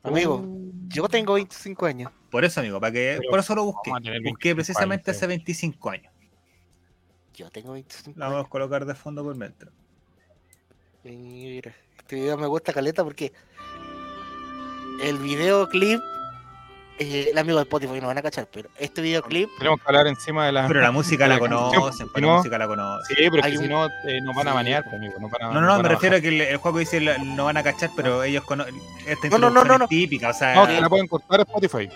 Amigo, 0.02 0.46
yo 0.88 1.08
tengo 1.08 1.34
25 1.34 1.86
años. 1.86 2.12
Por 2.30 2.44
eso, 2.44 2.60
amigo, 2.60 2.80
para 2.80 2.92
que, 2.92 3.16
Pero 3.18 3.30
por 3.30 3.40
eso 3.40 3.54
lo 3.54 3.64
busqué. 3.64 3.90
Busqué 3.90 4.10
25 4.54 4.54
precisamente 4.54 5.10
años, 5.10 5.16
hace 5.18 5.26
25 5.26 5.90
años. 5.90 6.12
Yo 7.34 7.50
tengo 7.50 7.72
25 7.72 8.18
La 8.18 8.26
vamos 8.26 8.38
años. 8.38 8.46
a 8.46 8.50
colocar 8.50 8.86
de 8.86 8.94
fondo 8.94 9.22
por 9.22 9.36
mientras. 9.36 9.72
Mira, 11.04 11.74
este 11.98 12.16
video 12.16 12.38
me 12.38 12.46
gusta 12.46 12.72
caleta 12.72 13.04
porque 13.04 13.32
el 15.02 15.18
videoclip, 15.18 16.00
eh, 16.98 17.28
el 17.32 17.38
amigo 17.38 17.56
de 17.58 17.62
Spotify 17.62 17.98
no 18.00 18.08
van 18.08 18.18
a 18.18 18.22
cachar, 18.22 18.46
pero 18.52 18.68
este 18.78 19.00
videoclip, 19.00 19.48
Tenemos 19.58 19.80
que 19.80 19.86
hablar 19.88 20.06
encima 20.06 20.44
de 20.46 20.52
la. 20.52 20.68
Pero 20.68 20.80
la 20.80 20.90
música 20.90 21.26
la 21.26 21.34
la 21.38 21.40
canción, 21.40 21.70
conocen, 21.72 22.06
si 22.06 22.12
pues, 22.12 22.22
la 22.22 22.28
no- 22.28 22.36
música 22.36 22.58
la 22.58 22.66
conocen. 22.66 23.16
Sí, 23.16 23.22
pero 23.30 23.36
es 23.46 23.52
que 23.52 23.58
si 23.58 23.68
no, 23.68 23.86
eh, 23.86 24.20
nos 24.22 24.36
van 24.36 24.48
a 24.48 24.52
banear, 24.54 24.82
pues, 24.84 24.94
amigo. 24.96 25.14
Nos 25.20 25.30
van 25.30 25.42
a, 25.42 25.46
No, 25.46 25.54
no, 25.54 25.60
no, 25.62 25.66
van 25.72 25.82
me 25.82 25.88
a 25.88 25.90
refiero 25.92 26.16
a 26.16 26.20
que 26.20 26.28
el, 26.28 26.40
el 26.42 26.56
juego 26.58 26.78
dice 26.78 27.00
la- 27.00 27.16
no 27.18 27.46
van 27.46 27.56
a 27.56 27.62
cachar, 27.62 27.90
pero 27.96 28.22
ellos 28.22 28.44
conocen. 28.44 28.74
Esta 29.06 29.28
No, 29.30 29.38
no, 29.38 29.50
no, 29.50 29.64
no, 29.64 29.74
es 29.74 29.80
no. 29.80 29.88
típica, 29.88 30.30
o 30.30 30.34
sea. 30.34 30.54
No, 30.54 30.66
que 30.66 30.80
la 30.80 30.88
pueden 30.88 31.06
cortar 31.08 31.40
Spotify. 31.40 31.88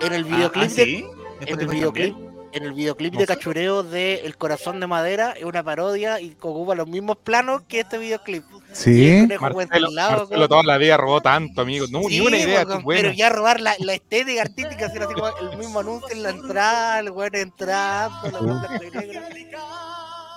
en 0.00 0.12
el 0.12 0.24
ah, 0.24 0.26
videoclip, 0.36 0.64
ah, 0.64 0.74
de- 0.74 0.84
sí. 0.84 1.04
en 1.40 1.60
el 1.60 1.66
videoclip, 1.68 2.12
también. 2.14 2.27
En 2.58 2.64
el 2.64 2.72
videoclip 2.74 3.14
No 3.14 3.20
de 3.20 3.26
sé. 3.26 3.34
cachureo 3.34 3.82
de 3.82 4.16
El 4.26 4.36
Corazón 4.36 4.78
de 4.80 4.86
Madera 4.86 5.32
es 5.32 5.44
una 5.44 5.62
parodia 5.62 6.20
y 6.20 6.36
ocupa 6.40 6.74
los 6.74 6.86
mismos 6.86 7.16
planos 7.16 7.62
que 7.66 7.80
este 7.80 7.98
videoclip. 7.98 8.44
Sí, 8.72 9.26
Marcelo, 9.40 9.56
ventilado, 9.56 10.18
Marcelo 10.18 10.48
toda 10.48 10.62
la 10.64 10.78
vida 10.78 10.96
robó 10.96 11.20
tanto, 11.20 11.62
amigo. 11.62 11.86
No, 11.90 12.00
ni 12.00 12.10
Sí, 12.10 12.20
una 12.20 12.36
idea. 12.36 12.66
Pero 12.86 13.12
ya 13.12 13.30
robar 13.30 13.60
la, 13.60 13.74
la 13.78 13.94
estética 13.94 14.42
artística, 14.42 14.86
así, 14.86 14.98
así 14.98 15.14
como 15.14 15.28
el 15.50 15.56
mismo 15.58 15.80
anuncio 15.80 16.14
en 16.14 16.22
la 16.22 16.30
entrada, 16.30 16.98
el 17.00 17.10
weón 17.10 17.34
entrando, 17.34 18.30
la. 18.30 18.80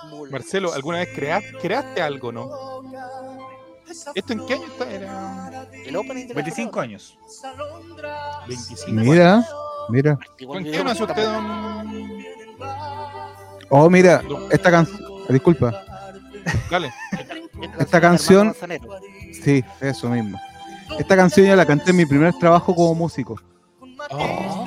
Mula. 0.08 0.32
Marcelo, 0.32 0.72
¿alguna 0.72 0.98
vez 0.98 1.08
creaste, 1.14 1.52
creaste 1.60 2.02
algo, 2.02 2.32
no? 2.32 2.50
¿Esto 4.14 4.32
en 4.32 4.46
qué 4.46 4.54
año 4.54 4.66
está? 4.66 4.90
Era 4.90 5.66
El 5.86 5.96
opening 5.96 6.22
de 6.26 6.34
la 6.34 6.34
25 6.34 6.80
años. 6.80 7.18
25. 8.48 9.00
mira, 9.00 9.46
mira. 9.88 10.18
¿Con 10.46 10.64
qué 10.64 10.84
nació 10.84 11.06
usted, 11.06 11.24
don...? 11.24 12.22
Oh, 13.70 13.88
mira, 13.88 14.22
esta 14.50 14.70
canción, 14.70 15.00
disculpa, 15.30 15.72
Dale. 16.70 16.92
esta 17.78 18.00
canción- 18.00 18.54
sí, 19.42 19.64
eso 19.80 20.08
mismo. 20.10 20.38
Esta 20.98 21.16
canción 21.16 21.46
yo 21.46 21.56
la 21.56 21.64
canté 21.64 21.90
en 21.90 21.96
mi 21.96 22.04
primer 22.04 22.34
trabajo 22.34 22.74
como 22.74 22.94
músico. 22.94 23.40
Oh. 24.10 24.64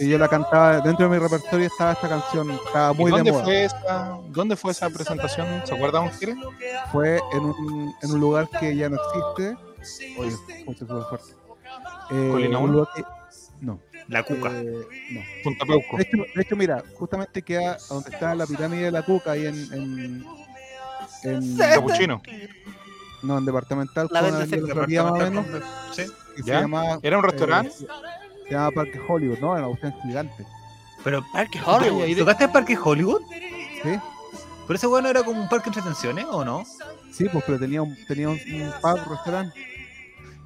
Y 0.00 0.08
yo 0.08 0.18
la 0.18 0.26
cantaba, 0.26 0.80
dentro 0.80 1.08
de 1.08 1.16
mi 1.16 1.22
repertorio 1.22 1.66
estaba 1.66 1.92
esta 1.92 2.08
canción, 2.08 2.50
estaba 2.50 2.92
¿Y 2.92 2.96
muy 2.96 3.10
de 3.12 3.16
dónde, 3.18 3.30
moda. 3.32 3.44
fue 3.44 3.64
esa, 3.64 4.18
¿Dónde 4.30 4.56
fue 4.56 4.72
esa 4.72 4.90
presentación? 4.90 5.62
¿Se 5.64 5.74
acuerda, 5.74 6.00
don 6.00 6.10
Jere? 6.10 6.34
Fue 6.90 7.20
en 7.34 7.40
un, 7.44 7.94
en 8.02 8.10
un 8.10 8.18
lugar 8.20 8.48
que 8.48 8.74
ya 8.74 8.88
no 8.88 8.96
existe. 8.96 9.56
Oye, 10.18 10.32
súper 10.76 11.02
fuerte. 11.08 11.32
Eh, 12.10 12.28
¿Colina 12.32 12.58
un 12.58 12.64
uno? 12.64 12.72
lugar 12.72 12.88
que- 12.96 13.04
no, 13.62 13.80
La 14.08 14.22
cuca. 14.22 14.50
eh, 14.52 14.64
no. 15.12 15.20
Punta 15.44 15.64
Peuco. 15.64 15.96
De 15.96 16.02
hecho, 16.02 16.16
de 16.34 16.42
hecho, 16.42 16.56
mira, 16.56 16.82
justamente 16.94 17.42
queda 17.42 17.78
donde 17.88 18.10
está 18.10 18.34
la 18.34 18.46
pirámide 18.46 18.84
de 18.86 18.90
la 18.90 19.02
Cuca, 19.02 19.32
ahí 19.32 19.46
en. 19.46 19.72
en, 19.72 20.24
en- 21.24 21.56
Capuchino. 21.56 22.20
no, 23.22 23.38
en 23.38 23.44
departamental, 23.44 24.08
La 24.10 24.20
con. 24.20 24.48
Florida, 24.48 25.04
más 25.04 25.12
o 25.12 25.16
menos, 25.16 25.46
Sí. 25.92 26.02
que 26.36 26.42
se 26.42 26.48
¿Ya? 26.48 26.60
llama, 26.62 26.98
¿Era 27.02 27.18
un 27.18 27.24
eh, 27.24 27.28
restaurante? 27.28 27.70
se, 27.70 27.86
se 27.86 28.50
llama 28.54 28.70
Parque 28.72 29.00
Hollywood, 29.06 29.38
¿no? 29.38 29.56
Era 29.56 29.66
una 29.68 29.78
cuestión 29.78 29.94
gigante. 30.02 30.44
Pero, 31.04 31.24
Parque 31.32 31.60
Hollywood. 31.64 32.16
¿tocaste 32.18 32.44
el 32.44 32.50
Parque 32.50 32.76
Hollywood? 32.82 33.22
¿Sí? 33.82 33.98
¿Pero 34.66 34.74
ese 34.76 34.86
bueno 34.86 35.08
era 35.08 35.22
como 35.24 35.40
un 35.40 35.48
parque 35.48 35.70
de 35.70 35.78
entretenciones 35.78 36.24
o 36.30 36.44
no? 36.44 36.64
Sí, 37.12 37.26
pues, 37.32 37.44
pero 37.46 37.58
tenía 37.58 37.82
un, 37.82 37.96
tenía 38.06 38.28
un, 38.28 38.34
un 38.38 38.72
pub, 38.80 39.10
restaurante, 39.10 39.54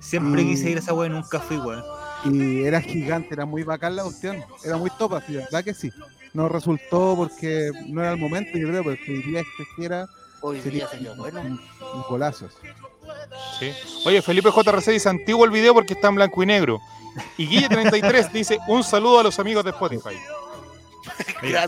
Siempre 0.00 0.42
Mm. 0.42 0.46
quise 0.46 0.70
ir 0.70 0.76
a 0.76 0.80
esa 0.80 0.92
weá 0.94 1.08
nunca 1.08 1.40
fui, 1.40 1.56
weón. 1.58 1.82
Y 2.30 2.64
era 2.64 2.80
gigante, 2.80 3.34
era 3.34 3.44
muy 3.46 3.62
bacán 3.62 3.96
la 3.96 4.02
cuestión. 4.02 4.42
Era 4.64 4.76
muy 4.76 4.90
topa, 4.98 5.22
sí, 5.26 5.36
¿verdad 5.36 5.64
que 5.64 5.74
sí? 5.74 5.92
No 6.32 6.48
resultó 6.48 7.14
porque 7.16 7.70
no 7.86 8.02
era 8.02 8.12
el 8.12 8.18
momento, 8.18 8.58
yo 8.58 8.68
creo, 8.68 8.82
porque 8.82 9.04
si 9.04 9.22
día 9.22 9.42
que 9.42 9.64
quiera 9.76 10.06
Hoy 10.40 10.60
sería 10.60 10.86
día 10.88 11.12
bueno. 11.16 11.40
un, 11.40 11.60
un 11.94 12.02
golazo. 12.08 12.48
Sí. 13.58 13.72
Oye, 14.04 14.20
Felipe 14.22 14.50
JRC 14.50 14.90
dice 14.90 15.08
antiguo 15.08 15.44
el 15.44 15.50
video 15.50 15.74
porque 15.74 15.94
está 15.94 16.08
en 16.08 16.16
blanco 16.16 16.42
y 16.42 16.46
negro. 16.46 16.80
Y 17.38 17.48
Guille33 17.48 18.30
dice 18.32 18.58
un 18.68 18.84
saludo 18.84 19.20
a 19.20 19.22
los 19.22 19.38
amigos 19.38 19.64
de 19.64 19.70
Spotify. 19.70 20.16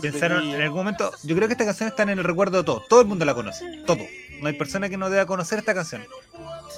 Pensaron 0.01 0.43
en 0.43 0.61
algún 0.61 0.79
momento, 0.79 1.11
yo 1.23 1.35
creo 1.35 1.47
que 1.47 1.53
esta 1.53 1.65
canción 1.65 1.89
está 1.89 2.03
en 2.03 2.09
el 2.09 2.23
recuerdo 2.23 2.57
de 2.57 2.63
todos. 2.63 2.87
Todo 2.87 3.01
el 3.01 3.07
mundo 3.07 3.25
la 3.25 3.33
conoce. 3.33 3.65
Todo. 3.85 3.99
No 4.41 4.47
hay 4.47 4.53
persona 4.53 4.89
que 4.89 4.97
no 4.97 5.09
deba 5.09 5.25
conocer 5.25 5.59
esta 5.59 5.73
canción. 5.73 6.03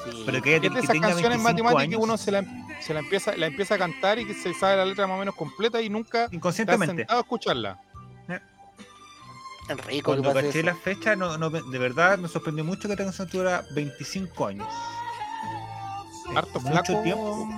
Sí. 0.04 0.24
Pero 0.26 0.42
que, 0.42 0.56
Es 0.56 0.62
de 0.62 0.70
que 0.70 0.80
esas 0.80 0.90
tenga 0.92 1.10
canciones 1.10 1.44
25 1.44 1.64
matemáticas 1.64 1.90
que 1.90 1.96
uno 2.04 2.18
se 2.18 2.32
la, 2.32 2.44
se 2.82 2.94
la 2.94 3.00
empieza, 3.02 3.36
la 3.38 3.46
empieza 3.48 3.76
a 3.76 3.78
cantar 3.78 4.20
y 4.20 4.26
que 4.26 4.34
se 4.34 4.54
sabe 4.54 4.78
la 4.78 4.86
letra 4.86 5.06
más 5.08 5.16
o 5.16 5.20
menos 5.20 5.36
completa 5.36 5.82
y 5.82 5.90
nunca 5.90 6.24
está 6.26 6.36
inconscientemente. 6.36 6.96
sentado 6.98 7.20
a 7.20 7.22
escucharla. 7.22 7.80
Tan 9.68 9.78
rico 9.78 10.12
Cuando 10.12 10.34
caché 10.34 10.50
eso. 10.60 10.64
la 10.64 10.76
fecha, 10.76 11.16
no, 11.16 11.38
no, 11.38 11.50
de 11.52 11.78
verdad 11.80 12.18
me 12.18 12.28
sorprendió 12.28 12.64
mucho 12.66 12.88
que 12.88 12.94
esta 12.94 13.04
canción 13.04 13.28
tuviera 13.30 13.64
25 13.76 14.48
años. 14.48 14.68
Harto 16.36 16.60
Mucho 16.62 16.84
flaco. 16.84 17.04
tiempo. 17.04 17.50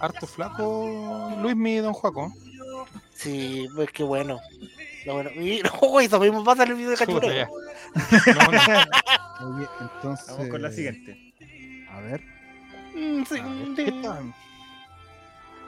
Harto 0.00 0.26
flaco. 0.26 1.32
Luis 1.42 1.54
mi 1.56 1.76
don 1.76 1.92
Juaco. 1.92 2.32
Sí, 3.14 3.68
pues 3.74 3.90
qué 3.92 4.02
bueno. 4.04 4.38
Lo 5.08 5.14
bueno. 5.14 5.30
Y 5.30 5.62
no, 5.82 6.00
eso 6.00 6.20
mismo 6.20 6.44
pasa 6.44 6.64
en 6.64 6.68
el 6.70 6.74
video 6.76 6.90
de 6.90 6.96
cachureo. 6.96 7.48
No, 8.26 8.52
no. 8.52 9.56
Oye, 9.56 9.66
entonces. 9.80 10.28
Vamos 10.28 10.48
con 10.50 10.62
la 10.62 10.70
siguiente. 10.70 11.34
A 11.90 12.00
ver. 12.00 12.22
Mm, 12.94 13.24
sí, 13.24 13.38
A 13.40 13.46
ver, 13.46 13.74
¿qué 13.74 13.88
estaban? 13.88 14.34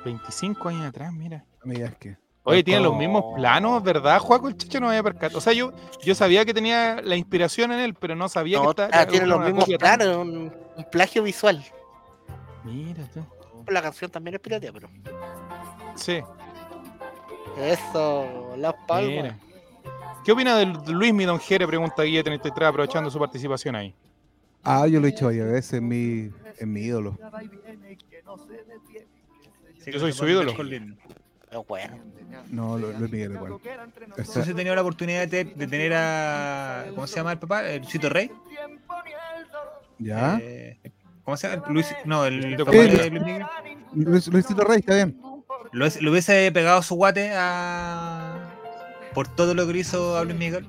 25 0.05 0.69
años 0.69 0.87
atrás, 0.87 1.13
mira. 1.13 1.45
Mira, 1.65 1.87
es 1.87 1.95
que. 1.97 2.17
Oye, 2.43 2.63
tiene 2.63 2.81
los 2.83 2.97
mismos 2.97 3.35
planos, 3.35 3.83
¿verdad, 3.83 4.19
Juaco? 4.19 4.49
El 4.49 4.57
chicho 4.57 4.79
no 4.81 4.89
había 4.89 5.03
percatado. 5.03 5.39
O 5.39 5.41
sea, 5.41 5.53
yo, 5.53 5.73
yo 6.03 6.15
sabía 6.15 6.45
que 6.45 6.53
tenía 6.53 7.01
la 7.03 7.17
inspiración 7.17 7.73
en 7.73 7.81
él, 7.81 7.95
pero 7.95 8.15
no 8.17 8.29
sabía 8.29 8.59
No, 8.59 8.75
que 8.75 8.83
ah, 8.83 8.85
estaba. 8.87 9.07
tiene 9.07 9.27
era 9.27 9.37
los 9.37 9.45
mismos 9.47 9.65
planos, 9.79 10.17
un, 10.17 10.53
un 10.77 10.85
plagio 10.91 11.23
visual. 11.23 11.65
Mira 12.65 13.05
tú. 13.13 13.25
La 13.69 13.81
canción 13.83 14.11
también 14.11 14.35
es 14.35 14.41
piratea, 14.41 14.73
pero. 14.73 14.89
Sí, 15.95 16.21
Eso, 17.61 18.55
las 18.57 18.75
palmas. 18.87 19.11
mira. 19.11 19.39
¿Qué 20.25 20.33
opina 20.33 20.57
de 20.57 20.67
Luis 20.93 21.15
mi 21.15 21.25
don 21.25 21.39
Jere? 21.41 21.67
Pregunta 21.67 22.03
Guille 22.03 22.23
33, 22.23 22.69
aprovechando 22.69 23.11
su 23.11 23.19
participación 23.19 23.75
ahí. 23.75 23.95
Ah, 24.63 24.87
yo 24.87 25.01
lo 25.01 25.07
he 25.07 25.13
dicho 25.13 25.27
varias 25.27 25.51
veces, 25.51 25.73
es 25.75 25.83
mi, 25.83 26.31
es 26.59 26.67
mi 26.67 26.83
ídolo. 26.83 27.19
Sí, 29.83 29.91
Yo 29.91 29.99
soy 29.99 30.13
su 30.13 30.29
ídolo. 30.29 30.51
Es 30.51 31.67
bueno. 31.67 31.99
No, 32.51 32.79
lo, 32.79 32.93
Luis 32.93 33.11
Miguel 33.11 33.33
igual. 33.33 33.57
No 34.17 34.25
sé 34.25 34.45
si 34.45 34.51
he 34.51 34.55
tenido 34.55 34.75
la 34.75 34.83
oportunidad 34.83 35.27
de, 35.27 35.45
de 35.45 35.67
tener 35.67 35.93
a. 35.95 36.87
¿Cómo 36.95 37.07
se 37.07 37.17
llama 37.17 37.33
el 37.33 37.39
papá? 37.39 37.69
El 37.69 37.81
Luisito 37.81 38.09
Rey. 38.09 38.31
¿Ya? 39.99 40.39
Eh, 40.41 40.79
¿Cómo 41.25 41.37
se 41.37 41.49
llama? 41.49 41.67
Luis, 41.71 41.87
no, 42.05 42.25
el 42.27 42.57
papá 42.57 42.73
de 42.73 43.11
Luis 43.11 43.13
Miguel. 43.13 43.47
Luis, 43.95 44.29
Luisito 44.29 44.63
Rey, 44.65 44.79
está 44.81 44.95
bien. 44.95 45.21
Lo, 45.73 45.85
hubiese- 45.85 46.01
lo 46.01 46.11
hubiese 46.11 46.51
pegado 46.53 46.83
su 46.83 46.95
guate 46.97 47.33
a. 47.35 48.47
Por 49.15 49.27
todo 49.27 49.55
lo 49.55 49.67
que 49.67 49.79
hizo 49.79 50.17
a 50.17 50.25
Luis 50.25 50.37
Miguel. 50.39 50.69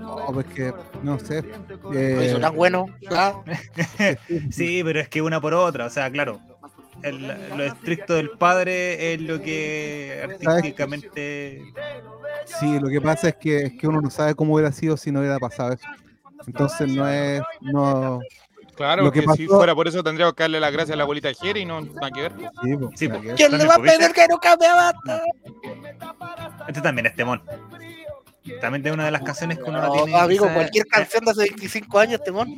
No, 0.00 0.16
pues 0.32 0.46
que, 0.46 0.72
no 1.04 1.18
sé. 1.20 1.44
Lo 1.82 1.94
Eh, 1.94 2.26
hizo 2.26 2.40
tan 2.40 2.54
bueno. 2.56 2.86
ah, 3.10 3.40
Sí, 4.50 4.82
pero 4.84 4.98
es 5.00 5.08
que 5.08 5.22
una 5.22 5.40
por 5.40 5.54
otra. 5.54 5.86
O 5.86 5.90
sea, 5.90 6.10
claro. 6.10 6.40
el- 7.04 7.28
lo 7.56 7.62
estricto 7.62 8.14
del 8.14 8.30
padre 8.30 9.14
es 9.14 9.20
lo 9.20 9.40
que 9.40 10.20
artísticamente. 10.24 11.62
sí, 12.58 12.80
lo 12.80 12.88
que 12.88 13.00
pasa 13.00 13.28
es 13.28 13.36
que, 13.36 13.62
es 13.66 13.72
que 13.74 13.86
uno 13.86 14.00
no 14.00 14.10
sabe 14.10 14.34
cómo 14.34 14.54
hubiera 14.54 14.72
sido 14.72 14.96
si 14.96 15.12
no 15.12 15.20
hubiera 15.20 15.38
pasado 15.38 15.72
eso. 15.74 15.86
Entonces 16.46 16.88
no 16.92 17.06
es. 17.08 17.40
No, 17.60 18.20
Claro, 18.78 19.02
Lo 19.02 19.12
que, 19.12 19.22
que 19.24 19.32
si 19.34 19.46
fuera 19.46 19.74
por 19.74 19.88
eso 19.88 20.02
tendríamos 20.04 20.34
que 20.34 20.44
darle 20.44 20.60
las 20.60 20.72
gracias 20.72 20.94
a 20.94 20.96
la 20.96 21.02
abuelita 21.02 21.32
Jere 21.34 21.60
y 21.60 21.64
no 21.66 21.80
nada 21.80 22.10
que 22.12 22.22
ver. 22.22 22.32
sí, 22.62 22.76
pues, 22.76 22.90
Sí, 22.98 23.08
nada 23.08 23.20
pues. 23.20 23.34
¿Quién 23.34 23.50
le 23.52 23.58
¿Dónde 23.58 23.66
va 23.66 23.74
a 23.74 23.78
pedir 23.78 24.12
que 24.12 24.26
no 24.28 24.38
cambie 24.38 24.68
basta? 24.68 25.22
Este 26.68 26.80
también 26.80 27.06
es 27.06 27.14
temón. 27.16 27.42
También 28.60 28.82
de 28.82 28.92
una 28.92 29.04
de 29.04 29.10
las 29.10 29.22
canciones 29.22 29.58
que 29.58 29.64
uno 29.64 29.80
no, 29.82 29.88
No, 29.88 30.04
tiene. 30.04 30.18
amigo, 30.18 30.48
cualquier 30.54 30.86
canción 30.86 31.24
de 31.24 31.32
hace 31.32 31.40
25 31.50 31.98
años, 31.98 32.22
Temón. 32.24 32.56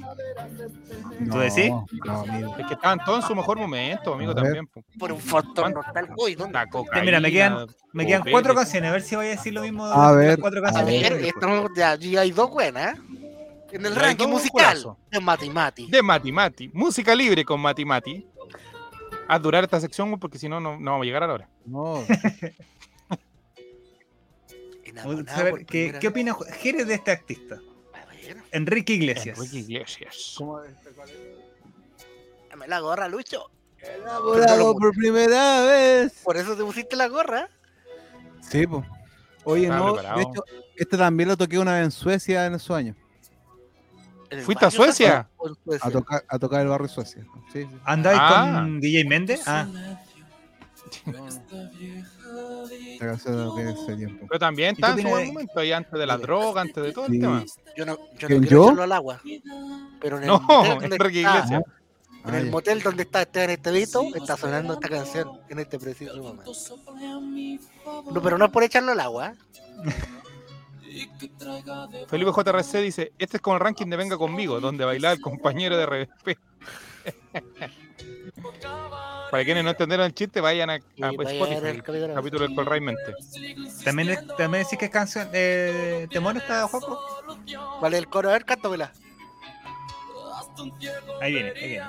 No, 1.18 1.32
¿Tú 1.34 1.38
decís? 1.40 1.72
No, 2.04 2.20
amigo. 2.20 2.54
Es 2.58 2.66
que 2.66 2.74
estaban 2.74 3.00
todos 3.04 3.22
en 3.24 3.28
su 3.28 3.34
mejor 3.34 3.58
momento, 3.58 4.14
amigo, 4.14 4.32
también. 4.34 4.66
po. 4.68 4.84
Por 4.98 5.10
un 5.12 5.18
factor 5.20 5.72
nostálgico. 5.74 6.22
Uy, 6.22 6.36
¿dónde? 6.36 6.58
Cocaína, 6.70 7.04
Mira, 7.04 7.20
me 7.20 7.32
quedan, 7.32 7.66
me 7.92 8.06
quedan 8.06 8.22
cuatro 8.30 8.54
canciones. 8.54 8.88
A 8.88 8.92
ver 8.92 9.02
si 9.02 9.16
voy 9.16 9.26
a 9.26 9.30
decir 9.30 9.52
lo 9.52 9.62
mismo 9.62 9.84
de 9.88 9.92
A 9.94 9.96
las 9.98 10.16
ver, 10.16 10.38
cuatro 10.38 10.64
a 10.64 10.68
A 10.68 10.72
canciones. 10.72 11.10
ver, 11.10 11.24
estamos, 11.24 11.70
ya, 11.74 11.96
ya 11.96 12.20
hay 12.20 12.30
dos 12.30 12.50
buenas. 12.50 12.96
En 13.72 13.86
el 13.86 13.94
ranking 13.94 14.28
musical 14.28 14.96
de 15.10 15.20
Mati 15.20 15.50
Mati. 15.50 15.86
De 15.86 16.02
Mati 16.02 16.32
Mati. 16.32 16.70
Música 16.72 17.14
libre 17.14 17.44
con 17.44 17.60
Mati 17.60 17.84
Mati. 17.84 18.26
Haz 19.28 19.42
durar 19.42 19.64
esta 19.64 19.80
sección 19.80 20.18
porque 20.18 20.38
si 20.38 20.48
no, 20.48 20.60
no 20.60 20.78
no 20.78 20.90
vamos 20.90 21.04
a 21.04 21.06
llegar 21.06 21.22
a 21.22 21.26
la 21.28 21.34
hora. 21.34 21.48
No, 21.64 22.04
a 24.96 25.34
saber 25.34 25.64
¿Qué, 25.66 25.96
¿Qué 26.00 26.08
opina 26.08 26.36
Jerez 26.58 26.86
de 26.86 26.94
este 26.94 27.12
artista? 27.12 27.60
A 27.94 28.06
Enrique 28.50 28.94
Iglesias. 28.94 29.38
Enrique 29.38 29.58
Iglesias. 29.58 30.34
¿cómo 30.36 30.60
dame 32.50 32.66
la 32.66 32.80
gorra, 32.80 33.08
Lucho. 33.08 33.50
Enamorado 33.78 34.76
por 34.76 34.94
primera 34.94 35.62
vez. 35.62 36.12
Por 36.24 36.36
eso 36.36 36.56
te 36.56 36.64
pusiste 36.64 36.96
la 36.96 37.08
gorra. 37.08 37.48
Sí, 38.40 38.66
pues. 38.66 38.84
Oye, 39.44 39.68
no, 39.68 39.94
de 39.94 40.22
hecho, 40.22 40.44
este 40.76 40.98
también 40.98 41.28
lo 41.28 41.36
toqué 41.36 41.58
una 41.58 41.74
vez 41.74 41.84
en 41.84 41.90
Suecia 41.90 42.46
en 42.46 42.54
esos 42.54 42.76
años. 42.76 42.96
¿En 44.30 44.38
el 44.38 44.44
¿Fuiste 44.44 44.64
a 44.64 44.70
Suecia? 44.70 45.28
A 45.82 45.90
tocar, 45.90 46.24
a 46.28 46.38
tocar 46.38 46.60
el 46.62 46.68
barrio 46.68 46.88
Suecia. 46.88 47.24
Sí, 47.52 47.62
sí. 47.62 47.68
¿Andáis 47.84 48.18
Ah. 48.20 48.60
con 48.64 48.80
DJ 48.80 49.04
Méndez? 49.04 49.42
Ah. 49.46 49.66
Pero 54.28 54.38
también 54.38 54.70
¿Y 54.70 54.72
está 54.74 54.92
en 54.92 55.02
su 55.02 55.08
buen 55.08 55.26
momento, 55.28 55.60
ahí 55.60 55.72
antes 55.72 55.92
de 55.98 56.06
la 56.06 56.16
droga, 56.18 56.60
antes 56.62 56.82
de 56.82 56.92
todo 56.92 57.06
el 57.06 57.12
Sí. 57.12 57.20
tema. 57.20 57.44
Yo 57.76 57.86
no, 57.86 57.96
yo 57.96 58.04
no 58.04 58.06
¿Quién, 58.18 58.28
quiero 58.42 58.46
yo? 58.50 58.64
echarlo 58.64 58.82
al 58.82 58.92
agua. 58.92 59.20
Pero 60.00 60.16
en 60.18 60.22
el 60.24 60.28
No, 60.28 60.40
motel 60.40 60.78
donde 60.80 60.96
Enrique 60.96 61.20
está- 61.20 61.36
Iglesias. 61.38 61.62
En 62.26 62.34
el 62.34 62.50
motel 62.50 62.82
donde 62.82 63.02
está 63.04 63.22
Esteban 63.22 63.50
Estevito 63.50 64.04
está 64.14 64.36
sonando 64.36 64.74
esta 64.74 64.88
canción 64.88 65.40
en 65.48 65.58
este 65.58 65.78
preciso 65.78 66.14
momento. 66.18 66.52
No, 68.12 68.22
pero 68.22 68.36
no 68.38 68.44
es 68.44 68.50
por 68.50 68.62
echarlo 68.62 68.92
al 68.92 69.00
agua. 69.00 69.32
Felipe 72.08 72.30
JRC 72.32 72.74
dice, 72.78 73.12
este 73.18 73.36
es 73.36 73.40
como 73.42 73.56
el 73.56 73.60
ranking 73.60 73.86
de 73.86 73.96
Venga 73.96 74.18
Conmigo, 74.18 74.60
donde 74.60 74.84
bailaba 74.84 75.14
el 75.14 75.20
compañero 75.20 75.76
de 75.76 75.86
RBP. 75.86 76.38
Para 79.30 79.44
quienes 79.44 79.62
no 79.62 79.70
entendieron 79.70 80.06
el 80.06 80.14
chiste, 80.14 80.40
vayan 80.40 80.70
a, 80.70 80.74
a 80.74 80.78
Y 80.78 80.82
vaya 81.00 81.08
a 81.08 81.12
ver 81.16 81.28
Spotify, 81.28 81.66
el 81.68 81.82
capítulo. 81.82 82.14
capítulo 82.14 82.46
del 82.46 82.54
Colray 82.56 82.80
Mente. 82.80 83.14
¿también, 83.84 84.26
también 84.36 84.64
decís 84.64 84.78
que 84.78 84.86
es 84.86 84.90
canción 84.90 85.28
eh, 85.32 86.08
Temón 86.10 86.36
está 86.36 86.66
Juaco? 86.66 86.98
Vale, 87.80 87.98
el 87.98 88.08
coro, 88.08 88.30
a 88.30 88.32
ver, 88.32 88.44
cántamela. 88.44 88.92
Ahí 91.20 91.32
viene, 91.32 91.50
ahí 91.50 91.68
viene. 91.68 91.84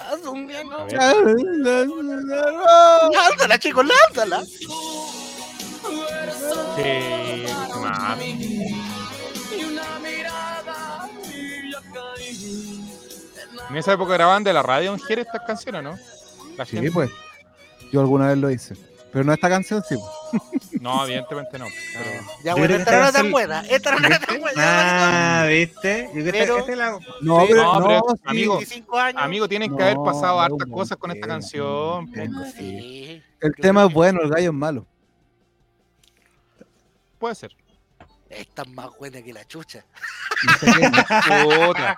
Haz 0.00 0.22
un. 0.26 0.48
Lánzala, 3.12 3.58
chicos, 3.58 3.84
lánzala. 3.86 4.42
Sí, 6.76 7.46
más. 7.80 8.18
En 13.70 13.76
esa 13.76 13.92
época 13.94 14.12
grababan 14.14 14.44
de 14.44 14.52
la 14.52 14.62
radio 14.62 14.92
en 14.92 15.00
Jerez 15.00 15.26
estas 15.26 15.42
canciones, 15.46 15.82
¿no? 15.82 15.98
La 16.56 16.64
Sí, 16.64 16.72
gente- 16.76 16.90
pues. 16.92 17.10
Yo 17.92 18.00
alguna 18.00 18.28
vez 18.28 18.38
lo 18.38 18.50
hice. 18.50 18.74
Pero 19.12 19.24
no 19.24 19.32
esta 19.32 19.48
canción, 19.48 19.82
sí. 19.88 19.96
No, 20.80 21.04
evidentemente 21.04 21.58
no. 21.58 21.64
pero- 21.94 22.26
Ya, 22.44 22.54
bueno, 22.54 22.74
esta 22.76 22.90
no 22.92 22.96
era 22.98 23.12
tan 23.12 23.30
buena. 23.30 23.60
Esta 23.62 23.92
no 23.96 24.06
era 24.06 24.18
tan 24.20 24.40
buena. 24.40 25.42
Ah, 25.42 25.46
¿viste? 25.46 26.04
Yo 26.14 26.20
creo 26.20 26.24
que 26.26 26.32
Pero- 26.32 26.42
esta- 26.58 26.58
esta 26.58 26.72
es 26.72 26.78
la- 26.78 26.90
No, 27.22 27.40
Sí, 27.40 27.46
pero, 27.50 27.62
no, 27.62 27.80
no, 27.80 27.86
pero, 27.86 28.02
sí. 28.14 28.22
amigo, 28.26 28.54
25 28.58 28.98
años. 28.98 29.22
Amigo, 29.22 29.48
tienen 29.48 29.74
que 29.76 29.82
haber 29.82 29.96
No, 29.96 30.04
pasado 30.04 30.36
no, 30.36 30.40
hartas 30.42 30.68
cosas 30.70 30.98
con 30.98 31.10
esta 31.10 31.26
canción. 31.26 32.12
sí. 32.14 32.52
Sí. 32.56 33.22
El 33.40 33.54
tema 33.56 33.84
es 33.86 33.92
bueno, 33.92 34.20
el 34.22 34.30
gallo 34.30 34.50
es 34.50 34.54
malo. 34.56 34.86
Puede 37.18 37.34
ser. 37.34 37.56
Esta 38.28 38.62
es 38.62 38.68
más 38.68 38.90
buena 38.98 39.22
que 39.22 39.32
la 39.32 39.44
chucha. 39.44 39.84
No 40.62 40.88
no, 40.88 41.68
Puta. 41.68 41.96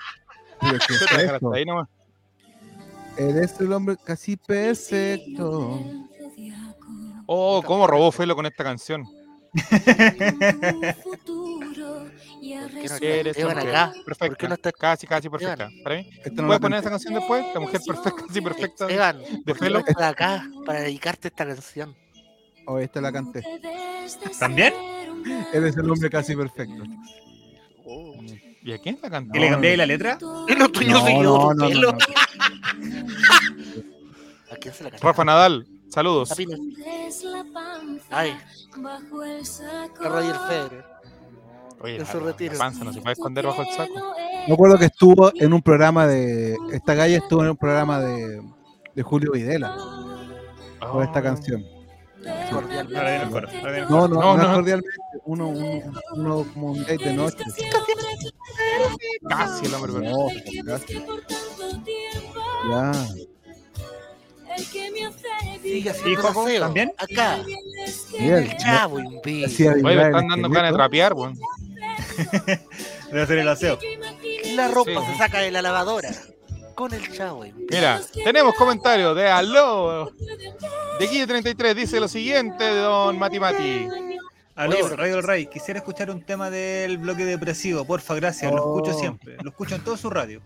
hasta 0.61 1.55
ahí 1.55 1.64
nomás. 1.64 1.89
Eres 3.16 3.59
el 3.61 3.73
hombre 3.73 3.97
casi 4.05 4.37
perfecto. 4.37 5.81
Oh, 7.27 7.62
cómo 7.64 7.87
robó 7.87 8.12
Felo 8.12 8.37
con 8.37 8.45
esta 8.47 8.64
canción. 8.64 9.05
¿Por 9.05 9.12
qué 13.01 13.25
no 13.25 13.33
perfecta. 14.05 14.49
no 14.49 14.55
está 14.55 14.73
Casi, 14.73 15.07
casi 15.07 15.29
perfecta. 15.29 15.69
Para 15.83 15.97
mí. 15.97 16.11
No 16.33 16.47
¿Puedes 16.47 16.61
poner 16.61 16.81
esa 16.81 16.91
canción 16.91 17.14
después? 17.14 17.45
La 17.55 17.61
mujer 17.61 17.81
perfecta, 17.85 18.27
casi 18.27 18.41
perfecta. 18.41 18.85
Esteban, 18.85 19.19
de 19.19 19.27
¿por 19.27 19.45
qué 19.45 19.53
no 19.53 19.55
Felo. 19.55 19.79
estás 19.81 20.03
acá 20.03 20.49
para 20.64 20.81
dedicarte 20.81 21.29
esta 21.29 21.47
canción? 21.47 21.97
Oh, 22.66 22.79
esta 22.79 23.01
la 23.01 23.11
canté. 23.11 23.43
¿También? 24.39 24.73
Eres 25.53 25.77
el 25.77 25.91
hombre 25.91 26.11
casi 26.11 26.35
perfecto. 26.37 26.83
Oh. 27.85 28.14
¿Y 28.62 28.73
a 28.73 28.79
quién 28.79 28.99
la 29.03 29.09
cantó? 29.11 29.37
¿Y 29.37 29.41
le 29.41 29.49
cambié 29.51 29.77
la 29.77 29.87
letra? 29.87 30.19
No, 30.21 30.47
siguió 30.75 31.23
no, 31.23 31.55
no, 31.55 31.55
no, 31.55 31.69
pelo. 31.69 31.93
no. 31.93 31.99
¿A 34.53 34.57
quién 34.57 34.75
se 34.75 34.85
la 34.85 34.91
cantó? 34.91 35.07
Rafa 35.07 35.25
Nadal, 35.25 35.66
saludos. 35.89 36.33
Ay, 38.11 38.37
a 40.05 40.09
Roger 40.09 40.35
Federer. 40.49 40.85
Oye, 41.81 41.97
en 41.97 42.07
su 42.07 42.19
la- 42.21 42.27
retiro. 42.27 42.53
la 42.55 42.59
panza 42.59 42.85
no 42.85 42.93
se 42.93 43.01
puede 43.01 43.12
esconder 43.12 43.47
bajo 43.47 43.62
el 43.62 43.69
saco. 43.69 44.14
Me 44.49 44.55
acuerdo 44.55 44.79
que 44.79 44.87
estuvo 44.87 45.31
en 45.35 45.53
un 45.53 45.62
programa 45.62 46.07
de. 46.07 46.57
Esta 46.73 46.95
galla 46.95 47.19
estuvo 47.19 47.43
en 47.45 47.51
un 47.51 47.57
programa 47.57 48.01
de, 48.01 48.43
de 48.95 49.03
Julio 49.03 49.33
Videla 49.33 49.77
por 50.93 51.03
esta 51.05 51.21
Oh. 51.21 51.23
canción. 51.23 51.64
Viene 52.21 53.23
el 53.23 53.31
No, 53.89 54.09
no, 54.09 54.21
No, 54.21 54.37
no, 54.37 54.49
no. 54.49 54.55
cordialmente. 54.55 54.91
Uno, 55.29 55.49
uno, 55.49 55.93
uno 56.14 56.47
como 56.55 56.72
un 56.72 56.81
date 56.81 56.97
de 57.05 57.12
noche. 57.12 57.45
Casi 59.29 59.66
el 59.66 59.74
hombre. 59.74 59.93
No, 60.09 60.29
casi. 60.64 61.05
Ya. 62.70 62.93
Sigue 64.57 65.81
¿Y 65.81 65.89
haciendo 65.89 66.22
Joco, 66.22 66.47
aseo. 66.47 66.61
también? 66.62 66.93
Acá. 66.97 67.41
Bien. 68.18 68.35
El 68.37 68.57
chavo 68.57 69.01
imbécil. 69.01 69.45
Hacía 69.45 69.72
Oye, 69.72 69.97
me 69.97 70.03
están 70.07 70.29
dando 70.29 70.49
ganas 70.49 70.70
de 70.70 70.76
trapear, 70.79 71.12
weón. 71.12 71.39
Debe 73.09 73.22
hacer 73.22 73.39
el 73.39 73.49
aseo. 73.49 73.79
La 74.55 74.68
ropa 74.68 74.93
Sí. 75.05 75.12
se 75.12 75.18
saca 75.18 75.41
de 75.41 75.51
la 75.51 75.61
lavadora. 75.61 76.11
Con 76.74 76.95
el 76.95 77.12
chavo. 77.12 77.45
Mira, 77.70 78.01
tenemos 78.24 78.55
comentarios 78.55 79.14
de 79.14 79.29
Aló. 79.29 80.11
De 80.99 81.07
Guille33 81.11 81.74
dice 81.74 82.01
lo 82.01 82.09
siguiente, 82.09 82.64
don 82.76 83.18
Mati 83.18 83.39
Mati. 83.39 83.89
Aló, 84.59 84.73
Oye, 84.75 84.83
pero- 84.85 84.97
Radio 84.97 85.15
del 85.17 85.23
Rey, 85.25 85.47
quisiera 85.47 85.79
escuchar 85.79 86.11
un 86.11 86.21
tema 86.23 86.51
del 86.51 86.99
bloque 86.99 87.25
depresivo, 87.25 87.85
porfa, 87.85 88.15
gracias, 88.17 88.51
lo 88.53 88.59
escucho 88.59 88.97
Oh. 88.97 88.99
siempre, 88.99 89.37
lo 89.43 89.51
escucho 89.51 89.77
en 89.77 89.85
todo 89.85 89.97
su 89.97 90.11
radio. 90.11 90.43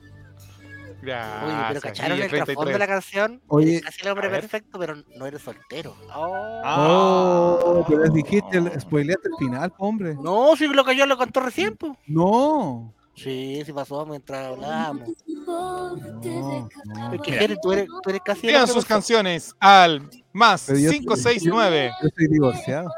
Gracias. 1.01 1.43
Oye, 1.45 1.65
pero 1.69 1.81
¿cacharon 1.81 2.19
el 2.23 2.29
trasfondo 2.31 2.65
de 2.71 2.77
Guille33. 2.77 2.79
la 2.79 2.87
canción? 2.87 3.43
Oye, 3.49 3.81
casi 3.81 4.03
el 4.03 4.09
hombre 4.13 4.29
perfecto, 4.29 4.79
pero 4.79 4.95
no 5.17 5.27
eres 5.27 5.43
soltero. 5.43 5.97
Oh. 6.15 7.59
Oh, 7.65 7.85
pero 7.89 8.03
les 8.03 8.11
Ah. 8.11 8.13
dijiste, 8.15 8.59
el- 8.59 8.81
spoileaste 8.81 9.29
el 9.29 9.35
final, 9.47 9.73
hombre. 9.79 10.15
No, 10.23 10.55
sí, 10.57 10.69
lo 10.69 10.85
que 10.85 10.95
yo 10.97 11.07
lo 11.07 11.17
contó 11.17 11.41
recién, 11.41 11.77
pues. 11.77 11.93
No. 12.07 12.95
Sí, 13.15 13.63
sí 13.65 13.73
pasó 13.73 14.07
mientras 14.07 14.47
hablábamos. 14.53 15.11
No, 15.27 15.97
no. 15.97 16.21
Tú 16.21 17.31
eres, 17.31 17.59
tú 17.61 17.73
eres 18.11 18.21
casi 18.25 18.49
hombre 18.49 18.67
sus 18.73 18.85
canciones 18.87 19.55
al 19.61 20.09
más 20.33 20.65
Pero 20.67 20.79
yo- 20.79 20.91
569. 20.91 21.93
Yo 22.01 22.09
estoy 22.09 22.27
divorciado. 22.29 22.91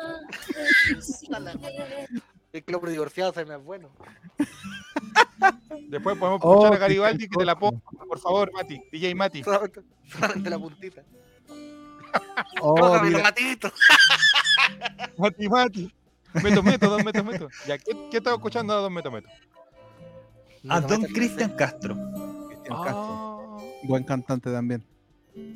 El 2.53 2.75
hombre 2.75 2.93
divorciado 2.93 3.33
se 3.33 3.45
me 3.45 3.55
es 3.57 3.65
bueno. 3.65 3.91
Después 5.89 6.17
podemos 6.17 6.41
Oh, 6.43 6.53
escuchar 6.53 6.73
a 6.73 6.77
qué 6.77 6.81
Garibaldi 6.81 7.29
que 7.29 7.37
te 7.37 7.45
la 7.45 7.59
ponga, 7.59 7.81
por 8.09 8.19
favor, 8.21 8.53
Mati. 8.53 8.81
DJ 8.93 9.15
Mati. 9.15 9.43
Solamente, 9.43 9.81
solamente 10.11 10.51
la 10.51 10.59
puntita. 10.59 11.03
Oh, 12.61 12.75
gatitos. 13.11 13.73
Mati, 15.19 15.49
Mati. 15.49 15.93
Meto, 16.35 16.63
meto, 16.63 16.89
dos 16.89 17.05
metos, 17.05 17.25
meto. 17.25 17.49
Ya, 17.67 17.79
¿qué, 17.79 17.93
qué 18.11 18.17
estaba 18.19 18.37
escuchando 18.37 18.73
a 18.73 18.77
dos 18.77 18.91
metos, 18.91 19.13
meto? 19.13 19.29
A 20.69 20.81
Don 20.81 21.03
no, 21.03 21.09
Cristian 21.09 21.51
Castro. 21.57 21.95
Cristian 22.49 22.77
Castro. 22.83 23.59
Ah, 23.59 23.59
Buen 23.85 24.05
cantante 24.05 24.51
también. 24.51 24.83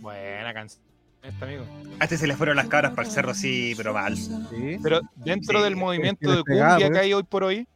buena 0.01 0.53
canción. 0.53 0.83
Este 1.23 1.45
amigo. 1.45 1.65
A 1.99 2.05
este 2.05 2.17
se 2.17 2.27
le 2.27 2.37
fueron 2.37 2.57
las 2.57 2.69
cabras 2.69 2.93
para 2.93 3.07
el 3.07 3.13
cerro, 3.13 3.35
sí, 3.35 3.75
pero 3.77 3.93
mal. 3.93 4.17
Sí. 4.17 4.79
Pero 4.83 5.01
dentro 5.17 5.59
Sí, 5.59 5.65
del 5.65 5.77
movimiento 5.77 6.31
de 6.31 6.43
cumbia 6.45 6.79
por 6.79 6.93
que 6.93 6.99
hay 6.99 7.13
hoy 7.13 7.23
por 7.25 7.45
hoy, 7.45 7.67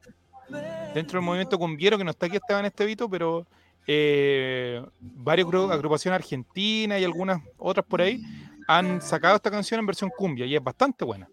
dentro 0.95 1.19
del 1.19 1.25
movimiento 1.27 1.59
cumbiero, 1.59 1.99
que 1.99 2.05
no 2.05 2.11
está 2.11 2.27
aquí 2.27 2.37
Esteban 2.37 2.65
Estevito, 2.67 3.09
pero 3.11 3.47
eh, 3.87 4.81
varias 5.01 5.49
agru- 5.49 5.73
agrupaciones 5.73 6.21
argentinas 6.21 7.01
y 7.01 7.05
algunas 7.05 7.43
otras 7.59 7.85
por 7.85 8.01
ahí 8.01 8.23
han 8.69 9.03
sacado 9.03 9.35
esta 9.37 9.51
canción 9.51 9.81
en 9.81 9.87
versión 9.87 10.11
cumbia 10.17 10.47
y 10.47 10.55
es 10.55 10.63
bastante 10.63 11.05
buena. 11.05 11.27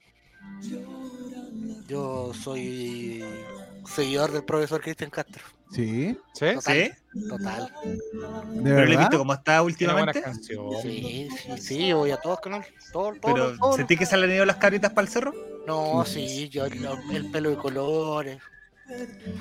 Yo 1.87 2.33
soy 2.33 3.23
seguidor 3.93 4.31
del 4.31 4.43
profesor 4.43 4.81
Cristian 4.81 5.09
Castro. 5.09 5.43
Sí. 5.71 6.17
¿Sí? 6.33 6.45
¿Sí? 6.61 6.91
Total. 7.29 7.71
¿De 7.83 8.61
Pero 8.63 8.85
le 8.85 8.95
he 8.95 8.97
visto 8.97 9.17
cómo 9.19 9.33
está 9.33 9.61
últimamente. 9.61 10.23
Sí, 10.81 10.81
sí, 10.81 11.29
sí, 11.61 11.87
yo 11.87 11.99
voy 11.99 12.11
a 12.11 12.17
todos 12.17 12.39
con 12.41 12.55
él. 12.55 12.63
Todos, 12.91 13.19
todos, 13.21 13.53
Pero. 13.59 13.73
¿sentí 13.73 13.95
que 13.97 14.05
se 14.05 14.17
le 14.17 14.25
han 14.25 14.31
ido 14.31 14.45
las 14.45 14.57
cabritas 14.57 14.91
para 14.93 15.05
el 15.05 15.11
cerro? 15.13 15.33
No, 15.67 16.03
sí, 16.05 16.49
yo 16.49 16.65
el, 16.65 16.87
el 17.13 17.31
pelo 17.31 17.51
de 17.51 17.57
colores. 17.57 18.41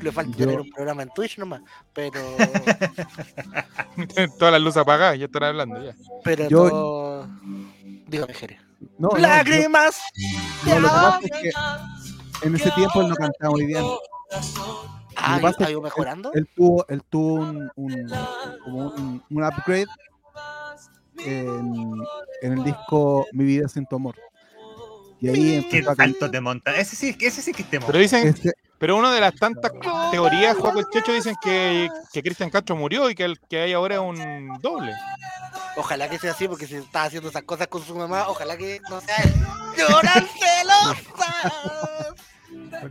Le 0.03 0.13
falta 0.13 0.33
Yo- 0.37 0.45
tener 0.45 0.61
un 0.61 0.71
programa 0.71 1.03
en 1.03 1.09
Twitch 1.15 1.39
nomás. 1.39 1.63
Pero. 1.95 2.21
Todas 4.39 4.53
las 4.53 4.61
luces 4.61 4.77
apagadas, 4.83 5.19
ya 5.19 5.25
están 5.27 5.45
hablando 5.45 5.83
ya. 5.83 5.95
Pero 6.25 6.49
Yo- 6.49 6.69
no. 6.69 7.41
Dígame, 8.07 8.35
Jere. 8.35 8.61
No, 8.99 9.09
no, 9.09 9.17
yo- 9.17 9.23
¡Lágrimas! 9.23 9.99
no, 10.67 10.79
lo 10.81 10.89
que 10.89 10.95
pasa 10.95 11.21
es 11.23 11.31
que 11.31 11.51
en 12.47 12.55
ese 12.55 12.71
tiempo 12.73 13.01
él 13.01 13.09
no 13.09 13.15
cantaba 13.17 13.51
muy 13.51 13.67
bien. 13.67 13.85
Ah, 15.17 15.41
¿ha 15.59 15.71
ido 15.71 15.81
mejorando? 15.83 16.33
Él 16.35 16.49
tuvo, 16.55 16.87
él 16.89 17.03
tuvo 17.09 17.35
un, 17.35 17.71
un- 17.77 18.13
como 18.65 18.79
un, 18.89 19.23
un 19.31 19.45
upgrade 19.45 19.87
en, 21.19 21.95
en 22.43 22.53
el 22.53 22.65
disco 22.65 23.27
Mi 23.33 23.45
vida 23.45 23.69
sin 23.69 23.87
tu 23.87 23.97
amor. 23.97 24.15
Y 25.21 25.29
ahí 25.29 25.67
Qué 25.69 25.85
a 25.87 25.95
alto 26.03 26.31
te 26.31 26.41
monta. 26.41 26.77
Ese 26.77 26.95
sí, 26.95 27.17
ese 27.21 27.43
sí 27.43 27.53
que 27.53 27.65
te 27.65 27.79
monta. 27.81 27.89
Pero 27.93 27.99
dicen, 27.99 28.29
Ese, 28.29 28.53
Pero 28.79 28.97
una 28.97 29.13
de 29.13 29.21
las 29.21 29.35
tantas 29.35 29.73
teorías, 30.13 30.57
Juaco 30.57 30.79
el 30.79 30.87
Checho, 30.91 31.13
dicen 31.13 31.35
que, 31.43 31.89
que 32.13 32.23
Cristian 32.23 32.51
Castro 32.51 32.77
murió 32.77 33.11
y 33.11 33.17
que 33.17 33.25
el 33.25 33.41
que 33.41 33.63
hay 33.63 33.73
ahora 33.73 33.97
es 33.97 34.01
un 34.01 34.59
doble. 34.61 34.95
Ojalá 35.77 36.09
que 36.09 36.19
sea 36.21 36.31
así, 36.33 36.47
porque 36.47 36.67
si 36.69 36.77
está 36.77 37.05
haciendo 37.05 37.31
esas 37.31 37.43
cosas 37.43 37.67
con 37.67 37.83
su 37.83 37.97
mamá, 37.97 38.29
ojalá 38.29 38.57
que 38.57 38.81
no 38.89 39.01
sea 39.01 39.17
él. 39.17 39.35
¡Lloran 39.77 40.25
celosas! 40.39 42.15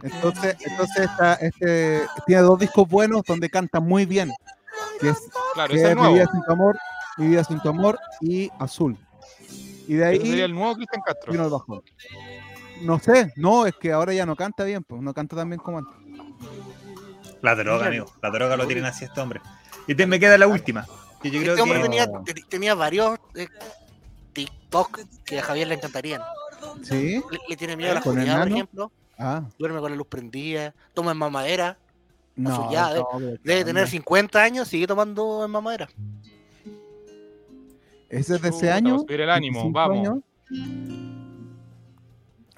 Entonces, 0.03 0.55
entonces 0.65 1.09
este, 1.41 2.01
tiene 2.25 2.41
dos 2.41 2.59
discos 2.59 2.87
buenos 2.87 3.23
donde 3.23 3.49
canta 3.49 3.79
muy 3.79 4.05
bien. 4.05 4.31
Que 4.99 5.09
es, 5.09 5.17
Claro, 5.53 5.69
que 5.71 5.77
es 5.77 5.83
es 5.83 5.89
el 5.89 5.95
nuevo. 5.95 6.11
Mi 6.13 6.19
vida 6.19 6.29
sin 6.31 6.43
tu 6.43 6.51
amor, 6.51 6.77
Mi 7.17 7.27
vida 7.27 7.43
sin 7.43 7.59
tu 7.61 7.69
amor 7.69 7.99
y 8.21 8.49
Azul. 8.59 8.97
Y 9.87 9.93
de 9.93 10.11
Ese 10.15 10.17
sería 10.25 10.33
ahí 10.35 10.41
el 10.41 10.53
nuevo 10.53 10.75
Cristian 10.75 11.01
Castro. 11.05 11.31
vino 11.31 11.45
el 11.45 11.49
bajón. 11.51 11.81
No 12.81 12.99
sé, 12.99 13.33
no, 13.37 13.65
es 13.65 13.73
que 13.75 13.91
ahora 13.91 14.13
ya 14.13 14.25
no 14.25 14.35
canta 14.35 14.63
bien, 14.63 14.83
pues 14.83 15.01
no 15.01 15.13
canta 15.13 15.35
tan 15.35 15.49
bien 15.49 15.59
como 15.59 15.79
antes. 15.79 15.93
La 17.41 17.55
droga, 17.55 17.87
amigo. 17.87 18.05
La 18.21 18.29
droga 18.29 18.57
lo 18.57 18.65
tienen 18.67 18.85
así 18.85 19.05
este 19.05 19.19
hombre. 19.21 19.41
Y 19.87 19.95
te, 19.95 20.05
me 20.05 20.19
queda 20.19 20.37
la 20.37 20.47
última. 20.47 20.85
Que 21.21 21.31
yo 21.31 21.39
creo 21.39 21.53
Este 21.53 21.61
hombre 21.63 21.79
que. 21.79 21.83
tenía, 21.85 22.07
te- 22.23 22.33
tenía 22.49 22.75
varios 22.75 23.17
eh, 23.35 23.47
TikTok 24.33 24.99
que 25.25 25.39
a 25.39 25.43
Javier 25.43 25.67
le 25.67 25.75
encantarían. 25.75 26.21
¿Sí? 26.83 27.21
Le, 27.31 27.39
le 27.47 27.57
tiene 27.57 27.75
miedo 27.75 27.91
a 27.91 27.95
la 27.95 28.01
¿Con 28.01 28.17
oscuridad, 28.17 28.39
por 28.43 28.51
ejemplo. 28.51 28.91
Ah, 29.17 29.43
Duerme 29.57 29.79
con 29.79 29.91
la 29.91 29.97
luz 29.97 30.07
prendida. 30.07 30.73
Toma 30.93 31.11
en 31.11 31.17
mamadera. 31.17 31.77
no. 32.35 32.71
ya, 32.71 32.93
no, 32.93 33.07
pero 33.17 33.37
Debe 33.43 33.65
tener 33.65 33.87
50 33.87 34.41
años, 34.41 34.67
sigue 34.67 34.85
tomando 34.87 35.43
en 35.45 35.51
mamadera. 35.51 35.87
Ese 38.09 38.35
es 38.35 38.41
de 38.41 38.49
ese 38.49 38.71
año. 38.71 38.99
subir 38.99 39.21
el 39.21 39.29
ánimo, 39.29 39.59
25 39.63 39.77
vamos. 39.77 39.97
años. 39.97 40.17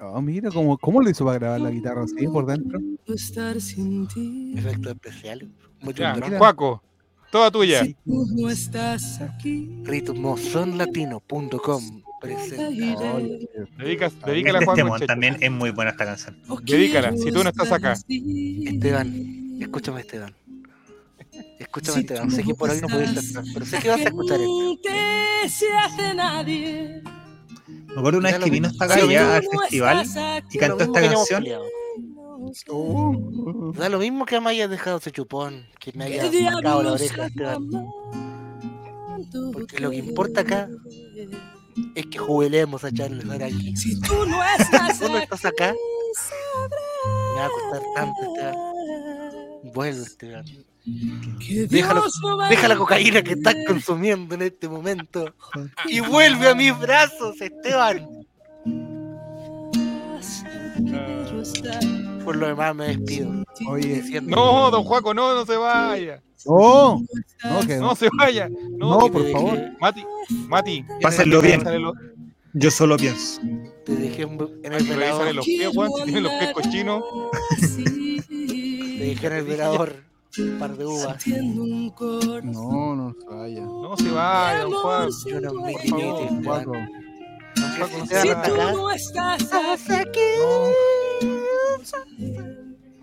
Oh, 0.02 0.22
mira, 0.22 0.50
cómo, 0.50 0.78
¿cómo 0.78 1.02
lo 1.02 1.10
hizo 1.10 1.24
para 1.26 1.38
grabar 1.38 1.60
la 1.60 1.70
guitarra 1.70 2.04
así 2.04 2.26
por 2.28 2.46
dentro? 2.46 2.78
estar 3.06 3.60
sin 3.60 4.06
ti. 4.08 4.54
Efectos 4.56 4.92
especiales. 4.92 5.48
Mucho 5.80 6.02
Ya. 6.02 6.14
Juaco, 6.38 6.82
toda 7.32 7.50
tuya. 7.50 7.82
Si 7.84 7.94
tú 7.94 8.24
no 8.36 8.48
estás 8.48 9.20
aquí, 9.20 9.82
ritmosonlatino.com 9.84 12.02
te 12.20 12.34
presenta. 12.34 12.70
iré. 12.70 13.48
Dedicas, 13.78 14.12
dedícala 14.24 14.58
a 14.60 14.64
Juaco 14.64 14.94
este 14.94 15.06
también 15.06 15.36
es 15.40 15.50
muy 15.50 15.70
buena 15.70 15.90
esta 15.92 16.04
canción. 16.04 16.36
Dedícala, 16.64 17.16
si 17.16 17.30
tú 17.32 17.42
no 17.42 17.50
estás 17.50 17.72
acá. 17.72 17.92
Esteban, 17.92 19.58
escúchame 19.60 20.00
Esteban. 20.00 20.34
Escúchame 21.58 21.94
Si 21.94 22.00
Esteban, 22.00 22.30
sé 22.30 22.42
que 22.42 22.54
por 22.54 22.70
hoy 22.70 22.80
no 22.80 22.88
puedes 22.88 23.16
estar, 23.16 23.44
pero 23.52 23.66
sé 23.66 23.78
que 23.78 23.88
vas 23.88 24.00
a 24.00 24.04
escuchar 24.04 24.40
esto. 24.40 24.56
Pregunte 24.58 25.48
si 25.48 25.64
hace 25.66 26.14
nadie. 26.14 27.02
Me 27.68 27.98
acuerdo 27.98 28.18
una 28.18 28.30
Ya 28.30 28.36
vez 28.38 28.44
que 28.44 28.50
vi. 28.50 28.56
vino 28.56 28.68
esta 28.68 28.88
Sí, 28.88 29.00
lo 29.00 29.06
galla 29.06 29.36
al 29.36 29.42
festival 29.44 30.06
y 30.50 30.58
cantó 30.58 30.84
esta 30.84 31.00
que 31.00 31.08
canción. 31.08 31.44
Oh, 32.68 33.72
Da 33.76 33.88
lo 33.88 33.98
mismo 33.98 34.26
que 34.26 34.40
me 34.40 34.50
hayas 34.50 34.68
dejado 34.70 34.96
ese 34.98 35.12
chupón, 35.12 35.66
que 35.78 35.92
me 35.92 36.06
¿Qué 36.10 36.20
hayas 36.20 36.52
marcado 36.54 36.82
la 36.82 36.92
oreja, 36.92 37.26
Esteban. 37.26 37.70
Porque 39.52 39.78
lo 39.80 39.90
que 39.90 39.96
importa 39.98 40.40
acá 40.40 40.68
es 41.94 42.06
que 42.06 42.18
jubilemos 42.18 42.84
a 42.84 42.92
Charles 42.92 43.28
aquí. 43.30 43.76
Si 43.76 44.00
tú 44.00 44.26
no 44.26 44.42
estás 44.44 44.98
Tú 44.98 45.08
no 45.08 45.18
estás 45.18 45.44
acá, 45.44 45.74
me 47.34 47.40
va 47.40 47.46
a 47.46 47.50
costar 47.50 47.82
tanto, 47.94 48.14
Esteban. 48.22 48.56
Vuelve, 49.74 50.02
Esteban. 50.02 50.44
Déjalo- 51.68 52.04
Deja 52.48 52.68
la 52.68 52.76
cocaína 52.76 53.22
que 53.22 53.32
estás 53.34 53.54
consumiendo 53.66 54.34
en 54.34 54.42
este 54.42 54.68
momento 54.68 55.34
y 55.86 56.00
vuelve 56.00 56.48
a 56.48 56.54
mis 56.54 56.76
brazos, 56.78 57.40
Esteban. 57.40 58.06
Por 62.30 62.36
lo 62.36 62.46
demás 62.46 62.76
me 62.76 62.86
despido. 62.96 63.42
Oye, 63.68 64.20
No, 64.22 64.70
don 64.70 64.84
Juaco, 64.84 65.12
no, 65.12 65.34
no 65.34 65.44
se 65.44 65.56
vaya. 65.56 66.22
oh, 66.46 67.02
no, 67.42 67.66
que 67.66 67.76
No 67.78 67.96
se 67.96 68.08
vaya. 68.16 68.48
No, 68.48 69.00
No, 69.00 69.10
por 69.10 69.24
te- 69.24 69.32
favor. 69.32 69.58
Mati, 69.80 70.04
Mati. 70.46 70.84
Pásenlo 71.02 71.42
bien. 71.42 71.60
Yo 72.52 72.70
solo 72.70 72.96
pienso. 72.96 73.40
Te 73.84 73.96
dejé 73.96 74.22
en 74.22 74.38
en 74.62 74.72
el 74.74 74.84
velador. 74.84 75.34
los 75.34 75.44
pies, 75.44 75.76
weón, 75.76 75.90
si 76.06 76.20
los 76.20 76.32
pies 76.34 76.52
cochinos. 76.52 77.02
Te 77.58 79.04
dejé 79.06 79.26
en 79.26 79.32
el 79.32 79.44
velador 79.44 79.96
un 80.38 80.58
par 80.60 80.76
de 80.76 80.86
uvas. 80.86 81.26
no, 82.44 82.94
no 82.94 83.12
se 83.18 83.26
vaya. 83.26 83.60
No 83.62 83.96
se 83.96 84.10
vaya, 84.12 84.62
don 84.62 84.72
Juan. 84.74 85.08
Yo 85.26 85.40
no 85.40 85.52
me 85.54 85.72
si 87.86 88.50
tú 88.50 88.56
no 88.56 88.90
estás 88.90 89.90
aquí, 89.90 90.20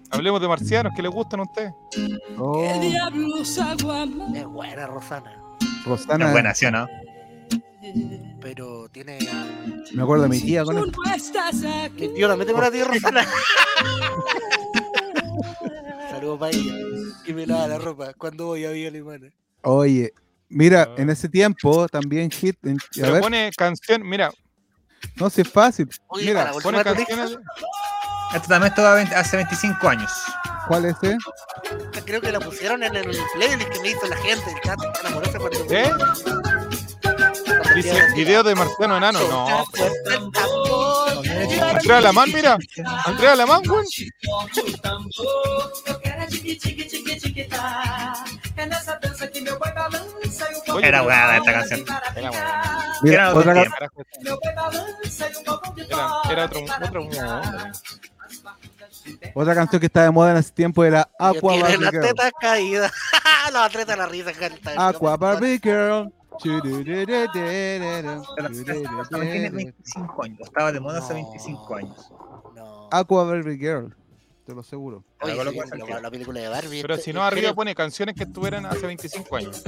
Hablemos 0.10 0.42
de 0.42 0.48
marcianos 0.48 0.94
que 0.96 1.02
les 1.02 1.12
gustan 1.12 1.42
a 1.42 1.44
ustedes. 1.44 1.72
Oh, 2.38 2.62
¿qué 2.62 2.80
diablos 2.88 3.60
hago 3.60 3.92
amando? 3.92 4.40
Es 4.40 4.46
buena, 4.46 4.88
Rosana. 4.88 5.38
Rosana, 5.86 6.28
Es 6.28 6.32
buena, 6.32 6.54
¿sí 6.56 6.66
o 6.66 6.72
no? 6.72 6.88
Pero 8.42 8.88
tiene. 8.90 9.20
me 9.94 10.04
acuerdo 10.04 10.24
de 10.24 10.30
mi 10.30 10.40
Si 10.40 10.46
tía 10.46 10.62
tú 10.62 10.68
con 10.68 10.78
él. 10.78 10.92
no 11.06 11.14
estás 11.14 11.56
aquí, 11.84 12.10
Yo 12.18 12.28
no 12.30 12.38
me 12.38 12.46
tengo 12.46 12.60
una 12.60 12.72
tía 12.72 12.86
Rosana. 12.86 13.28
Saludos 16.10 16.40
para 16.40 16.52
ella. 16.56 16.74
Que 17.26 17.34
me 17.34 17.46
lava 17.46 17.68
la 17.68 17.78
ropa 17.78 18.14
cuando 18.14 18.48
voy 18.48 18.66
a 18.66 18.72
Villa 18.72 18.88
Alemana. 18.90 19.32
Oye, 19.64 20.14
mira, 20.50 20.90
en 20.98 21.10
ese 21.10 21.30
tiempo 21.30 21.88
también 21.90 22.32
hit. 22.32 22.56
en- 22.66 22.78
a 22.78 22.82
Pero 22.96 23.14
ver, 23.14 23.22
pone 23.22 23.52
canción, 23.56 24.08
mira, 24.08 24.32
no 25.16 25.30
si 25.30 25.42
es 25.42 25.50
fácil. 25.50 25.90
Oye, 26.08 26.26
Mira, 26.26 26.52
pone 26.62 26.84
canciones. 26.84 27.38
Esto 28.34 28.48
también 28.48 28.74
estaba 28.74 29.00
hace 29.00 29.38
25 29.38 29.88
años. 29.88 30.12
¿cuál 30.68 30.86
es 30.86 30.96
ese? 31.02 31.18
creo 32.06 32.22
que 32.22 32.32
la 32.32 32.40
pusieron 32.40 32.84
en 32.84 32.96
el 32.96 33.10
playlist 33.34 33.70
que 33.70 33.80
me 33.82 33.90
hizo 33.90 34.06
la 34.08 34.18
gente. 34.18 34.44
El 34.52 34.62
chat. 34.62 34.80
¿Eh? 35.70 35.92
Dice 37.76 38.14
video 38.16 38.44
de 38.44 38.56
marciano 38.56 38.98
enano. 38.98 39.20
No. 39.28 39.66
Andrea 41.62 42.02
Lamán, 42.02 42.32
mira. 42.34 42.58
Andrea 43.06 43.36
Lamán, 43.36 43.62
Era 50.82 51.02
buena 51.02 51.38
esta 51.38 51.54
canción. 51.54 51.86
Era 52.16 52.30
buena. 52.30 52.94
Mira, 53.02 53.14
Era 53.16 53.30
otro 53.30 53.40
otra, 53.42 53.54
ca- 53.54 53.62
tiempo. 53.62 54.40
Era, 55.90 56.08
era 56.32 56.46
otro, 56.46 56.60
otro 56.86 57.02
onda. 57.04 57.72
otra 59.36 59.56
canción 59.56 59.80
que 59.80 59.86
estaba 59.86 60.06
de 60.06 60.12
moda 60.12 60.32
en 60.32 60.38
ese 60.38 60.52
tiempo 60.52 60.84
era 60.84 61.08
Aqua 61.20 61.54
Tiene 61.54 61.64
Barbie 61.64 61.78
las 61.86 61.92
Girl. 61.92 62.04
tetas 62.08 62.32
caídas. 62.40 62.92
la 63.54 63.70
treta 63.70 63.96
la 63.96 64.06
risa. 64.08 64.34
canta. 64.34 64.88
Aqua 64.88 65.16
Barbie 65.18 65.60
Girl. 65.62 66.12
Tiene 66.42 67.16
25 69.50 70.24
años. 70.24 70.40
Estaba 70.42 70.72
de 70.72 70.80
moda 70.80 71.00
hace 71.00 71.14
25 71.14 71.76
años. 71.76 72.12
No. 72.56 72.90
Aqua 72.92 73.24
Barbie 73.24 73.58
Girl. 73.58 73.96
Te 74.48 74.54
lo 74.54 74.62
aseguro. 74.62 75.04
Oye, 75.22 75.32
Algo 75.34 75.44
lo 75.44 75.52
sí, 75.52 75.58
puede 75.58 75.70
la, 75.72 75.76
sentir. 75.78 76.02
la 76.02 76.10
película 76.12 76.40
de 76.40 76.48
Barbie. 76.48 76.82
Pero 76.82 76.94
este- 76.94 77.04
si 77.06 77.14
no, 77.14 77.22
arriba 77.22 77.54
pone 77.54 77.76
canciones 77.76 78.16
que 78.16 78.24
estuvieran 78.24 78.66
hace 78.66 78.88
25 78.88 79.36
años. 79.36 79.62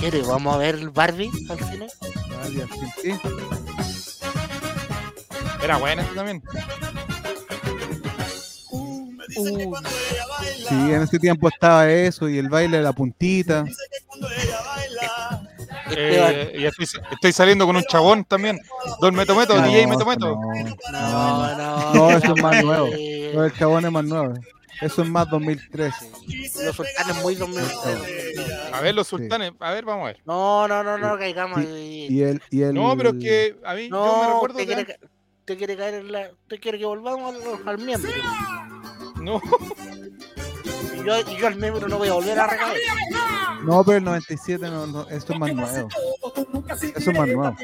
Jere, 0.00 0.22
¿vamos 0.22 0.52
a 0.52 0.58
ver 0.58 0.90
Barbie 0.90 1.30
al 1.48 1.58
cine? 1.60 1.86
Nadie, 2.28 2.66
sí, 2.66 2.92
sí. 3.02 3.20
Era 5.62 5.76
buena 5.76 6.02
esta 6.02 6.14
también. 6.16 6.42
Sí, 10.68 10.74
en 10.74 11.02
ese 11.02 11.18
tiempo 11.20 11.48
estaba 11.48 11.88
eso 11.88 12.28
y 12.28 12.38
el 12.38 12.48
baile 12.48 12.78
de 12.78 12.82
la 12.82 12.92
puntita. 12.92 13.64
Eh, 15.96 16.56
y 16.58 16.64
estoy, 16.64 16.86
estoy 17.12 17.32
saliendo 17.32 17.66
con 17.66 17.76
un 17.76 17.84
chabón 17.84 18.24
también. 18.24 18.58
Don 19.00 19.14
Meto 19.14 19.34
Meto, 19.34 19.56
No, 19.60 19.66
DJ 19.66 19.86
Meto 19.86 20.04
Meto. 20.06 20.38
No, 20.92 20.92
no, 20.92 21.56
no. 21.56 21.94
No, 21.94 22.10
eso 22.10 22.34
es 22.34 22.42
más 22.42 22.62
nuevo. 22.64 22.88
No, 23.34 23.44
el 23.44 23.52
chabón 23.54 23.84
es 23.86 23.92
más 23.92 24.04
nuevo. 24.04 24.34
Eso 24.80 25.02
es 25.02 25.08
más 25.08 25.28
2003. 25.28 25.92
Los 26.64 26.76
sultanes 26.76 27.16
muy 27.22 27.34
2006. 27.34 28.40
A 28.72 28.80
ver, 28.80 28.94
los 28.94 29.08
sultanes. 29.08 29.52
A 29.58 29.72
ver, 29.72 29.84
vamos 29.84 30.04
a 30.04 30.06
ver. 30.08 30.20
No, 30.24 30.68
no, 30.68 30.84
no, 30.84 30.96
no, 30.98 31.18
caigamos. 31.18 31.60
Y 31.64 32.22
el, 32.22 32.40
y 32.50 32.62
el, 32.62 32.74
No, 32.74 32.96
pero 32.96 33.10
es 33.10 33.16
que 33.18 33.56
a 33.64 33.74
mí 33.74 33.88
yo 33.88 33.96
me 34.20 34.22
No, 34.28 34.32
recuerdo. 34.34 34.54
usted 34.58 34.66
quiere, 34.66 34.86
que- 34.86 34.96
usted 35.40 35.58
quiere 35.58 35.76
caer 35.76 35.94
en 35.94 36.12
la. 36.12 36.30
Usted 36.42 36.60
quiere 36.60 36.78
que 36.78 36.84
volvamos 36.84 37.34
al, 37.34 37.68
al 37.68 37.78
miembro. 37.78 38.10
No, 39.20 39.42
Y 40.94 41.04
yo, 41.04 41.20
y 41.32 41.36
yo 41.36 41.46
al 41.48 41.56
miembro 41.56 41.88
no 41.88 41.98
voy 41.98 42.08
a 42.08 42.12
volver 42.12 42.38
a 42.38 42.46
recaer. 42.46 42.78
No, 43.64 43.84
pero 43.84 43.98
el 43.98 44.04
97 44.04 44.68
no, 44.70 44.86
no, 44.86 45.08
eso 45.08 45.32
es 45.32 45.38
más 45.38 45.52
nuevo. 45.54 45.88
Eso 46.68 47.10
es 47.10 47.18
más 47.18 47.26
nuevo. 47.28 47.56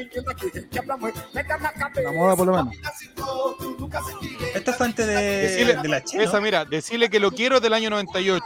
La 2.03 2.11
moda 2.11 2.35
por 2.35 2.47
lo 2.47 2.53
menos. 2.53 2.75
Esta 4.53 4.73
fue 4.73 4.85
antes 4.85 5.07
de, 5.07 5.13
Decirle- 5.15 5.81
de 5.81 5.87
la 5.89 6.03
Che, 6.03 6.17
¿no? 6.17 6.23
esa, 6.23 6.41
mira, 6.41 6.65
decirle 6.65 7.09
que 7.09 7.19
lo 7.19 7.31
quiero 7.31 7.57
es 7.57 7.61
del 7.61 7.73
año 7.73 7.89
98. 7.89 8.45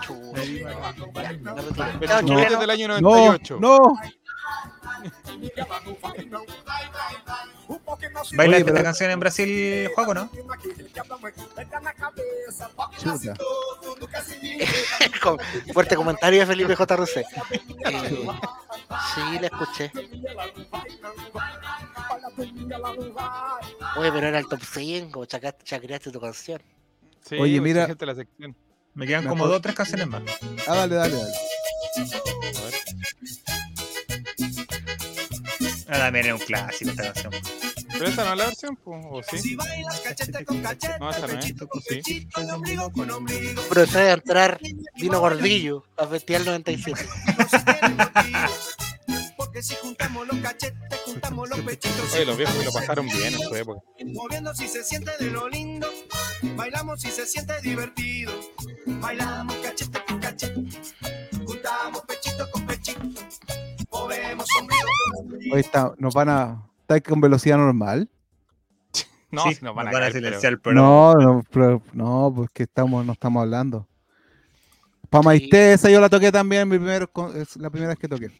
Chuta. 0.00 0.42
El 0.42 0.64
chulete 0.64 2.24
chileno. 2.24 2.48
es 2.52 2.60
del 2.60 2.70
año 2.70 2.88
No, 2.88 3.00
98. 3.00 3.58
no. 3.60 3.78
¿Bailas 3.78 4.14
pero- 8.36 8.56
esta 8.56 8.82
canción 8.82 9.10
en 9.10 9.20
Brasil, 9.20 9.88
Juego, 9.94 10.14
no? 10.14 10.30
Chuta. 12.98 13.34
Con 15.22 15.38
fuerte 15.72 15.96
comentario 15.96 16.40
de 16.40 16.46
Felipe 16.46 16.74
JRC. 16.74 17.16
Eh, 17.18 17.24
sí, 19.14 19.38
la 19.40 19.46
escuché. 19.46 19.92
Oye, 23.96 24.12
pero 24.12 24.26
era 24.28 24.38
el 24.38 24.46
top 24.48 24.60
5, 24.62 25.24
chacaste, 25.26 25.64
chacreaste 25.64 26.10
tu 26.10 26.20
canción. 26.20 26.60
Sí, 27.28 27.36
Oye, 27.36 27.60
mucha 27.60 27.62
mira- 27.62 27.86
gente 27.86 28.06
la 28.06 28.14
sección. 28.14 28.56
Me 28.94 29.06
quedan 29.06 29.26
como 29.26 29.46
dos 29.46 29.58
o 29.58 29.60
tres 29.60 29.74
canciones 29.76 30.06
más. 30.08 30.22
Ah, 30.66 30.74
dale, 30.76 30.96
dale, 30.96 31.14
dale. 31.16 31.34
A 32.56 32.62
ver. 32.64 33.57
Ah, 35.88 35.98
también 35.98 36.26
es 36.26 36.32
un 36.34 36.38
clásico 36.40 36.90
esta 36.90 37.12
canción. 37.12 37.32
¿Pero 37.92 38.06
esta 38.06 38.24
no 38.24 38.32
es 38.32 38.38
la 38.38 38.44
versión? 38.44 38.78
¿O 38.84 39.22
sí? 39.22 39.56
No, 41.00 41.10
esta 41.10 41.26
no 41.26 41.38
es. 41.38 41.44
Sí. 41.88 42.28
Pero 43.68 43.82
eso 43.82 43.98
de 43.98 44.10
entrar 44.10 44.60
vino 44.96 45.20
gordillo 45.20 45.84
a 45.96 46.06
Festival 46.06 46.44
97. 46.44 47.06
Porque 49.36 49.62
si 49.62 49.74
juntamos 49.76 50.26
los 50.26 50.36
cachetes, 50.38 51.00
juntamos 51.06 51.48
los 51.48 51.60
pechitos. 51.60 52.12
Oye, 52.12 52.26
los 52.26 52.36
viejos 52.36 52.64
lo 52.64 52.72
pasaron 52.72 53.06
bien 53.06 53.32
en 53.34 53.40
su 53.40 53.54
época. 53.54 53.80
Moviendo 54.04 54.54
si 54.54 54.68
se 54.68 54.84
siente 54.84 55.12
de 55.18 55.30
lo 55.30 55.48
lindo. 55.48 55.90
Bailamos 56.54 57.00
si 57.00 57.10
se 57.10 57.24
siente 57.24 57.58
divertido. 57.62 58.32
Bailamos 58.86 59.56
cachete 59.56 60.04
con 60.06 60.18
cachete. 60.20 60.64
Hoy 65.52 65.60
está, 65.60 65.92
nos 65.98 66.14
van 66.14 66.28
a. 66.28 66.64
¿Está 66.80 67.00
con 67.00 67.20
velocidad 67.20 67.56
normal? 67.58 68.08
No, 69.30 69.42
Sí, 69.42 69.54
si 69.56 69.64
nos 69.64 69.74
van 69.74 69.88
a, 69.88 69.90
nos 69.90 70.00
caer, 70.00 70.12
silenciar. 70.14 70.58
No, 70.72 71.12
no, 71.14 71.42
pero- 71.50 71.82
no, 71.92 72.32
pues 72.34 72.48
que 72.50 72.62
estamos, 72.62 73.04
no 73.04 73.12
estamos 73.12 73.42
hablando. 73.42 73.86
Pa' 75.10 75.20
Maite, 75.20 75.74
esa 75.74 75.90
yo 75.90 76.00
la 76.00 76.08
toqué 76.08 76.32
también, 76.32 76.66
mi 76.66 76.78
primer, 76.78 77.10
es 77.34 77.56
la 77.58 77.68
primera 77.68 77.90
vez 77.90 77.98
que 77.98 78.08
toqué. 78.08 78.30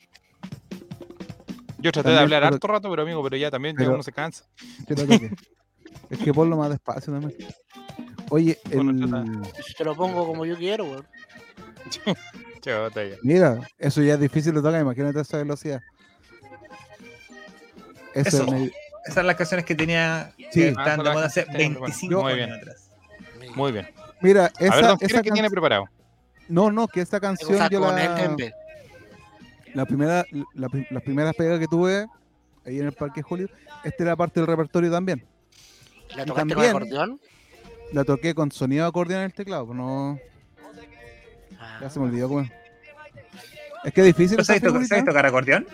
Yo 1.79 1.93
traté 1.93 2.09
de 2.09 2.17
también, 2.17 2.19
hablar 2.23 2.43
pero- 2.43 2.55
harto 2.55 2.67
rato, 2.69 2.91
pero 2.91 3.03
amigo, 3.03 3.23
pero 3.23 3.37
ya 3.37 3.51
también 3.51 3.77
ya 3.79 3.89
uno 3.91 4.03
se 4.03 4.13
cansa. 4.13 4.45
que 4.87 4.95
la 4.95 5.03
toqué. 5.07 5.31
es 6.11 6.19
que 6.19 6.33
ponlo 6.33 6.57
más 6.57 6.71
despacio 6.71 7.13
también. 7.13 7.35
Oye, 8.31 8.59
Bueno, 8.75 8.91
el- 9.23 9.75
te 9.77 9.85
lo 9.85 9.95
pongo 9.95 10.27
como 10.27 10.47
yo 10.47 10.57
quiero, 10.57 10.85
weón. 10.85 11.07
Mira, 13.23 13.61
eso 13.79 14.03
ya 14.03 14.15
es 14.15 14.21
difícil 14.21 14.55
de 14.55 14.63
tocar, 14.63 14.81
imagínate 14.81 15.21
esa 15.21 15.37
velocidad. 15.39 15.81
Eso, 18.15 18.43
Esas 19.05 19.15
son 19.15 19.27
las 19.27 19.37
canciones 19.37 19.65
que 19.67 19.75
tenía 19.75 20.33
Sí. 20.37 20.61
que 20.61 20.75
Ah, 20.77 20.91
de 20.91 20.97
moda 20.99 21.27
hace 21.27 21.45
que 21.45 21.51
tienen, 21.51 21.73
bueno. 21.79 21.87
25 21.87 22.23
Muy 22.23 22.33
años 22.33 22.47
bien. 22.47 22.59
atrás. 22.61 22.91
Muy 23.55 23.73
bien. 23.73 23.89
mira, 24.21 24.47
A 24.47 24.51
ver, 24.61 24.69
esa, 24.73 24.89
don 24.89 24.99
esa 25.01 25.23
¿qué 25.23 25.31
tiene 25.31 25.49
preparado? 25.51 25.85
no, 26.49 26.71
no, 26.73 26.89
que 26.89 27.01
esa 27.01 27.19
Te 27.19 27.27
canción 27.27 27.69
yo 27.71 27.81
con 27.81 27.95
la, 27.95 28.37
la 29.75 29.87
primera, 29.87 30.25
la, 30.55 30.69
las 30.91 31.03
primeras 31.03 31.35
pegas 31.35 31.59
que 31.59 31.67
tuve 31.67 32.07
ahí 32.67 32.79
en 32.81 32.87
el 32.87 32.93
Parque 32.93 33.23
Julio, 33.23 33.49
esta 33.85 34.03
era 34.03 34.17
parte 34.17 34.41
del 34.41 34.47
repertorio 34.47 34.91
también. 34.91 35.25
¿La 36.17 36.25
tocaste 36.25 36.55
con 36.55 36.65
acordeón? 36.65 37.21
La 37.93 38.05
toqué 38.05 38.35
con 38.35 38.51
sonido 38.51 38.85
de 38.85 38.89
acordeón 38.89 39.21
en 39.21 39.27
el 39.27 39.35
teclado, 39.35 39.67
pues 39.67 39.77
no, 39.79 40.19
Ah. 41.61 41.79
ya 41.83 41.91
se 41.91 41.99
me 41.99 42.07
olvidó 42.07 42.29
cómo. 42.29 42.49
Es 43.85 43.93
que 43.93 44.01
es 44.01 44.07
difícil 44.09 44.37
¿Tú 44.37 44.43
esa 44.43 44.55
sabes, 44.55 44.63
tocar- 44.63 44.73
figurita. 44.83 44.89
sabes 44.97 45.05
tocar 45.05 45.27
acordeón? 45.27 45.67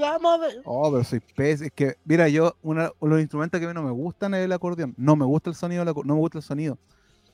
Vamos. 0.00 0.40
Oh, 0.64 0.90
pero 0.90 1.04
soy 1.04 1.20
pez. 1.20 1.60
Es 1.62 1.72
que, 1.72 1.96
mira, 2.04 2.28
yo, 2.28 2.56
una, 2.62 2.90
los 3.00 3.20
instrumentos 3.20 3.58
que 3.60 3.64
a 3.66 3.68
mí 3.68 3.74
no 3.74 3.82
me 3.82 3.90
gustan 3.92 4.34
es 4.34 4.44
el 4.44 4.52
acordeón. 4.52 4.94
No 4.96 5.16
me 5.16 5.24
gusta 5.24 5.50
el 5.50 5.56
sonido, 5.56 5.84
del 5.84 5.94
acor- 5.94 6.04
no 6.04 6.14
me 6.14 6.20
gusta 6.20 6.38
el 6.38 6.44
sonido. 6.44 6.78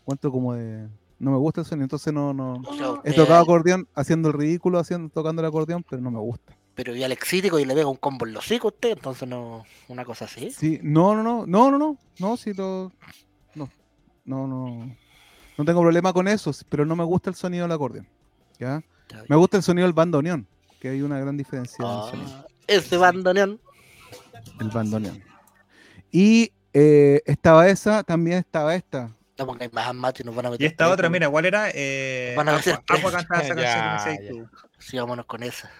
Cuento 0.05 0.31
como 0.31 0.55
de. 0.55 0.89
No 1.19 1.31
me 1.31 1.39
gusta 1.39 1.61
el 1.63 1.67
sonido, 1.67 1.85
entonces 1.85 2.13
no, 2.13 2.35
no. 2.35 2.61
Yo, 2.77 3.01
He 3.05 3.11
eh, 3.11 3.15
tocado 3.15 3.41
acordeón 3.43 3.89
haciendo 3.95 4.29
el 4.29 4.35
ridículo, 4.35 4.79
haciendo, 4.79 5.09
tocando 5.09 5.41
el 5.41 5.47
acordeón, 5.49 5.85
pero 5.89 6.03
no 6.03 6.11
me 6.11 6.19
gusta. 6.19 6.55
Pero 6.75 6.95
ya 6.95 7.07
lexítico 7.09 7.59
y 7.59 7.65
le 7.65 7.73
pega 7.75 7.87
un 7.89 7.97
combo 7.97 8.27
en 8.27 8.33
los 8.35 8.45
hocico 8.45 8.69
a 8.69 8.71
usted, 8.73 8.91
entonces 8.91 9.27
no. 9.29 9.65
Una 9.89 10.05
cosa 10.05 10.25
así. 10.27 10.51
Sí, 10.51 10.81
no, 10.83 11.15
no, 11.15 11.23
no, 11.23 11.47
no, 11.47 11.71
no, 11.71 11.79
no, 11.79 11.97
no, 12.19 12.37
sí 12.37 12.53
lo. 12.53 12.93
No, 13.55 13.71
no, 14.25 14.47
no. 14.47 14.97
No 15.57 15.65
tengo 15.65 15.81
problema 15.81 16.13
con 16.13 16.27
eso, 16.29 16.51
pero 16.69 16.85
no 16.85 16.97
me 16.97 17.05
gusta 17.05 17.31
el 17.31 17.37
sonido 17.37 17.63
del 17.65 17.73
acordeón. 17.73 18.07
¿Ya? 18.59 18.83
Me 19.29 19.37
gusta 19.37 19.57
el 19.57 19.63
sonido 19.63 19.87
del 19.87 19.93
bandoneón, 19.95 20.47
que 20.81 20.89
hay 20.91 21.03
una 21.03 21.19
gran 21.19 21.37
diferencia 21.37 21.77
en 21.85 21.91
el 21.91 21.97
Ah, 21.97 22.07
sonido. 22.11 22.47
ese 22.67 22.97
bandoneón. 22.97 23.61
El 24.61 24.69
bandoneón. 24.71 25.23
Y 26.11 26.53
eh, 26.73 27.23
estaba 27.27 27.69
esa, 27.69 28.03
también 28.03 28.39
estaba 28.39 28.75
esta. 28.75 29.11
No 29.39 29.47
pongáis 29.47 29.73
más 29.73 29.93
macho 29.95 30.23
y 30.23 30.27
nos 30.27 30.35
van 30.35 30.47
a 30.47 30.51
meter. 30.51 30.63
Y 30.65 30.67
esta 30.67 30.89
otra, 30.89 31.09
mira, 31.09 31.29
¿cuál 31.29 31.45
era? 31.47 31.69
Eh, 31.75 32.35
Van 32.37 32.49
a 32.49 32.53
meter 32.53 32.75
Aqua, 32.89 33.11
cantaba 33.11 33.43
esa 33.43 33.55
canción 33.57 34.17
que 34.19 34.33
me. 34.33 34.47
Sí, 34.79 34.97
vámonos 34.97 35.27
con 35.27 35.43
esa. 35.43 35.71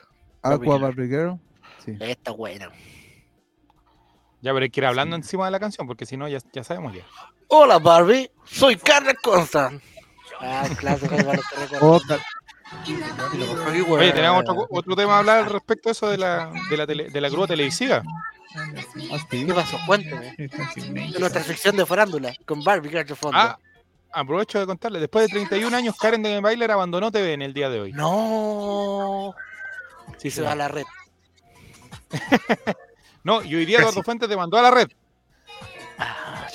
Aqua 0.43 0.79
Girl. 0.93 1.39
Sí. 1.85 1.97
Esta 2.01 2.33
buena. 2.33 2.71
Ya, 4.41 4.53
pero 4.53 4.65
hay 4.65 4.71
que 4.71 4.81
ir 4.81 4.87
hablando 4.87 5.17
encima 5.17 5.45
de 5.47 5.51
la 5.53 5.61
canción, 5.61 5.87
porque 5.87 6.05
si 6.05 6.17
no, 6.17 6.29
ya, 6.29 6.39
ya 6.53 6.65
sabemos 6.65 6.95
ya. 6.95 7.05
Hola 7.49 7.79
Barbie, 7.79 8.31
soy 8.45 8.77
Carla 8.77 9.15
Constant. 9.15 9.83
Ah, 10.41 10.69
clásico, 10.77 11.15
ahí 11.15 11.23
van 11.23 11.39
Oye, 13.89 14.13
tenemos 14.13 14.41
otro, 14.41 14.67
otro 14.71 14.97
tema 14.97 15.17
a 15.17 15.19
hablar 15.19 15.51
respecto 15.53 15.89
a 15.89 15.93
eso 15.93 16.09
de 16.09 16.19
la, 16.19 16.51
de 16.71 16.77
la, 16.77 16.87
tele- 16.87 17.11
de 17.11 17.21
la 17.21 17.29
grúa 17.29 17.47
televisiva. 17.47 18.03
¿Qué 19.31 19.53
pasó? 19.55 19.79
Cuénteme. 19.87 20.35
De 20.37 21.19
nuestra 21.19 21.43
sección 21.43 21.77
de 21.77 21.85
farándula 21.87 22.35
con 22.47 22.63
Barbie 22.63 22.91
de 23.05 23.15
fondo. 23.15 23.37
Ah, 23.39 23.59
aprovecho 24.13 24.61
de 24.61 24.67
contarles. 24.67 25.01
Después 25.01 25.27
de 25.27 25.33
31 25.35 25.77
años, 25.77 25.97
Karen 25.99 26.23
de 26.23 26.41
Bailer 26.41 26.71
abandonó 26.71 27.11
TV 27.11 27.33
en 27.33 27.43
el 27.43 27.53
día 27.53 27.69
de 27.69 27.81
hoy. 27.81 27.93
No. 27.93 29.35
Sí, 30.19 30.31
Se 30.31 30.43
va 30.43 30.53
a 30.53 30.57
la 30.57 30.69
red. 30.69 30.85
No, 33.25 33.43
y 33.43 33.55
hoy 33.55 33.65
día 33.65 33.79
Eduardo 33.79 34.03
Fuentes 34.03 34.29
demandó 34.29 34.59
a 34.59 34.63
la 34.63 34.71
red 34.71 34.87
Ah, 35.97 36.47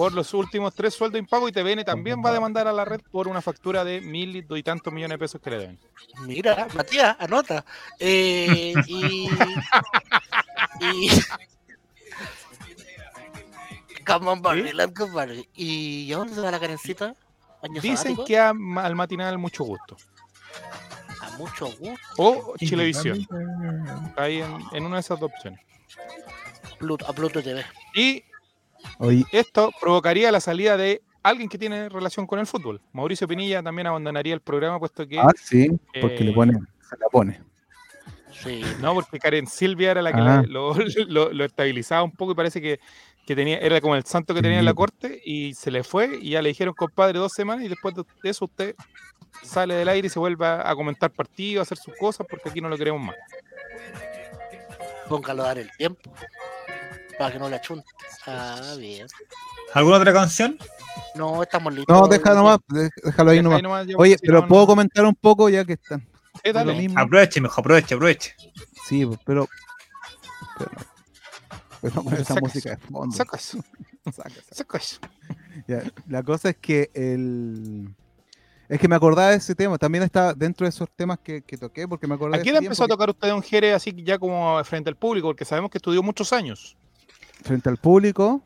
por 0.00 0.14
los 0.14 0.32
últimos 0.32 0.74
tres 0.74 0.94
sueldos 0.94 1.18
impagos 1.18 1.50
y 1.50 1.52
TVN 1.52 1.84
también 1.84 2.22
va 2.24 2.30
a 2.30 2.32
demandar 2.32 2.66
a 2.66 2.72
la 2.72 2.86
red 2.86 3.02
por 3.12 3.28
una 3.28 3.42
factura 3.42 3.84
de 3.84 4.00
mil 4.00 4.34
y 4.48 4.62
tantos 4.62 4.90
millones 4.94 5.16
de 5.16 5.18
pesos 5.18 5.42
que 5.42 5.50
le 5.50 5.58
deben. 5.58 5.78
Mira, 6.22 6.66
Matías, 6.72 7.16
anota. 7.18 7.66
Eh, 7.98 8.72
y. 8.86 9.28
y. 10.80 11.10
Come 14.06 14.30
on, 14.30 14.40
Barbie. 14.40 14.72
¿Y 15.54 16.10
a 16.14 16.16
dónde 16.16 16.34
se 16.34 16.40
va 16.40 16.50
la 16.50 16.58
carencita? 16.58 17.14
¿Año 17.62 17.82
Dicen 17.82 17.96
sabático? 17.98 18.24
que 18.24 18.38
a- 18.38 18.54
al 18.76 18.96
matinal 18.96 19.36
mucho 19.36 19.64
gusto. 19.64 19.98
A 21.20 21.36
mucho 21.36 21.66
gusto. 21.78 22.00
O 22.16 22.54
Chilevisión. 22.56 23.26
Ahí 24.16 24.40
en, 24.40 24.60
en 24.72 24.86
una 24.86 24.96
de 24.96 25.00
esas 25.00 25.20
dos 25.20 25.30
opciones. 25.30 25.60
Pluto, 26.78 27.06
a 27.06 27.12
Pluto 27.12 27.42
TV. 27.42 27.62
Y 27.94 28.24
Esto 29.32 29.70
provocaría 29.80 30.30
la 30.32 30.40
salida 30.40 30.76
de 30.76 31.02
alguien 31.22 31.48
que 31.48 31.58
tiene 31.58 31.88
relación 31.88 32.26
con 32.26 32.38
el 32.38 32.46
fútbol. 32.46 32.80
Mauricio 32.92 33.28
Pinilla 33.28 33.62
también 33.62 33.86
abandonaría 33.86 34.34
el 34.34 34.40
programa 34.40 34.78
puesto 34.78 35.06
que... 35.06 35.18
ah, 35.18 35.28
sí, 35.42 35.70
porque 36.00 36.24
le 36.24 36.30
eh, 36.30 36.34
pone, 36.34 36.52
se 36.88 36.96
la 36.98 37.06
pone. 37.10 37.40
Sí. 38.32 38.62
No, 38.80 38.94
porque 38.94 39.18
Karen 39.18 39.46
Silvia 39.46 39.90
era 39.90 40.02
la 40.02 40.12
que 40.12 40.20
Ah. 40.20 40.42
la- 40.42 40.42
lo, 40.48 40.74
lo- 41.08 41.32
lo 41.32 41.44
estabilizaba 41.44 42.02
un 42.02 42.12
poco 42.12 42.32
y 42.32 42.34
parece 42.34 42.60
que, 42.62 42.80
que 43.26 43.36
tenía, 43.36 43.58
era 43.58 43.80
como 43.80 43.96
el 43.96 44.04
santo 44.04 44.34
que 44.34 44.40
tenía 44.42 44.58
en 44.60 44.64
la 44.64 44.72
corte 44.74 45.20
y 45.24 45.52
se 45.54 45.70
le 45.70 45.82
fue 45.84 46.18
y 46.22 46.30
ya 46.30 46.42
le 46.42 46.48
dijeron 46.48 46.72
compadre 46.74 47.18
dos 47.18 47.32
semanas 47.32 47.64
y 47.64 47.68
después 47.68 47.94
de 47.94 48.04
eso 48.22 48.46
usted 48.46 48.74
sale 49.42 49.74
del 49.74 49.88
aire 49.88 50.06
y 50.06 50.10
se 50.10 50.18
vuelve 50.18 50.46
a, 50.46 50.70
a 50.70 50.74
comentar 50.74 51.10
partidos, 51.10 51.60
a 51.60 51.62
hacer 51.64 51.78
sus 51.78 51.94
cosas 51.96 52.26
porque 52.30 52.48
aquí 52.48 52.60
no 52.60 52.68
lo 52.70 52.78
queremos 52.78 53.02
más. 53.02 53.16
Póngalo 55.08 55.42
a 55.42 55.46
dar 55.46 55.58
el 55.58 55.70
tiempo. 55.76 56.10
Para 57.20 57.32
que 57.34 57.38
no 57.38 57.50
le 57.50 57.56
achunte. 57.56 57.86
Ah, 58.26 58.76
bien. 58.78 59.06
¿Alguna 59.74 59.98
otra 59.98 60.10
canción? 60.10 60.56
No, 61.14 61.42
estamos 61.42 61.74
listos. 61.74 61.94
No, 61.94 62.08
déjalo 62.08 62.36
nomás, 62.36 62.60
dé- 62.68 62.88
déjalo 63.04 63.30
ahí 63.32 63.36
Deja 63.36 63.42
nomás. 63.42 63.56
ahí 63.58 63.62
nomás, 63.62 63.86
Oye, 63.98 64.16
si 64.16 64.26
pero 64.26 64.40
no, 64.40 64.48
puedo 64.48 64.62
no- 64.62 64.66
comentar 64.68 65.04
un 65.04 65.14
poco 65.14 65.50
ya 65.50 65.62
que 65.66 65.74
están. 65.74 66.08
Eh, 66.42 66.50
dale. 66.50 66.72
lo 66.72 66.78
mismo. 66.78 66.98
Aproveche, 66.98 67.42
mejor, 67.42 67.60
aproveche, 67.60 67.94
aproveche. 67.94 68.34
Sí, 68.88 69.04
pues, 69.04 69.18
pero. 69.26 69.46
Pero, 70.58 70.70
pero 71.82 72.04
con 72.04 72.14
esa 72.14 72.24
Saca 72.24 72.40
música 72.40 72.70
de 72.70 72.76
fondo. 72.78 73.14
Saca 73.14 73.36
eso, 73.36 73.58
saca, 74.06 74.30
saca. 74.30 74.42
saca 74.50 74.78
eso. 74.78 74.96
Ya, 75.68 75.82
La 76.08 76.22
cosa 76.22 76.48
es 76.48 76.56
que 76.56 76.90
el. 76.94 77.94
Es 78.70 78.80
que 78.80 78.88
me 78.88 78.96
acordaba 78.96 79.28
de 79.32 79.36
ese 79.36 79.54
tema, 79.54 79.76
también 79.76 80.04
está 80.04 80.32
dentro 80.32 80.64
de 80.64 80.70
esos 80.70 80.88
temas 80.96 81.18
que, 81.18 81.42
que 81.42 81.58
toqué, 81.58 81.86
porque 81.86 82.06
me 82.06 82.14
acordé 82.14 82.36
¿A 82.36 82.38
de 82.38 82.44
quién 82.44 82.54
ese 82.56 82.64
empezó 82.64 82.84
a 82.84 82.88
tocar 82.88 83.10
usted 83.10 83.28
Don 83.28 83.42
Jerez 83.42 83.74
así 83.74 83.92
ya 84.02 84.18
como 84.18 84.64
frente 84.64 84.88
al 84.88 84.96
público? 84.96 85.28
Porque 85.28 85.44
sabemos 85.44 85.70
que 85.70 85.76
estudió 85.76 86.02
muchos 86.02 86.32
años. 86.32 86.78
Frente 87.42 87.68
al 87.68 87.76
público. 87.76 88.42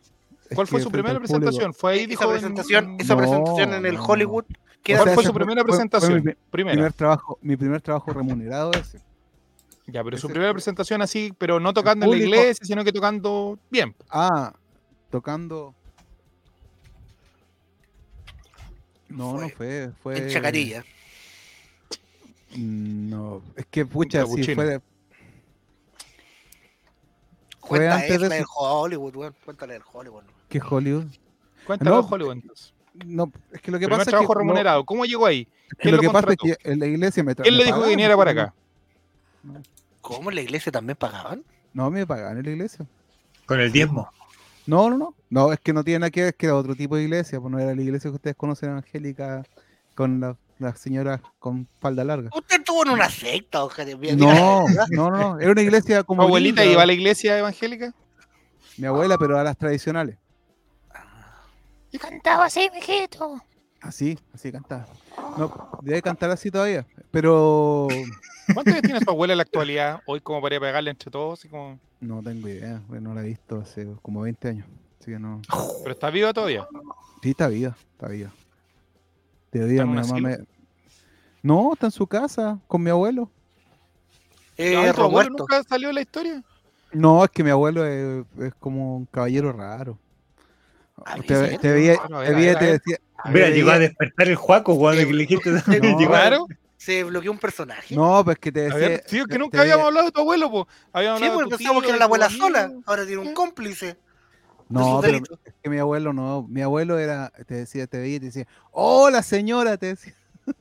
¿Cuál 0.54 0.66
fue 0.66 0.80
su 0.80 0.90
primera 0.90 1.14
público- 1.14 1.34
presentación? 1.34 1.74
¿Fue 1.74 1.92
ahí, 1.92 1.98
Esa 2.00 2.08
dijo? 2.08 2.24
en- 2.24 2.30
presentación, 2.30 2.84
en- 2.94 3.00
esa 3.00 3.14
No, 3.14 3.20
presentación 3.20 3.74
en 3.74 3.86
el. 3.86 3.96
Hollywood. 3.98 4.44
¿Cuál 4.86 5.02
sea, 5.04 5.14
fue 5.14 5.24
su 5.24 5.30
fue- 5.32 5.40
primera 5.40 5.62
fue- 5.62 5.68
fue 5.70 5.76
presentación? 5.88 6.22
mi 6.24 6.32
Primera. 6.50 6.74
Primer 6.74 6.92
trabajo, 6.92 7.38
mi 7.42 7.56
primer 7.56 7.80
trabajo 7.80 8.12
remunerado 8.12 8.70
ese. 8.72 9.00
Ya, 9.86 10.02
pero 10.04 10.16
su 10.18 10.28
primera 10.28 10.52
presentación 10.52 11.02
así, 11.02 11.32
pero 11.38 11.60
no 11.60 11.72
tocando 11.74 12.04
en 12.06 12.10
la 12.12 12.16
iglesia, 12.18 12.64
sino 12.64 12.84
que 12.84 12.92
tocando 12.92 13.58
bien. 13.70 13.94
Ah, 14.10 14.52
tocando. 15.10 15.74
No, 19.08 19.32
Fue 19.32 19.40
no 19.42 19.48
fue, 19.50 19.90
fue. 20.02 20.18
En 20.18 20.28
Chacarilla. 20.28 20.84
Mm, 22.56 23.08
No, 23.10 23.42
es 23.56 23.66
que 23.70 23.84
pucha, 23.86 24.20
si 24.22 24.24
capuchino. 24.26 24.54
fue. 24.62 24.80
Fue 27.66 27.88
antes 27.88 28.10
es 28.22 28.28
de 28.30 28.40
su- 28.40 28.46
Hollywood, 28.56 29.16
weón. 29.16 29.34
Cuéntale 29.44 29.74
del 29.74 29.82
Hollywood. 29.92 30.22
que 30.48 30.60
Hollywood. 30.60 31.06
Cuéntalo, 31.66 32.02
No, 32.02 32.08
Hollywood. 32.08 32.36
No, 33.06 33.32
es 33.52 33.60
que 33.60 33.70
lo 33.72 33.78
que 33.78 33.86
Primer 33.86 33.90
pasa 33.90 34.02
es 34.02 34.04
que. 34.06 34.10
trabajo 34.10 34.34
no, 34.34 34.38
remunerado. 34.40 34.84
¿Cómo 34.84 35.04
llegó 35.04 35.26
ahí? 35.26 35.48
es 35.68 35.68
que 35.70 35.76
¿Quién 35.82 35.96
lo 35.96 35.96
lo 35.96 36.08
que 36.08 36.12
pasa 36.12 36.30
es 36.32 36.36
que 36.36 36.70
en 36.70 36.78
la 36.78 36.86
iglesia 36.86 37.24
me 37.24 37.34
¿Quién 37.34 37.56
le 37.56 37.64
dijo 37.64 37.82
que 37.82 37.88
viniera 37.88 38.16
para 38.16 38.30
acá? 38.30 38.54
¿Cómo 40.00 40.30
en 40.30 40.36
la 40.36 40.42
iglesia 40.42 40.70
también 40.70 40.96
pagaban? 40.96 41.42
No, 41.72 41.90
me 41.90 42.06
pagaban 42.06 42.38
en 42.38 42.44
la 42.44 42.50
iglesia. 42.50 42.86
Con 43.46 43.60
el 43.60 43.72
diezmo. 43.72 44.08
No, 44.66 44.88
no, 44.90 44.96
no. 44.96 45.14
No, 45.30 45.52
es 45.52 45.60
que 45.60 45.72
no 45.72 45.82
tiene 45.82 46.00
nada 46.00 46.10
que 46.10 46.20
ver, 46.22 46.28
es 46.30 46.36
que 46.36 46.46
era 46.46 46.54
otro 46.56 46.74
tipo 46.74 46.96
de 46.96 47.02
iglesia, 47.02 47.40
pues 47.40 47.50
no 47.50 47.58
era 47.58 47.74
la 47.74 47.82
iglesia 47.82 48.10
que 48.10 48.16
ustedes 48.16 48.36
conocen 48.36 48.70
evangélica 48.70 49.44
con 49.94 50.20
la- 50.20 50.36
las 50.58 50.78
señoras 50.80 51.20
con 51.38 51.68
falda 51.80 52.04
larga. 52.04 52.30
Usted 52.34 52.58
estuvo 52.58 52.84
en 52.84 52.90
una 52.90 53.08
secta, 53.10 53.60
mira, 53.98 54.16
No, 54.16 54.66
no, 54.68 54.86
no, 54.90 55.10
no. 55.10 55.40
Era 55.40 55.52
una 55.52 55.62
iglesia 55.62 56.00
¿Tu 56.00 56.06
como. 56.06 56.22
abuelita 56.22 56.62
linda. 56.62 56.72
iba 56.72 56.82
a 56.82 56.86
la 56.86 56.92
iglesia 56.92 57.38
evangélica? 57.38 57.92
Mi 58.76 58.86
abuela, 58.86 59.16
pero 59.18 59.38
a 59.38 59.44
las 59.44 59.56
tradicionales. 59.56 60.16
Y 61.92 61.98
cantaba 61.98 62.46
así, 62.46 62.68
mijito. 62.74 63.40
Así, 63.80 64.18
así 64.32 64.50
cantaba. 64.50 64.86
No, 65.38 65.70
debe 65.82 66.02
cantar 66.02 66.30
así 66.30 66.50
todavía. 66.50 66.86
Pero 67.10 67.86
¿Cuántos 68.52 68.72
años 68.74 68.82
tiene 68.82 69.00
su 69.00 69.10
abuela 69.10 69.34
en 69.34 69.38
la 69.38 69.42
actualidad? 69.42 70.00
Hoy 70.06 70.20
como 70.20 70.42
para 70.42 70.58
pegarle 70.58 70.90
entre 70.90 71.10
todos. 71.10 71.38
Así 71.38 71.48
como... 71.48 71.78
no 72.00 72.22
tengo 72.22 72.48
idea. 72.48 72.82
No 72.88 73.14
la 73.14 73.20
he 73.20 73.24
visto 73.24 73.60
hace 73.60 73.86
como 74.02 74.22
20 74.22 74.48
años. 74.48 74.66
Así 75.00 75.12
que 75.12 75.18
no. 75.18 75.40
Pero 75.82 75.92
está 75.92 76.10
viva 76.10 76.32
todavía. 76.32 76.66
Sí, 77.22 77.30
está 77.30 77.48
viva, 77.48 77.76
está 77.92 78.08
viva. 78.08 78.30
De 79.58 79.84
mi 79.84 79.94
mamá 79.94 80.00
asilo? 80.00 80.28
me. 80.28 80.38
No, 81.42 81.72
está 81.74 81.86
en 81.86 81.92
su 81.92 82.06
casa 82.06 82.58
con 82.66 82.82
mi 82.82 82.90
abuelo. 82.90 83.30
Eh, 84.56 84.92
¿Tu 84.94 85.02
abuelo 85.02 85.30
nunca 85.30 85.62
salió 85.62 85.88
en 85.88 85.94
la 85.96 86.00
historia? 86.00 86.42
No, 86.92 87.24
es 87.24 87.30
que 87.30 87.42
mi 87.42 87.50
abuelo 87.50 87.84
es, 87.86 88.24
es 88.40 88.54
como 88.54 88.96
un 88.96 89.06
caballero 89.06 89.52
raro. 89.52 89.98
Ah, 91.04 91.16
Te, 91.26 91.58
te 91.58 91.72
veía, 91.72 91.96
Bueno, 91.98 92.18
a 92.18 92.20
ver, 92.20 92.34
te 92.34 92.50
a 92.50 92.58
te 92.58 92.72
decía. 92.72 92.98
Mira, 93.26 93.46
te 93.46 93.54
llegó 93.54 93.70
a 93.70 93.78
despertar 93.78 94.28
el 94.28 94.36
Juaco 94.36 94.78
cuando 94.78 95.02
Eh, 95.02 95.06
que 95.06 95.12
le 95.12 95.18
dijiste. 95.26 95.50
Claro. 96.06 96.46
Se 96.76 97.02
bloqueó 97.02 97.32
un 97.32 97.38
personaje. 97.38 97.94
No, 97.96 98.22
pues 98.24 98.38
que 98.38 98.52
te 98.52 98.60
decía. 98.60 98.88
ver, 98.88 99.04
sí, 99.06 99.18
es 99.18 99.26
que 99.26 99.38
te- 99.38 99.48
te 99.48 99.58
habíamos 99.58 99.86
hablado 99.86 100.06
de 100.06 100.12
tu 100.12 100.20
abuelo, 100.20 100.50
pues. 100.50 100.64
Habíamos 100.92 101.20
Sí, 101.20 101.26
porque 101.32 101.50
de 101.50 101.56
pensamos 101.56 101.82
que 101.82 101.88
era 101.88 101.96
la 101.96 101.98
de 102.00 102.04
abuela 102.04 102.30
sola. 102.30 102.72
Ahora 102.86 103.06
tiene 103.06 103.22
un 103.22 103.34
cómplice. 103.34 103.96
No, 104.68 105.00
pero 105.02 105.18
es 105.44 105.54
que 105.62 105.70
mi 105.70 105.78
abuelo 105.78 106.12
no. 106.12 106.46
Mi 106.48 106.62
abuelo 106.62 106.98
era. 106.98 107.30
Te 107.46 107.54
decía, 107.54 107.86
te 107.86 107.98
veía 107.98 108.16
y 108.16 108.20
te 108.20 108.26
decía. 108.26 108.46
¡Hola, 108.72 109.22
señora! 109.22 109.76
Te 109.76 109.86
decía. 109.94 110.14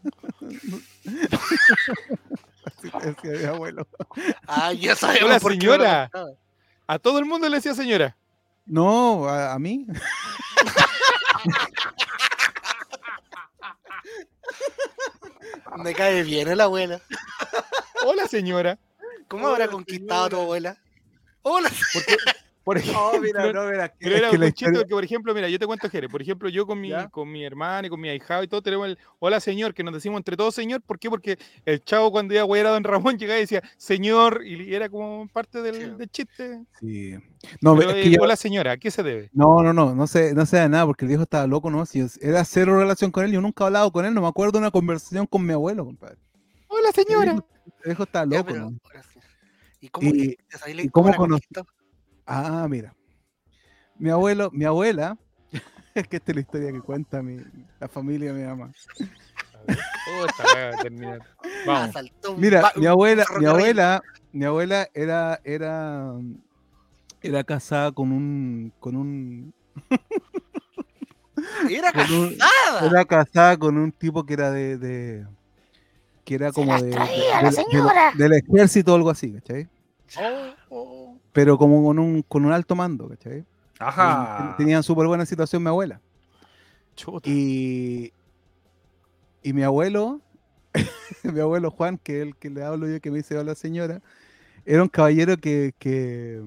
Así 2.65 2.89
te 2.91 3.07
decía 3.31 3.31
mi 3.39 3.45
abuelo. 3.55 3.87
Ah, 4.47 4.73
ya 4.73 4.95
sabemos 4.95 5.29
Hola, 5.29 5.39
por 5.39 5.51
qué 5.53 5.59
señora. 5.59 6.03
lo 6.05 6.11
contaba. 6.11 6.37
A 6.87 6.99
todo 6.99 7.19
el 7.19 7.25
mundo 7.25 7.47
le 7.49 7.55
decía 7.57 7.73
señora. 7.73 8.15
No, 8.65 9.27
a, 9.27 9.53
a 9.53 9.59
mí. 9.59 9.87
Me 15.77 15.93
cae 15.93 16.23
bien 16.23 16.47
el 16.47 16.61
abuela. 16.61 17.01
Hola, 18.05 18.27
señora. 18.27 18.77
¿Cómo 19.27 19.47
habrá 19.47 19.67
conquistado 19.67 20.25
a 20.25 20.29
tu 20.29 20.35
abuela? 20.39 20.77
Hola. 21.41 21.69
Por 21.69 22.03
ejemplo, 22.77 23.11
No, 23.13 23.19
mira, 23.21 23.51
no, 23.51 23.65
mira. 23.69 23.89
que- 23.89 23.95
Pero 23.99 24.15
era 24.15 24.29
que 24.29 24.37
un 24.37 24.43
historia- 24.43 24.83
que, 24.85 24.93
por 24.95 25.03
ejemplo, 25.03 25.33
mira, 25.33 25.49
yo 25.49 25.59
te 25.59 25.65
cuento, 25.65 25.89
Jere. 25.89 26.07
Por 26.07 26.21
ejemplo, 26.21 26.47
yo 26.47 26.65
con 26.65 26.79
mi, 26.79 26.89
¿Ya? 26.89 27.09
con 27.09 27.29
mi 27.29 27.43
hermana 27.43 27.87
y 27.87 27.89
con 27.89 27.99
mi 27.99 28.07
ahijado 28.07 28.41
y 28.43 28.47
todo 28.47 28.61
tenemos 28.61 28.87
el 28.87 28.97
hola 29.19 29.41
señor, 29.41 29.73
que 29.73 29.83
nos 29.83 29.93
decimos 29.93 30.17
entre 30.19 30.37
todos 30.37 30.55
señor. 30.55 30.81
¿Por 30.81 30.97
qué? 30.97 31.09
Porque 31.09 31.37
el 31.65 31.83
chavo 31.83 32.09
cuando 32.11 32.33
iba 32.33 32.43
a 32.43 32.69
a 32.69 32.71
don 32.71 32.83
Ramón 32.85 33.17
llegaba 33.17 33.37
y 33.37 33.41
decía 33.41 33.61
señor 33.75 34.43
y 34.45 34.73
era 34.73 34.87
como 34.87 35.27
parte 35.33 35.61
del, 35.61 35.75
Sí. 35.75 35.89
del 35.97 36.09
chiste. 36.09 36.61
Sí. 36.79 37.15
No, 37.59 37.75
Pero, 37.75 37.89
es 37.91 37.97
eh, 37.97 38.01
que 38.03 38.09
yo- 38.11 38.21
hola 38.21 38.37
señora, 38.37 38.71
¿a 38.71 38.77
qué 38.77 38.89
se 38.91 39.03
debe? 39.03 39.29
no, 39.33 39.61
no, 39.61 39.73
no, 39.73 39.93
no 39.93 40.07
sé, 40.07 40.33
no 40.33 40.45
sé 40.45 40.57
de 40.57 40.69
nada, 40.69 40.85
porque 40.85 41.03
el 41.03 41.09
viejo 41.09 41.23
estaba 41.23 41.45
loco, 41.45 41.69
¿no? 41.69 41.85
Si 41.85 41.99
yo- 41.99 42.07
era 42.21 42.45
cero 42.45 42.79
relación 42.79 43.11
con 43.11 43.25
él, 43.25 43.33
yo 43.33 43.41
nunca 43.41 43.65
he 43.65 43.67
hablado 43.67 43.91
con 43.91 44.05
él, 44.05 44.13
no 44.13 44.21
me 44.21 44.27
acuerdo 44.29 44.53
de 44.53 44.59
una 44.59 44.71
conversación 44.71 45.25
con 45.27 45.45
mi 45.45 45.51
abuelo, 45.51 45.83
compadre. 45.83 46.15
Hola 46.67 46.91
señora. 46.93 47.31
El 47.33 47.41
viejo 47.83 48.03
estaba 48.03 48.25
Ya, 48.29 48.37
loco, 48.37 48.47
pero 48.53 48.69
¿no? 48.71 48.77
¿Y 49.81 49.89
cómo, 49.89 50.09
Y- 50.15 50.37
y- 50.77 50.89
cómo 50.89 51.09
la 51.09 51.17
cono- 51.17 51.33
conquistó? 51.35 51.65
Ah, 52.25 52.67
mira. 52.69 52.93
Mi 53.97 54.09
abuelo, 54.09 54.49
mi 54.51 54.65
abuela, 54.65 55.17
es 55.93 56.07
que 56.07 56.17
esta 56.17 56.31
es 56.31 56.35
la 56.35 56.41
historia 56.41 56.71
que 56.71 56.81
cuenta 56.81 57.21
mi, 57.21 57.37
la 57.79 57.87
familia 57.87 58.33
de 58.33 58.39
mi 58.41 58.47
mamá. 58.47 58.71
Oh, 59.67 60.25
esta 60.25 60.43
weá 60.53 60.69
va 60.71 60.79
a 60.79 60.81
terminar. 60.83 61.19
Vamos. 61.65 61.95
Mira, 62.37 62.71
mi 62.75 62.85
abuela, 62.85 63.25
mi 63.39 63.45
abuela, 63.45 64.01
mi 64.33 64.45
abuela 64.45 64.87
era, 64.93 65.39
era, 65.43 66.13
era 67.21 67.43
casada 67.43 67.91
con 67.91 68.11
un, 68.11 68.73
con 68.79 68.95
un, 68.97 69.53
Era 71.69 71.91
con 71.91 72.11
un- 72.13 72.37
casada. 72.37 72.85
era 72.87 73.05
casada 73.05 73.57
con 73.57 73.77
un 73.77 73.91
tipo 73.91 74.25
que 74.25 74.33
era 74.33 74.51
de, 74.51 74.77
de- 74.77 75.27
que 76.25 76.35
era 76.35 76.51
como 76.51 76.73
de, 76.81 76.89
de- 76.89 76.95
de- 78.15 78.17
del 78.17 78.33
ejército 78.33 78.93
o 78.93 78.95
algo 78.95 79.09
así, 79.09 79.31
¿cachai? 79.33 79.67
Oh. 80.17 80.53
Pero 81.33 81.57
como 81.57 81.83
con 81.83 81.99
un, 81.99 82.21
con 82.21 82.45
un 82.45 82.53
alto 82.53 82.75
mando, 82.75 83.09
¿cachai? 83.09 83.43
Ajá. 83.79 84.55
Tenían 84.57 84.83
súper 84.83 85.07
buena 85.07 85.25
situación 85.25 85.63
mi 85.63 85.69
abuela. 85.69 85.99
Chuta. 86.95 87.29
Y, 87.29 88.13
y 89.41 89.51
mi 89.53 89.63
abuelo, 89.63 90.21
mi 91.23 91.39
abuelo 91.39 91.71
Juan, 91.71 91.97
que 91.97 92.21
es 92.21 92.27
el 92.27 92.35
que 92.35 92.49
le 92.49 92.63
hablo 92.63 92.87
yo, 92.87 93.01
que 93.01 93.11
me 93.11 93.17
dice 93.17 93.37
hola 93.37 93.55
señora, 93.55 94.01
era 94.65 94.83
un 94.83 94.89
caballero 94.89 95.37
que, 95.37 95.73
que, 95.79 96.41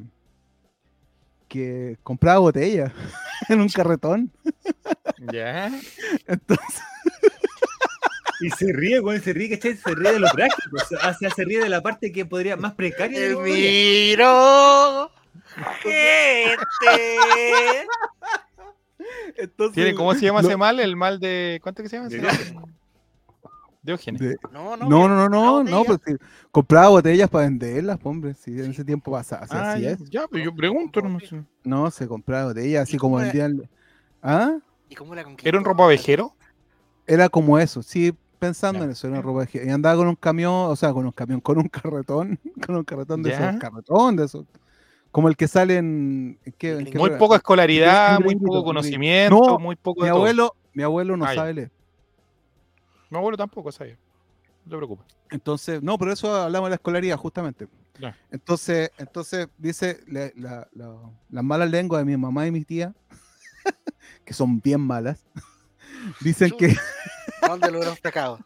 que 1.48 1.98
compraba 2.02 2.38
botellas 2.38 2.92
en 3.48 3.60
un 3.60 3.68
carretón. 3.68 4.30
Ya. 5.32 5.66
Entonces, 6.26 6.82
Y 8.40 8.50
se 8.50 8.72
ríe, 8.72 9.00
güey, 9.00 9.20
se 9.20 9.32
ríe, 9.32 9.50
¿cachai? 9.50 9.76
Se 9.76 9.94
ríe 9.94 10.12
de 10.12 10.20
lo 10.20 10.28
práctico. 10.28 10.76
O 10.76 11.14
sea, 11.14 11.30
se 11.30 11.44
ríe 11.44 11.60
de 11.60 11.68
la 11.68 11.82
parte 11.82 12.12
que 12.12 12.26
podría 12.26 12.56
más 12.56 12.74
precaria 12.74 13.18
de 13.20 13.26
El 13.28 13.38
miro. 13.38 15.10
Gente. 15.82 17.86
entonces 19.38 19.74
¿Tiene, 19.74 19.94
¿Cómo 19.94 20.14
se 20.14 20.20
llama 20.26 20.40
ese 20.40 20.56
mal? 20.56 20.80
El 20.80 20.96
mal 20.96 21.18
de. 21.20 21.60
¿Cuánto 21.62 21.82
que 21.82 21.88
se 21.88 21.96
llama? 21.96 22.08
ese 22.08 22.18
De 22.18 22.22
mal? 22.54 22.64
Diógenes. 23.82 24.20
de- 24.20 24.36
No, 24.52 24.76
no. 24.76 24.88
no, 24.88 25.08
no, 25.08 25.08
no, 25.08 25.28
no, 25.28 25.62
no, 25.62 25.84
botella. 25.84 26.00
pues, 26.04 26.18
sí, 26.18 26.24
compraba 26.50 26.88
botellas 26.88 27.30
para 27.30 27.44
venderlas, 27.44 27.98
pues, 27.98 28.10
hombre. 28.10 28.34
Si 28.34 28.50
en 28.60 28.72
ese 28.72 28.84
tiempo 28.84 29.12
pasaba, 29.12 29.46
si 29.46 29.54
Ah, 29.54 29.72
así 29.72 29.82
ya, 29.82 29.90
es. 29.90 30.10
ya, 30.10 30.26
pero 30.28 30.44
yo 30.44 30.54
pregunto. 30.54 31.00
No, 31.00 31.20
sé. 31.20 31.44
No, 31.62 31.88
se 31.92 32.08
compraba 32.08 32.46
botellas 32.46 32.82
así 32.82 32.96
¿Y 32.96 32.98
como 32.98 33.16
vendían. 33.18 33.70
¿Ah? 34.22 34.58
¿Y 34.88 34.96
cómo 34.96 35.14
la 35.14 35.22
conquistó? 35.22 35.48
¿Era 35.48 35.58
un 35.58 35.64
ropavejero? 35.64 36.34
Era 37.06 37.28
como 37.28 37.60
eso, 37.60 37.80
sí, 37.84 38.12
pensando 38.46 38.84
en 38.84 38.90
eso, 38.90 39.08
era 39.08 39.20
ropa 39.22 39.44
de 39.44 39.66
Y 39.66 39.70
andaba 39.70 39.96
con 39.96 40.08
un 40.08 40.16
camión, 40.16 40.52
o 40.70 40.76
sea, 40.76 40.92
con 40.92 41.04
un 41.06 41.12
camión, 41.12 41.40
con 41.40 41.58
un 41.58 41.68
carretón, 41.68 42.38
con 42.66 42.76
un 42.76 42.84
carretón 42.84 43.22
de 43.22 43.30
Ya. 43.30 43.48
esos, 43.50 43.60
carretón 43.60 44.16
de 44.16 44.24
esos. 44.24 44.44
Como 45.10 45.28
el 45.28 45.36
que 45.36 45.48
sale 45.48 45.76
en. 45.78 46.38
¿en 46.44 46.52
qué- 46.58 46.72
en 46.78 46.98
Muy 46.98 47.10
poca 47.18 47.36
escolaridad, 47.36 48.20
muy 48.20 48.36
poco 48.36 48.64
conocimiento, 48.64 49.36
No, 49.36 49.58
muy 49.58 49.76
poco 49.76 50.00
Mi 50.02 50.06
de 50.06 50.10
todo. 50.10 50.18
abuelo, 50.20 50.54
mi 50.74 50.82
abuelo 50.82 51.16
no 51.16 51.24
ya. 51.26 51.34
sabe 51.34 51.54
leer. 51.54 51.70
Mi 53.10 53.16
abuelo 53.18 53.36
tampoco 53.36 53.70
sabía. 53.72 53.96
No 54.64 54.70
te 54.72 54.76
preocupes. 54.76 55.06
Entonces, 55.30 55.82
no, 55.82 55.96
pero 55.96 56.12
eso 56.12 56.34
hablamos 56.34 56.66
de 56.66 56.70
la 56.70 56.74
escolaridad, 56.76 57.16
justamente. 57.16 57.66
Entonces, 58.30 58.90
entonces 58.98 59.48
dice 59.56 60.00
la- 60.06 60.30
la- 60.36 60.68
la- 60.72 60.96
las 61.30 61.44
malas 61.44 61.70
lenguas 61.70 62.00
de 62.00 62.04
mi 62.04 62.16
mamá 62.16 62.46
y 62.46 62.50
mi 62.50 62.62
tía, 62.64 62.92
que 64.24 64.34
son 64.34 64.60
bien 64.60 64.80
malas, 64.82 65.24
dicen 66.20 66.50
que 66.58 66.76
¿Dónde 67.46 67.70
lo 67.70 67.78
hubieran 67.78 67.96
sacado? 68.02 68.38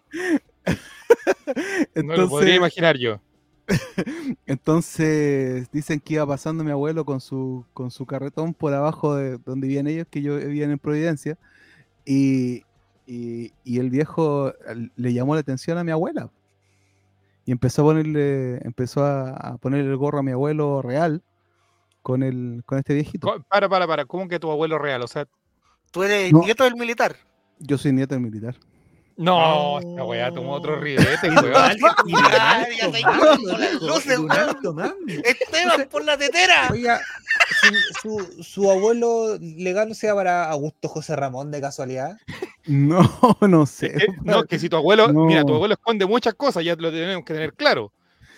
No 1.94 2.16
lo 2.16 2.28
podría 2.28 2.54
entonces, 2.54 2.56
imaginar 2.56 2.96
yo. 2.98 3.20
entonces 4.46 5.70
dicen 5.70 6.00
que 6.00 6.14
iba 6.14 6.26
pasando 6.26 6.64
mi 6.64 6.70
abuelo 6.70 7.04
con 7.04 7.20
su 7.20 7.64
con 7.72 7.90
su 7.90 8.04
carretón 8.06 8.52
por 8.54 8.74
abajo 8.74 9.14
de 9.14 9.38
donde 9.38 9.68
vivían 9.68 9.86
ellos, 9.86 10.06
que 10.10 10.22
yo 10.22 10.36
vivían 10.36 10.70
en 10.70 10.78
Providencia, 10.78 11.38
y, 12.04 12.64
y, 13.06 13.52
y 13.64 13.78
el 13.78 13.90
viejo 13.90 14.52
le 14.96 15.12
llamó 15.12 15.34
la 15.34 15.40
atención 15.40 15.78
a 15.78 15.84
mi 15.84 15.92
abuela. 15.92 16.30
Y 17.46 17.52
empezó 17.52 17.82
a 17.82 17.84
ponerle, 17.86 18.58
empezó 18.64 19.04
a, 19.04 19.30
a 19.30 19.56
ponerle 19.58 19.90
el 19.90 19.96
gorro 19.96 20.18
a 20.18 20.22
mi 20.22 20.32
abuelo 20.32 20.82
real 20.82 21.22
con 22.02 22.22
el, 22.22 22.62
con 22.66 22.78
este 22.78 22.94
viejito. 22.94 23.26
Para, 23.48 23.68
para, 23.68 23.86
para. 23.86 24.04
¿Cómo 24.04 24.28
que 24.28 24.38
tu 24.38 24.50
abuelo 24.50 24.78
real? 24.78 25.02
O 25.02 25.08
sea, 25.08 25.26
Tú 25.90 26.04
eres 26.04 26.32
No. 26.32 26.40
nieto 26.40 26.64
del 26.64 26.76
militar. 26.76 27.16
Yo 27.58 27.76
soy 27.76 27.92
nieto 27.92 28.14
del 28.14 28.22
militar. 28.22 28.56
No, 29.16 29.78
esta 29.80 30.04
weá 30.04 30.32
tomó 30.32 30.52
otro 30.54 30.80
rilete, 30.80 31.26
Y 31.26 31.30
weón. 31.30 31.54
Esteban, 35.24 35.88
por 35.90 36.04
la 36.04 36.16
tetera. 36.16 36.68
Oiga, 36.70 37.00
su, 37.60 38.00
su, 38.00 38.42
su 38.42 38.70
abuelo 38.70 39.36
legal 39.40 39.88
no 39.88 39.94
sea 39.94 40.14
para 40.14 40.48
Augusto 40.50 40.88
José 40.88 41.16
Ramón 41.16 41.50
de 41.50 41.60
casualidad. 41.60 42.16
No, 42.66 43.00
no 43.40 43.66
sé. 43.66 43.86
Es 43.88 43.94
que- 44.06 44.12
no, 44.22 44.44
que 44.44 44.58
si 44.58 44.68
tu 44.68 44.76
abuelo, 44.76 45.08
mira, 45.12 45.42
tu 45.42 45.48
No. 45.48 45.54
abuelo 45.56 45.74
esconde 45.74 46.06
muchas 46.06 46.34
cosas, 46.34 46.64
ya 46.64 46.74
lo 46.76 46.90
tenemos 46.90 47.24
que 47.24 47.34
tener 47.34 47.54
claro. 47.54 47.92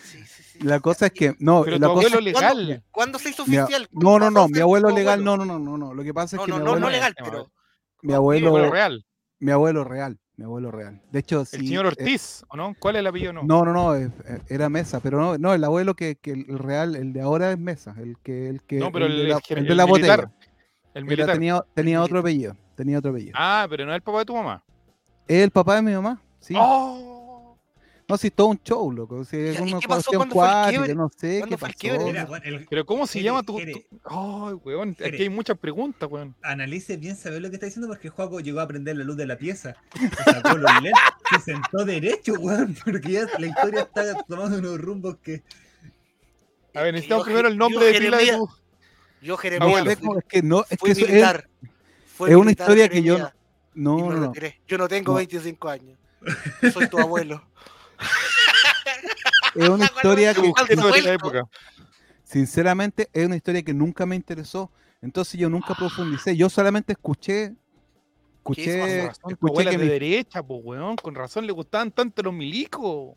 Sí, 0.05 0.19
sí, 0.27 0.43
sí. 0.43 0.59
La 0.63 0.81
cosa 0.81 1.07
es 1.07 1.13
que, 1.13 1.35
no, 1.39 1.63
Pero 1.65 1.79
la 1.79 1.89
tu 1.89 1.95
cosa 1.95 2.07
abuelo 2.09 2.33
¿Cuándo- 2.33 2.61
legal. 2.63 2.83
¿Cuándo 2.91 3.19
se 3.19 3.31
hizo 3.31 3.47
mi 3.47 3.59
oficial? 3.59 3.89
no, 3.93 4.01
no, 4.01 4.19
¿Cuándo 4.19 4.31
no, 4.43 4.49
mi 4.49 4.61
abuelo 4.61 4.91
legal, 4.91 5.23
no, 5.25 5.37
no, 5.37 5.45
no, 5.45 5.59
no, 5.59 5.77
no. 5.79 5.95
Lo 5.95 6.03
que 6.03 6.15
pasa 6.15 6.37
es 6.37 6.41
No, 6.41 6.45
que 6.47 6.51
no, 6.53 6.59
mi 6.59 6.65
no, 6.65 6.69
abuelo, 6.71 6.87
no 6.87 6.91
legal, 6.93 7.15
pero 7.17 7.51
mi 8.03 8.13
abuelo, 8.15 8.49
abuelo 8.49 8.71
real. 8.71 9.05
mi 9.39 9.53
abuelo 9.53 9.85
real, 9.85 10.19
mi 10.37 10.45
abuelo 10.45 10.71
real. 10.71 11.01
De 11.13 11.19
hecho, 11.21 11.45
sí. 11.45 11.57
El 11.57 11.67
señor 11.67 11.85
eh, 11.85 11.89
Ortiz, 11.89 12.45
¿o 12.49 12.57
no? 12.57 12.75
¿Cuál 12.79 12.97
es 12.97 13.01
el 13.01 13.07
apellido? 13.07 13.33
No. 13.33 13.43
No, 13.43 13.65
no, 13.65 13.73
no, 13.73 13.97
eh, 13.97 14.11
eh, 14.27 14.39
era 14.49 14.69
Mesa, 14.69 15.01
pero 15.01 15.21
no, 15.21 15.37
no, 15.39 15.53
el 15.55 15.63
abuelo 15.65 15.95
que, 15.95 16.17
que 16.17 16.33
el 16.33 16.59
real, 16.59 16.97
el 16.97 17.13
de 17.13 17.21
ahora 17.21 17.53
es 17.53 17.59
Mesa, 17.59 17.95
el 17.99 18.17
que, 18.23 18.49
el 18.49 18.63
que, 18.63 18.79
No, 18.79 18.91
pero 18.91 19.07
el 19.07 19.13
el, 19.13 19.19
de 19.19 19.29
la, 19.29 19.41
el- 19.49 19.59
el 19.59 19.67
de 19.67 19.75
la 19.75 19.87
militar. 19.87 20.21
botella. 20.27 20.37
El 20.95 21.03
Era- 21.05 21.11
militar. 21.11 21.33
tenía, 21.35 21.65
tenía 21.75 22.03
otro 22.03 22.19
apellido, 22.21 22.57
tenía 22.75 22.99
otro 22.99 23.11
apellido. 23.13 23.33
Ah, 23.37 23.67
pero 23.69 23.85
no 23.87 23.93
es 23.93 23.97
el 23.97 24.03
papá 24.03 24.19
de 24.21 24.25
tu 24.25 24.35
mamá. 24.35 24.63
Es 25.29 25.43
el 25.45 25.51
papá 25.51 25.77
de 25.77 25.83
mi 25.83 25.93
mamá, 25.93 26.21
sí. 26.41 26.55
¡Oh! 26.59 27.12
No, 28.09 28.17
sí, 28.19 28.31
todo 28.31 28.49
un 28.49 28.61
show, 28.63 28.93
loco. 28.93 29.25
Sí, 29.25 29.37
es 29.39 29.59
¿y 29.59 29.63
una 29.63 29.81
qué 29.81 29.89
pasó 29.89 30.11
cuando 30.13 30.35
cuática, 30.35 30.95
no 30.95 31.11
sé 31.17 31.39
¿Cuándo 31.39 31.57
qué 31.57 31.59
fue 31.59 31.69
el 31.69 31.75
pasó. 31.75 32.05
Mira, 32.05 32.29
el- 32.45 32.67
Pero 32.69 32.85
¿cómo 32.85 33.07
se 33.07 33.15
Jere, 33.21 33.25
llama 33.25 33.43
tu...? 33.43 33.59
Ay, 33.59 34.55
weón, 34.65 34.97
aquí 35.03 35.23
hay 35.23 35.29
muchas 35.31 35.57
preguntas, 35.57 36.11
weón. 36.11 36.35
analice 36.43 36.97
bien 36.99 37.17
saber 37.17 37.41
lo 37.41 37.49
que 37.49 37.57
está 37.57 37.67
diciendo 37.67 37.89
porque 37.89 38.11
Juaco 38.11 38.41
llegó 38.41 38.61
a 38.61 38.67
prender 38.69 38.97
la 38.97 39.05
luz 39.05 39.17
de 39.17 39.27
la 39.27 39.39
pieza, 39.39 39.77
se 39.99 40.33
sacó 40.33 40.59
los 40.59 40.71
lentes, 40.83 40.93
se 41.31 41.53
sentó 41.53 41.85
derecho, 41.85 42.35
weón, 42.35 42.77
porque 42.85 43.13
ya 43.13 43.27
la 43.39 43.47
historia 43.47 43.81
está 43.83 44.15
tomando 44.25 44.59
unos 44.59 44.79
rumbos 44.79 45.17
que. 45.23 45.43
A 46.75 46.83
ver, 46.83 46.95
necesitamos 46.95 47.25
yo, 47.25 47.27
primero 47.27 47.49
el 47.49 47.57
nombre 47.57 47.81
yo, 47.87 47.93
de 47.93 47.99
pila 48.01 48.17
de 48.19 48.27
tu... 48.33 48.49
Yo. 49.23 49.37
Jeremías, 49.37 49.87
Es 49.87 49.99
es 50.03 50.25
que 50.29 50.43
no, 50.43 50.65
es 50.69 50.79
fui 50.79 50.93
que 50.95 51.01
es, 51.01 51.09
militar. 51.09 51.49
Fue 52.07 52.31
es 52.31 52.37
una 52.37 52.51
historia 52.51 52.89
que 52.89 53.03
yo 53.03 53.19
no, 53.75 54.11
no, 54.11 54.13
no. 54.13 54.33
Yo 54.67 54.77
no 54.79 54.89
tengo 54.89 55.13
No. 55.13 55.19
25 55.19 55.69
años. 55.69 55.99
Soy 56.73 56.89
tu 56.89 56.99
abuelo. 57.01 57.43
Es 59.55 59.69
una 59.69 59.85
historia 59.95 60.35
que, 60.35 60.53
sinceramente, 62.25 63.09
es 63.13 63.27
una 63.27 63.37
historia 63.37 63.63
que 63.63 63.75
nunca 63.75 64.07
me 64.07 64.17
interesó. 64.17 64.71
Entonces 65.01 65.39
yo 65.39 65.51
nunca 65.51 65.75
profundicé. 65.75 66.37
Yo 66.37 66.49
solamente 66.49 66.93
escuché, 66.93 67.55
escuché, 68.39 69.07
razón, 69.09 69.33
escuché 69.33 69.53
abuela 69.53 69.71
que 69.71 69.77
es 69.77 69.81
de 69.81 69.87
mi- 69.87 69.91
derecha, 69.91 70.43
pues, 70.43 70.61
weón. 70.63 70.97
Con 70.97 71.15
razón 71.15 71.47
le 71.47 71.53
gustaban 71.53 71.91
tanto 71.91 72.23
los 72.23 72.33
milicos. 72.33 73.15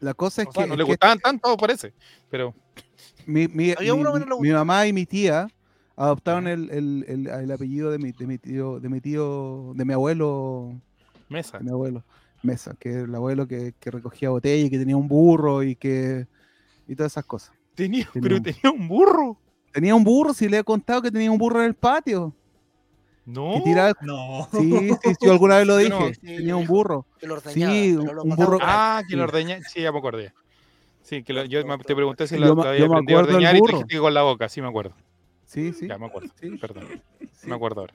la 0.00 0.14
cosa 0.14 0.42
es 0.42 0.48
O 0.48 0.52
sea, 0.52 0.62
que, 0.62 0.68
no 0.68 0.74
es 0.74 0.78
le 0.78 0.84
que 0.84 0.90
gustaban 0.92 1.18
tanto, 1.18 1.56
parece. 1.56 1.92
Pero 2.30 2.54
mi, 3.26 3.48
mi- 3.48 3.74
mi- 4.38 4.38
que 4.40 4.52
mamá 4.52 4.86
y 4.86 4.92
mi 4.92 5.04
tía 5.06 5.48
adoptaron 5.96 6.46
el, 6.46 6.70
el- 6.70 7.04
el- 7.08 7.26
el 7.26 7.50
apellido 7.50 7.90
de 7.90 7.98
mi, 7.98 8.12
de 8.12 8.26
mi 8.26 8.38
tío, 8.38 8.78
de 8.78 8.88
mi 8.88 9.00
tío, 9.00 9.72
de 9.74 9.84
mi 9.84 9.92
abuelo, 9.92 10.80
mesa. 11.28 11.58
de 11.58 11.64
mi 11.64 11.70
abuelo, 11.70 12.04
Mesa, 12.42 12.74
que 12.78 12.90
es 12.90 12.96
el 13.04 13.14
abuelo 13.14 13.46
que, 13.48 13.74
que 13.80 13.90
recogía 13.90 14.30
botella 14.30 14.64
y 14.66 14.70
que 14.70 14.78
tenía 14.78 14.96
un 14.96 15.08
burro 15.08 15.62
y 15.62 15.74
que 15.76 16.26
y 16.86 16.94
todas 16.96 17.12
esas 17.12 17.24
cosas. 17.24 17.52
Tenía, 17.74 18.08
Tenía 18.12 18.22
pero 18.22 18.36
un- 18.36 18.42
tenía 18.42 18.70
un 18.72 18.88
burro. 18.88 19.36
Tenía 19.72 19.94
un 19.94 20.04
burro, 20.04 20.32
si 20.32 20.48
le 20.48 20.58
he 20.58 20.64
contado 20.64 21.02
que 21.02 21.10
tenía 21.10 21.30
un 21.30 21.38
burro 21.38 21.60
en 21.60 21.66
el 21.66 21.74
patio. 21.74 22.34
No. 23.26 23.52
Que 23.56 23.60
tiraba, 23.60 23.92
No. 24.00 24.48
sí, 24.52 24.70
sí, 24.70 24.94
sí, 25.04 25.14
yo 25.20 25.32
alguna 25.32 25.58
vez 25.58 25.66
lo 25.66 25.76
dije. 25.76 25.90
no, 25.90 26.08
sí, 26.08 26.20
tenía 26.22 26.56
un 26.56 26.66
burro. 26.66 27.04
Que 27.20 27.26
lo 27.26 27.34
ordeñaba, 27.34 27.72
Sí, 27.74 27.92
lo 27.92 28.22
un 28.22 28.30
burro- 28.36 28.58
Ah, 28.62 29.02
que 29.06 29.16
lo 29.16 29.24
Sí. 29.24 29.28
ordeñé. 29.28 29.60
Sí, 29.64 29.82
ya 29.82 29.92
me 29.92 29.98
acordé. 29.98 30.32
Sí, 31.02 31.22
que 31.22 31.32
lo- 31.34 31.44
yo 31.44 31.62
te 31.78 31.94
pregunté 31.94 32.26
si 32.26 32.38
Yo 32.38 32.54
lo, 32.54 32.62
había 32.62 32.86
aprendido 32.86 33.18
a 33.18 33.22
ordeñar 33.22 33.56
y 33.56 33.60
burro. 33.60 33.72
dijiste 33.78 33.94
que 33.94 34.00
con 34.00 34.14
la 34.14 34.22
boca. 34.22 34.48
Sí, 34.48 34.62
me 34.62 34.68
acuerdo. 34.68 34.94
Sí, 35.44 35.72
sí. 35.74 35.86
Ya 35.88 35.98
me 35.98 36.06
acuerdo. 36.06 36.30
Sí. 36.40 36.50
Perdón. 36.56 36.84
Sí, 37.34 37.46
Me 37.48 37.54
acuerdo 37.54 37.82
ahora. 37.82 37.94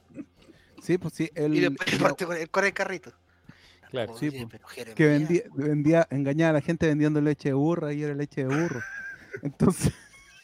sí, 0.82 0.98
pues 1.00 1.14
sí. 1.16 1.30
El, 1.34 1.56
Y 1.56 1.60
después 1.62 1.92
el- 1.94 2.38
el, 2.38 2.50
con 2.50 2.66
el 2.66 2.74
carrito. 2.74 3.12
Claro. 3.94 4.18
Sí, 4.18 4.30
Oye, 4.30 4.40
pues, 4.40 4.50
pero 4.50 4.68
Jeremías, 4.70 4.96
que 4.96 5.06
vendía, 5.06 5.44
vendía, 5.54 6.08
engañaba 6.10 6.50
a 6.50 6.54
la 6.54 6.62
gente 6.62 6.88
vendiendo 6.88 7.22
leche 7.22 7.50
de 7.50 7.54
burra 7.54 7.94
y 7.94 8.02
era 8.02 8.16
leche 8.16 8.44
de 8.44 8.48
burro. 8.48 8.82
Entonces, 9.44 9.94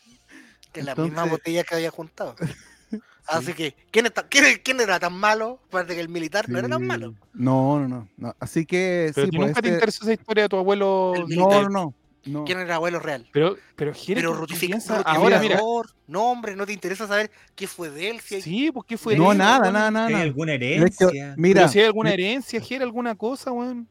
Que 0.71 0.83
la 0.83 0.93
misma 0.93 1.25
botella 1.25 1.63
que 1.63 1.73
había 1.73 1.89
juntado. 1.89 2.35
Así 3.25 3.53
que, 3.53 3.75
¿quién, 3.89 4.05
está- 4.05 4.27
quién, 4.27 4.45
quién 4.63 4.79
era 4.79 4.99
tan 4.99 5.13
malo? 5.13 5.59
Parece 5.71 5.95
que 5.95 6.01
el 6.01 6.09
militar 6.09 6.47
no 6.47 6.59
era 6.59 6.67
tan 6.67 6.85
malo. 6.85 7.15
No, 7.33 7.79
no, 7.79 7.87
no, 7.87 8.07
no. 8.17 8.35
Así 8.39 8.67
que 8.67 9.11
Pero 9.15 9.25
sí, 9.25 9.31
¿tú 9.31 9.37
pues, 9.37 9.47
nunca 9.47 9.61
te 9.63 9.67
este- 9.69 9.77
interesa 9.77 10.03
esa 10.03 10.13
historia 10.13 10.43
de 10.43 10.49
tu 10.49 10.57
abuelo. 10.57 11.13
El 11.15 11.35
No, 11.35 11.49
no, 11.63 11.69
no. 11.69 11.93
No. 12.25 12.43
¿Quién 12.45 12.59
era 12.59 12.75
abuelo 12.75 12.99
real? 12.99 13.27
Pero, 13.31 13.55
pero, 13.75 13.93
Pero 13.93 13.93
piensas- 13.93 14.37
rutificador. 14.39 15.03
ahora 15.05 15.39
mira. 15.39 15.59
No, 16.07 16.31
hombre, 16.31 16.55
no 16.55 16.65
te 16.65 16.73
interesa 16.73 17.07
saber 17.07 17.31
qué 17.55 17.67
fue 17.67 17.89
de 17.89 18.09
él. 18.09 18.19
Si 18.19 18.35
hay- 18.35 18.41
Sí, 18.41 18.71
porque 18.71 18.97
fue 18.97 19.15
No, 19.15 19.25
de 19.25 19.31
él, 19.33 19.37
nada, 19.37 19.71
nada, 19.71 19.91
nada. 19.91 20.07
¿Hay 20.07 20.13
nada. 20.13 20.23
alguna 20.25 20.51
De 20.53 20.75
hecho, 20.75 21.09
herencia? 21.09 21.33
mira, 21.37 21.61
Pero 21.61 21.71
si 21.71 21.79
hay 21.79 21.85
alguna 21.85 22.11
herencia, 22.11 22.59
Jere, 22.61 22.83
alguna 22.83 23.15
cosa, 23.15 23.51
weón. 23.51 23.87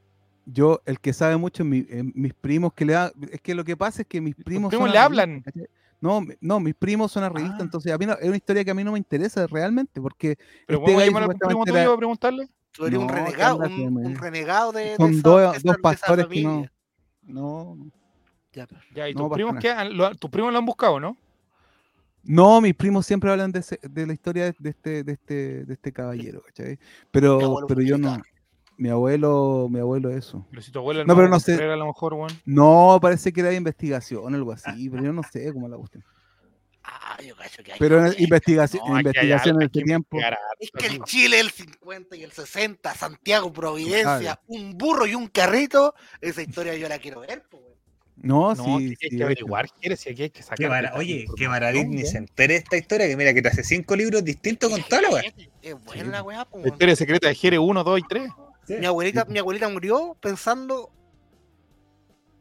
yo, 0.46 0.80
el 0.86 0.98
que 1.00 1.12
sabe 1.12 1.36
mucho, 1.36 1.62
es 1.62 1.68
mi- 1.68 1.86
eh, 1.88 2.02
mis 2.14 2.34
primos 2.34 2.72
que 2.72 2.84
le 2.84 2.92
dan. 2.94 3.12
Es 3.30 3.40
que 3.40 3.54
lo 3.54 3.64
que 3.64 3.76
pasa 3.76 4.02
es 4.02 4.08
que 4.08 4.20
mis 4.20 4.34
primos. 4.34 4.70
primos 4.70 4.90
le 4.90 4.98
hablan. 4.98 5.42
No, 6.00 6.24
no, 6.40 6.60
mis 6.60 6.74
primos 6.76 7.10
son 7.10 7.24
arreglistas, 7.24 7.60
Ah. 7.60 7.64
entonces 7.64 7.92
a 7.92 7.98
mí 7.98 8.06
no- 8.06 8.12
es 8.14 8.26
una 8.28 8.36
historia 8.36 8.64
que 8.64 8.70
a 8.70 8.74
mí 8.74 8.84
no 8.84 8.92
me 8.92 8.98
interesa 8.98 9.46
realmente, 9.48 10.00
porque 10.00 10.36
Pero 10.66 10.78
este 10.78 10.90
vamos 10.92 11.02
a 11.02 11.06
llamar 11.06 11.22
al 11.24 11.28
primo 11.36 11.64
tuyo 11.64 11.76
era- 11.76 11.92
a 11.92 11.96
preguntarle. 11.96 12.48
tú 12.70 12.86
eres 12.86 12.98
un 13.00 13.06
No, 13.08 13.12
renegado, 13.14 13.58
¿qué 13.60 13.66
un, 13.74 13.96
un 13.96 14.14
que 14.14 14.20
renegado 14.20 14.70
de, 14.72 14.84
de 14.90 14.96
Son 14.96 15.10
esa- 15.10 15.22
dos- 15.22 15.38
de 15.40 15.46
dos 15.46 15.56
esa- 15.56 15.62
de 15.62 15.70
esa 15.70 15.78
pastores 15.82 16.26
que 16.28 16.42
no- 16.42 16.66
no, 17.24 17.74
no. 17.74 17.90
Ya. 18.66 18.82
Ya, 18.94 19.08
y 19.08 19.14
No 19.14 19.28
tus 19.28 19.34
primos. 19.34 19.56
¿qué 19.60 19.70
han- 19.70 19.96
lo- 19.96 20.14
tus 20.16 20.30
primos 20.30 20.52
lo 20.52 20.58
han 20.58 20.66
buscado, 20.66 20.98
¿no? 20.98 21.16
No, 22.24 22.60
mis 22.60 22.74
primos 22.74 23.06
siempre 23.06 23.30
hablan 23.30 23.52
de, 23.52 23.60
ese- 23.60 23.80
de 23.82 24.06
la 24.06 24.12
historia 24.12 24.52
de 24.58 24.70
este, 24.70 25.02
de 25.04 25.12
este, 25.12 25.64
de 25.64 25.74
este 25.74 25.92
caballero, 25.92 26.42
¿cachai? 26.42 26.78
Pero, 27.10 27.64
pero 27.66 27.80
yo 27.80 27.96
no. 27.96 28.18
Mi 28.76 28.90
abuelo, 28.90 29.66
mi 29.70 29.80
abuelo 29.80 30.10
eso. 30.10 30.46
Pero 30.50 30.62
si 30.62 30.70
tu 30.70 30.78
abuelo 30.78 31.04
No, 31.04 31.16
pero 31.16 31.28
no 31.28 31.40
sé. 31.40 31.52
Contreras, 31.52 31.74
a 31.74 31.78
lo 31.78 31.86
mejor, 31.86 32.14
weón. 32.14 32.40
No, 32.44 32.98
parece 33.02 33.32
que 33.32 33.40
era 33.40 33.48
de 33.50 33.56
investigación 33.56 34.32
o 34.32 34.36
algo 34.36 34.52
así, 34.52 34.88
pero 34.88 35.02
yo 35.02 35.12
no 35.12 35.22
sé 35.22 35.52
cómo 35.52 35.68
la 35.68 35.76
cuestión. 35.76 36.04
Ah, 36.84 37.18
yo 37.26 37.36
cacho 37.36 37.62
que 37.62 37.72
hay 37.72 37.78
Pero 37.78 38.06
en 38.06 38.14
investigación, 38.18 38.82
No, 38.86 38.96
aquí 38.96 39.08
hay 39.08 39.26
investigación 39.26 39.56
en 39.56 39.62
este 39.66 39.82
tiempo. 39.82 40.18
Es 40.60 40.70
que 40.70 40.86
el. 40.86 41.02
Chile, 41.04 41.40
el 41.40 41.50
50 41.50 42.16
y 42.16 42.22
el 42.22 42.32
60, 42.32 42.94
Santiago, 42.94 43.52
Providencia, 43.52 44.40
un 44.46 44.76
burro 44.78 45.06
y 45.06 45.14
un 45.14 45.26
carrito, 45.28 45.94
esa 46.20 46.40
historia 46.42 46.74
yo 46.76 46.88
la 46.88 46.98
quiero 46.98 47.20
ver. 47.20 47.44
pues. 47.50 47.62
No, 48.20 48.54
No, 48.54 48.64
sí, 48.64 48.70
hay 48.70 48.96
sí, 48.96 49.16
que 49.16 49.22
averiguar, 49.22 49.68
Jere, 49.80 49.96
si 49.96 50.10
aquí 50.10 50.22
hay 50.24 50.30
que 50.30 50.42
sacar. 50.42 50.58
Qué 50.58 50.68
mara- 50.68 50.92
Oye, 50.96 51.26
qué 51.36 51.48
maravilla, 51.48 51.84
ni 51.86 52.04
se 52.04 52.18
entere 52.18 52.56
esta 52.56 52.76
historia, 52.76 53.06
que 53.06 53.16
mira 53.16 53.32
que 53.32 53.42
te 53.42 53.48
hace 53.48 53.62
cinco 53.62 53.94
libros 53.94 54.24
distintos 54.24 54.70
con 54.70 54.82
toda 54.82 55.02
la 55.02 55.10
weá. 55.10 55.22
Es 55.62 55.84
buena 55.84 56.10
la 56.10 56.22
weá, 56.22 56.46
La 56.54 56.68
historia 56.68 56.96
secreta 56.96 57.28
de 57.28 57.34
Jere 57.34 57.58
1, 57.58 57.84
2 57.84 57.98
y 58.00 58.02
3. 58.08 58.30
Mi 58.68 58.86
abuelita, 58.86 59.24
mi 59.24 59.38
abuelita 59.38 59.68
murió 59.68 60.16
pensando 60.20 60.90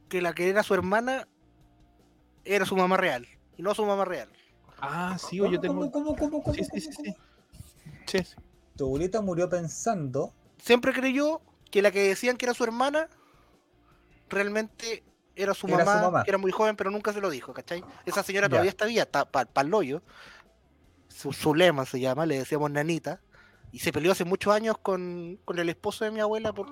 que 0.10 0.22
la 0.22 0.34
que 0.34 0.50
era 0.50 0.64
su 0.64 0.74
hermana 0.74 1.28
era 2.44 2.66
su 2.66 2.76
mamá 2.76 2.98
real 2.98 3.28
y 3.58 3.62
no 3.62 3.74
su 3.76 3.86
mamá 3.86 4.04
real. 4.06 4.30
Ah, 4.80 5.18
sí, 5.20 5.40
oye, 5.42 5.54
yo 5.54 5.60
tengo. 5.60 5.92
¿Cómo, 5.92 5.92
cómo, 5.92 6.16
cómo, 6.16 6.44
cómo, 6.44 6.54
Sí, 6.56 6.64
sí? 6.64 6.92
Sí, 6.92 8.20
sí. 8.24 8.36
Tu 8.76 8.86
abuelita 8.86 9.22
murió 9.22 9.50
pensando. 9.50 10.34
Siempre 10.62 10.92
creyó 10.94 11.42
que 11.72 11.82
la 11.82 11.92
que 11.92 12.02
decían 12.08 12.38
que 12.38 12.46
era 12.46 12.54
su 12.54 12.64
hermana 12.64 13.10
realmente 14.30 15.04
era 15.38 15.54
su, 15.54 15.68
Era 15.68 15.80
su 15.86 15.86
mamá, 15.86 16.24
que 16.24 16.32
era 16.32 16.38
muy 16.38 16.52
joven, 16.52 16.76
pero 16.76 16.90
nunca 16.92 17.14
se 17.14 17.22
lo 17.22 17.30
dijo, 17.30 17.54
¿cachai? 17.54 17.84
Esa 18.06 18.24
señora 18.24 18.48
Ya. 18.48 18.50
todavía 18.52 18.70
está 18.72 18.86
viva, 18.86 19.04
está 19.04 19.26
para 19.30 19.62
el 19.68 19.74
hoyo. 19.74 20.02
Su, 21.08 21.32
su 21.34 21.54
lema 21.56 21.86
se 21.86 22.00
llama, 22.00 22.26
le 22.26 22.38
decíamos 22.40 22.70
nanita. 22.72 23.22
Y 23.72 23.80
se 23.80 23.92
peleó 23.92 24.12
hace 24.14 24.24
muchos 24.26 24.54
años 24.54 24.78
con, 24.78 25.40
con 25.46 25.60
el 25.60 25.70
esposo 25.70 26.06
de 26.06 26.12
mi 26.12 26.20
abuela 26.20 26.54
por, 26.54 26.68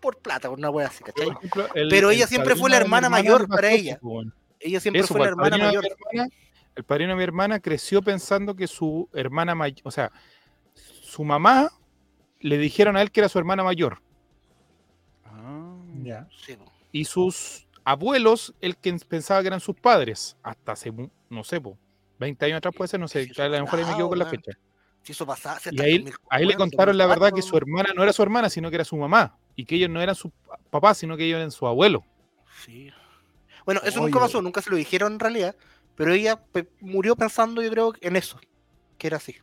por 0.00 0.18
plata, 0.18 0.48
por 0.48 0.58
una 0.58 0.70
wea 0.70 0.88
así, 0.88 1.02
¿cachai? 1.04 1.26
Por 1.26 1.36
ejemplo, 1.36 1.68
el- 1.74 1.88
Pero 1.88 2.10
ella 2.10 2.24
el 2.24 2.28
siempre 2.28 2.56
fue 2.56 2.70
la 2.70 2.76
hermana 2.76 3.06
hermana 3.06 3.22
mayor 3.22 3.48
para 3.48 3.70
ella. 3.70 3.98
Ella 4.60 4.80
siempre 4.80 5.00
Eso, 5.02 5.14
fue 5.14 5.20
la 5.20 5.26
el 5.26 5.30
hermana 5.30 5.58
mayor. 5.58 5.84
mi 5.84 5.90
hermana- 5.90 6.34
el 6.74 6.84
padrino 6.84 7.10
de 7.10 7.16
mi 7.16 7.22
hermana 7.24 7.60
creció 7.60 8.02
pensando 8.02 8.54
que 8.56 8.66
su 8.66 9.08
hermana 9.12 9.54
mayor, 9.54 9.80
o 9.84 9.90
sea, 9.90 10.10
su 10.74 11.24
mamá 11.24 11.70
le 12.40 12.58
dijeron 12.58 12.96
a 12.96 13.02
él 13.02 13.10
que 13.10 13.20
era 13.20 13.28
su 13.28 13.38
hermana 13.38 13.62
mayor 13.64 14.00
Ah. 15.24 15.76
Ya. 16.02 16.28
Sí, 16.44 16.56
y 16.92 17.04
sus 17.04 17.67
abuelos 17.88 18.54
el 18.60 18.76
que 18.76 18.92
pensaba 19.08 19.40
que 19.40 19.46
eran 19.46 19.60
sus 19.60 19.74
padres 19.74 20.36
hasta 20.42 20.72
hace 20.72 20.92
no 21.30 21.42
sé, 21.42 21.58
po, 21.58 21.78
20 22.18 22.44
años 22.44 22.58
atrás 22.58 22.74
puede 22.76 22.88
ser, 22.88 23.00
no 23.00 23.08
sé, 23.08 23.30
a 23.38 23.48
lo 23.48 23.62
mejor 23.62 23.78
ahí 23.78 23.84
me 23.86 23.92
equivoco 23.92 24.10
con 24.10 24.18
la 24.18 24.26
fecha. 24.26 24.52
Si 25.02 25.12
eso 25.12 25.24
pasaba, 25.24 25.58
Y 25.70 25.80
ahí, 25.80 25.98
2000, 25.98 26.14
ahí 26.28 26.44
le 26.44 26.54
contaron 26.54 26.98
la 26.98 27.06
verdad 27.06 27.28
que 27.28 27.40
2004, 27.40 27.48
su 27.48 27.56
hermana 27.56 27.94
no 27.96 28.02
era 28.02 28.12
su 28.12 28.22
hermana, 28.22 28.50
sino 28.50 28.68
que 28.68 28.76
era 28.76 28.84
su 28.84 28.96
mamá 28.96 29.38
y 29.56 29.64
que 29.64 29.76
ellos 29.76 29.88
no 29.88 30.02
eran 30.02 30.14
su 30.14 30.30
papá, 30.70 30.92
sino 30.92 31.16
que 31.16 31.24
ellos 31.24 31.36
eran 31.38 31.50
su 31.50 31.66
abuelo. 31.66 32.04
Sí. 32.66 32.90
Bueno, 33.64 33.80
eso 33.84 34.00
nunca 34.02 34.18
pasó, 34.20 34.42
nunca 34.42 34.60
se 34.60 34.68
lo 34.68 34.76
dijeron 34.76 35.14
en 35.14 35.20
realidad, 35.20 35.56
pero 35.94 36.12
ella 36.12 36.42
murió 36.80 37.16
pensando, 37.16 37.62
yo 37.62 37.70
creo, 37.70 37.94
en 38.02 38.16
eso, 38.16 38.38
que 38.98 39.06
era 39.06 39.16
así. 39.16 39.34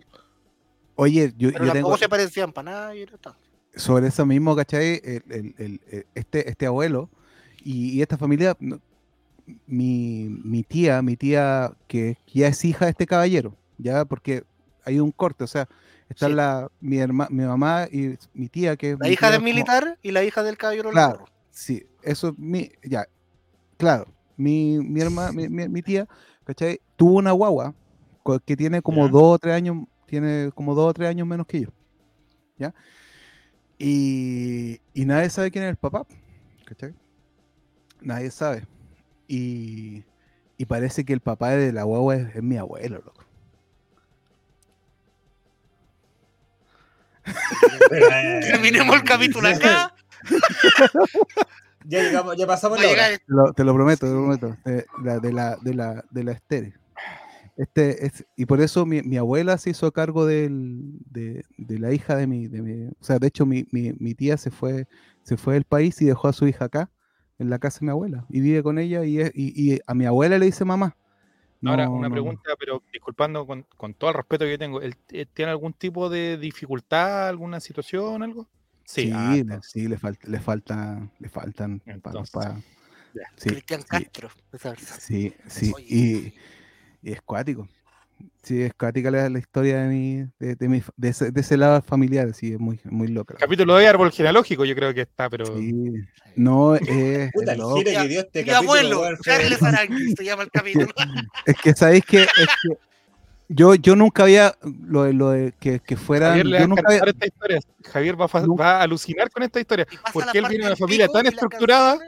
Oye, 0.95 1.33
yo, 1.35 1.51
Pero 1.51 1.65
yo 1.65 1.73
tampoco 1.73 1.73
tengo 1.73 1.97
se 1.97 2.09
parecían 2.09 2.53
para 2.53 2.71
nada 2.71 2.95
y 2.95 3.01
era 3.01 3.17
tal. 3.17 3.35
sobre 3.75 4.07
eso 4.07 4.23
mismo, 4.25 4.55
¿cachai? 4.55 5.01
El- 5.03 5.23
el- 5.29 5.55
el- 5.57 5.81
el- 5.89 6.07
este, 6.13 6.47
este 6.49 6.67
abuelo 6.67 7.09
y, 7.65 7.89
y 7.97 8.01
esta 8.01 8.17
familia, 8.17 8.55
mi, 9.67 10.29
mi 10.43 10.63
tía, 10.63 11.01
mi 11.01 11.17
tía 11.17 11.73
que 11.87 12.17
ya 12.33 12.47
es 12.47 12.63
hija 12.63 12.85
de 12.85 12.91
este 12.91 13.05
caballero, 13.05 13.55
ya 13.77 14.05
porque 14.05 14.43
hay 14.85 14.99
un 14.99 15.11
corte, 15.11 15.43
o 15.43 15.47
sea, 15.47 15.67
está 16.09 16.27
Sí. 16.27 16.33
la 16.33 16.71
mi 16.79 16.97
herma, 16.97 17.27
mi 17.29 17.43
mamá 17.43 17.87
y 17.91 18.15
mi 18.33 18.47
tía 18.47 18.75
que 18.77 18.91
es 18.91 18.99
La 18.99 19.09
hija 19.09 19.27
del 19.31 19.39
como- 19.39 19.45
militar 19.45 19.97
y 20.01 20.11
la 20.11 20.23
hija 20.23 20.43
del 20.43 20.57
caballero 20.57 20.91
Claro. 20.91 21.25
Sí, 21.51 21.85
eso 22.03 22.33
mi 22.37 22.71
ya. 22.83 23.05
Claro, 23.77 24.07
mi 24.37 24.77
mi 24.79 25.01
hermana, 25.01 25.31
mi, 25.31 25.49
mi- 25.49 25.81
tía, 25.81 26.07
¿cachai? 26.43 26.79
Tuvo 26.95 27.17
una 27.17 27.31
guagua 27.31 27.73
que 28.45 28.55
tiene 28.55 28.81
como 28.81 29.05
Ya. 29.05 29.11
dos 29.11 29.23
o 29.35 29.39
tres 29.39 29.53
años, 29.55 29.85
tiene 30.05 30.51
como 30.55 30.73
dos 30.75 30.89
o 30.89 30.93
tres 30.93 31.09
años 31.09 31.27
menos 31.27 31.45
que 31.47 31.61
yo. 31.61 31.69
¿Ya? 32.57 32.73
Y, 33.77 34.79
y 34.93 35.05
nadie 35.05 35.29
sabe 35.29 35.51
quién 35.51 35.65
es 35.65 35.71
el 35.71 35.75
papá, 35.77 36.05
¿cachai? 36.65 36.93
Nadie 38.05 38.31
sabe. 38.31 38.65
Y, 39.27 40.03
y 40.57 40.65
parece 40.65 41.03
que 41.03 41.11
el 41.13 41.19
papá 41.21 41.51
de 41.51 41.73
la 41.73 41.83
guagua 41.83 42.15
es, 42.15 42.35
es 42.35 42.43
mi 42.43 42.55
abuelo, 42.57 43.01
loco. 43.03 43.23
Terminemos 47.89 48.95
el 48.95 49.03
capítulo 49.03 49.47
acá. 49.49 49.93
Ya 51.87 52.01
llegamos, 52.01 52.35
ya 52.35 52.47
pasamos 52.47 52.79
la 52.79 52.85
a 52.87 52.91
hora. 52.91 53.09
llegar 53.09 53.19
Te 53.19 53.25
lo, 53.27 53.53
te 53.53 53.63
lo 53.63 53.73
prometo, 53.75 54.07
te 54.07 54.11
lo 54.11 54.23
prometo. 54.23 54.57
De 54.65 54.85
la, 55.03 55.19
de 55.19 55.31
la, 55.31 55.55
de 55.61 55.73
la, 55.75 56.03
de 56.09 56.23
la 56.23 56.31
estere. 56.31 56.73
Este, 57.57 58.07
es- 58.07 58.25
y 58.35 58.47
por 58.47 58.59
eso 58.59 58.87
mi, 58.87 59.03
mi 59.03 59.17
abuela 59.17 59.55
se 59.59 59.69
hizo 59.69 59.91
cargo 59.91 60.25
del, 60.25 60.81
de, 61.11 61.45
de 61.59 61.77
la 61.77 61.91
hija 61.93 62.15
de 62.15 62.25
mi, 62.25 62.47
de 62.47 62.63
mi- 62.63 62.87
O 62.87 63.03
sea, 63.03 63.19
de 63.19 63.27
hecho, 63.27 63.45
mi, 63.45 63.67
mi, 63.71 63.93
mi 63.99 64.15
tía 64.15 64.35
se 64.37 64.49
fue, 64.49 64.87
se 65.21 65.37
fue 65.37 65.53
del 65.53 65.63
país 65.65 66.01
y 66.01 66.05
dejó 66.05 66.27
a 66.27 66.33
su 66.33 66.47
hija 66.47 66.65
acá, 66.65 66.89
en 67.39 67.49
la 67.49 67.59
casa 67.59 67.79
de 67.79 67.85
mi 67.87 67.91
abuela. 67.91 68.25
Y 68.29 68.39
vive 68.41 68.63
con 68.63 68.79
ella 68.79 69.03
y, 69.03 69.19
es- 69.19 69.31
y, 69.35 69.73
y 69.75 69.79
a 69.85 69.93
mi 69.93 70.05
abuela 70.05 70.37
le 70.37 70.45
dice 70.45 70.65
mamá. 70.65 70.95
Ahora, 71.63 71.85
No, 71.85 71.95
una 71.95 72.09
no, 72.09 72.13
pregunta, 72.13 72.51
pero 72.59 72.83
disculpando 72.93 73.47
con, 73.47 73.65
con 73.77 73.93
todo 73.93 74.11
el 74.11 74.15
respeto 74.17 74.45
que 74.45 74.51
yo 74.51 74.59
tengo, 74.59 74.81
¿él 74.81 74.95
eh, 75.09 75.25
tiene 75.33 75.51
algún 75.51 75.73
tipo 75.73 76.09
de 76.09 76.37
dificultad, 76.37 77.27
alguna 77.27 77.59
situación, 77.59 78.21
algo? 78.21 78.47
Sí, 78.85 79.09
ah, 79.11 79.35
le- 79.35 79.59
sí, 79.63 79.87
le, 79.87 79.97
falta, 79.97 80.27
le 80.29 80.39
falta, 80.39 81.09
le 81.19 81.29
faltan. 81.29 81.81
Entonces, 81.87 82.29
pa- 82.29 82.61
ya. 83.13 83.23
sí, 83.35 83.49
Cristian 83.49 83.81
sí. 83.81 83.87
Castro. 83.87 84.29
Sí, 84.99 85.33
sí, 85.47 85.73
Oye. 85.75 85.85
y, 85.89 86.33
y 87.09 87.11
es 87.13 87.21
cuático. 87.21 87.67
Sí, 88.43 88.61
es 88.61 88.73
cuática 88.75 89.09
la, 89.09 89.27
la 89.29 89.39
historia 89.39 89.79
de 89.81 89.87
mi, 89.89 90.15
de, 90.39 90.55
de 90.55 90.69
mi, 90.69 90.83
de 90.97 91.09
ese, 91.09 91.31
de 91.31 91.41
ese 91.41 91.57
lado 91.57 91.81
familiar, 91.81 92.31
sí, 92.33 92.53
es 92.53 92.59
muy, 92.59 92.79
muy 92.85 93.07
loca. 93.07 93.33
Capítulo 93.39 93.75
de 93.75 93.87
árbol 93.87 94.11
genealógico, 94.11 94.65
yo 94.65 94.75
creo 94.75 94.93
que 94.93 95.01
está, 95.01 95.29
pero. 95.31 95.45
Sí, 95.57 95.73
no, 96.35 96.75
es, 96.75 96.81
es 96.87 97.31
Puta, 97.33 97.53
el 97.53 97.57
loco. 97.57 97.83
que 97.83 98.07
dio 98.07 98.19
este 98.21 98.43
Mi 98.43 98.49
capítulo, 98.49 98.73
abuelo, 99.03 99.17
se 100.15 100.23
llama 100.23 100.43
el 100.43 100.51
capítulo. 100.53 100.87
Es 101.45 101.55
que 101.55 101.73
sabéis 101.73 102.05
que, 102.05 102.21
es 102.23 102.29
que 102.61 102.77
yo, 103.49 103.73
yo 103.75 103.95
nunca 103.95 104.23
había 104.23 104.55
lo 104.63 105.03
de, 105.03 105.13
lo 105.13 105.29
de 105.31 105.53
que, 105.59 105.79
que 105.79 105.95
fueran. 105.97 106.37
Javier 106.37 106.53
va 106.53 106.57
Yo 106.59 106.63
a 106.63 106.67
nunca 106.67 106.81
encantar 106.81 107.01
había, 107.09 107.11
esta 107.11 107.25
historia. 107.25 107.59
Javier 107.91 108.21
va 108.21 108.25
a, 108.25 108.27
fa- 108.27 108.41
Nunca- 108.41 108.63
va 108.63 108.71
a 108.79 108.81
alucinar 108.83 109.29
con 109.31 109.43
esta 109.43 109.59
historia. 109.59 109.87
Porque 110.13 110.37
él 110.37 110.45
viene 110.49 110.63
de 110.65 110.69
una 110.71 110.75
familia 110.75 111.07
tan 111.07 111.25
estructurada. 111.25 111.99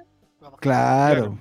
claro. 0.60 1.40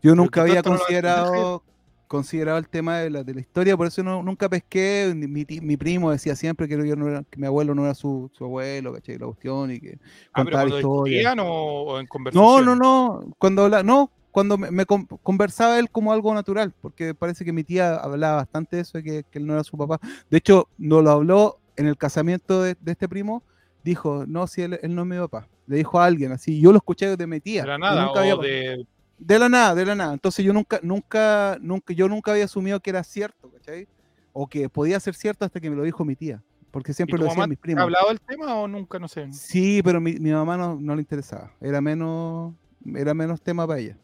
Yo 0.00 0.14
nunca 0.14 0.42
había 0.42 0.62
no 0.62 0.74
a 0.74 1.60
considerado, 2.08 2.58
el 2.58 2.68
tema 2.68 2.98
de 2.98 3.10
la, 3.10 3.22
de 3.22 3.34
la 3.34 3.40
historia, 3.40 3.76
por 3.76 3.86
eso 3.86 4.02
no, 4.02 4.22
nunca 4.22 4.48
pesqué. 4.48 5.12
Mi, 5.14 5.46
mi 5.60 5.76
primo 5.76 6.10
decía 6.10 6.34
siempre 6.34 6.66
que, 6.66 6.74
yo 6.86 6.96
no 6.96 7.06
era, 7.08 7.22
que 7.30 7.38
mi 7.38 7.46
abuelo 7.46 7.74
no 7.74 7.84
era 7.84 7.94
su, 7.94 8.30
su 8.34 8.44
abuelo, 8.44 8.92
¿cachai? 8.94 9.18
La 9.18 9.26
cuestión 9.26 9.70
y 9.70 9.78
que 9.80 9.98
Ah, 10.32 10.44
pero 10.44 10.56
contaba 10.58 10.64
discutían 10.76 11.38
o, 11.40 11.46
o 11.46 11.98
en 12.00 12.04
No, 12.04 12.08
conversación. 12.08 12.64
no, 12.64 12.74
no. 12.76 13.34
Cuando 13.38 13.64
habla, 13.64 13.82
no, 13.84 14.10
cuando 14.32 14.58
me, 14.58 14.70
me 14.70 14.84
con- 14.86 15.06
conversaba 15.06 15.78
él 15.78 15.90
como 15.90 16.12
algo 16.12 16.34
natural, 16.34 16.72
porque 16.80 17.14
parece 17.14 17.44
que 17.44 17.52
mi 17.52 17.62
tía 17.64 17.94
hablaba 17.96 18.36
bastante 18.36 18.76
de 18.76 18.82
eso, 18.82 18.98
de 18.98 19.04
que, 19.04 19.24
que 19.30 19.38
él 19.38 19.46
no 19.46 19.52
era 19.54 19.62
su 19.64 19.76
papá. 19.76 20.00
De 20.30 20.38
hecho, 20.38 20.68
no 20.78 21.00
lo 21.02 21.10
habló 21.10 21.58
en 21.76 21.86
el 21.86 21.96
casamiento 21.96 22.62
de, 22.62 22.76
de 22.80 22.92
este 22.92 23.08
primo. 23.08 23.42
Dijo, 23.84 24.24
no, 24.26 24.46
si 24.46 24.62
él, 24.62 24.78
él 24.82 24.94
no 24.94 25.02
es 25.02 25.08
mi 25.08 25.16
papá. 25.18 25.48
Le 25.66 25.76
dijo 25.76 26.00
a 26.00 26.04
alguien 26.06 26.32
así. 26.32 26.60
Yo 26.60 26.72
lo 26.72 26.78
escuché 26.78 27.16
de 27.16 27.26
mi 27.26 27.40
tía. 27.40 27.62
De 27.62 27.68
la 27.68 27.74
yo 27.74 27.78
nada, 27.78 28.04
nunca 28.06 28.20
había- 28.20 28.36
de. 28.36 28.86
De 29.18 29.38
la 29.38 29.48
nada, 29.48 29.74
de 29.74 29.84
la 29.84 29.94
nada. 29.94 30.12
Entonces 30.14 30.44
yo 30.44 30.52
nunca, 30.52 30.80
nunca, 30.82 31.58
nunca, 31.60 31.92
yo 31.92 32.08
nunca 32.08 32.32
había 32.32 32.44
asumido 32.44 32.80
que 32.80 32.90
era 32.90 33.02
cierto, 33.04 33.50
¿cachai? 33.50 33.88
O 34.32 34.46
que 34.46 34.68
podía 34.68 35.00
ser 35.00 35.14
cierto 35.14 35.44
hasta 35.44 35.60
que 35.60 35.70
me 35.70 35.76
lo 35.76 35.82
dijo 35.82 36.04
mi 36.04 36.14
tía. 36.16 36.42
Porque 36.70 36.92
¿Y 36.92 36.94
siempre 36.94 37.16
tu 37.16 37.22
lo 37.24 37.28
decían 37.28 37.38
mamá 37.40 37.48
mis 37.48 37.58
¿Ha 37.58 37.60
primos. 37.62 37.82
hablado 37.84 38.08
del 38.08 38.20
tema 38.20 38.54
o 38.54 38.68
nunca? 38.68 38.98
No 38.98 39.08
sé. 39.08 39.30
Sí, 39.32 39.80
pero 39.82 40.00
mi, 40.00 40.14
mi 40.14 40.30
mamá 40.30 40.56
no, 40.56 40.76
no 40.80 40.94
le 40.94 41.00
interesaba. 41.02 41.52
Era 41.60 41.80
menos, 41.80 42.54
era 42.94 43.14
menos 43.14 43.40
tema 43.42 43.66
para 43.66 43.80
ella. 43.80 43.96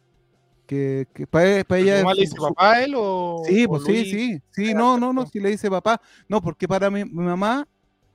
Que, 0.67 1.07
que 1.15 1.27
para, 1.27 1.63
para 1.65 1.81
¿Tu 1.81 1.87
ella. 1.87 1.99
mamá 1.99 2.15
le 2.15 2.17
su- 2.17 2.21
dice 2.23 2.37
su- 2.37 2.43
papá 2.43 2.73
a 2.73 2.83
él 2.83 2.95
o.? 2.97 3.43
Sí, 3.47 3.65
o 3.65 3.69
pues 3.69 3.83
sí, 3.83 3.93
Luis? 3.93 4.11
sí. 4.11 4.43
Sí, 4.51 4.71
era 4.71 4.79
no, 4.81 4.99
no, 4.99 5.13
no, 5.13 5.27
si 5.27 5.39
le 5.41 5.51
dice 5.51 5.71
papá. 5.71 6.01
No, 6.29 6.41
porque 6.41 6.67
para 6.67 6.91
mi, 6.91 7.05
mi 7.05 7.11
mamá, 7.25 7.69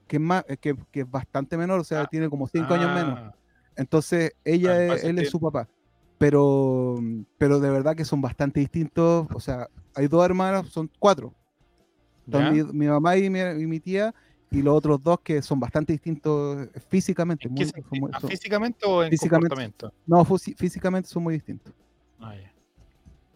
que 0.08 0.16
es, 0.18 0.22
más, 0.22 0.44
que, 0.60 0.76
que 0.92 1.02
es 1.02 1.10
bastante 1.10 1.56
menor, 1.58 1.80
o 1.80 1.84
sea, 1.84 2.02
Ah, 2.02 2.08
tiene 2.10 2.28
como 2.30 2.48
cinco 2.48 2.74
años 2.74 2.92
menos. 2.94 3.18
Ah, 3.20 3.36
Entonces, 3.76 4.34
ella 4.44 4.72
Ah, 4.72 4.94
es, 4.96 5.04
él 5.04 5.20
es 5.20 5.30
su 5.30 5.40
papá. 5.40 5.70
Pero, 6.20 7.00
pero 7.40 7.60
de 7.60 7.70
verdad 7.72 7.96
que 7.96 8.06
son 8.06 8.22
bastante 8.22 8.60
distintos. 8.60 9.26
O 9.34 9.40
sea, 9.40 9.68
hay 9.96 10.08
dos 10.08 10.24
hermanos, 10.24 10.70
son 10.70 10.90
cuatro. 11.00 11.34
Mi, 12.28 12.62
mi 12.64 12.86
mamá 12.88 13.18
y 13.18 13.28
mi, 13.30 13.40
y 13.40 13.66
mi 13.66 13.80
tía, 13.80 14.14
y 14.52 14.62
los 14.62 14.76
otros 14.78 15.02
dos 15.02 15.20
que 15.24 15.42
son 15.42 15.60
bastante 15.60 15.94
distintos 15.94 16.68
físicamente. 16.90 17.48
¿En 17.48 17.54
muy- 17.54 18.12
¿Ah, 18.14 18.20
son- 18.20 18.30
¿Físicamente 18.30 18.86
o 18.86 19.04
en 19.04 19.10
físicamente. 19.10 19.50
comportamiento? 19.50 19.94
no, 20.06 20.24
físicamente 20.26 21.10
son 21.10 21.24
muy 21.24 21.34
distintos. 21.36 21.74
Ah, 22.20 22.36
ya. 22.36 22.52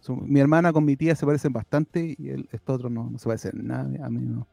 Son- 0.01 0.29
mi 0.31 0.39
hermana 0.41 0.71
con 0.73 0.83
mi 0.85 0.95
tía 0.97 1.15
se 1.15 1.25
parecen 1.25 1.53
bastante 1.53 2.15
y 2.19 2.29
el, 2.29 2.47
estos 2.51 2.75
otros 2.75 2.91
no, 2.91 3.09
no 3.09 3.17
se 3.17 3.25
parecen 3.25 3.65
nada. 3.65 3.83
A 4.05 4.09
mí 4.09 4.19
no. 4.21 4.45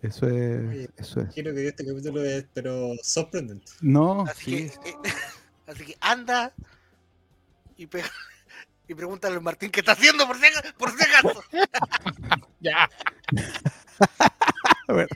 Eso 0.00 0.26
es. 0.28 0.68
Oye, 0.68 0.88
Eso 0.96 1.20
es. 1.20 1.34
giro 1.34 1.52
que 1.52 1.68
este 1.68 1.84
capítulo 1.84 2.24
es, 2.24 2.46
pero 2.54 2.92
sorprendente. 3.02 3.66
No, 3.82 4.22
Así, 4.22 4.68
sí. 4.68 4.78
que, 4.82 4.88
eh, 4.90 4.94
así 5.70 5.84
que 5.84 5.96
anda 6.00 6.52
y, 7.76 7.86
pega, 7.86 8.08
y 8.88 8.94
pregúntale 8.94 9.34
al 9.36 9.42
Martín 9.42 9.70
qué 9.70 9.80
está 9.80 9.92
haciendo 9.92 10.26
por 10.26 10.36
si, 10.36 10.42
por 10.78 10.90
si 10.90 11.04
acaso. 11.04 11.42
Ya. 12.60 12.88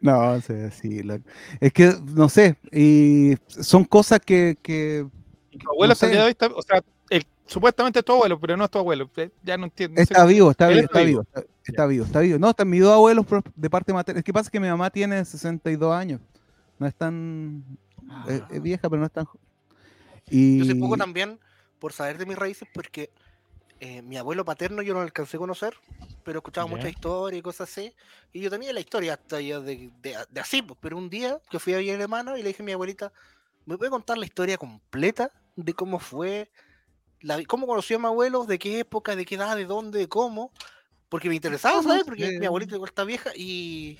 No, 0.00 0.40
sí, 0.40 0.54
sí, 0.80 1.02
lo- 1.02 1.18
es 1.60 1.72
que 1.72 1.92
no 2.14 2.28
sé, 2.30 2.56
y 2.72 3.34
son 3.48 3.84
cosas 3.84 4.18
que, 4.20 4.56
que 4.62 5.06
¿Y 5.50 5.58
tu 5.58 5.68
abuelo 5.70 5.88
No 5.88 5.92
hasta 5.92 6.06
el 6.06 6.10
sé. 6.12 6.14
día 6.14 6.20
de 6.20 6.24
hoy 6.26 6.30
está, 6.30 6.46
o 6.46 6.62
sea, 6.62 6.82
el- 7.10 7.26
supuestamente 7.46 7.98
es 7.98 8.04
tu 8.04 8.12
abuelo, 8.12 8.40
pero 8.40 8.56
no 8.56 8.64
es 8.64 8.70
tu 8.70 8.78
abuelo. 8.78 9.10
Eh, 9.16 9.30
Ya 9.42 9.58
no 9.58 9.64
entiendo. 9.64 9.94
no 10.00 10.06
sé 10.06 10.12
está 10.14 10.24
vivo, 10.24 10.50
está 10.52 10.68
vivo, 10.68 10.80
está 10.80 10.98
vivo. 11.00 11.06
vivo, 11.08 11.22
está, 11.22 11.42
está 11.66 11.86
vivo, 11.86 12.04
está 12.06 12.20
vivo. 12.20 12.38
No, 12.38 12.50
están 12.50 12.70
mis 12.70 12.80
dos 12.80 12.94
abuelos 12.94 13.26
de 13.56 13.68
parte 13.70 13.92
materna. 13.92 14.20
Es 14.20 14.24
que 14.24 14.32
pasa 14.32 14.50
que 14.50 14.58
mi 14.60 14.68
mamá 14.68 14.88
tiene 14.90 15.22
62 15.24 15.94
años, 15.94 16.20
no 16.78 16.86
es 16.86 16.94
tan 16.94 17.62
es, 18.26 18.42
es 18.50 18.62
vieja, 18.62 18.88
pero 18.88 19.00
no 19.00 19.06
es 19.06 19.12
tan 19.12 19.26
y 20.30 20.58
Yo 20.58 20.64
sé 20.64 20.74
poco 20.76 20.96
también 20.96 21.38
por 21.78 21.92
saber 21.92 22.18
de 22.18 22.26
mis 22.26 22.36
raíces 22.36 22.68
porque 22.72 23.10
eh, 23.80 24.02
mi 24.02 24.16
abuelo 24.16 24.44
paterno 24.44 24.82
yo 24.82 24.92
no 24.92 25.00
lo 25.00 25.04
alcancé 25.04 25.36
a 25.36 25.40
conocer, 25.40 25.74
pero 26.24 26.38
escuchaba 26.40 26.68
Ya. 26.68 26.76
mucha 26.76 26.88
historia 26.88 27.38
y 27.38 27.42
cosas 27.42 27.70
así. 27.70 27.94
Y 28.32 28.40
yo 28.40 28.50
tenía 28.50 28.72
la 28.72 28.80
historia 28.80 29.14
hasta 29.14 29.40
ya 29.40 29.60
de, 29.60 29.90
de, 30.02 30.16
de 30.28 30.40
así, 30.40 30.62
pues, 30.62 30.78
pero 30.82 30.96
un 30.98 31.08
día 31.08 31.40
que 31.48 31.58
fui 31.58 31.74
a 31.74 31.78
Villa 31.78 31.94
Alemana 31.94 32.38
y 32.38 32.42
le 32.42 32.48
dije 32.48 32.62
a 32.62 32.66
mi 32.66 32.72
abuelita, 32.72 33.12
¿me 33.66 33.78
puede 33.78 33.90
contar 33.90 34.18
la 34.18 34.24
historia 34.26 34.58
completa 34.58 35.30
de 35.54 35.74
cómo 35.74 35.98
fue, 36.00 36.50
la, 37.20 37.42
cómo 37.44 37.66
conoció 37.66 37.96
a 37.96 38.00
mi 38.00 38.06
abuelo, 38.06 38.44
de 38.44 38.58
qué 38.58 38.80
época, 38.80 39.14
de 39.14 39.24
qué 39.24 39.36
edad, 39.36 39.56
de 39.56 39.64
dónde, 39.64 40.00
de 40.00 40.08
cómo? 40.08 40.52
Porque 41.08 41.28
me 41.28 41.36
interesaba 41.36 41.76
no 41.76 41.82
saber, 41.84 42.04
porque 42.04 42.38
mi 42.38 42.46
abuelita 42.46 42.74
igual 42.74 42.90
está 42.90 43.04
vieja 43.04 43.30
y, 43.34 43.98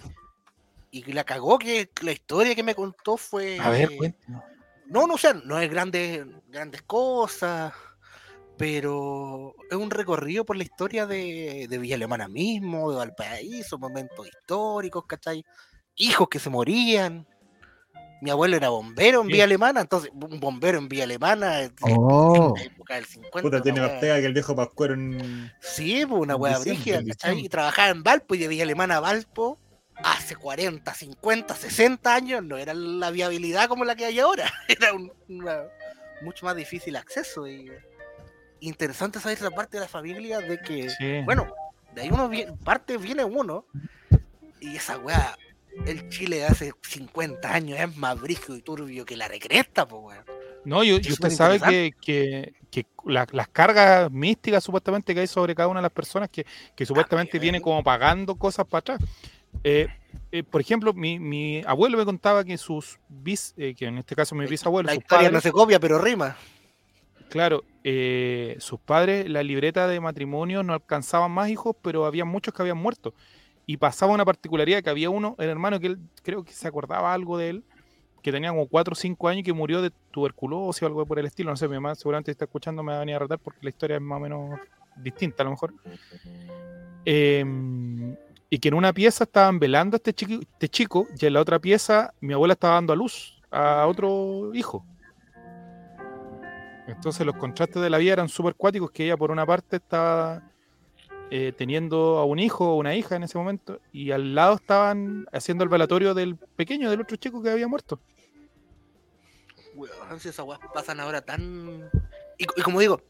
y 0.91 1.13
la 1.13 1.25
cagó 1.25 1.59
que 1.59 1.89
la 2.03 2.13
historia 2.13 2.55
que 2.55 2.63
me 2.63 2.75
contó 2.75 3.17
fue... 3.17 3.59
A 3.61 3.71
ver, 3.71 3.97
cuéntanos. 3.97 4.43
No, 4.89 5.07
no, 5.07 5.15
o 5.15 5.19
sea, 5.19 5.35
no 5.35 5.59
es 5.61 5.71
grandes, 5.71 6.25
grandes 6.49 6.83
cosas, 6.83 7.73
pero 8.57 9.55
es 9.71 9.77
un 9.77 9.91
recorrido 9.91 10.45
por 10.45 10.57
la 10.57 10.63
historia 10.65 11.07
de, 11.07 11.67
de 11.69 11.79
Villa 11.79 11.95
Alemana 11.97 12.27
mismo, 12.29 12.91
de 12.91 12.97
Valparaíso, 12.97 13.79
momentos 13.79 14.27
históricos, 14.27 15.05
¿cachai? 15.07 15.45
Hijos 15.97 16.29
que 16.29 16.39
se 16.39 16.51
morían. 16.51 17.27
Mi 18.21 18.31
abuelo 18.31 18.57
era 18.57 18.71
bombero 18.71 19.21
en 19.21 19.27
Sí. 19.29 19.33
Villa 19.33 19.45
Alemana, 19.45 19.81
entonces 19.83 20.11
un 20.13 20.41
bombero 20.41 20.79
en 20.79 20.89
Villa 20.89 21.05
Alemana 21.05 21.63
en 21.63 21.73
Oh. 21.83 22.53
la 22.57 22.63
época 22.65 22.95
del 22.97 23.05
50. 23.05 23.43
Puta, 23.43 23.63
tiene 23.63 23.81
más 23.81 23.91
pega 24.01 24.19
que 24.19 24.27
el 24.27 24.33
viejo 24.33 24.57
Pascuero 24.57 24.95
en. 24.95 25.53
Sí, 25.61 26.05
pues 26.05 26.23
una 26.23 26.35
en 26.35 26.41
hueá 26.41 26.59
brígida, 26.59 26.99
en 26.99 27.07
¿cachai? 27.09 27.39
Y 27.45 27.49
trabajaba 27.49 27.91
en 27.91 28.03
Valpo 28.03 28.35
y 28.35 28.39
de 28.39 28.49
Villa 28.49 28.65
Alemana 28.65 28.97
a 28.97 29.01
Valpo 29.01 29.61
hace 30.05 30.37
40, 30.37 30.93
50, 30.95 31.55
60 31.55 32.15
años 32.15 32.43
no 32.45 32.57
era 32.57 32.75
la 32.75 33.11
viabilidad 33.11 33.69
como 33.69 33.85
la 33.85 33.97
que 33.97 34.05
hay 34.07 34.19
ahora. 34.21 34.53
Era 34.69 34.93
un 34.93 35.13
una- 35.29 35.65
mucho 36.23 36.47
más 36.47 36.57
difícil 36.57 36.97
acceso. 36.97 37.47
Y 37.49 37.71
interesante 38.61 39.21
saber 39.21 39.39
esa 39.39 39.51
parte 39.51 39.77
de 39.77 39.83
la 39.83 39.89
familia 39.89 40.41
de 40.41 40.59
que, 40.59 40.91
Sí. 40.91 41.21
bueno, 41.25 41.47
de 41.95 42.03
ahí 42.03 42.11
uno 42.11 42.29
viene, 42.29 42.53
parte 42.65 42.97
viene 42.97 43.25
uno 43.25 43.65
y 44.61 44.77
esa 44.77 44.99
weá, 44.99 45.37
el 45.87 46.09
Chile 46.09 46.39
de 46.39 46.47
hace 46.47 46.73
50 46.83 47.53
años 47.53 47.79
es 47.79 47.97
más 47.97 48.21
brígido 48.21 48.57
y 48.57 48.63
turbio 48.63 49.05
que 49.05 49.17
la 49.17 49.29
recresta, 49.29 49.87
pues 49.87 50.03
weón. 50.03 50.25
No, 50.65 50.83
y, 50.83 50.89
y 50.91 51.13
usted 51.13 51.31
sabe 51.31 51.61
que, 51.61 51.93
que, 52.01 52.53
que 52.71 52.87
la- 53.07 53.27
las 53.31 53.49
cargas 53.49 54.11
místicas 54.11 54.65
supuestamente 54.65 55.15
que 55.15 55.21
hay 55.21 55.27
sobre 55.29 55.55
cada 55.55 55.69
una 55.69 55.79
de 55.81 55.85
las 55.85 55.93
personas 55.93 56.29
que, 56.29 56.45
que 56.75 56.85
supuestamente 56.85 57.39
viene 57.39 57.61
como 57.61 57.83
pagando 57.85 58.35
cosas 58.35 58.67
para 58.67 58.81
atrás. 58.81 59.01
Eh, 59.65 59.89
eh, 60.31 60.43
por 60.43 60.61
ejemplo, 60.61 60.93
mi, 60.93 61.19
mi 61.19 61.63
abuelo 61.67 61.99
me 61.99 62.05
contaba 62.05 62.45
que 62.45 62.57
sus 62.59 62.99
bis, 63.09 63.55
eh, 63.57 63.75
que 63.75 63.87
en 63.87 63.99
este 63.99 64.15
caso 64.15 64.35
mi 64.35 64.47
bisabuelo, 64.47 64.87
La 64.87 64.95
sus 64.95 65.03
historia 65.03 65.29
padres, 65.29 65.33
no 65.33 65.41
se 65.41 65.53
copia, 65.53 65.81
pero 65.81 65.99
rima. 65.99 66.37
Claro, 67.29 67.65
eh, 67.85 68.57
sus 68.59 68.81
padres, 68.81 69.29
la 69.29 69.43
libreta 69.43 69.87
de 69.87 70.01
matrimonio 70.01 70.63
no 70.63 70.73
alcanzaban 70.73 71.31
más 71.31 71.49
hijos, 71.51 71.77
pero 71.83 72.07
había 72.07 72.25
muchos 72.25 72.55
que 72.55 72.63
habían 72.63 72.79
muerto. 72.79 73.15
Y 73.67 73.77
pasaba 73.77 74.15
una 74.15 74.25
particularidad 74.25 74.83
que 74.83 74.91
había 74.91 75.11
uno, 75.11 75.37
el 75.39 75.51
hermano 75.51 75.79
que 75.79 75.89
él 75.89 75.99
creo 76.23 76.43
que 76.43 76.53
se 76.53 76.67
acordaba 76.67 77.13
algo 77.13 77.37
de 77.37 77.51
él, 77.51 77.65
que 78.23 78.33
tenía 78.33 78.51
como 78.51 78.67
4 78.67 78.93
o 78.93 78.95
5 78.95 79.29
años 79.29 79.41
y 79.41 79.43
que 79.43 79.53
murió 79.53 79.83
de 79.83 79.91
tuberculosis 80.11 80.83
o 80.83 80.87
algo 80.87 81.05
por 81.05 81.19
el 81.19 81.27
estilo. 81.27 81.51
No 81.51 81.57
sé, 81.57 81.69
mi 81.69 81.75
mamá 81.75 81.95
seguramente 81.95 82.31
está 82.31 82.47
escuchando, 82.47 82.83
me 82.83 82.93
va 82.93 82.99
a 82.99 83.01
venir 83.01 83.17
a 83.17 83.21
retar 83.21 83.39
porque 83.39 83.61
la 83.63 83.71
historia 83.71 83.97
es 83.97 84.03
más 84.03 84.17
o 84.17 84.21
menos 84.21 84.61
distinta 84.97 85.43
a 85.43 85.45
lo 85.45 85.51
mejor. 85.51 85.75
Em, 87.05 88.17
y 88.51 88.59
que 88.59 88.69
en 88.69 88.75
una 88.75 88.93
pieza 88.93 89.25
estaban 89.25 89.59
velando 89.59 89.97
a 89.97 89.99
este, 89.99 90.15
chiqui- 90.15 90.41
este 90.41 90.69
chico 90.69 91.07
y 91.19 91.27
en 91.27 91.35
la 91.35 91.41
otra 91.41 91.59
pieza 91.59 92.15
mi 92.21 92.33
abuela 92.33 92.55
estaba 92.55 92.75
dando 92.75 92.93
a 92.93 92.97
luz 92.97 93.41
a 93.51 93.87
otro 93.87 94.55
hijo. 94.55 94.85
Entonces 96.87 97.27
los 97.27 97.37
contrastes 97.37 97.83
de 97.83 97.91
la 97.91 97.99
vida 97.99 98.15
eran 98.15 98.29
súper 98.29 98.55
cuáticos, 98.55 98.91
que 98.91 99.05
ella 99.05 99.17
por 99.17 99.31
una 99.31 99.45
parte 99.45 99.77
estaba 99.77 100.43
eh, 101.31 101.53
teniendo 101.57 102.17
a 102.17 102.25
un 102.25 102.39
hijo 102.39 102.73
o 102.73 102.77
una 102.77 102.95
hija 102.95 103.17
en 103.17 103.25
ese 103.25 103.37
momento, 103.37 103.81
y 103.93 104.11
al 104.13 104.35
lado 104.35 104.55
estaban 104.55 105.27
haciendo 105.31 105.65
el 105.65 105.69
velatorio 105.69 106.15
del 106.15 106.37
pequeño, 106.37 106.89
del 106.91 107.03
otro 107.03 107.19
chico 107.19 107.43
que 107.43 107.51
había 107.51 107.69
muerto. 107.69 108.01
Weón, 109.75 110.19
si 110.19 110.31
esas 110.31 110.47
weas 110.47 110.61
pasan 110.73 110.99
ahora 111.01 111.21
tan. 111.21 111.91
Y, 112.39 112.45
y 112.57 112.63
como 112.63 112.81
digo, 112.81 113.03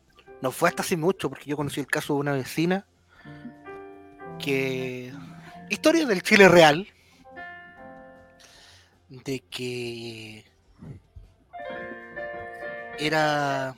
no 0.43 0.51
fue 0.51 0.69
hasta 0.69 0.83
hace 0.83 0.97
mucho, 0.97 1.29
porque 1.29 1.49
yo 1.49 1.57
conocí 1.57 1.79
el 1.79 1.87
caso 1.87 2.15
de 2.15 2.21
una 2.21 2.33
vecina 2.33 2.85
que. 4.41 5.13
Historia 5.69 6.07
del 6.07 6.23
Chile 6.23 6.49
real. 6.49 6.87
De 9.09 9.41
que. 9.51 10.45
Era. 12.99 13.75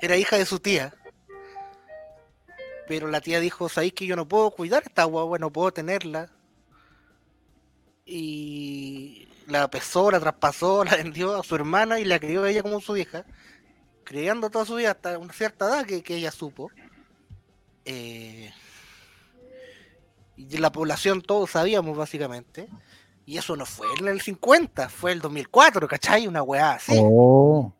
Era, 0.00 0.16
hija 0.16 0.36
de 0.36 0.46
su 0.46 0.58
tía. 0.58 0.94
Pero 2.86 3.08
la 3.08 3.20
tía 3.20 3.40
dijo: 3.40 3.68
¿Sabéis 3.68 3.94
que 3.94 4.06
yo 4.06 4.16
no 4.16 4.28
puedo 4.28 4.50
cuidar 4.50 4.82
esta 4.84 5.04
guagua? 5.04 5.38
No 5.38 5.50
puedo 5.50 5.72
tenerla 5.72 6.30
y 8.06 9.28
la 9.46 9.68
pesó, 9.68 10.10
la 10.10 10.20
traspasó, 10.20 10.84
la 10.84 10.96
vendió 10.96 11.36
a 11.36 11.44
su 11.44 11.54
hermana 11.54 12.00
y 12.00 12.04
la 12.04 12.18
crió 12.18 12.44
a 12.44 12.50
ella 12.50 12.62
como 12.62 12.80
su 12.80 12.96
hija, 12.96 13.24
criando 14.04 14.50
toda 14.50 14.66
su 14.66 14.76
vida 14.76 14.92
hasta 14.92 15.18
una 15.18 15.32
cierta 15.32 15.66
edad 15.66 15.86
que, 15.86 16.02
que 16.02 16.16
ella 16.16 16.30
supo. 16.30 16.70
Eh, 17.84 18.52
y 20.36 20.56
la 20.58 20.72
población 20.72 21.20
todos 21.22 21.50
sabíamos 21.52 21.96
básicamente. 21.96 22.68
Y 23.26 23.38
eso 23.38 23.56
no 23.56 23.64
fue 23.64 23.86
en 23.98 24.08
el 24.08 24.20
50, 24.20 24.88
fue 24.90 25.12
el 25.12 25.20
2004, 25.20 25.88
¿cachai? 25.88 26.26
Una 26.26 26.42
weá 26.42 26.72
así. 26.74 26.92
Oh, 26.98 27.72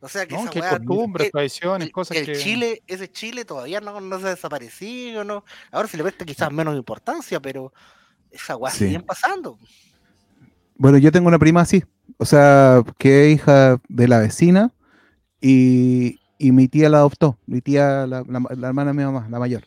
O 0.00 0.08
sea 0.08 0.26
que 0.26 0.34
¿no? 0.34 0.40
esa 0.40 0.50
weá- 0.50 0.70
costumbres, 0.84 1.26
el- 1.26 1.32
tradiciones, 1.32 1.86
el, 1.86 1.92
cosas 1.92 2.16
el 2.16 2.26
que. 2.26 2.36
Chile, 2.36 2.82
ese 2.88 3.08
Chile 3.10 3.44
todavía 3.44 3.80
no, 3.80 4.00
no 4.00 4.18
se 4.18 4.26
ha 4.26 4.30
desaparecido, 4.30 5.22
¿no? 5.22 5.44
Ahora 5.70 5.86
se 5.86 5.96
le 5.96 6.02
presta 6.02 6.24
quizás 6.24 6.50
menos 6.52 6.74
importancia, 6.76 7.38
pero 7.38 7.72
esa 8.32 8.56
weá 8.56 8.72
Sí. 8.72 8.86
siguen 8.86 9.02
pasando. 9.02 9.58
Bueno, 10.76 10.98
yo 10.98 11.12
tengo 11.12 11.28
una 11.28 11.38
prima 11.38 11.60
así, 11.60 11.84
o 12.16 12.24
sea, 12.24 12.82
que 12.98 13.26
es 13.28 13.34
hija 13.36 13.78
de 13.88 14.08
la 14.08 14.18
vecina 14.18 14.72
y, 15.40 16.18
y 16.38 16.52
mi 16.52 16.68
tía 16.68 16.88
la 16.88 16.98
adoptó, 16.98 17.38
mi 17.46 17.60
tía, 17.60 18.06
la, 18.06 18.24
la- 18.26 18.42
la 18.56 18.68
hermana 18.68 18.92
de 18.92 18.96
mi 18.98 19.04
mamá, 19.04 19.28
la 19.30 19.38
mayor. 19.38 19.64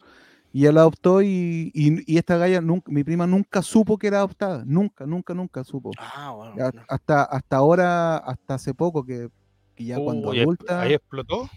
Y 0.56 0.62
ella 0.62 0.72
la 0.72 0.82
adoptó 0.82 1.22
y, 1.24 1.72
y- 1.74 2.14
y 2.14 2.18
esta 2.20 2.38
galla, 2.38 2.62
nunca, 2.62 2.92
mi 2.92 3.04
prima 3.04 3.26
nunca 3.26 3.64
supo 3.64 3.98
que 3.98 4.06
era 4.08 4.20
adoptada, 4.20 4.64
nunca, 4.66 5.06
nunca, 5.08 5.34
nunca 5.34 5.64
supo. 5.64 5.92
Ah, 5.98 6.32
bueno. 6.32 6.86
Hasta, 6.88 7.24
hasta 7.24 7.58
ahora, 7.58 8.18
hasta 8.18 8.54
hace 8.54 8.76
poco, 8.76 9.04
que, 9.04 9.30
que 9.76 9.84
ya 9.86 10.00
cuando 10.00 10.30
adulta, 10.30 10.82
ahí 10.82 10.94
explotó. 10.94 11.50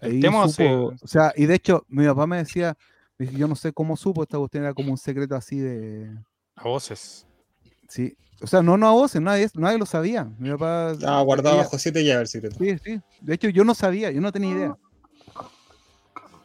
El 0.00 0.12
ahí 0.12 0.20
tema 0.20 0.48
supo, 0.48 0.94
o 1.02 1.06
sea, 1.06 1.32
y 1.36 1.44
de 1.44 1.54
hecho, 1.56 1.84
mi 1.88 2.06
papá 2.06 2.26
me 2.26 2.38
decía, 2.38 2.74
yo 3.18 3.46
no 3.48 3.54
sé 3.54 3.72
cómo 3.74 3.96
supo, 3.98 4.22
esta 4.22 4.38
cuestión 4.38 4.64
era 4.64 4.72
como 4.72 4.90
un 4.92 4.98
secreto 4.98 5.34
así 5.36 5.58
de, 5.58 6.10
a 6.56 6.64
voces. 6.68 7.26
sí, 7.88 8.16
o 8.40 8.46
sea, 8.46 8.62
no, 8.62 8.78
no 8.78 8.88
a 8.88 8.92
voces, 8.92 9.20
nadie, 9.20 9.46
nadie 9.54 9.78
lo 9.78 9.84
sabía. 9.86 10.24
Mi 10.38 10.50
papá 10.50 10.94
guardado 11.22 11.56
ella- 11.56 11.64
bajo 11.64 11.78
siete 11.78 12.02
llaves 12.02 12.34
el 12.34 12.42
secreto. 12.42 12.56
Sí, 12.58 12.76
sí. 12.82 13.00
De 13.20 13.34
hecho, 13.34 13.48
yo 13.50 13.64
no 13.64 13.74
sabía, 13.74 14.10
yo 14.10 14.20
no 14.22 14.32
tenía 14.32 14.50
idea. 14.52 14.76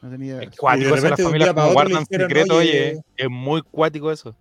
No 0.02 0.10
tenía 0.10 0.36
idea. 0.36 0.50
Es 0.50 0.56
cuático 0.58 0.96
eso, 0.96 1.10
las 1.10 1.22
familias 1.22 1.54
como 1.54 1.74
guardan 1.74 2.06
secreto, 2.06 2.58
oye, 2.58 2.92
"Oye". 2.94 3.02
es 3.18 3.30
muy 3.30 3.62
cuático 3.62 4.12
eso. 4.12 4.36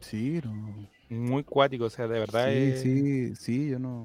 Sí, 0.00 0.40
no. 0.42 0.88
Muy 1.10 1.42
cuático, 1.44 1.84
o 1.84 1.90
sea, 1.90 2.06
de 2.06 2.18
verdad 2.20 2.46
Sí, 2.46 2.58
es- 2.58 2.80
sí, 2.82 3.34
sí, 3.36 3.68
yo 3.70 3.78
no. 3.78 4.04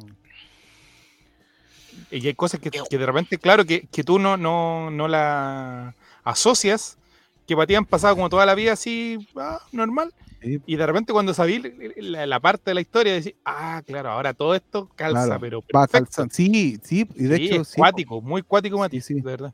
Y 2.09 2.25
hay 2.27 2.33
cosas 2.33 2.59
que, 2.59 2.69
que 2.71 2.97
de 2.97 3.05
repente, 3.05 3.37
claro, 3.37 3.65
que, 3.65 3.87
que 3.87 4.03
tú 4.03 4.19
no, 4.19 4.35
no, 4.35 4.89
no 4.89 5.07
la 5.07 5.95
asocias, 6.23 6.97
que 7.45 7.55
para 7.55 7.67
ti 7.67 7.75
han 7.75 7.85
pasado 7.85 8.15
como 8.15 8.29
toda 8.29 8.45
la 8.45 8.55
vida 8.55 8.73
así, 8.73 9.19
ah, 9.35 9.59
normal. 9.71 10.11
Sí. 10.41 10.59
Y 10.65 10.75
de 10.75 10.85
repente 10.85 11.13
cuando 11.13 11.33
sabí 11.33 11.61
la, 11.97 12.25
la 12.25 12.39
parte 12.39 12.71
de 12.71 12.75
la 12.75 12.81
historia, 12.81 13.13
decís, 13.13 13.35
ah, 13.45 13.81
claro, 13.85 14.09
ahora 14.11 14.33
todo 14.33 14.55
esto 14.55 14.89
calza, 14.95 15.25
Claro, 15.25 15.39
pero 15.41 15.61
Va 15.75 15.87
perfecto. 15.87 16.05
calzando. 16.07 16.33
Sí, 16.33 16.77
sí, 16.83 17.07
y 17.15 17.23
de 17.23 17.37
Sí, 17.37 17.45
hecho, 17.45 17.61
es 17.61 17.67
sí. 17.69 17.75
cuático, 17.77 18.21
muy 18.21 18.41
cuático, 18.41 18.77
Mati, 18.77 19.01
sí. 19.01 19.15
de 19.15 19.21
verdad. 19.21 19.53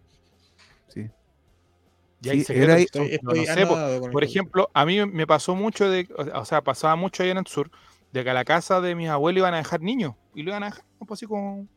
Y 2.21 2.29
hay 2.29 2.39
Sí, 2.39 2.45
secretos 2.45 2.79
Estoy, 2.79 3.19
no, 3.21 3.33
sé, 3.33 4.09
por 4.11 4.23
ejemplo, 4.23 4.69
a 4.73 4.85
mí 4.85 5.05
me 5.05 5.25
pasó 5.25 5.55
mucho 5.55 5.89
de, 5.89 6.07
o 6.33 6.45
sea, 6.45 6.61
pasaba 6.61 6.95
mucho 6.95 7.23
allá 7.23 7.31
en 7.31 7.37
el 7.37 7.47
sur, 7.47 7.71
de 8.11 8.23
que 8.23 8.29
a 8.29 8.33
la 8.33 8.45
casa 8.45 8.81
de 8.81 8.95
mis 8.95 9.09
abuelos 9.09 9.39
iban 9.39 9.53
a 9.53 9.57
dejar 9.57 9.81
niños, 9.81 10.15
y 10.33 10.43
lo 10.43 10.51
iban 10.51 10.63
a 10.63 10.67
dejar, 10.67 10.85
¿no? 10.99 11.05
pues 11.05 11.19
así 11.19 11.25
como, 11.25 11.67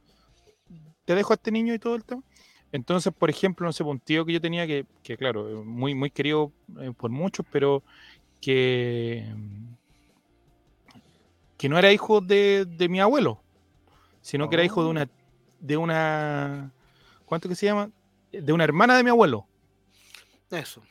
te 1.05 1.15
dejo 1.15 1.33
a 1.33 1.37
este 1.37 1.53
niño 1.53 1.75
y 1.75 1.79
todo 1.79 1.95
el 1.95 2.05
tema. 2.05 2.23
Entonces, 2.73 3.13
por 3.17 3.29
ejemplo, 3.29 3.67
no 3.67 3.73
sé, 3.73 3.85
pues, 3.85 3.93
un 3.93 4.01
tío 4.01 4.25
que 4.25 4.33
yo 4.33 4.41
tenía 4.41 4.67
que, 4.67 4.87
que 5.03 5.17
claro, 5.17 5.49
eh, 5.49 5.65
muy, 5.65 5.95
muy 5.95 6.11
querido 6.11 6.53
eh, 6.81 6.93
por 6.97 7.11
muchos, 7.11 7.45
pero 7.53 7.83
que, 8.41 9.27
que 11.59 11.69
no 11.69 11.79
era 11.79 11.93
hijo 11.93 12.21
de, 12.21 12.65
de 12.65 12.89
mi 12.89 12.99
abuelo, 12.99 13.43
sino 14.23 14.49
que 14.49 14.57
era 14.57 14.65
hijo 14.65 14.83
de 14.83 14.89
una, 14.89 15.09
de 15.61 15.77
una, 15.77 16.73
¿cuánto 17.27 17.49
que 17.49 17.55
se 17.55 17.67
llama? 17.67 17.91
De 18.33 18.53
una 18.53 18.65
hermana 18.65 18.97
de 18.97 19.05
mi 19.05 19.11
abuelo. 19.11 19.47
Eso. 20.53 20.83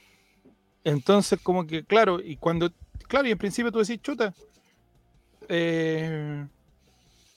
Entonces, 0.83 1.39
como 1.41 1.65
que, 1.67 1.83
claro, 1.83 2.19
y 2.19 2.35
cuando, 2.35 2.71
claro, 3.07 3.27
y 3.27 3.31
en 3.31 3.37
principio 3.37 3.71
tú 3.71 3.79
decís, 3.79 4.01
chuta, 4.01 4.33
eh, 5.47 6.45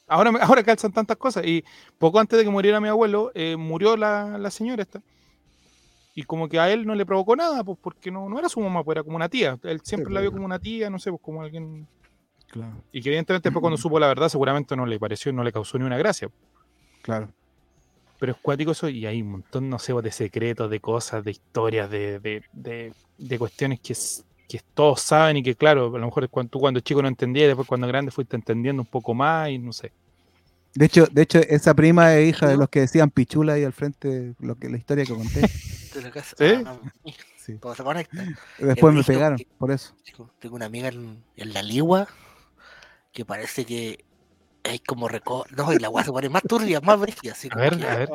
ahora, 0.07 0.31
ahora 0.43 0.63
calzan 0.63 0.93
tantas 0.93 1.17
cosas. 1.17 1.45
Y 1.47 1.65
poco 1.99 2.19
antes 2.19 2.39
de 2.39 2.45
que 2.45 2.51
muriera 2.51 2.81
mi 2.81 2.89
abuelo, 2.89 3.31
eh, 3.35 3.57
murió 3.57 3.97
la, 3.97 4.39
la 4.39 4.51
señora 4.51 4.83
esta. 4.83 5.03
Y 6.15 6.23
como 6.23 6.49
que 6.49 6.59
a 6.61 6.73
él 6.73 6.87
no 6.87 6.95
le 6.95 7.05
provocó 7.05 7.35
nada, 7.37 7.63
pues 7.65 7.77
porque 7.83 8.11
no, 8.11 8.29
no 8.29 8.39
era 8.39 8.49
su 8.49 8.61
mamá, 8.61 8.85
pues 8.85 8.97
era 8.97 9.03
como 9.03 9.17
una 9.17 9.29
tía. 9.29 9.59
Él 9.65 9.81
siempre 9.83 10.13
la 10.13 10.21
vio 10.21 10.33
como 10.33 10.45
una 10.45 10.61
tía, 10.61 10.89
no 10.89 10.99
sé, 10.99 11.11
pues 11.11 11.21
como 11.21 11.43
alguien. 11.43 11.89
Claro, 12.47 12.85
Y 12.93 13.03
que 13.03 13.09
evidentemente 13.09 13.49
después 13.49 13.61
cuando 13.61 13.77
supo 13.79 13.99
la 13.99 14.07
verdad, 14.07 14.29
seguramente 14.29 14.77
no 14.77 14.87
le 14.87 14.99
pareció, 14.99 15.33
no 15.33 15.43
le 15.43 15.53
causó 15.53 15.77
ni 15.77 15.85
una 15.85 15.99
gracia. 15.99 16.31
claro. 17.03 17.31
Pero 18.19 18.33
es 18.33 18.39
cuático 18.41 18.73
eso 18.73 18.89
y 18.89 19.07
hay 19.07 19.23
un 19.23 19.31
montón, 19.33 19.69
no 19.69 19.79
sé, 19.79 19.93
de 19.93 20.13
secretos, 20.13 20.71
de 20.71 20.81
cosas, 20.81 21.25
de 21.25 21.33
historias, 21.33 21.91
de, 21.91 22.21
de, 22.21 22.43
de- 22.53 22.93
de 23.19 23.39
cuestiones 23.39 23.81
que, 23.81 23.93
s- 23.93 24.23
que 24.49 24.61
todos 24.75 25.01
saben 25.01 25.37
y 25.39 25.43
que, 25.43 25.55
claro, 25.55 25.95
a 25.95 25.99
lo 25.99 26.07
mejor 26.07 26.29
cuando, 26.29 26.51
tú 26.51 26.61
cuando 26.61 26.81
chico 26.81 27.03
no 27.03 27.09
entendías 27.09 27.45
y 27.45 27.49
después 27.49 27.67
cuando 27.69 27.87
grande 27.89 28.11
fuiste 28.13 28.37
entendiendo 28.37 28.83
un 28.83 28.87
poco 28.89 29.15
más 29.15 29.51
y 29.51 29.59
no 29.59 29.73
sé. 29.73 29.91
De 30.75 30.87
hecho, 30.87 31.07
de 31.11 31.23
hecho, 31.23 31.39
esa 31.39 31.73
prima 31.75 32.15
es 32.17 32.29
hija 32.31 32.49
de 32.49 32.57
los 32.57 32.69
que 32.69 32.81
decían 32.81 33.11
pichula 33.11 33.53
ahí 33.55 33.63
al 33.65 33.73
frente, 33.73 34.35
lo 34.41 34.57
que, 34.57 34.69
la 34.69 34.77
historia 34.77 35.05
que 35.05 35.15
conté. 35.15 35.41
De 35.95 36.03
la 36.03 36.11
casa. 36.11 36.35
¿Sí? 36.37 36.45
Ah, 36.67 36.77
Sí. 37.37 37.55
todo 37.59 37.75
se 37.75 37.85
conecta. 37.85 38.25
Después 38.59 38.95
me 38.95 39.05
pegaron, 39.05 39.39
que- 39.39 39.47
por 39.59 39.71
eso. 39.71 39.95
Tengo, 40.05 40.31
tengo 40.41 40.57
una 40.57 40.65
amiga 40.67 40.89
en, 40.89 41.23
en 41.37 41.53
la 41.53 41.63
Ligua 41.63 42.09
que 43.13 43.25
parece 43.25 43.65
que 43.65 44.05
hay 44.65 44.79
como 44.81 45.09
reco... 45.09 45.47
No, 45.57 45.73
y 45.73 45.79
la 45.79 45.91
weá 45.91 46.05
se 46.05 46.11
pone 46.13 46.29
más 46.29 46.43
turbia, 46.43 46.81
más 46.81 46.99
brígida. 46.99 47.33
Así 47.33 47.49
A 47.53 47.57
ver, 47.57 47.77
que- 47.79 47.87
a 47.87 47.97
ver, 47.97 48.11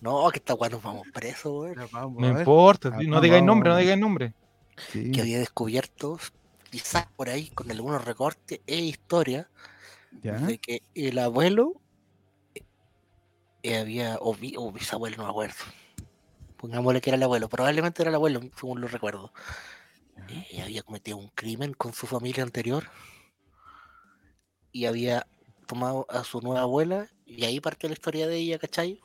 No, 0.00 0.28
que 0.30 0.38
esta 0.38 0.54
weá 0.54 0.70
nos 0.70 0.82
vamos 0.82 1.06
presos, 1.12 1.52
weón. 1.52 1.88
no 2.18 2.38
importa, 2.38 2.90
no 2.90 2.96
vamos, 2.96 3.22
digáis 3.22 3.42
nombre, 3.44 3.70
no 3.70 3.76
digáis 3.76 3.98
nombre. 3.98 4.34
Sí. 4.92 5.10
Que 5.10 5.20
había 5.22 5.38
descubierto, 5.38 6.18
quizás 6.70 7.06
por 7.16 7.28
ahí, 7.28 7.48
con 7.50 7.70
algunos 7.70 8.04
recortes 8.04 8.60
e 8.66 8.76
historia, 8.76 9.48
¿Ya? 10.22 10.34
de 10.34 10.58
que 10.58 10.82
el 10.94 11.18
abuelo 11.18 11.74
eh, 13.62 13.78
había, 13.78 14.18
o, 14.20 14.34
bi- 14.34 14.54
o 14.56 14.70
bisabuelo, 14.70 15.16
no 15.16 15.24
me 15.24 15.30
acuerdo. 15.30 15.56
Pongámosle 16.58 17.00
que 17.00 17.10
era 17.10 17.16
el 17.16 17.22
abuelo, 17.22 17.48
probablemente 17.48 18.02
era 18.02 18.10
el 18.10 18.14
abuelo, 18.16 18.40
según 18.58 18.80
lo 18.80 18.88
recuerdo. 18.88 19.32
Eh, 20.28 20.62
había 20.62 20.82
cometido 20.82 21.16
un 21.16 21.28
crimen 21.34 21.74
con 21.74 21.92
su 21.92 22.06
familia 22.06 22.42
anterior 22.42 22.84
y 24.76 24.84
había 24.84 25.26
tomado 25.66 26.06
a 26.10 26.22
su 26.22 26.42
nueva 26.42 26.60
abuela 26.60 27.08
Y 27.24 27.44
ahí 27.44 27.60
partió 27.60 27.88
la 27.88 27.94
historia 27.94 28.26
de 28.26 28.36
ella, 28.36 28.58
¿cachai? 28.58 29.00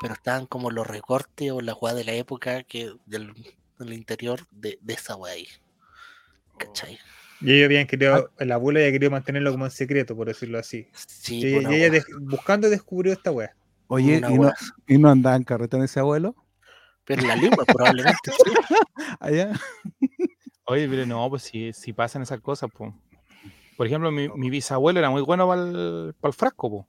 Pero 0.00 0.14
estaban 0.14 0.46
como 0.46 0.70
los 0.70 0.86
recortes 0.86 1.50
o 1.50 1.60
la 1.60 1.74
jugada 1.74 1.98
de 1.98 2.04
la 2.04 2.12
época 2.12 2.62
que 2.62 2.92
del, 3.06 3.32
del 3.78 3.92
interior 3.92 4.46
de, 4.52 4.78
de 4.80 4.94
esa 4.94 5.16
weá 5.16 5.34
ahí. 5.34 5.48
¿Cachai? 6.58 6.98
Y 7.40 7.54
ellos 7.54 7.66
habían 7.66 7.86
querido, 7.86 8.30
la 8.38 8.54
abuela 8.54 8.78
había 8.80 8.92
querido 8.92 9.10
mantenerlo 9.10 9.50
como 9.50 9.64
en 9.64 9.70
secreto, 9.72 10.14
por 10.14 10.28
decirlo 10.28 10.58
así. 10.58 10.88
Sí, 10.94 11.40
Y, 11.40 11.54
ella 11.56 11.90
weá, 11.90 12.02
buscando 12.20 12.70
descubrió 12.70 13.12
esta 13.12 13.32
wea. 13.32 13.54
Oye, 13.88 14.16
¿y 14.16 14.20
no, 14.20 14.28
weá. 14.28 14.54
¿y 14.86 14.96
no 14.96 15.10
andaba 15.10 15.34
en 15.34 15.44
carreta 15.44 15.76
en 15.76 15.82
ese 15.82 15.98
abuelo? 15.98 16.36
Pero 17.04 17.22
en 17.22 17.28
la 17.28 17.36
lengua 17.36 17.64
probablemente. 17.64 18.30
sí. 18.30 18.52
Allá. 19.20 19.52
Oye, 20.66 20.88
pero 20.88 21.04
no, 21.04 21.28
pues 21.30 21.42
si, 21.42 21.72
si 21.72 21.92
pasan 21.92 22.22
esas 22.22 22.40
cosas, 22.40 22.70
pues. 22.72 22.92
Por 23.76 23.86
ejemplo, 23.86 24.10
mi, 24.10 24.28
mi 24.30 24.50
bisabuelo 24.50 24.98
era 24.98 25.10
muy 25.10 25.22
bueno 25.22 25.46
para 25.46 25.62
el, 25.62 26.14
frasco, 26.32 26.70
pues. 26.70 26.84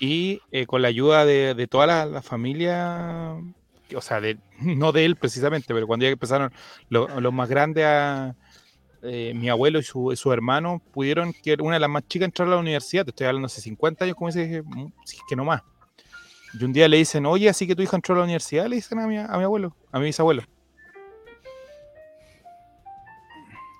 Y 0.00 0.40
eh, 0.50 0.66
con 0.66 0.82
la 0.82 0.88
ayuda 0.88 1.24
de, 1.24 1.54
de 1.54 1.66
toda 1.66 1.86
la, 1.86 2.04
la 2.06 2.20
familia, 2.22 3.34
o 3.94 4.00
sea, 4.02 4.20
de, 4.20 4.38
no 4.60 4.92
de 4.92 5.04
él 5.06 5.16
precisamente, 5.16 5.72
pero 5.72 5.86
cuando 5.86 6.04
ya 6.04 6.10
empezaron 6.10 6.52
lo- 6.90 7.20
los 7.20 7.32
más 7.32 7.48
grandes 7.48 7.84
a. 7.86 8.34
eh, 9.02 9.32
mi 9.34 9.48
abuelo 9.48 9.78
y 9.78 9.82
su, 9.82 10.32
hermano 10.32 10.82
pudieron 10.92 11.32
que 11.42 11.56
una 11.60 11.74
de 11.76 11.80
las 11.80 11.90
más 11.90 12.06
chicas 12.08 12.26
entrar 12.26 12.48
a 12.48 12.52
la 12.52 12.56
universidad, 12.58 13.04
te 13.04 13.10
estoy 13.10 13.26
hablando 13.26 13.46
hace 13.46 13.60
50 13.62 14.04
años, 14.04 14.16
como 14.16 14.30
dice, 14.30 14.62
mm, 14.62 14.86
que 15.28 15.36
no 15.36 15.44
más. 15.44 15.62
Y 16.58 16.64
un 16.64 16.72
día 16.72 16.88
le 16.88 16.98
dicen, 16.98 17.24
oye, 17.26 17.48
así 17.48 17.66
que 17.66 17.74
tu 17.76 17.82
hija 17.82 17.96
entró 17.96 18.14
a 18.14 18.18
la 18.18 18.24
universidad, 18.24 18.66
le 18.66 18.76
dicen 18.76 18.98
a 18.98 19.06
mi, 19.06 19.18
a 19.18 19.28
mi 19.38 19.44
abuelo, 19.44 19.74
a 19.92 19.98
mi 19.98 20.06
bisabuelo. 20.06 20.42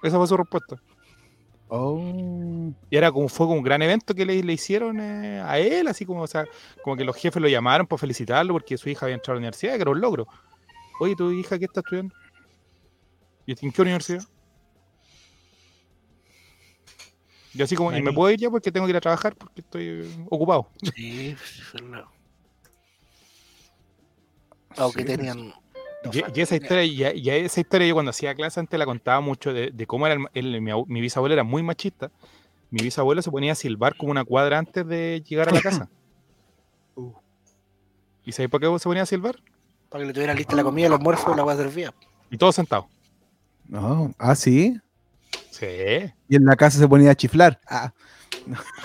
Esa 0.02 0.18
fue 0.18 0.26
su 0.26 0.36
respuesta. 0.36 0.76
Oh. 1.68 2.72
Y 2.90 2.96
era 2.96 3.10
como, 3.10 3.28
fue 3.28 3.46
como 3.46 3.58
un 3.58 3.64
gran 3.64 3.82
evento 3.82 4.14
que 4.14 4.24
le, 4.24 4.42
le 4.42 4.52
hicieron 4.52 5.00
eh, 5.00 5.40
a 5.44 5.58
él, 5.58 5.88
así 5.88 6.06
como, 6.06 6.22
o 6.22 6.26
sea, 6.26 6.44
como 6.82 6.96
que 6.96 7.04
los 7.04 7.16
jefes 7.16 7.42
lo 7.42 7.48
llamaron 7.48 7.86
para 7.86 7.98
felicitarlo 7.98 8.52
porque 8.54 8.78
su 8.78 8.88
hija 8.88 9.06
había 9.06 9.16
entrado 9.16 9.32
a 9.32 9.36
la 9.36 9.40
universidad, 9.40 9.74
que 9.74 9.82
era 9.82 9.90
un 9.90 10.00
logro. 10.00 10.26
Oye, 11.00 11.16
¿tu 11.16 11.30
hija 11.32 11.58
qué 11.58 11.64
está 11.64 11.80
estudiando? 11.80 12.14
¿Y 13.46 13.64
en 13.64 13.72
qué 13.72 13.82
universidad? 13.82 14.22
Y 17.54 17.62
así 17.62 17.74
como, 17.74 17.90
y 17.96 18.02
me 18.02 18.10
Ahí. 18.10 18.14
puedo 18.14 18.30
ir 18.30 18.38
ya 18.38 18.50
porque 18.50 18.70
tengo 18.70 18.86
que 18.86 18.90
ir 18.90 18.96
a 18.96 19.00
trabajar 19.00 19.34
porque 19.34 19.62
estoy 19.62 19.84
eh, 19.86 20.26
ocupado. 20.28 20.68
Sí, 20.94 21.34
pues, 21.72 21.82
no. 21.82 22.04
Aunque 24.76 25.04
tenían. 25.04 25.54
Y, 26.12 26.22
y 26.38 26.40
esa 26.42 26.56
historia, 26.56 26.84
y, 27.14 27.18
y 27.20 27.30
esa 27.30 27.60
historia 27.60 27.86
yo 27.88 27.94
cuando 27.94 28.10
hacía 28.10 28.34
clase 28.34 28.60
antes 28.60 28.78
la 28.78 28.84
contaba 28.86 29.20
mucho 29.20 29.52
de, 29.52 29.70
de 29.70 29.86
cómo 29.86 30.06
era 30.06 30.16
el- 30.34 30.54
el- 30.54 30.60
mi, 30.60 30.70
abu- 30.70 30.86
mi 30.86 31.00
bisabuelo 31.00 31.32
era 31.34 31.44
muy 31.44 31.62
machista. 31.62 32.10
Mi 32.70 32.82
bisabuelo 32.82 33.22
se 33.22 33.30
ponía 33.30 33.52
a 33.52 33.54
silbar 33.54 33.96
como 33.96 34.10
una 34.10 34.24
cuadra 34.24 34.58
antes 34.58 34.86
de 34.86 35.22
llegar 35.26 35.48
a 35.48 35.52
la 35.52 35.60
casa. 35.60 35.88
¿Y 38.24 38.32
sabéis 38.32 38.50
por 38.50 38.60
qué 38.60 38.78
se 38.78 38.84
ponía 38.88 39.02
a 39.04 39.06
silbar? 39.06 39.36
Para 39.88 40.02
que 40.02 40.08
le 40.08 40.12
tuvieran 40.12 40.36
lista 40.36 40.56
la 40.56 40.64
comida, 40.64 40.88
el 40.88 40.92
almuerzo, 40.94 41.34
la 41.34 41.42
agua 41.42 41.56
servía. 41.56 41.94
Y 42.30 42.36
todos 42.36 42.56
sentados. 42.56 42.86
No. 43.68 44.12
Ah, 44.18 44.34
sí. 44.34 44.80
Sí. 45.50 45.66
Y 46.28 46.36
en 46.36 46.44
la 46.44 46.56
casa 46.56 46.78
se 46.78 46.88
ponía 46.88 47.12
a 47.12 47.14
chiflar. 47.14 47.60
Ah. 47.68 47.92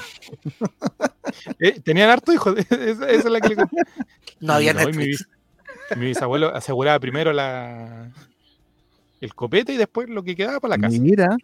Eh, 1.60 1.80
tenían 1.82 2.10
harto 2.10 2.32
hijos. 2.34 2.56
esa, 2.70 2.80
esa 2.80 3.08
es 3.10 3.26
la 3.26 3.40
que 3.42 3.50
le 3.50 3.56
conté. 3.56 3.76
No 4.40 4.54
había 4.54 4.74
No, 4.74 4.82
y 4.82 4.86
Netflix. 4.86 5.28
Mi 5.96 6.06
bisabuelo 6.08 6.54
aseguraba 6.56 7.00
primero 7.00 7.34
la 7.34 8.10
el 9.20 9.36
copete 9.36 9.74
y 9.74 9.78
después 9.78 10.10
lo 10.10 10.24
que 10.24 10.36
quedaba 10.36 10.60
para 10.60 10.78
la 10.78 10.82
casa. 10.82 11.00
Mira. 11.00 11.38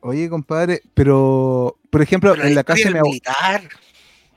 Oye, 0.00 0.28
compadre, 0.28 0.80
pero, 0.94 1.76
por 1.90 2.02
ejemplo, 2.02 2.32
Pero 2.32 2.44
en 2.46 2.54
la 2.54 2.64
casa 2.64 2.78
de 2.78 2.84
mi 2.84 2.90
del 2.92 2.96
abuelo. 2.98 3.10
militar. 3.12 3.62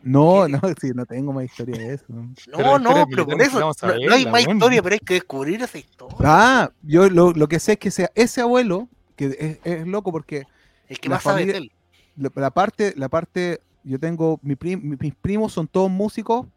No, 0.04 0.48
no, 0.48 0.60
sí, 0.82 0.92
no 0.96 1.06
tengo 1.06 1.32
más 1.34 1.46
historia 1.46 1.78
de 1.78 1.94
eso. 1.96 2.06
No, 2.08 2.34
Pero 2.58 2.80
no, 2.80 3.06
pero 3.08 3.26
por 3.28 3.42
eso. 3.42 3.60
No, 3.60 4.14
hay 4.14 4.26
más 4.26 4.42
historia, 4.48 4.82
pero 4.82 4.94
hay 4.94 5.00
que 5.00 5.14
descubrir 5.16 5.62
esa 5.62 5.78
historia. 5.78 6.18
Ah, 6.22 6.72
yo 6.82 7.10
lo, 7.10 7.32
lo 7.34 7.48
que 7.48 7.60
sé 7.60 7.74
es 7.74 7.78
que 7.80 7.92
sea 7.92 8.10
ese 8.16 8.42
abuelo, 8.42 8.88
que 9.16 9.26
es, 9.40 9.60
es 9.64 9.88
loco 9.88 10.12
porque 10.12 10.44
el 10.88 11.00
que 11.00 11.10
más 11.10 11.22
sabe 11.24 11.46
de 11.46 11.58
él. 11.58 11.72
la, 12.16 12.32
la 12.36 12.50
parte, 12.52 12.94
la 12.98 13.10
parte, 13.10 13.60
yo 13.84 14.00
tengo, 14.00 14.40
mi 14.42 14.56
prim- 14.56 14.82
mi- 14.84 14.98
mis 15.00 15.14
primos 15.16 15.54
son 15.54 15.68
todos 15.68 15.90
músicos 15.92 16.48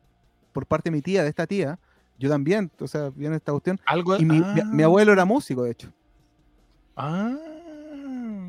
por 0.55 0.65
parte 0.67 0.89
de 0.91 0.97
mi 0.97 1.03
tía, 1.03 1.23
de 1.23 1.29
esta 1.29 1.47
tía. 1.47 1.79
Yo 2.19 2.29
también, 2.29 2.71
o 2.81 2.87
sea, 2.87 3.11
viene 3.11 3.37
esta 3.37 3.53
cuestión. 3.53 3.81
Algo, 3.87 4.17
Y 4.17 4.25
mi, 4.25 4.41
mi- 4.41 4.63
mi 4.73 4.83
ah, 4.83 4.87
abuelo 4.87 5.13
era 5.13 5.25
músico, 5.25 5.65
de 5.65 5.73
hecho. 5.73 5.93
ah. 6.97 7.37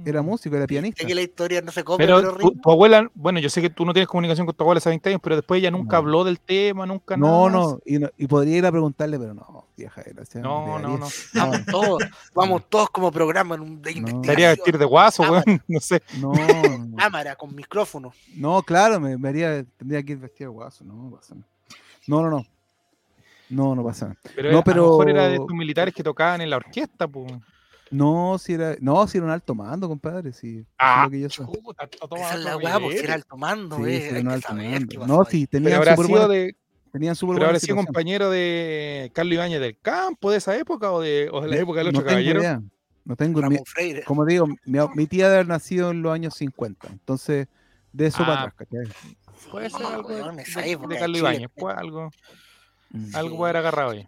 Era 0.08 0.22
músico, 0.22 0.56
era 0.56 0.68
pianista. 0.68 1.02
Sé 1.02 1.08
que 1.08 1.16
la 1.16 1.24
historia 1.24 1.64
no 1.64 1.72
se 1.72 1.84
come, 1.84 2.06
Pero 2.06 2.22
pero, 2.38 2.52
tu, 2.62 2.72
abuela, 2.72 3.10
bueno, 3.16 3.40
yo 3.40 3.50
sé 3.50 3.60
que 3.60 3.72
tú 3.72 3.86
no 3.86 3.92
tienes 3.92 4.08
comunicación 4.08 4.46
con 4.46 4.56
tu 4.56 4.64
abuela 4.64 4.78
hace 4.78 4.90
20 4.90 5.10
años, 5.10 5.20
pero 5.24 5.36
después 5.36 5.58
ella 5.60 5.72
nunca 5.72 5.94
No. 5.94 5.98
habló 5.98 6.24
del 6.24 6.40
tema, 6.40 6.86
nunca 6.86 7.18
No, 7.18 7.50
nada 7.50 7.64
no 7.64 7.80
y, 7.88 7.98
no, 7.98 8.10
y 8.16 8.28
podría 8.28 8.56
ir 8.58 8.66
a 8.68 8.72
preguntarle, 8.72 9.18
pero 9.18 9.34
no, 9.34 9.66
vieja, 9.76 10.04
gracias. 10.06 10.44
No, 10.44 10.78
no, 10.78 11.00
no. 11.00 11.08
Vamos 11.34 11.66
todos, 11.66 12.04
vamos 12.36 12.70
todos 12.70 12.92
como 12.92 13.12
programa 13.12 13.56
en 13.56 13.62
un, 13.62 13.82
de 13.82 13.94
No. 13.94 13.98
investigación. 13.98 14.26
Se 14.26 14.32
haría 14.32 14.50
vestir 14.50 14.78
de 14.78 14.86
guaso, 14.86 15.24
weón. 15.24 15.44
No 15.68 15.80
sé. 15.80 16.04
No, 16.22 16.34
no, 16.34 16.96
Cámara, 16.98 17.36
con 17.36 17.56
micrófono. 17.56 18.14
no, 18.36 18.62
claro, 18.62 19.00
me, 19.00 19.18
me 19.18 19.30
haría, 19.30 19.66
tendría 19.76 20.04
que 20.04 20.12
ir 20.12 20.20
vestido 20.20 20.52
de 20.52 20.56
guaso, 20.56 20.84
no. 20.86 21.20
No, 22.06 22.22
no, 22.22 22.30
no. 22.30 22.46
No, 23.50 23.76
no 23.76 23.84
pasa 23.84 24.08
nada. 24.08 24.20
Pero, 24.36 24.52
No, 24.52 24.64
a 24.66 24.76
lo 24.76 24.82
mejor 24.84 25.10
era 25.10 25.24
de 25.24 25.30
pero- 25.32 25.44
estos 25.44 25.56
militares 25.58 25.94
que 25.94 26.04
tocaban 26.04 26.42
en 26.42 26.50
la 26.50 26.58
orquesta, 26.58 27.08
pues. 27.08 27.32
No, 27.92 28.38
si 28.40 28.54
era, 28.54 28.76
no, 28.82 29.08
si 29.08 29.18
era 29.20 29.26
un 29.28 29.32
alto 29.32 29.54
mando, 29.54 29.88
compadre, 29.88 30.34
si 30.34 30.66
Ah, 30.80 31.04
lo 31.06 31.12
que 31.12 31.20
yo 31.22 31.30
sé. 31.30 31.44
chuta, 31.46 31.88
Esa 32.18 32.34
es 32.34 32.40
la 32.44 32.58
weá, 32.58 32.74
pues 32.80 32.90
nivel. 32.96 33.06
era 33.06 33.14
alto 33.14 33.38
mando, 33.38 33.78
Sí, 33.78 33.84
eh, 33.84 34.10
hay 34.12 34.22
era 34.22 34.34
alto 34.34 34.54
mando. 34.56 35.06
No. 35.06 35.24
Pero 35.24 35.48
tenían 35.50 35.74
habrá 35.74 35.96
súper 35.96 36.08
sido 36.08 36.20
buena, 36.28 36.34
de, 36.34 36.56
tenían 36.92 37.16
súper 37.16 37.36
pero 37.36 37.46
habrá 37.46 37.60
sido 37.60 37.76
compañero 37.76 38.30
de 38.32 39.12
Carlos 39.14 39.34
Ibáñez 39.36 39.60
del 39.62 39.78
Campo 39.80 40.32
de 40.32 40.38
esa 40.38 40.58
época 40.58 40.92
o 40.92 41.00
de, 41.02 41.30
o 41.32 41.42
de 41.42 41.48
la 41.48 41.56
De- 41.58 41.62
época 41.62 41.80
del 41.84 41.94
no 41.94 42.00
otro 42.00 42.02
tengo 42.10 42.12
caballero. 42.14 42.40
idea. 42.40 42.62
No 43.06 43.16
tengo, 43.16 43.40
Ramón 43.40 43.60
como 44.08 44.26
digo, 44.26 44.48
mi, 44.48 44.80
mi 44.96 45.06
tía 45.06 45.26
debe 45.26 45.36
haber 45.36 45.48
nacido 45.48 45.92
en 45.92 46.02
los 46.02 46.12
años 46.12 46.34
50, 46.34 46.88
entonces 46.92 47.48
de 47.94 48.08
eso 48.08 48.24
Ah, 48.24 48.26
para 48.26 48.42
atrás, 48.42 48.54
¿cachai? 48.58 49.12
Puede 49.52 49.70
ser 49.70 49.80
Sí, 49.82 49.86
algo 49.94 50.10
de, 50.10 50.16
de- 50.16 50.72
época 50.72 50.88
de 50.88 50.94
de 50.96 51.00
Carlos. 51.00 51.20
Ibáñez, 51.20 51.50
pues 51.56 51.78
algo, 51.78 52.10
Algo 53.14 53.38
puede 53.38 53.50
haber 53.52 53.58
agarrado 53.58 53.92
ahí. 53.92 54.08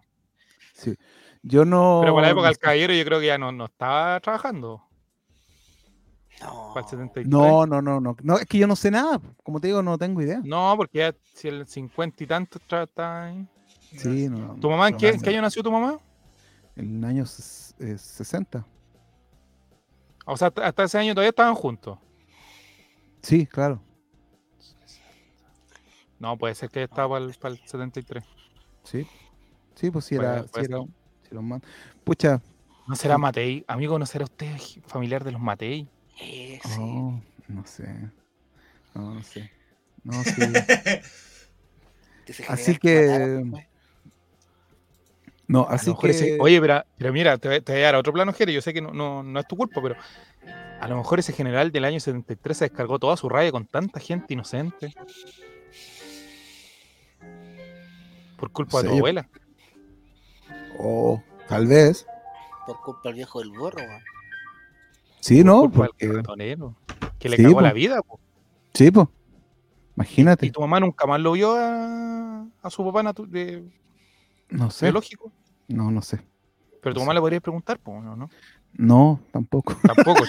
Sí. 0.74 0.94
Yo 1.42 1.64
no. 1.64 2.00
Pero 2.02 2.14
para 2.14 2.26
la 2.28 2.32
época 2.32 2.48
del 2.48 2.58
caballero 2.58 2.92
yo 2.94 3.04
creo 3.04 3.20
que 3.20 3.26
ya 3.26 3.38
no, 3.38 3.52
no 3.52 3.66
estaba 3.66 4.18
trabajando. 4.20 4.82
No, 6.40 6.70
Para 6.72 6.84
el 6.86 6.90
73. 6.90 7.26
No, 7.28 7.66
no, 7.66 7.82
no, 7.82 8.00
no. 8.00 8.16
No, 8.22 8.38
es 8.38 8.46
que 8.46 8.58
yo 8.58 8.66
no 8.68 8.76
sé 8.76 8.90
nada. 8.90 9.20
Como 9.42 9.60
te 9.60 9.66
digo, 9.68 9.82
no 9.82 9.98
tengo 9.98 10.22
idea. 10.22 10.40
No, 10.44 10.74
porque 10.76 10.98
ya 10.98 11.14
si 11.34 11.48
el 11.48 11.66
50 11.66 12.22
y 12.24 12.26
tanto 12.26 12.58
está 12.70 13.24
ahí. 13.24 13.46
Sí, 13.96 14.28
no. 14.28 14.54
¿Tu 14.60 14.70
mamá 14.70 14.88
en 14.88 14.96
qué, 14.96 15.12
no. 15.16 15.22
qué 15.22 15.30
año 15.30 15.42
nació 15.42 15.62
tu 15.62 15.72
mamá? 15.72 15.98
En 16.76 16.98
el 16.98 17.04
año 17.04 17.24
ses- 17.24 17.74
eh, 17.80 17.98
60. 17.98 18.64
O 20.26 20.36
sea, 20.36 20.48
hasta- 20.48 20.64
hasta 20.66 20.84
ese 20.84 20.98
año 20.98 21.14
todavía 21.14 21.30
estaban 21.30 21.54
juntos. 21.54 21.98
Sí, 23.22 23.46
claro. 23.46 23.82
No, 26.18 26.36
puede 26.36 26.54
ser 26.54 26.68
que 26.70 26.82
estaba 26.84 27.08
para 27.14 27.24
el, 27.24 27.34
para 27.34 27.54
el 27.54 27.60
73. 27.60 28.24
Sí. 28.90 29.06
Sí, 29.74 29.90
pues 29.90 30.04
sí 30.06 30.16
Puede- 30.16 30.28
era. 30.30 30.42
sí 30.44 30.48
puede 30.52 30.66
era, 30.66 30.78
sí 30.82 31.28
era 31.30 31.40
un 31.40 31.48
man. 31.48 31.62
Pucha. 32.04 32.40
¿No 32.86 32.96
será 32.96 33.18
Matei? 33.18 33.64
Amigo, 33.68 33.98
¿no 33.98 34.06
será 34.06 34.24
usted 34.24 34.56
familiar 34.86 35.22
de 35.24 35.32
los 35.32 35.40
Matei? 35.40 35.86
eh, 36.20 36.58
sí. 36.64 36.70
oh, 36.80 37.20
no 37.48 37.66
sé. 37.66 37.86
No, 38.94 39.14
no 39.14 39.22
sé. 39.22 39.50
No, 40.04 40.22
sí. 40.24 40.32
Ese 42.26 42.44
Así 42.48 42.76
que- 42.76 43.06
mataron, 43.06 43.50
pues. 43.52 43.66
No, 45.46 45.60
A 45.64 45.68
lo 45.70 45.74
así 45.76 45.90
mejor 45.90 46.10
ese- 46.10 46.26
que. 46.26 46.38
oye, 46.40 46.60
pero, 46.60 46.84
pero 46.98 47.12
mira, 47.12 47.38
te, 47.38 47.48
voy- 47.48 47.60
te 47.62 47.72
voy 47.72 47.80
a 47.80 47.84
dar 47.86 47.94
a 47.94 47.98
otro 47.98 48.12
plano, 48.12 48.32
Jere. 48.34 48.52
Yo 48.52 48.60
sé 48.60 48.74
que 48.74 48.82
no, 48.82 48.92
no, 48.92 49.22
no 49.22 49.40
es 49.40 49.46
tu 49.48 49.56
culpa, 49.56 49.80
pero 49.82 49.96
a 50.80 50.88
lo 50.88 50.96
mejor 50.96 51.18
ese 51.20 51.32
general 51.32 51.72
del 51.72 51.84
año 51.86 52.00
73 52.00 52.56
se 52.56 52.64
descargó 52.66 52.98
toda 52.98 53.16
su 53.16 53.28
raya 53.30 53.50
con 53.50 53.64
tanta 53.66 53.98
gente 53.98 54.34
inocente. 54.34 54.92
Por 58.38 58.50
culpa 58.52 58.82
de 58.82 58.88
tu 58.88 58.94
abuela. 58.96 59.28
Oh, 60.78 61.22
tal 61.48 61.66
vez. 61.66 62.06
Por 62.66 62.80
culpa 62.82 63.00
del 63.08 63.14
viejo 63.14 63.40
del 63.40 63.50
gorro, 63.50 63.78
weón. 63.78 64.02
Sí, 65.20 65.42
¿no? 65.44 65.60
culpa 65.62 65.80
del 65.82 65.88
Porque, 65.88 66.08
ratonero, 66.12 66.76
Que 67.18 67.28
le 67.28 67.36
Sí, 67.36 67.42
cagó 67.42 67.56
po. 67.56 67.60
la 67.62 67.72
vida. 67.72 68.00
po. 68.02 68.20
sí, 68.74 68.90
pues. 68.90 69.06
Y 69.08 69.90
Imagínate. 69.96 70.50
tu 70.52 70.60
mamá 70.60 70.78
nunca 70.78 71.06
más 71.06 71.20
lo 71.20 71.32
vio 71.32 71.56
a, 71.56 72.46
a 72.62 72.70
su 72.70 72.84
papá 72.84 73.02
natu- 73.02 73.26
de, 73.26 73.64
No 74.48 74.70
sé. 74.70 74.86
biológico. 74.86 75.32
No, 75.66 75.90
no 75.90 76.00
sé. 76.02 76.20
Pero 76.80 76.94
tu 76.94 77.00
No 77.00 77.06
mamá 77.06 77.12
sé. 77.12 77.14
le 77.14 77.20
podría 77.20 77.40
preguntar, 77.40 77.80
pues, 77.80 78.00
¿no? 78.04 78.14
¿no? 78.14 78.30
No, 78.74 79.20
tampoco. 79.32 79.74
Tampoco. 79.82 80.22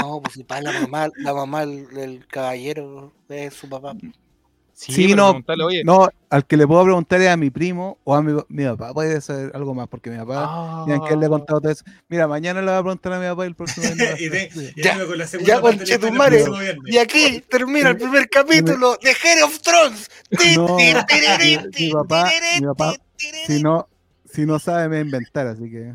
No, 0.00 0.20
pues 0.20 0.34
si 0.34 0.44
para 0.44 0.60
la 0.62 0.80
mamá, 0.80 1.08
la 1.16 1.32
mamá 1.34 1.60
del, 1.66 1.88
del 1.88 2.26
caballero 2.28 3.12
es 3.28 3.54
su 3.54 3.68
papá. 3.68 3.94
Sí, 4.78 5.14
no, 5.14 5.28
preguntarle, 5.28 5.64
oye, 5.64 5.84
No, 5.84 6.06
al 6.28 6.44
que 6.46 6.56
le 6.58 6.66
puedo 6.66 6.84
preguntar 6.84 7.18
es 7.22 7.28
a 7.30 7.36
mi 7.38 7.48
primo 7.48 7.96
o 8.04 8.14
a 8.14 8.20
mi, 8.22 8.38
mi 8.48 8.64
papá. 8.66 8.92
Puede 8.92 9.22
ser 9.22 9.50
algo 9.54 9.72
más, 9.74 9.88
porque 9.88 10.10
mi 10.10 10.18
papá, 10.18 10.44
ah, 10.46 10.84
que 11.08 11.14
él 11.14 11.20
le 11.20 11.26
he 11.26 11.28
contado 11.30 11.60
todo 11.62 11.72
eso. 11.72 11.82
Mira, 12.08 12.28
mañana 12.28 12.60
le 12.60 12.66
voy 12.66 12.74
a 12.76 12.82
preguntar 12.82 13.12
a 13.14 13.18
mi 13.20 13.26
papá 13.26 13.44
y 13.44 13.48
el 13.48 13.54
próximo 13.54 13.86
día. 13.94 14.20
y 14.20 14.28
te- 14.28 14.50
y 14.76 14.82
Ya, 14.82 15.06
con 15.06 15.18
la 15.18 15.26
segunda 15.26 15.46
ya, 15.46 15.60
viernes. 16.60 16.92
Y 16.94 16.98
aquí 16.98 17.42
termina 17.48 17.88
el 17.88 17.96
primer 17.96 18.28
capítulo 18.28 18.98
de 19.02 19.10
Head 19.12 19.44
of 19.44 19.58
Thrones. 19.60 20.10
No, 20.56 20.76
mi- 20.76 21.90
papá- 21.92 22.30
mi 22.60 22.66
papá. 22.66 22.94
Si 23.46 23.62
no, 23.62 23.88
si 24.30 24.44
no 24.44 24.58
sabe, 24.58 24.88
me 24.90 24.96
va 24.96 25.00
a 25.00 25.04
inventar, 25.06 25.46
así 25.46 25.70
que. 25.70 25.94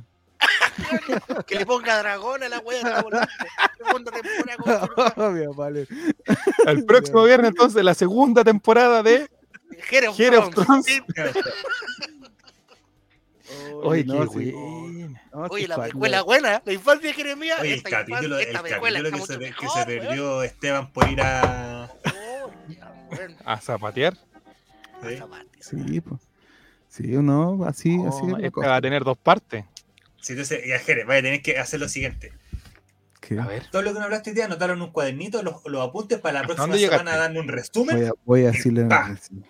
Que 1.48 1.56
le 1.56 1.66
ponga 1.66 1.98
dragón 2.00 2.44
a 2.44 2.50
la 2.50 2.60
wea. 2.60 3.04
Segunda 3.78 4.12
temporada 4.12 4.88
con 5.16 5.34
mi 5.40 5.48
papá 5.48 5.70
le- 5.70 5.88
el 6.68 6.86
próximo 6.86 7.24
viernes, 7.26 7.50
entonces, 7.50 7.84
la 7.84 7.94
segunda 7.94 8.44
temporada 8.44 9.02
de. 9.04 9.30
Head 9.90 10.38
of 10.38 10.54
Thrones. 10.54 10.86
Oye, 13.84 14.04
no, 14.06 14.30
qué 14.30 14.40
sí. 14.40 14.52
No, 15.34 15.42
Oye, 15.50 15.68
la 15.68 15.78
precuela 15.78 16.22
buena, 16.24 16.62
la 16.66 16.74
infancia 16.74 17.10
de 17.10 17.14
Jeremías. 17.14 17.60
Oye, 17.60 17.72
el 17.74 17.78
esta 17.78 17.90
capítulo, 17.90 18.38
el 18.40 18.52
capítulo 18.52 18.94
que, 18.94 19.02
se, 19.02 19.12
mucho 19.12 19.28
que 19.28 19.38
mejor, 19.40 19.70
se 19.72 19.86
perdió 19.86 20.44
Esteban 20.44 20.92
por 20.92 21.10
ir 21.10 21.22
a. 21.22 21.90
Oh, 22.44 22.52
ya, 22.70 23.08
bueno, 23.10 23.36
A 23.46 23.60
zapatear. 23.60 24.16
¿sí? 24.16 25.14
esa 25.14 25.28
parte. 25.28 25.50
Sí, 25.62 26.02
pues. 26.02 26.22
Sí, 26.90 27.04
no, 27.08 27.64
así, 27.66 27.98
así. 28.08 28.20
Oh, 28.24 28.26
es 28.28 28.32
la 28.34 28.38
esta 28.40 28.52
cosa. 28.52 28.68
va 28.70 28.76
a 28.76 28.82
tener 28.82 29.04
dos 29.04 29.18
partes. 29.18 29.66
Sí, 30.22 30.34
entonces, 30.34 30.62
ya 30.68 30.80
Jerez, 30.80 31.06
vaya 31.06 31.20
a 31.20 31.24
tener 31.24 31.42
que 31.42 31.58
hacer 31.58 31.80
lo 31.80 31.90
siguiente. 31.90 32.32
¿Qué? 33.20 33.40
A 33.40 33.46
ver. 33.46 33.68
Todo 33.72 33.82
lo 33.84 33.90
que 33.90 33.96
nos 33.96 34.04
hablaste 34.06 34.32
hoy 34.32 34.36
día, 34.36 34.46
anotaron 34.46 34.82
un 34.82 34.92
cuadernito, 34.92 35.44
los, 35.44 35.56
los 35.66 35.88
apuntes 35.88 36.20
para 36.20 36.34
la 36.34 36.40
¿Hasta 36.42 36.48
próxima 36.56 36.68
dónde 36.76 36.88
semana 36.88 37.18
darle 37.18 37.40
un 37.40 37.48
resumen 37.48 37.98
Voy 37.98 38.06
a, 38.08 38.12
voy 38.26 38.42
a 38.46 38.52
decirle. 38.52 38.84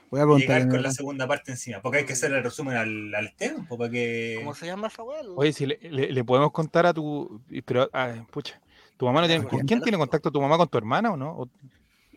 Voy 0.09 0.19
a 0.21 0.37
llegar 0.37 0.67
con 0.69 0.83
la 0.83 0.91
segunda 0.91 1.27
parte 1.27 1.51
encima. 1.51 1.81
Porque 1.81 1.99
hay 1.99 2.05
que 2.05 2.13
hacer 2.13 2.33
el 2.33 2.43
resumen 2.43 2.75
al, 2.75 3.15
al 3.15 3.27
Esteban, 3.27 3.65
para 3.67 3.89
que. 3.89 4.35
¿Cómo 4.39 4.53
se 4.55 4.65
llama 4.65 4.87
esa 4.87 5.03
wea? 5.03 5.21
Oye, 5.35 5.53
si 5.53 5.65
le, 5.65 5.79
le- 5.81 6.11
le 6.11 6.23
podemos 6.23 6.51
contar 6.51 6.85
a 6.85 6.93
tu. 6.93 7.41
Pero, 7.65 7.89
ah, 7.93 8.13
pucha. 8.29 8.59
¿Tu 8.97 9.05
mamá 9.05 9.21
no 9.21 9.27
tiene. 9.27 9.45
¿Con 9.47 9.59
quién 9.61 9.81
tiene 9.81 9.97
contacto 9.97 10.29
tu 10.31 10.41
mamá 10.41 10.57
con 10.57 10.67
tu 10.67 10.77
hermana 10.77 11.11
o 11.11 11.17
no? 11.17 11.31
O- 11.31 11.49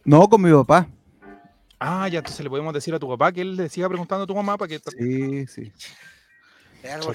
No, 0.05 0.29
con 0.29 0.43
mi 0.43 0.51
papá. 0.53 0.89
ah, 1.79 2.09
ya, 2.09 2.19
entonces 2.19 2.43
le 2.43 2.51
podemos 2.51 2.75
decir 2.75 2.93
a 2.95 2.99
tu 2.99 3.09
papá 3.09 3.31
que 3.33 3.41
él 3.43 3.57
le 3.57 3.69
siga 3.69 3.89
preguntando 3.89 4.25
a 4.25 4.27
tu 4.27 4.35
mamá 4.35 4.59
para 4.59 4.69
que. 4.69 4.81
Sí, 4.81 5.47
sí. 5.47 5.73
Es 6.83 6.91
algo 6.91 7.13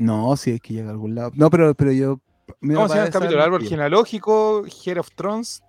No, 0.00 0.34
sí, 0.36 0.52
hay 0.52 0.60
que 0.60 0.72
llegar 0.72 0.88
a 0.88 0.92
algún 0.92 1.14
lado. 1.14 1.30
No, 1.34 1.50
pero, 1.50 1.74
pero 1.74 1.92
yo. 1.92 2.20
mi 2.60 2.74
¿Cómo 2.74 2.88
se 2.88 2.94
llama 2.94 3.06
el 3.06 3.12
capítulo? 3.12 3.38
El 3.38 3.44
árbol 3.44 3.68
genealógico, 3.68 4.64
Head 4.66 4.96
of 4.98 5.10
Thrones. 5.14 5.62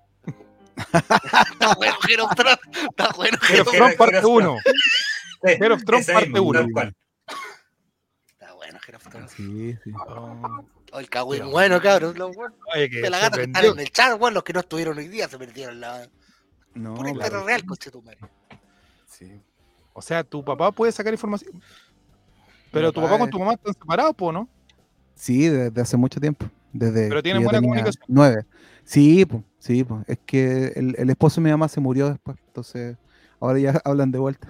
Está 0.77 1.75
bueno, 1.75 1.95
Head 2.07 2.21
of 2.21 2.35
Thrones. 2.35 2.59
Está 2.89 3.11
bueno, 3.17 3.37
Head 3.49 3.59
of 3.61 3.71
Thrones 3.71 3.95
parte 3.95 4.17
of 4.19 4.25
1. 4.25 4.57
Sí, 4.63 5.51
Head 5.59 5.71
of 5.73 5.83
Thrones 5.83 6.07
parte 6.07 6.29
mismo, 6.29 6.47
uno. 6.47 6.59
tal 6.61 6.71
cual. 6.71 6.95
Está 8.27 8.53
bueno, 8.53 8.79
Head 8.87 8.95
of 8.95 9.07
Thrones. 9.09 9.31
Sí, 9.31 9.77
sí. 9.83 9.91
Oh, 10.07 10.99
el 10.99 11.09
cagüín 11.09 11.51
bueno, 11.51 11.81
cabrón. 11.81 12.17
Los 12.17 12.33
buenos 12.33 12.57
Oye, 12.73 12.89
que 12.89 13.01
de 13.01 13.09
la 13.09 13.19
gata 13.19 13.37
que 13.37 13.43
están 13.43 13.65
en 13.65 13.79
el 13.79 13.91
chat, 13.91 14.17
bueno, 14.17 14.35
los 14.35 14.43
que 14.43 14.53
no 14.53 14.61
estuvieron 14.61 14.97
hoy 14.97 15.09
día 15.09 15.27
se 15.27 15.37
perdieron 15.37 15.81
la 15.81 16.07
No, 16.73 16.95
pura 16.95 17.11
claro. 17.11 17.25
historia 17.25 17.45
real, 17.47 17.65
coche 17.65 17.91
tu 17.91 18.01
madre. 18.01 18.19
Sí. 19.07 19.41
O 19.91 20.01
sea, 20.01 20.23
tu 20.23 20.41
papá 20.43 20.71
puede 20.71 20.93
sacar 20.93 21.11
información. 21.11 21.61
Pero 22.71 22.91
tu 22.91 23.01
papá 23.01 23.17
con 23.19 23.29
tu 23.29 23.39
mamá 23.39 23.53
están 23.53 23.73
separados, 23.73 24.15
po, 24.15 24.31
¿no? 24.31 24.47
Sí, 25.15 25.47
desde 25.47 25.81
hace 25.81 25.97
mucho 25.97 26.19
tiempo. 26.19 26.45
Desde 26.73 27.09
Pero 27.09 27.21
tienen 27.21 27.43
buena 27.43 27.59
comunicación. 27.61 28.03
Nueve. 28.07 28.45
Sí, 28.85 29.25
pues, 29.25 29.43
sí, 29.59 29.83
pues. 29.83 30.03
Es 30.07 30.17
que 30.25 30.67
el, 30.75 30.95
el 30.97 31.09
esposo 31.09 31.41
de 31.41 31.45
mi 31.45 31.51
mamá 31.51 31.67
se 31.67 31.79
murió 31.81 32.09
después, 32.09 32.37
entonces 32.47 32.97
ahora 33.39 33.59
ya 33.59 33.81
hablan 33.85 34.11
de 34.11 34.19
vuelta. 34.19 34.47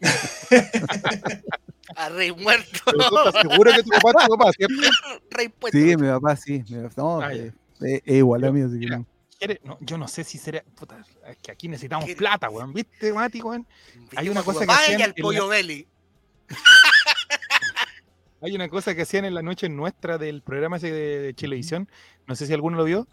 A 1.96 2.08
rey 2.08 2.32
muerto. 2.32 2.80
Pero 2.86 3.08
tú 3.08 3.18
estás 3.18 3.42
seguro 3.42 3.70
que 3.72 3.82
tu 3.82 3.90
papá 3.90 4.10
es 4.22 4.26
tu 4.28 4.36
papá, 4.36 4.52
¿cierto? 4.52 4.74
rey 5.30 5.48
puesto. 5.48 5.78
Sí, 5.78 5.96
mi 5.96 6.08
papá 6.08 6.36
sí. 6.36 6.64
mi 6.68 6.82
papá- 6.82 6.94
no, 6.96 7.20
Ah, 7.20 7.32
eh, 7.34 7.52
es, 7.80 8.02
igual 8.16 8.44
a 8.44 8.52
mí, 8.52 8.62
así 8.62 8.80
que 8.80 8.86
no. 8.86 9.06
Yo 9.80 9.98
no 9.98 10.08
sé 10.08 10.24
si 10.24 10.38
será. 10.38 10.64
Puta, 10.74 11.04
es 11.28 11.36
que 11.38 11.52
aquí 11.52 11.68
necesitamos 11.68 12.06
¿Qué? 12.06 12.16
plata, 12.16 12.48
weón. 12.48 12.72
¿Viste, 12.72 13.12
Mati, 13.12 13.42
weón? 13.42 13.66
hay 14.16 14.28
una 14.28 14.42
cosa 14.42 14.60
que 14.66 14.92
en 14.94 14.98
la- 15.00 15.14
pollo 15.20 15.48
belly. 15.48 15.86
Hay 18.44 18.54
una 18.54 18.68
cosa 18.68 18.94
que 18.94 19.02
hacían 19.02 19.24
en 19.24 19.32
la 19.32 19.40
noche 19.40 19.70
nuestra 19.70 20.18
del 20.18 20.42
programa 20.42 20.76
ese 20.76 20.92
de, 20.92 21.18
de 21.20 21.34
Chilevisión, 21.34 21.88
no 22.26 22.36
sé 22.36 22.46
si 22.46 22.52
alguno 22.52 22.76
lo 22.76 22.84
vio, 22.84 23.08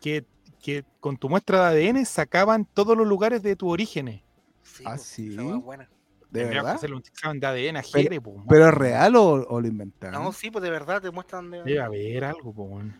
que, 0.00 0.24
que 0.60 0.84
con 0.98 1.16
tu 1.16 1.28
muestra 1.28 1.70
de 1.70 1.88
ADN 1.88 2.04
sacaban 2.04 2.64
todos 2.64 2.96
los 2.96 3.06
lugares 3.06 3.44
de 3.44 3.54
tu 3.54 3.68
orígenes. 3.70 4.22
Sí, 4.62 4.82
Ah, 4.84 4.94
pues, 4.96 5.02
sí. 5.02 5.36
buena. 5.36 5.88
¿De 6.30 6.40
que 6.40 6.46
verdad? 6.46 6.80
un 7.30 7.38
de 7.38 7.46
ADN 7.46 7.76
a 7.76 7.82
Jere, 7.82 8.20
po, 8.20 8.34
man. 8.34 8.46
¿Pero 8.48 8.66
es 8.66 8.74
real 8.74 9.14
o, 9.14 9.46
o 9.48 9.60
lo 9.60 9.68
inventaron? 9.68 10.20
No, 10.20 10.32
sí, 10.32 10.50
pues 10.50 10.64
de 10.64 10.70
verdad 10.70 11.00
te 11.00 11.12
muestran. 11.12 11.48
de- 11.52 11.62
Debe 11.62 11.80
haber 11.80 12.24
algo, 12.24 12.52
po, 12.52 12.64
weón. 12.64 12.96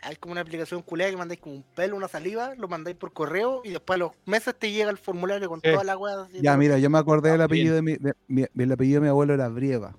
Hay 0.00 0.16
como 0.16 0.32
una 0.32 0.40
aplicación 0.40 0.80
culera 0.80 1.10
que 1.10 1.16
mandáis 1.18 1.40
como 1.40 1.56
un 1.56 1.62
pelo, 1.74 1.94
una 1.94 2.08
saliva, 2.08 2.54
lo 2.54 2.68
mandáis 2.68 2.96
por 2.96 3.12
correo 3.12 3.60
y 3.66 3.68
después 3.68 3.96
a 3.96 3.98
los 3.98 4.12
meses 4.24 4.54
te 4.58 4.72
llega 4.72 4.88
el 4.90 4.96
formulario 4.96 5.46
con 5.50 5.60
Sí. 5.60 5.70
toda 5.70 5.84
la 5.84 5.98
weá. 5.98 6.26
Ya, 6.40 6.56
mira, 6.56 6.78
yo 6.78 6.88
me 6.88 6.96
acordé 6.98 7.32
del 7.32 7.42
Ah, 7.42 7.44
apellido 7.44 7.74
de 7.74 7.82
mi, 7.82 7.96
de- 7.96 8.14
mi- 8.26 8.46
el 8.56 8.72
apellido 8.72 9.00
de 9.00 9.04
mi 9.04 9.08
abuelo 9.10 9.34
era 9.34 9.48
Brieva. 9.48 9.94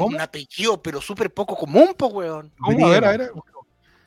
Un 0.00 0.20
apellido, 0.20 0.80
pero 0.82 1.00
súper 1.00 1.32
poco 1.32 1.56
común, 1.56 1.94
po, 1.96 2.06
weón. 2.08 2.52
¿Cómo? 2.58 2.86
A 2.86 2.90
ver, 2.90 3.04
a 3.04 3.08
Brieva. 3.10 3.24
ver. 3.24 3.32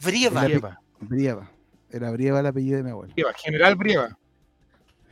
Brieva. 0.01 0.43
Brieva. 0.43 0.81
Brieva. 0.99 1.51
Era 1.89 2.11
Brieva 2.11 2.39
el 2.39 2.45
apellido 2.45 2.77
de 2.77 2.83
mi 2.83 2.89
abuelo. 2.91 3.13
Brieva, 3.13 3.33
General 3.33 3.75
Brieva. 3.75 4.17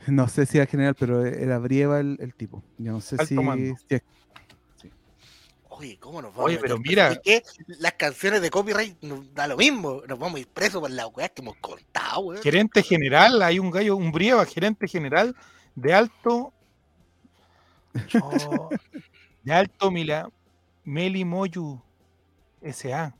No 0.06 0.28
sé 0.28 0.46
si 0.46 0.58
era 0.58 0.66
general, 0.66 0.94
pero 0.98 1.24
era 1.26 1.58
Brieva 1.58 1.98
el, 2.00 2.16
el 2.20 2.34
tipo. 2.34 2.62
Yo 2.78 2.92
no 2.92 3.00
sé 3.00 3.16
Alto 3.18 3.26
si, 3.26 3.74
si 3.88 3.94
es- 3.96 4.02
Oye, 5.68 5.98
¿cómo 5.98 6.22
nos 6.22 6.32
vamos 6.32 6.46
Oye, 6.46 6.56
a 6.56 6.60
pero 6.60 6.78
mira. 6.78 7.02
¿Sabes 7.08 7.20
qué? 7.22 7.42
Las 7.80 7.92
canciones 7.94 8.40
de 8.40 8.48
copyright 8.50 8.96
nos 9.02 9.34
da 9.34 9.46
lo 9.46 9.56
mismo. 9.58 10.00
Nos 10.08 10.18
vamos 10.18 10.36
a 10.36 10.40
ir 10.40 10.48
presos 10.48 10.80
por 10.80 10.90
las 10.90 11.06
weas 11.14 11.30
que 11.32 11.42
hemos 11.42 11.56
contado, 11.56 12.20
weón. 12.20 12.42
Gerente 12.42 12.82
general, 12.82 13.42
hay 13.42 13.58
un 13.58 13.70
gallo, 13.70 13.96
un 13.96 14.10
Brieva, 14.12 14.46
gerente 14.46 14.88
general 14.88 15.34
de 15.74 15.92
alto. 15.92 16.52
Oh, 18.22 18.70
de 19.46 19.52
alto 19.52 19.92
Mila, 19.92 20.28
Meli 20.82 21.24
Moyu 21.24 21.80
S.A. 22.60 23.14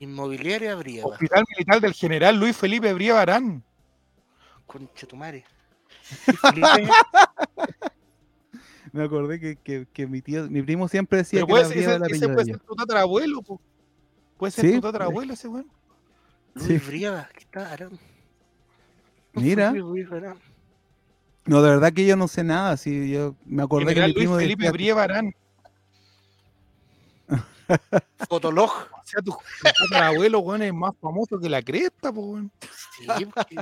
Inmobiliaria 0.00 0.74
Brieva. 0.74 1.06
Hospital 1.06 1.44
Militar 1.48 1.80
del 1.80 1.94
General 1.94 2.36
Luis 2.36 2.56
Felipe 2.56 2.92
Brieva 2.92 3.22
Arán. 3.22 3.62
Concha 4.66 5.06
tu 5.06 5.14
madre. 5.14 5.44
Me 8.92 9.04
acordé 9.04 9.38
que, 9.38 9.54
que, 9.56 9.86
que 9.92 10.06
mi 10.08 10.20
tío, 10.20 10.50
mi 10.50 10.60
primo 10.62 10.88
siempre 10.88 11.18
decía 11.18 11.38
Pero 11.38 11.46
que 11.46 11.52
puede 11.52 11.80
ese, 11.80 11.94
el 11.94 12.02
ese 12.10 12.28
puede 12.28 12.44
ser 12.46 12.58
tu 12.58 12.74
tatarabuelo, 12.74 13.42
po. 13.42 13.60
Puede 14.36 14.50
ser 14.50 14.64
Sí, 14.66 14.72
tu 14.74 14.80
tatarabuelo 14.80 15.34
ese 15.34 15.46
weón. 15.46 15.70
Luis 16.54 16.66
Sí. 16.66 16.78
Brieva, 16.78 17.28
¿qué 17.32 17.44
tal? 17.44 17.66
Arán? 17.66 17.98
Mira. 19.34 19.70
Luis 19.70 20.08
Brieva 20.08 20.16
Arán. 20.16 20.53
No, 21.46 21.62
de 21.62 21.70
verdad 21.70 21.92
que 21.92 22.06
yo 22.06 22.16
no 22.16 22.26
sé 22.28 22.42
nada. 22.44 22.76
Sí, 22.76 23.10
yo 23.10 23.34
me 23.44 23.62
acordé 23.62 23.88
General 23.88 24.12
que 24.14 24.20
mi 24.20 24.26
Luis 24.26 24.26
primo 24.26 24.36
Felipe 24.38 24.62
decía- 24.62 24.72
Brieva 24.72 25.02
Arán. 25.04 25.34
Fotolog. 28.28 28.70
O 28.70 29.06
sea, 29.06 29.22
tu, 29.22 29.32
tu 29.32 29.38
tatarabuelo, 29.90 30.38
weón, 30.40 30.62
es 30.62 30.72
más 30.74 30.92
famoso 31.00 31.38
que 31.38 31.48
la 31.48 31.62
cresta, 31.62 32.12
po, 32.12 32.20
weón. 32.22 32.50
Sí, 33.16 33.26
porque- 33.26 33.56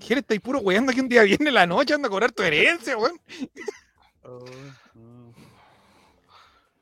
Jere, 0.00 0.20
estáis 0.20 0.40
puro 0.40 0.58
weando 0.60 0.92
que 0.92 1.00
un 1.00 1.08
día 1.08 1.22
viene 1.22 1.50
la 1.50 1.66
noche, 1.66 1.94
anda 1.94 2.08
a 2.08 2.10
cobrar 2.10 2.32
tu 2.32 2.42
herencia, 2.42 2.96
weón. 2.96 3.20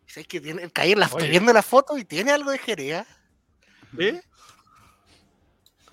¿Sabes 0.07 0.27
que 0.27 0.41
tiene? 0.41 0.71
Caí 0.71 0.93
en 0.93 1.01
la, 1.01 1.09
viendo 1.09 1.53
la 1.53 1.63
foto 1.63 1.97
y 1.99 2.05
tiene 2.05 2.33
algo 2.33 2.51
de 2.51 2.59
Jerea. 2.59 3.07
¿Eh? 3.99 4.21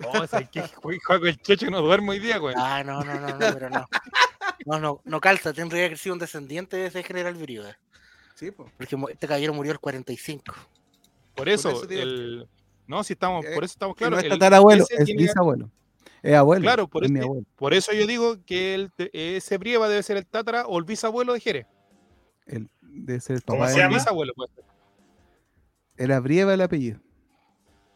Oh, 0.06 0.26
¿sabes 0.26 0.48
qué? 0.50 0.62
Jue- 0.82 0.98
Juego 1.04 1.26
el 1.26 1.40
checho 1.40 1.66
que 1.66 1.70
no 1.72 1.80
duermo 1.80 2.12
hoy 2.12 2.18
día, 2.18 2.40
weón. 2.40 2.54
Ah, 2.58 2.82
no, 2.84 3.02
no, 3.02 3.14
no, 3.20 3.28
no, 3.28 3.38
pero 3.38 3.70
no. 3.70 3.86
No, 4.66 4.78
no, 4.80 5.00
no 5.04 5.20
calza, 5.20 5.52
tendría 5.52 5.82
que 5.82 5.86
haber 5.86 5.98
sido 5.98 6.12
un 6.14 6.18
descendiente 6.18 6.76
de 6.76 6.86
ese 6.86 7.02
general 7.02 7.34
Brieva. 7.34 7.76
Sí, 8.34 8.50
po. 8.50 8.70
Porque 8.76 8.96
este 9.10 9.26
caballero 9.26 9.54
murió 9.54 9.72
el 9.72 9.78
45. 9.78 10.54
Por 11.34 11.48
eso, 11.48 11.70
eso 11.70 11.80
te 11.86 11.94
digo. 11.94 12.02
el... 12.02 12.48
No, 12.86 13.02
si 13.04 13.12
estamos, 13.14 13.44
Eh, 13.44 13.50
por 13.54 13.64
eso 13.64 13.72
estamos 13.72 13.96
Que 13.96 14.04
no 14.04 14.10
claros. 14.10 14.24
es 14.26 14.32
el- 14.32 14.38
tatarabuelo, 14.38 14.84
es 14.90 15.06
bisabuelo. 15.16 15.70
Es 16.22 16.34
abuelo. 16.34 16.62
Claro, 16.62 16.88
por 16.88 17.04
es 17.04 17.10
mi 17.10 17.18
eso- 17.20 17.26
abuelo. 17.28 17.46
Por 17.56 17.74
eso 17.74 17.92
yo 17.92 18.06
digo 18.06 18.36
que 18.44 18.74
el, 18.74 18.90
ese 19.12 19.58
Brieva 19.58 19.88
debe 19.88 20.02
ser 20.02 20.16
el 20.16 20.26
tatara 20.26 20.66
o 20.66 20.78
el 20.78 20.84
bisabuelo 20.84 21.32
de 21.32 21.40
Jerez. 21.40 21.66
El, 22.46 22.68
debe 22.82 23.20
ser 23.20 23.36
el 23.36 23.42
¿Cómo 23.44 23.58
papá 23.60 23.68
se 23.70 23.74
O 23.74 23.76
de 23.76 23.82
el 23.82 23.88
llama? 23.88 23.98
bisabuelo, 23.98 24.32
pues. 24.34 24.50
Era 25.96 26.20
Brieva 26.20 26.54
el 26.54 26.60
apellido. 26.60 27.00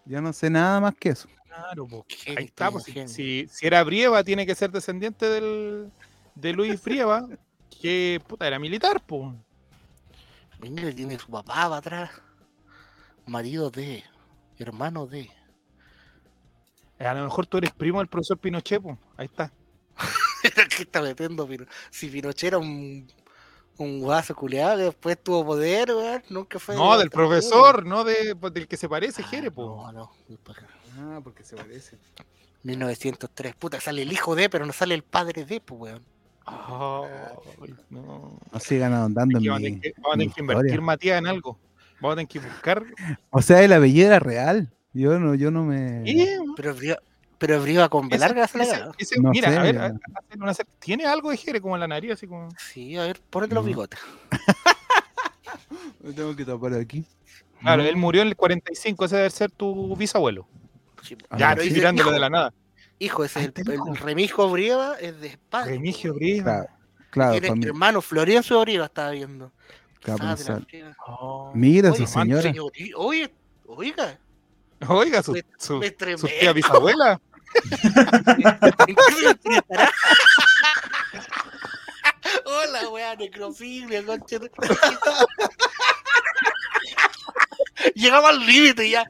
Ya 0.04 0.20
no 0.20 0.32
sé 0.32 0.50
nada 0.50 0.80
más 0.80 0.94
que 0.96 1.10
eso. 1.10 1.28
Claro, 1.54 1.86
po. 1.86 2.06
Genio, 2.08 2.38
Ahí 2.38 2.44
está, 2.46 2.70
pues, 2.70 2.84
si, 2.84 3.46
si, 3.48 3.66
era 3.66 3.82
Brieva, 3.84 4.24
tiene 4.24 4.46
que 4.46 4.54
ser 4.54 4.70
descendiente 4.70 5.28
del, 5.28 5.90
de 6.34 6.52
Luis 6.52 6.82
Brieva, 6.82 7.28
que 7.80 8.20
puta, 8.26 8.46
era 8.46 8.58
militar, 8.58 9.02
pues. 9.06 9.32
Mira, 10.60 10.94
tiene 10.94 11.18
su 11.18 11.26
papá 11.30 11.54
para 11.68 11.76
atrás. 11.76 12.10
Marido 13.26 13.70
de. 13.70 14.02
Hermano 14.58 15.06
de. 15.06 15.28
A 16.98 17.14
lo 17.14 17.24
mejor 17.24 17.46
tú 17.46 17.58
eres 17.58 17.72
primo 17.72 17.98
del 17.98 18.08
profesor 18.08 18.38
Pinochet, 18.38 18.80
po. 18.80 18.96
Ahí 19.16 19.26
está. 19.26 19.52
¿Qué 20.76 20.82
está 20.84 21.02
metiendo? 21.02 21.46
Pino- 21.46 21.66
Si 21.90 22.08
Pinochet 22.08 22.44
era 22.48 22.58
un, 22.58 23.08
un 23.78 24.00
guaso 24.00 24.34
culeado 24.36 24.76
que 24.78 24.82
después 24.84 25.22
tuvo 25.22 25.44
poder, 25.44 25.90
weón, 25.90 26.22
nunca 26.30 26.58
fue. 26.58 26.76
No, 26.76 26.96
del 26.96 27.10
profesor, 27.10 27.84
no 27.84 28.04
de, 28.04 28.36
pues, 28.36 28.54
del 28.54 28.68
que 28.68 28.76
se 28.76 28.88
parece, 28.88 29.22
weón. 29.22 29.30
Jere, 29.30 29.48
Ah, 29.48 29.54
po. 29.54 29.92
No, 29.92 29.92
no. 29.92 30.12
Ah, 30.98 31.20
porque 31.22 31.42
se 31.44 31.56
parece. 31.56 31.96
1903. 32.62 33.54
Puta, 33.56 33.80
sale 33.80 34.02
el 34.02 34.12
hijo 34.12 34.34
de, 34.34 34.48
pero 34.48 34.66
no 34.66 34.72
sale 34.72 34.94
el 34.94 35.02
padre 35.02 35.44
de, 35.44 35.60
pues, 35.60 35.80
weón. 35.80 36.02
Ay, 36.46 37.74
no. 37.90 38.38
No 38.52 38.60
sigan 38.60 38.92
ahondando 38.92 39.38
en 39.38 39.44
vamos 39.44 39.56
a 39.56 39.60
mi, 39.60 39.64
tener 39.66 39.80
que, 39.80 40.00
vamos 40.00 40.14
a 40.14 40.16
mi 40.16 40.24
tener 40.24 40.34
que 40.34 40.40
invertir. 40.40 40.80
Matías, 40.80 41.18
en 41.18 41.26
algo. 41.26 41.58
Vamos 42.00 42.12
a 42.14 42.16
tener 42.16 42.28
que 42.28 42.38
buscar. 42.40 42.84
O 43.30 43.40
sea, 43.42 43.62
el 43.62 43.72
apellido 43.72 44.08
era 44.08 44.18
real. 44.18 44.70
Yo 44.92 45.18
no, 45.18 45.34
yo 45.34 45.50
no 45.50 45.64
me. 45.64 46.02
Eh, 46.10 46.38
Pero 46.56 46.74
pero 47.38 47.60
Briva 47.62 47.88
con 47.88 48.08
ese- 48.12 49.18
No 49.20 49.30
mira, 49.30 49.50
sé, 49.50 49.58
a 49.58 49.62
ver, 49.62 49.78
a- 49.78 49.86
a- 49.86 49.92
una 50.36 50.52
cer- 50.52 50.66
tiene 50.78 51.06
algo 51.06 51.30
de 51.30 51.36
Jere 51.36 51.60
como 51.60 51.74
en 51.74 51.80
la 51.80 51.88
nariz, 51.88 52.12
así 52.12 52.26
como. 52.28 52.48
Sí, 52.56 52.96
a 52.96 53.02
ver, 53.02 53.20
ponete 53.30 53.54
los 53.54 53.64
bigotes. 53.64 53.98
Me 56.00 56.12
tengo 56.12 56.34
que 56.36 56.44
tapar 56.44 56.74
aquí. 56.74 57.04
Claro, 57.60 57.82
No. 57.82 57.88
él 57.88 57.96
murió 57.96 58.22
en 58.22 58.28
el 58.28 58.36
45, 58.36 59.04
ese 59.04 59.16
debe 59.16 59.30
ser 59.30 59.50
tu 59.50 59.96
bisabuelo. 59.96 60.46
Sí, 61.02 61.16
Ah, 61.30 61.36
Ya, 61.38 61.54
no, 61.54 61.62
estoy 61.62 61.74
tirándolo 61.74 62.08
hijo, 62.10 62.14
de 62.14 62.20
la 62.20 62.30
nada. 62.30 62.52
Hijo, 62.98 63.24
ese 63.24 63.40
es 63.40 63.46
el, 63.46 63.54
Ah, 63.68 63.72
el. 63.88 63.96
Remijo 63.96 64.48
Brieva 64.50 64.96
es 65.00 65.18
de 65.20 65.28
España. 65.28 65.64
Remigio 65.66 66.14
Brieva. 66.14 66.66
Claro, 67.10 67.10
claro, 67.10 67.40
Tiene 67.40 67.66
hermano 67.66 68.00
Florencio 68.00 68.60
Brieva, 68.60 68.86
estaba 68.86 69.10
viendo. 69.10 69.52
Ah. 70.08 70.36
Oh. 71.06 71.52
Mira 71.54 71.92
su 71.92 72.06
señora. 72.06 72.42
señorí- 72.42 72.92
Oye, 72.96 73.32
oiga, 73.66 74.18
Oiga, 74.88 75.22
su, 75.22 75.32
Me- 75.32 75.44
su, 75.58 75.78
me 75.78 75.88
su 75.90 75.94
tremendo. 75.96 76.28
tía 76.40 76.52
bisabuela. 76.52 77.20
¿En 77.72 78.96
qué 78.96 79.02
se 79.16 79.30
enfrentará? 79.30 79.90
Hola, 82.44 82.88
weá, 82.88 83.14
necrofilia, 83.14 84.04
concha 84.04 84.38
de- 84.40 84.50
Llegaba 87.94 88.30
al 88.30 88.44
límite 88.46 88.88
ya. 88.90 89.04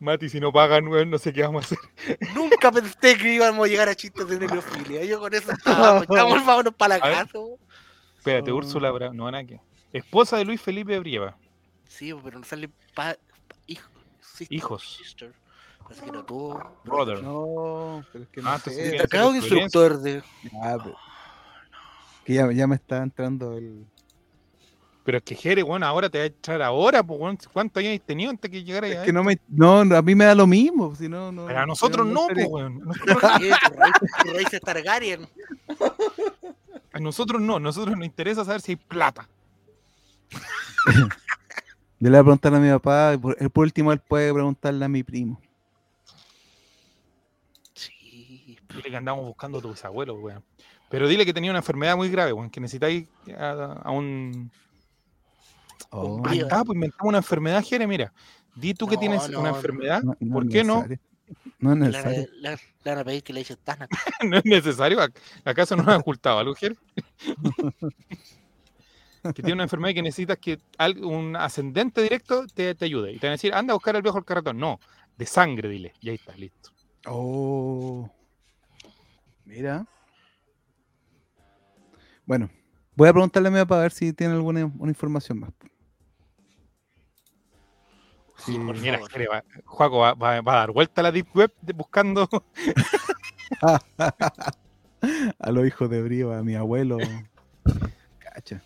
Mati, 0.00 0.28
si 0.30 0.40
no 0.40 0.50
pagan, 0.52 0.88
weón, 0.88 1.10
no 1.10 1.18
sé 1.18 1.32
qué 1.32 1.42
vamos 1.42 1.64
a 1.70 1.74
hacer. 1.74 1.78
Nunca 2.34 2.72
pensé 2.72 3.16
que 3.18 3.34
íbamos 3.34 3.66
a 3.66 3.68
llegar 3.68 3.88
a 3.88 3.94
chistes 3.94 4.26
de 4.28 4.38
necrofilia. 4.38 5.04
Yo 5.04 5.20
con 5.20 5.32
eso 5.34 5.52
estaba. 5.52 6.04
Vamos, 6.08 6.44
vámonos 6.46 6.74
para 6.74 6.96
la 6.98 7.00
casa. 7.00 7.38
Espérate. 8.16 8.50
Úrsula 8.52 8.90
Bra... 8.90 9.12
No, 9.12 9.30
nada 9.30 9.44
que. 9.44 9.60
Esposa 9.92 10.36
de 10.38 10.44
Luis 10.46 10.60
Felipe 10.60 10.98
Brieva. 10.98 11.36
Sí, 11.88 12.14
pero 12.24 12.38
no 12.38 12.44
sale 12.44 12.68
pa... 12.94 13.14
pa- 13.14 13.16
hijo. 13.66 13.88
sister, 14.20 14.56
Hijos. 14.56 14.96
sister. 15.02 15.32
Parece 15.82 16.04
que 16.04 16.12
no 16.12 16.24
tuvo. 16.24 16.78
Brother. 16.84 17.22
No, 17.22 18.04
pero 18.12 18.24
es 18.24 18.30
que 18.30 18.40
Ah, 18.40 18.44
no 18.44 18.54
entonces 18.56 19.10
sé. 19.20 19.36
instructor 19.36 19.98
de. 20.00 20.22
Ah, 20.62 20.78
pero- 20.82 20.96
Que 22.24 22.34
ya, 22.34 22.50
ya 22.52 22.66
me 22.66 22.76
está 22.76 23.02
entrando 23.02 23.56
el. 23.56 23.84
Pero 25.10 25.18
es 25.18 25.24
que 25.24 25.34
Jere, 25.34 25.64
weón, 25.64 25.82
ahora 25.82 26.08
te 26.08 26.18
va 26.18 26.22
a 26.22 26.26
echar 26.28 26.62
ahora, 26.62 27.02
pues, 27.02 27.18
weón. 27.18 27.36
¿Cuántos 27.52 27.82
años 27.82 27.98
has 27.98 28.06
tenido 28.06 28.30
antes 28.30 28.48
que 28.48 28.62
llegara 28.62 28.86
Es 28.86 28.98
que 28.98 29.12
no 29.12 29.24
me. 29.24 29.40
No, 29.48 29.80
a 29.80 30.02
mí 30.02 30.14
me 30.14 30.24
da 30.24 30.36
lo 30.36 30.46
mismo. 30.46 30.94
Si 30.94 31.08
no, 31.08 31.32
no, 31.32 31.46
Pero 31.46 31.58
a 31.58 31.66
nosotros 31.66 32.06
no, 32.06 32.28
pues, 32.32 32.46
weón. 32.48 32.88
Targaryen. 34.64 35.26
A 36.92 37.00
nosotros 37.00 37.42
no. 37.42 37.56
A 37.56 37.58
nosotros 37.58 37.96
nos 37.96 38.06
interesa 38.06 38.44
saber 38.44 38.60
si 38.60 38.70
hay 38.70 38.76
plata. 38.76 39.28
Yo 41.98 42.08
le 42.08 42.10
voy 42.10 42.18
a 42.18 42.22
preguntar 42.22 42.54
a 42.54 42.60
mi 42.60 42.70
papá. 42.70 43.14
y 43.14 43.18
Por, 43.18 43.50
por 43.50 43.64
último, 43.64 43.92
él 43.92 43.98
puede 43.98 44.32
preguntarle 44.32 44.84
a 44.84 44.88
mi 44.88 45.02
primo. 45.02 45.40
Sí. 47.74 48.56
Dile 48.76 48.90
que 48.90 48.96
andamos 48.96 49.26
buscando 49.26 49.58
a 49.58 49.60
tu 49.60 49.70
bisabuelo, 49.70 50.14
weón. 50.14 50.44
Pero 50.88 51.08
dile 51.08 51.26
que 51.26 51.34
tenía 51.34 51.50
una 51.50 51.58
enfermedad 51.58 51.96
muy 51.96 52.10
grave, 52.10 52.32
weón, 52.32 52.48
que 52.48 52.60
necesitáis 52.60 53.08
a, 53.36 53.80
a 53.82 53.90
un. 53.90 54.52
Oh, 55.90 56.22
Ahí 56.26 56.40
está, 56.40 56.62
pues 56.64 56.74
inventamos 56.76 57.08
una 57.08 57.18
enfermedad, 57.18 57.64
Jere, 57.64 57.86
mira. 57.86 58.12
Di 58.54 58.74
tú 58.74 58.86
que 58.86 58.94
No, 58.96 59.00
tienes 59.00 59.28
no, 59.30 59.40
una 59.40 59.50
no. 59.50 59.56
enfermedad, 59.56 60.02
no- 60.02 60.16
no 60.20 60.32
¿por 60.32 60.48
qué 60.48 60.62
no? 60.64 60.84
No 61.58 61.72
es 61.72 61.78
necesario. 61.78 62.22
a, 62.22 62.26
le- 62.50 62.58
van 62.84 62.98
a 62.98 63.04
pedir 63.04 63.22
que 63.22 63.32
le 63.32 63.40
echen 63.40 63.56
Tana. 63.62 63.86
no 64.28 64.36
es 64.38 64.44
necesario. 64.44 64.98
¿Ac- 65.00 65.14
¿Acaso 65.44 65.76
no 65.76 65.82
nos 65.84 65.94
ha 65.94 65.98
ocultado 65.98 66.38
algo, 66.38 66.54
Jere? 66.54 66.76
que 69.22 69.32
tiene 69.42 69.52
una 69.52 69.62
enfermedad 69.64 69.90
y 69.90 69.94
que 69.94 70.02
necesitas 70.02 70.38
que 70.38 70.58
al- 70.78 71.04
un 71.04 71.36
ascendente 71.36 72.02
directo 72.02 72.46
te, 72.52 72.74
te 72.74 72.84
ayude. 72.84 73.12
Y 73.12 73.18
te 73.18 73.26
van 73.26 73.32
a 73.32 73.34
decir, 73.36 73.52
anda 73.54 73.72
a 73.72 73.74
buscar 73.76 73.94
al 73.96 74.02
viejo 74.02 74.18
el 74.18 74.24
carretón. 74.24 74.58
No, 74.58 74.80
de 75.16 75.26
sangre, 75.26 75.68
dile. 75.68 75.92
Y 76.00 76.08
ahí 76.10 76.14
está, 76.16 76.34
listo. 76.36 76.70
Oh. 77.06 78.10
Mira. 79.44 79.86
Bueno, 82.26 82.50
voy 82.96 83.08
a 83.08 83.12
preguntarle 83.12 83.48
a 83.48 83.50
mi 83.52 83.58
papá 83.58 83.78
a 83.78 83.82
ver 83.82 83.92
si 83.92 84.12
tiene 84.12 84.34
alguna 84.34 84.70
una 84.78 84.90
información 84.90 85.40
más. 85.40 85.50
Sí. 88.38 88.58
por 88.58 88.74
va- 88.76 89.44
Juaco 89.66 89.98
va, 89.98 90.14
va- 90.14 90.40
va 90.40 90.52
a 90.54 90.56
dar 90.56 90.70
vuelta 90.72 91.02
a 91.02 91.04
la 91.04 91.12
Deep 91.12 91.28
Web 91.34 91.52
de- 91.60 91.72
buscando. 91.74 92.28
a 95.38 95.50
los 95.50 95.66
hijos 95.66 95.90
de 95.90 96.02
Briva, 96.02 96.38
a 96.38 96.42
mi 96.42 96.54
abuelo. 96.54 96.98
Cacha. 98.18 98.62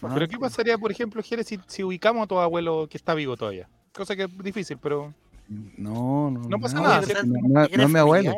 Pero 0.00 0.26
¿qué 0.28 0.38
pasaría, 0.38 0.78
por 0.78 0.90
ejemplo, 0.90 1.22
Jere, 1.22 1.44
si, 1.44 1.60
si 1.66 1.84
ubicamos 1.84 2.24
a 2.24 2.26
tu 2.26 2.38
abuelo 2.38 2.86
que 2.88 2.96
está 2.96 3.12
vivo 3.12 3.36
todavía? 3.36 3.68
Cosa 3.92 4.16
que 4.16 4.22
es 4.24 4.38
difícil, 4.38 4.78
pero 4.78 5.12
No, 5.48 6.30
no. 6.30 6.40
No 6.48 6.58
pasa 6.58 6.80
nada, 6.80 7.02
no, 7.02 7.40
no, 7.42 7.48
no, 7.48 7.64
Eres 7.64 7.76
no 7.76 7.82
es 7.84 7.90
mi 7.90 7.98
abuelo. 7.98 8.32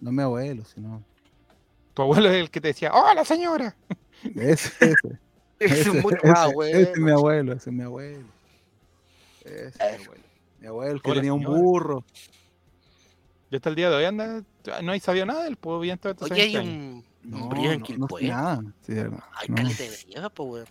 No 0.00 0.10
es 0.10 0.16
mi 0.16 0.22
abuelo, 0.22 0.64
sino. 0.66 1.02
Tu 1.94 2.02
abuelo 2.02 2.30
es 2.30 2.36
el 2.36 2.50
que 2.50 2.60
te 2.60 2.68
decía, 2.68 2.92
¡Hola, 2.92 3.24
señora! 3.24 3.74
Ese, 4.34 4.72
ese, 4.80 4.94
Es 5.58 5.72
ese, 5.72 5.90
mucho 5.92 6.16
ese- 6.16 6.26
más, 6.28 6.46
ese 6.46 6.54
güey. 6.54 6.72
es 6.72 6.98
mi 6.98 7.10
abuelo, 7.10 7.52
ese 7.52 7.70
es 7.70 7.76
mi 7.76 7.82
abuelo. 7.82 8.26
Ese 9.44 9.66
es 9.68 9.98
mi 9.98 10.04
abuelo. 10.04 10.22
Mi 10.60 10.66
abuelo 10.68 10.92
el 10.92 11.02
que 11.02 11.10
Hola, 11.10 11.20
tenía 11.20 11.34
un 11.34 11.40
señora. 11.42 11.60
burro. 11.60 12.04
Ya 13.50 13.56
hasta 13.58 13.68
el 13.68 13.74
día 13.76 13.90
de 13.90 13.96
hoy 13.96 14.04
anda, 14.04 14.42
no 14.82 14.92
hay 14.92 15.00
sabido 15.00 15.26
nada 15.26 15.44
del 15.44 15.56
pueblo 15.56 15.80
bien 15.80 15.98
todo 15.98 16.14
Oye, 16.30 16.40
hay 16.42 16.56
un, 16.56 17.04
un 17.24 17.30
No, 17.30 17.48
brillo 17.48 17.72
en 17.72 17.80
no, 17.98 18.08
sé 18.08 18.26
nada. 18.28 18.62
Sí, 18.86 18.92
no, 18.94 19.22
Hay 19.34 19.48
no. 19.48 19.54
caleta 19.56 19.82
de 19.82 19.90
brieva, 20.06 20.30
po, 20.30 20.44
weón. 20.44 20.66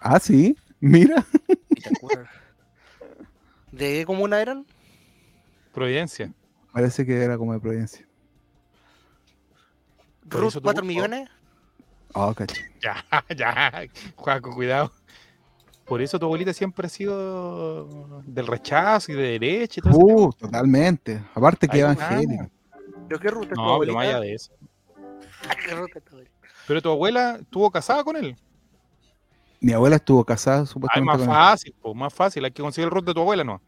Ah, 0.00 0.20
sí. 0.20 0.56
Mira. 0.80 1.24
¿De 3.72 3.78
qué 3.94 4.04
comuna 4.06 4.40
eran? 4.40 4.66
Providencia. 5.72 6.32
Parece 6.72 7.04
que 7.06 7.16
era 7.22 7.38
como 7.38 7.52
de 7.52 7.60
Providencia. 7.60 8.06
¿Ruth 10.30 10.52
tu- 10.54 10.62
4 10.62 10.82
oh. 10.82 10.86
millones? 10.86 11.28
Oh, 12.14 12.34
caché. 12.34 12.70
Ya, 12.82 13.04
ya, 13.36 13.82
Juaco, 14.16 14.54
cuidado. 14.54 14.92
Por 15.84 16.02
eso 16.02 16.18
tu 16.18 16.26
abuelita 16.26 16.52
siempre 16.52 16.86
ha 16.86 16.90
sido 16.90 18.22
del 18.26 18.46
rechazo 18.46 19.10
y 19.12 19.14
de 19.14 19.38
derecha 19.38 19.80
y 19.80 19.82
todo 19.82 19.90
eso. 19.90 19.98
Uh, 20.26 20.32
totalmente. 20.32 21.22
Aparte 21.34 21.66
que 21.66 21.76
Ay, 21.76 21.80
evangélica. 21.80 22.50
¿Pero 23.08 23.20
qué 23.20 23.28
ruta 23.30 23.48
es 23.48 23.54
tu 23.54 23.60
No, 23.62 23.78
pero 23.78 23.94
más 23.94 24.02
allá 24.04 24.16
abuelita? 24.16 24.20
de 24.20 24.34
eso. 24.34 24.52
¿Qué 25.66 25.74
ruta 25.74 25.98
es 25.98 26.04
tu 26.04 26.10
abuelita? 26.10 26.36
Pero 26.66 26.82
tu 26.82 26.90
abuela 26.90 27.38
estuvo 27.40 27.70
casada 27.70 28.04
con 28.04 28.16
él. 28.16 28.36
Mi 29.60 29.72
abuela 29.72 29.96
estuvo 29.96 30.24
casada 30.24 30.60
Ah, 30.60 30.62
es 30.64 30.68
supuestamente 30.68 31.06
más 31.06 31.18
con 31.18 31.28
él, 31.28 31.34
fácil, 31.34 31.74
pues, 31.80 31.96
más 31.96 32.14
fácil. 32.14 32.44
Hay 32.44 32.50
que 32.52 32.62
conseguir 32.62 32.86
el 32.86 32.90
root 32.90 33.06
de 33.06 33.14
tu 33.14 33.20
abuela, 33.20 33.42
¿no? 33.44 33.60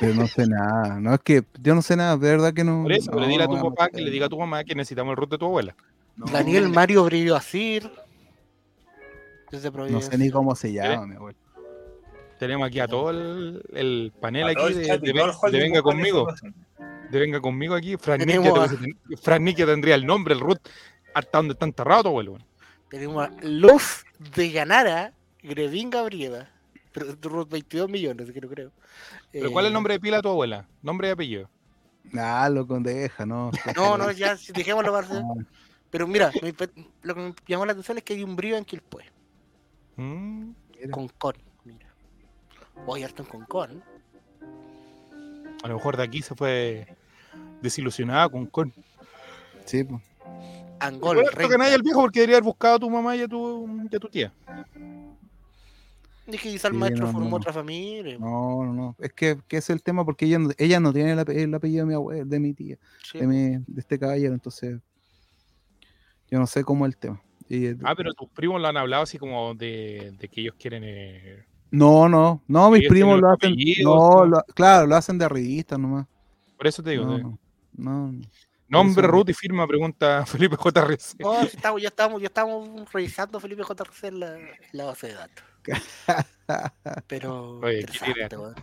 Pero 0.00 0.14
no 0.14 0.26
sé 0.26 0.46
nada. 0.46 1.00
No 1.00 1.14
es 1.14 1.20
que 1.20 1.44
yo 1.60 1.74
no 1.74 1.82
sé 1.82 1.96
nada, 1.96 2.16
de 2.16 2.30
verdad 2.30 2.52
que 2.52 2.64
no. 2.64 2.82
Por 2.82 2.92
eso, 2.92 3.10
pero 3.10 3.22
no, 3.22 3.28
dile 3.28 3.44
a 3.44 3.46
tu 3.46 3.56
no 3.56 3.70
papá 3.70 3.86
sé. 3.86 3.92
que 3.92 4.00
le 4.02 4.10
diga 4.10 4.26
a 4.26 4.28
tu 4.28 4.38
mamá 4.38 4.64
que 4.64 4.74
necesitamos 4.74 5.12
el 5.12 5.16
root 5.16 5.30
de 5.30 5.38
tu 5.38 5.46
abuela. 5.46 5.74
No, 6.16 6.26
Daniel 6.26 6.68
Mario 6.68 7.04
Brillo 7.04 7.36
Asir. 7.36 7.90
Desde 9.50 9.70
No 9.70 10.00
sé 10.00 10.16
ni 10.16 10.30
cómo 10.30 10.54
se 10.54 10.72
llama, 10.72 11.06
mi 11.06 11.16
abuela. 11.16 11.38
Tenemos 12.38 12.66
aquí 12.68 12.80
a 12.80 12.88
todo 12.88 13.10
el, 13.10 13.62
el 13.74 14.12
panel 14.18 14.44
A 14.44 14.50
aquí 14.52 14.62
el 14.88 15.00
de, 15.00 15.58
Venga 15.58 15.82
conmigo. 15.82 16.26
De 17.10 17.18
Venga 17.18 17.40
conmigo 17.40 17.74
aquí. 17.74 17.96
Fran 17.98 18.20
Nikia, 19.44 19.66
tendría 19.66 19.94
el 19.94 20.06
nombre, 20.06 20.32
el 20.32 20.40
root, 20.40 20.58
hasta 21.12 21.38
donde 21.38 21.52
está 21.52 21.66
enterrado 21.66 22.04
tu 22.04 22.08
abuelo. 22.08 22.38
Tenemos 22.88 23.28
a 23.28 23.30
Luz 23.42 24.04
de 24.34 24.50
Llanara, 24.50 25.12
Grevinga 25.42 26.02
Brieva. 26.02 26.48
Pero 26.92 27.14
Ruth 27.22 27.48
22 27.48 27.88
millones, 27.88 28.30
creo, 28.34 28.50
creo. 28.50 28.72
¿Pero 29.32 29.52
cuál 29.52 29.64
es 29.64 29.68
el 29.68 29.72
Eh, 29.72 29.74
nombre 29.74 29.94
de 29.94 30.00
pila 30.00 30.16
de 30.16 30.22
tu 30.22 30.28
abuela? 30.28 30.66
Nombre 30.82 31.08
y 31.08 31.10
apellido. 31.12 31.48
Ah, 32.16 32.48
lo 32.50 32.66
condeja, 32.66 33.24
no. 33.26 33.50
No, 33.76 33.96
no, 33.96 34.10
ya, 34.10 34.36
si 34.36 34.52
dejémoslo 34.52 34.92
para 34.92 35.06
Ah, 35.10 35.34
Pero 35.90 36.06
mira, 36.06 36.32
me 36.42 36.52
lo 37.02 37.14
que 37.14 37.20
me 37.20 37.34
llamó 37.46 37.66
la 37.66 37.72
atención 37.72 37.98
es 37.98 38.04
que 38.04 38.14
hay 38.14 38.24
un 38.24 38.36
brillo 38.36 38.56
en 38.56 38.64
Quilpue, 38.64 39.04
Mm, 39.96 40.52
mira. 40.80 40.90
con 40.92 41.08
con, 41.08 41.34
mira. 41.64 41.86
Hoy 42.86 43.02
harto 43.02 43.22
en 43.22 43.28
Concon. 43.28 43.82
a 45.62 45.68
lo 45.68 45.74
mejor 45.74 45.96
de 45.96 46.02
aquí 46.04 46.22
se 46.22 46.34
fue 46.34 46.96
desilusionada 47.60 48.28
con 48.28 48.46
con. 48.46 48.72
Sí, 49.66 49.84
pues. 49.84 50.02
Angol, 50.80 51.16
Bueno, 51.16 51.30
que 51.48 51.58
nadie 51.58 51.74
el 51.74 51.82
viejo 51.82 52.00
porque 52.00 52.20
debería 52.20 52.36
haber 52.36 52.44
buscado 52.44 52.76
a 52.76 52.78
tu 52.78 52.88
mamá 52.88 53.14
y 53.14 53.20
a 53.22 53.28
tu, 53.28 53.68
y 53.90 53.94
a 53.94 53.98
tu 53.98 54.08
tía. 54.08 54.32
Dije, 56.30 56.50
quizá 56.50 56.68
el 56.68 56.74
Sí, 56.74 56.78
maestro 56.80 57.06
no, 57.06 57.12
formó 57.12 57.30
no. 57.30 57.36
otra 57.36 57.52
familia. 57.52 58.18
No, 58.18 58.64
no, 58.64 58.72
no. 58.72 58.96
Es 58.98 59.12
que, 59.12 59.38
que 59.48 59.56
es 59.58 59.70
el 59.70 59.82
tema 59.82 60.04
porque 60.04 60.24
ella 60.26 60.38
no, 60.38 60.50
ella 60.58 60.80
no 60.80 60.92
tiene 60.92 61.12
el, 61.12 61.18
ape- 61.18 61.36
el 61.42 61.54
apellido 61.54 61.84
de 61.84 61.88
mi 61.88 61.94
abuela, 61.94 62.24
de 62.24 62.40
mi 62.40 62.52
tía, 62.54 62.76
sí. 63.10 63.18
de, 63.18 63.26
mi, 63.26 63.36
de 63.66 63.80
este 63.80 63.98
caballero, 63.98 64.32
entonces 64.34 64.78
yo 66.30 66.38
no 66.38 66.46
sé 66.46 66.64
cómo 66.64 66.86
es 66.86 66.92
el 66.94 66.98
tema. 66.98 67.22
Y, 67.48 67.66
eh, 67.66 67.76
Ah, 67.82 67.94
pero 67.96 68.12
tus 68.14 68.28
primos 68.30 68.60
lo 68.60 68.68
han 68.68 68.76
hablado 68.76 69.02
así 69.02 69.18
como 69.18 69.54
de, 69.54 70.12
de 70.18 70.28
que 70.28 70.40
ellos 70.42 70.54
quieren. 70.58 70.82
eh, 70.86 71.44
No, 71.70 72.08
no, 72.08 72.42
no, 72.46 72.70
mis 72.70 72.88
primos 72.88 73.20
lo 73.20 73.30
hacen. 73.30 73.54
No, 73.82 74.30
claro, 74.54 74.86
lo 74.86 74.94
hacen 74.96 75.18
de 75.18 75.28
revista 75.28 75.76
nomás. 75.76 76.06
Por 76.56 76.66
eso 76.66 76.82
te 76.82 76.90
digo. 76.90 77.04
No, 77.06 77.18
no, 77.18 77.38
no, 77.76 78.12
no. 78.12 78.20
Nombre, 78.68 79.02
eso- 79.04 79.10
root 79.10 79.28
y 79.30 79.34
firma, 79.34 79.66
pregunta 79.66 80.24
Felipe 80.26 80.54
JRC. 80.56 81.18
No, 81.18 81.40
si 81.40 81.56
estamos, 81.56 81.82
ya, 81.82 81.88
estamos, 81.88 82.20
ya 82.20 82.26
estamos 82.28 82.92
revisando 82.92 83.40
Felipe 83.40 83.62
JRC 83.64 84.04
en 84.04 84.20
la, 84.20 84.38
en 84.38 84.46
la 84.72 84.84
base 84.84 85.08
de 85.08 85.14
datos. 85.14 85.44
Pero. 87.06 87.60
Oye, 87.60 87.80
interesante, 87.80 88.12
¿quién 88.14 88.26
era? 88.26 88.38
weón. 88.40 88.54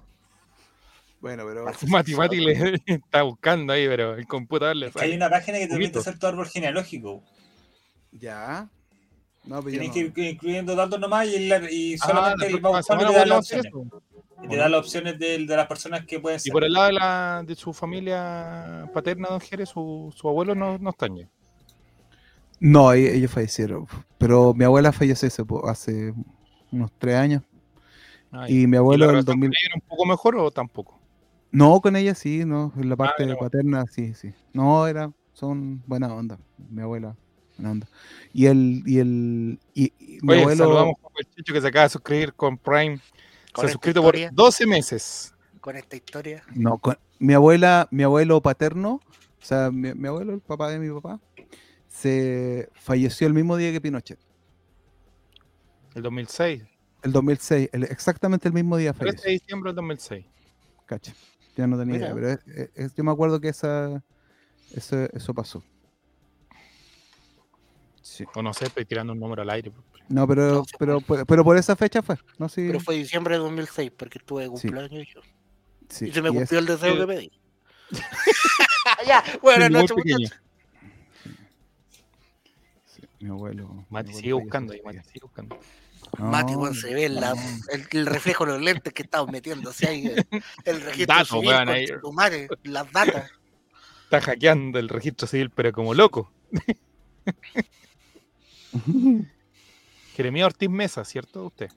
Bueno, 1.19 1.43
pero 1.47 1.65
Mati 1.87 2.13
Mati 2.15 2.37
le 2.37 2.81
está 2.85 3.23
buscando 3.23 3.73
ahí, 3.73 3.87
pero 3.87 4.15
el 4.15 4.27
computador 4.27 4.75
le 4.75 4.87
Es 4.87 4.93
que 4.93 4.99
hay 4.99 5.05
sale. 5.11 5.17
una 5.17 5.29
página 5.29 5.57
que 5.57 5.65
te 5.67 5.73
permite 5.73 5.99
hacer 5.99 6.19
tu 6.19 6.27
árbol 6.27 6.47
genealógico. 6.47 7.23
ya. 8.11 8.69
No, 9.45 9.59
pero 9.63 9.69
Tienes 9.79 9.87
no. 9.87 9.93
que 9.93 9.99
ir 10.01 10.33
incluyendo 10.33 10.75
datos 10.75 10.99
nomás 10.99 11.25
y, 11.27 11.47
la- 11.47 11.71
y 11.71 11.93
Ah, 12.01 12.07
solamente 12.07 12.37
la 12.39 12.45
el 12.47 12.55
y 12.79 12.83
semana 12.83 13.07
te 13.23 13.29
da 13.29 13.37
opciones. 13.37 13.73
Y 14.43 14.47
te 14.49 14.55
da 14.57 14.67
las 14.69 14.79
opciones 14.81 15.17
de, 15.17 15.45
de 15.45 15.55
las 15.55 15.67
personas 15.67 16.05
que 16.05 16.19
pueden 16.19 16.35
Y 16.35 16.39
ser. 16.41 16.51
por 16.51 16.65
el 16.65 16.73
lado 16.73 16.87
de, 16.87 16.93
la, 16.93 17.43
de 17.47 17.55
su 17.55 17.71
familia 17.73 18.89
paterna, 18.93 19.29
don 19.29 19.39
Jerez, 19.39 19.69
su, 19.69 20.13
su 20.15 20.27
abuelo 20.27 20.53
no, 20.53 20.77
no 20.77 20.89
están 20.89 21.15
ya. 21.15 21.29
No, 22.59 22.91
e- 22.91 23.15
ellos 23.15 23.31
fallecieron. 23.31 23.87
Pero 24.17 24.53
mi 24.53 24.65
abuela 24.65 24.91
falleció 24.91 25.29
hace 25.65 26.13
unos 26.71 26.91
tres 26.97 27.15
años. 27.15 27.43
Ah, 28.31 28.49
Y 28.49 28.67
mi 28.67 28.75
¿Y 28.75 28.77
abuelo 28.77 29.05
la 29.05 29.11
en 29.13 29.17
el 29.19 29.25
relación 29.25 29.39
con 29.39 29.49
2000. 29.49 29.49
ella 29.49 29.67
era 29.67 29.75
un 29.75 29.87
poco 29.89 30.05
mejor 30.05 30.35
o 30.37 30.51
tampoco? 30.51 30.99
No, 31.51 31.79
con 31.81 31.95
ella 31.95 32.13
sí, 32.13 32.43
no. 32.45 32.73
En 32.77 32.89
la 32.89 32.95
parte 32.95 33.23
era 33.23 33.33
bueno. 33.35 33.39
paterna, 33.49 33.85
sí, 33.89 34.13
sí. 34.13 34.33
No, 34.53 34.85
era, 34.85 35.11
son 35.33 35.81
buena 35.87 36.13
onda. 36.13 36.37
Mi 36.69 36.81
abuela, 36.81 37.15
buena 37.57 37.71
onda. 37.71 37.87
Y 38.33 38.47
el, 38.47 38.83
y 38.85 38.99
el, 38.99 39.59
y, 39.73 39.85
y 39.97 40.19
mi 40.21 40.33
Oye, 40.33 40.41
abuelo. 40.41 40.65
saludamos 40.65 40.95
a 41.03 41.07
el 41.19 41.25
Chicho 41.35 41.53
que 41.53 41.61
se 41.61 41.67
acaba 41.67 41.83
de 41.83 41.89
suscribir 41.89 42.33
con 42.33 42.57
Prime. 42.57 42.99
Con 43.53 43.63
se 43.63 43.67
ha 43.69 43.71
suscrito 43.71 44.01
por 44.03 44.13
historia, 44.15 44.29
12 44.35 44.67
meses. 44.67 45.33
con 45.61 45.75
esta 45.77 45.95
historia. 45.95 46.43
No, 46.53 46.77
con- 46.77 46.97
mi 47.19 47.33
abuela, 47.33 47.87
mi 47.91 48.03
abuelo 48.03 48.41
paterno, 48.41 48.99
o 49.41 49.45
sea, 49.45 49.71
mi, 49.71 49.93
mi 49.93 50.07
abuelo, 50.09 50.33
el 50.33 50.41
papá 50.41 50.69
de 50.69 50.77
mi 50.79 50.93
papá, 50.93 51.19
se 51.87 52.69
falleció 52.73 53.25
el 53.27 53.33
mismo 53.33 53.55
día 53.57 53.71
que 53.71 53.81
Pinochet. 53.81 54.19
El 55.97 56.03
2006. 56.03 56.63
El 57.01 57.11
2006, 57.11 57.69
el- 57.73 57.83
exactamente 57.85 58.47
el 58.47 58.53
mismo 58.53 58.77
día 58.77 58.93
13 58.93 59.23
de 59.25 59.31
diciembre 59.33 59.69
del 59.69 59.75
2006. 59.77 60.25
Cacha. 60.85 61.11
Ya 61.55 61.65
no 61.65 61.75
tenía 61.77 61.95
Mira. 61.95 62.05
idea, 62.07 62.15
pero 62.15 62.29
es- 62.29 62.47
es- 62.47 62.69
es- 62.75 62.93
yo 62.95 63.03
me 63.03 63.11
acuerdo 63.11 63.41
que 63.41 63.49
esa, 63.49 64.03
eso, 64.75 64.95
eso 65.11 65.33
pasó. 65.33 65.63
Sí. 68.03 68.25
O 68.35 68.41
no 68.43 68.53
sé, 68.53 68.65
estoy 68.65 68.85
tirando 68.85 69.13
un 69.13 69.19
número 69.19 69.41
al 69.41 69.49
aire. 69.49 69.71
No, 70.09 70.27
pero, 70.27 70.47
No, 70.53 70.65
sí, 70.65 70.71
pero, 70.79 71.01
pero, 71.01 71.25
pero 71.25 71.43
por 71.43 71.57
esa 71.57 71.75
fecha 71.75 72.01
fue. 72.03 72.15
No, 72.37 72.47
sí, 72.47 72.67
Pero 72.67 72.79
fue 72.79 72.95
diciembre 72.95 73.35
de 73.35 73.39
2006, 73.39 73.91
porque 73.97 74.19
estuve 74.19 74.43
de 74.47 74.55
Sí. 74.57 74.67
cumpleaños 74.69 75.07
yo. 75.13 75.21
sí, 75.89 76.09
Y 76.09 76.11
se 76.11 76.21
me 76.21 76.29
y 76.29 76.31
es- 76.33 76.37
cumplió 76.37 76.59
el 76.59 76.65
deseo 76.67 76.95
que 76.95 77.07
pedí. 77.07 77.31
ya, 79.07 79.23
buenas 79.41 79.71
noches, 79.71 79.97
muchachos. 79.97 80.39
mi 83.19 83.29
abuelo. 83.29 83.85
Mati, 83.89 84.13
sigue 84.13 84.33
buscando 84.33 84.73
ahí, 84.73 84.81
Mati, 84.83 84.99
sigue 84.99 85.21
buscando. 85.23 85.57
Mati, 86.17 86.53
No, 86.53 86.59
weón, 86.59 86.75
se 86.75 86.93
ve 86.93 87.09
la- 87.09 87.33
no. 87.35 87.41
el, 87.71 87.87
el 87.91 88.05
reflejo 88.05 88.45
de 88.45 88.53
los 88.53 88.61
lentes 88.61 88.93
que 88.93 89.03
estamos 89.03 89.29
metiéndose 89.31 89.87
ahí. 89.87 90.07
El, 90.07 90.25
el 90.65 90.81
registro 90.81 91.15
Datos, 91.15 91.29
civil, 91.29 91.47
weón, 91.49 91.69
ahí. 91.69 91.87
concha 91.87 92.01
tu 92.01 92.13
madre, 92.13 92.47
las 92.63 92.91
datas. 92.91 93.31
Está 94.05 94.21
hackeando 94.21 94.79
el 94.79 94.89
registro 94.89 95.27
civil, 95.27 95.49
pero 95.49 95.71
como 95.73 95.93
loco. 95.93 96.31
Jeremías 100.15 100.45
Ortiz 100.47 100.69
Mesa, 100.69 101.03
¿cierto? 101.05 101.45
Usted. 101.45 101.69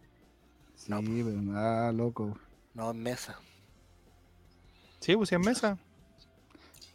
Sí, 0.76 1.22
pero 1.24 1.42
nada, 1.42 1.92
loco. 1.92 2.38
No, 2.74 2.94
mesa. 2.94 3.38
¿Sí? 5.00 5.16
¿Pues 5.16 5.28
sí 5.28 5.34
en 5.34 5.40
Mesa? 5.42 5.78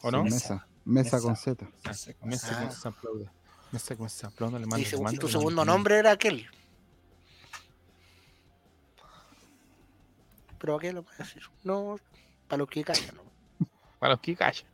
¿O 0.01 0.11
no? 0.11 0.23
Mesa. 0.23 0.65
Mesa, 0.85 1.17
Mesa. 1.17 1.21
con 1.21 1.35
Z. 1.35 1.65
Ah, 1.83 1.91
Mesa 2.23 2.47
Ah. 2.51 2.61
con 2.63 2.71
se 2.71 2.87
aplaude. 2.87 3.29
Mesa 3.71 3.95
con 3.95 4.09
le 4.85 4.91
segu- 4.91 4.99
y 4.99 5.03
mando, 5.03 5.19
tu 5.19 5.27
le 5.27 5.31
segundo 5.33 5.55
mando. 5.61 5.73
nombre 5.73 5.97
era 5.97 6.11
aquel. 6.11 6.47
Pero 10.59 10.75
aquel 10.75 10.95
lo 10.95 11.03
voy 11.03 11.13
a 11.19 11.23
decir. 11.23 11.43
No, 11.63 11.97
para 12.47 12.59
los 12.59 12.69
que 12.69 12.83
callan. 12.83 13.15
¿no? 13.15 13.67
Para 13.99 14.13
los 14.13 14.21
que 14.21 14.35
callan. 14.35 14.65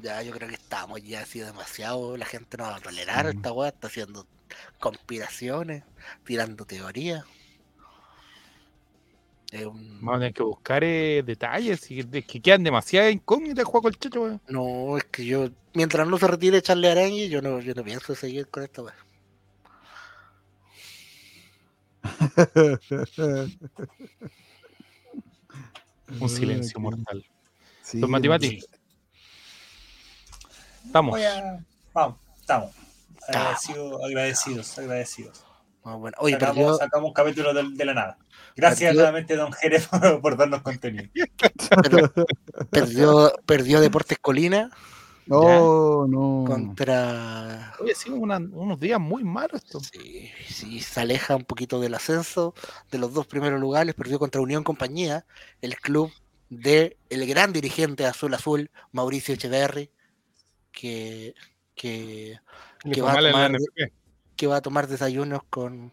Ya, 0.00 0.22
yo 0.22 0.32
creo 0.32 0.48
que 0.48 0.54
estamos 0.56 1.02
ya 1.02 1.22
así 1.22 1.38
demasiado. 1.40 2.16
La 2.16 2.26
gente 2.26 2.56
no 2.56 2.64
va 2.64 2.76
a 2.76 2.80
tolerar 2.80 3.26
esta 3.26 3.52
weá. 3.52 3.68
Está 3.68 3.86
haciendo 3.86 4.26
conspiraciones, 4.78 5.84
tirando 6.24 6.64
teorías. 6.64 7.24
Es 9.52 9.64
un- 9.64 10.00
Vamos 10.00 10.16
a 10.16 10.18
tener 10.18 10.34
que 10.34 10.42
buscar 10.42 10.82
eh, 10.84 11.22
detalles 11.24 11.90
y 11.90 12.00
es 12.00 12.06
que 12.26 12.42
quedan 12.42 12.64
demasiadas 12.64 13.12
incógnitas, 13.12 13.64
juego 13.64 13.88
el 13.88 13.96
chacho, 13.98 14.22
weón. 14.22 14.40
No, 14.48 14.98
es 14.98 15.04
que 15.04 15.24
yo, 15.24 15.48
mientras 15.72 16.06
no 16.06 16.18
se 16.18 16.26
retire 16.26 16.60
Charlie 16.60 16.88
Araña, 16.90 17.24
yo 17.26 17.40
no, 17.40 17.60
yo 17.60 17.72
no 17.74 17.84
pienso 17.84 18.14
seguir 18.14 18.48
con 18.48 18.64
esta 18.64 18.82
weá. 18.82 18.94
Un 26.20 26.28
silencio 26.28 26.78
mortal. 26.80 27.24
Sí, 27.82 27.98
no, 27.98 28.08
matemáticos. 28.08 28.68
Estamos. 30.84 31.18
A- 31.20 31.58
Vamos, 31.92 32.18
estamos. 32.40 32.70
Agradecidos, 33.28 34.04
agradecidos, 34.04 34.78
agradecidos. 34.78 35.44
Ah, 35.84 35.94
bueno. 35.94 36.16
Oye, 36.20 36.34
sacamos, 36.34 36.54
perdió, 36.56 36.76
sacamos 36.76 37.08
un 37.08 37.14
capítulo 37.14 37.54
de, 37.54 37.64
de 37.70 37.84
la 37.84 37.94
nada. 37.94 38.18
Gracias 38.56 38.90
Perdió- 38.90 38.94
nuevamente, 38.94 39.36
don 39.36 39.52
Jerez, 39.52 39.86
por, 39.88 40.20
por 40.20 40.36
darnos 40.36 40.62
contenido. 40.62 41.08
perdió, 42.70 43.32
perdió 43.46 43.80
Deportes 43.80 44.18
Colina 44.20 44.70
No, 45.26 46.06
no. 46.06 46.44
contra. 46.46 47.74
Oye, 47.80 47.92
ha 47.92 47.94
sido 47.94 48.16
una- 48.16 48.36
unos 48.38 48.78
días 48.78 49.00
muy 49.00 49.24
malos 49.24 49.64
esto. 49.64 49.80
Sí, 49.80 50.30
sí, 50.48 50.80
se 50.80 51.00
aleja 51.00 51.34
un 51.36 51.44
poquito 51.44 51.80
del 51.80 51.94
ascenso 51.94 52.54
de 52.90 52.98
los 52.98 53.12
dos 53.12 53.26
primeros 53.26 53.60
lugares. 53.60 53.94
Perdió 53.94 54.18
contra 54.18 54.40
Unión 54.40 54.62
Compañía, 54.62 55.26
el 55.62 55.76
club 55.76 56.12
de 56.48 56.96
el 57.10 57.26
gran 57.26 57.52
dirigente 57.52 58.06
Azul 58.06 58.32
Azul, 58.34 58.70
Mauricio 58.92 59.34
Echeverri, 59.34 59.90
que, 60.70 61.34
que, 61.74 62.38
va 63.02 63.10
a 63.12 63.14
tomar- 63.32 63.50
que 64.36 64.46
va 64.46 64.56
a 64.56 64.60
tomar 64.62 64.86
desayunos 64.86 65.40
con, 65.50 65.92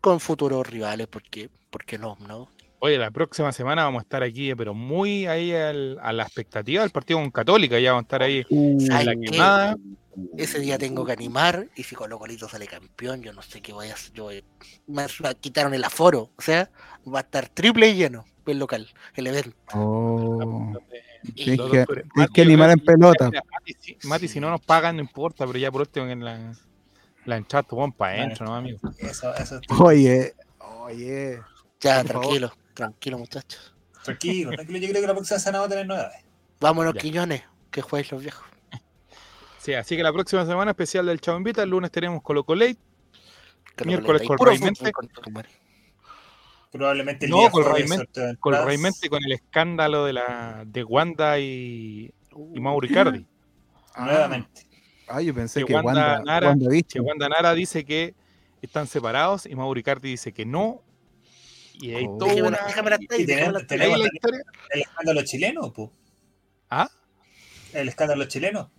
con 0.00 0.20
futuros 0.20 0.66
rivales, 0.66 1.08
porque, 1.08 1.50
porque 1.70 1.98
no, 1.98 2.16
¿no? 2.20 2.48
Oye, 2.84 2.98
la 2.98 3.12
próxima 3.12 3.52
semana 3.52 3.84
vamos 3.84 4.00
a 4.00 4.02
estar 4.02 4.24
aquí, 4.24 4.52
pero 4.56 4.74
muy 4.74 5.26
ahí 5.26 5.52
al- 5.52 6.00
a 6.02 6.12
la 6.12 6.24
expectativa 6.24 6.82
del 6.82 6.90
partido 6.90 7.20
con 7.20 7.30
Católica. 7.30 7.78
Ya 7.78 7.92
vamos 7.92 8.02
a 8.02 8.06
estar 8.06 8.22
ahí 8.24 8.44
Uh, 8.50 8.80
en 8.80 8.86
¿Sabes 8.88 9.06
la 9.06 9.14
qué? 9.14 9.20
quemada. 9.20 9.76
Ese 10.36 10.58
día 10.58 10.78
tengo 10.78 11.04
que 11.06 11.12
animar 11.12 11.68
y 11.76 11.84
si 11.84 11.94
Colo 11.94 12.18
Colito 12.18 12.48
sale 12.48 12.66
campeón, 12.66 13.22
yo 13.22 13.32
no 13.32 13.40
sé 13.40 13.60
qué 13.60 13.72
voy 13.72 13.86
a 13.86 13.94
hacer. 13.94 14.12
Yo 14.14 14.24
voy- 14.24 14.44
me 14.88 15.06
quitaron 15.40 15.74
el 15.74 15.84
aforo, 15.84 16.30
o 16.36 16.42
sea, 16.42 16.70
va 17.06 17.20
a 17.20 17.22
estar 17.22 17.48
triple 17.50 17.94
lleno 17.94 18.24
el 18.46 18.58
local, 18.58 18.88
el 19.14 19.26
evento. 19.28 19.54
oh. 19.74 20.72
Y 21.22 21.56
Tienes 21.56 21.86
que, 21.86 21.86
Mati, 22.16 22.40
animar 22.40 22.70
en 22.70 22.80
pelota. 22.84 23.26
Mati, 23.30 23.74
si, 23.78 23.96
Mati, 24.08 24.26
si 24.26 24.40
no 24.40 24.50
nos 24.50 24.60
pagan, 24.60 24.96
no 24.96 25.02
importa, 25.02 25.46
pero 25.46 25.56
ya 25.56 25.70
por 25.70 25.82
último 25.82 26.08
en 26.08 26.24
la, 26.24 26.52
la 27.26 27.36
entrada, 27.36 27.64
vamos 27.70 27.94
para 27.94 28.24
adentro, 28.24 28.44
¿no, 28.46 28.56
amigo? 28.56 28.80
Eso, 28.98 29.32
eso 29.36 29.58
es 29.58 29.80
Oye, 29.80 30.34
oye. 30.58 31.38
Ya, 31.80 32.02
Por 32.02 32.12
favor. 32.22 32.52
Tranquilo, 32.74 33.18
muchachos. 33.18 33.74
tranquilo, 34.04 34.50
tranquilo. 34.52 34.78
Yo 34.78 34.88
creo 34.88 35.00
que 35.00 35.06
la 35.06 35.14
próxima 35.14 35.38
semana 35.38 35.60
va 35.60 35.66
a 35.66 35.68
tener 35.68 35.86
novedades. 35.86 36.24
Vámonos, 36.60 36.94
Ya. 36.94 37.00
Quiñones, 37.00 37.42
que 37.70 37.82
juegues 37.82 38.10
los 38.12 38.20
viejos. 38.22 38.44
Sí, 39.58 39.74
así 39.74 39.96
que 39.96 40.02
la 40.02 40.12
próxima 40.12 40.44
semana 40.44 40.72
especial 40.72 41.06
del 41.06 41.20
Chavo 41.20 41.38
Invita, 41.38 41.62
el 41.62 41.70
lunes 41.70 41.90
tenemos 41.92 42.20
Colo 42.22 42.44
Colate, 42.44 42.76
Miércoles 43.84 44.22
con 44.26 44.36
Raimente. 44.38 44.92
Probablemente 46.70 47.26
el 47.26 47.30
No, 47.30 47.50
con 47.50 47.64
Raimente- 47.64 48.36
con 48.38 48.54
con 49.08 49.20
el 49.24 49.32
escándalo 49.32 50.04
de 50.04 50.14
la 50.14 50.64
de 50.66 50.82
Wanda 50.84 51.38
y, 51.38 52.12
y 52.54 52.60
Mauro 52.60 52.86
Icardi. 52.86 53.26
Nuevamente. 53.98 54.66
Ah, 55.06 55.20
yo 55.20 55.34
pensé 55.34 55.60
Que 55.60 55.66
que 55.66 55.74
Wanda 55.74 55.90
Wanda, 56.16 56.22
Nara- 56.24 56.48
Wanda 56.48 56.68
Que. 56.70 57.00
Wanda 57.00 57.28
Nara 57.28 57.52
dice 57.54 57.84
que 57.84 58.14
están 58.62 58.86
separados 58.86 59.44
y 59.46 59.54
Mauro 59.54 59.78
Icardi 59.78 60.10
dice 60.10 60.32
que 60.32 60.46
no. 60.46 60.82
Y 61.80 61.94
hay 61.94 62.06
Oh. 62.08 62.16
toda 62.18 62.34
Déjame 62.34 62.58
déjame 62.66 62.90
la- 62.90 62.96
Y 63.00 63.06
déjame 63.24 63.26
tenemos- 63.26 63.52
la- 63.52 63.58
ahí 63.60 63.66
tenemos 63.66 63.98
la 63.98 64.04
también 64.04 64.14
historia. 64.14 64.42
el 64.70 64.80
escándalo 64.80 65.22
chileno, 65.24 65.72
pu. 65.72 65.92
¿Ah? 66.70 66.88
El 67.72 67.88
escándalo 67.88 68.24
chileno. 68.26 68.70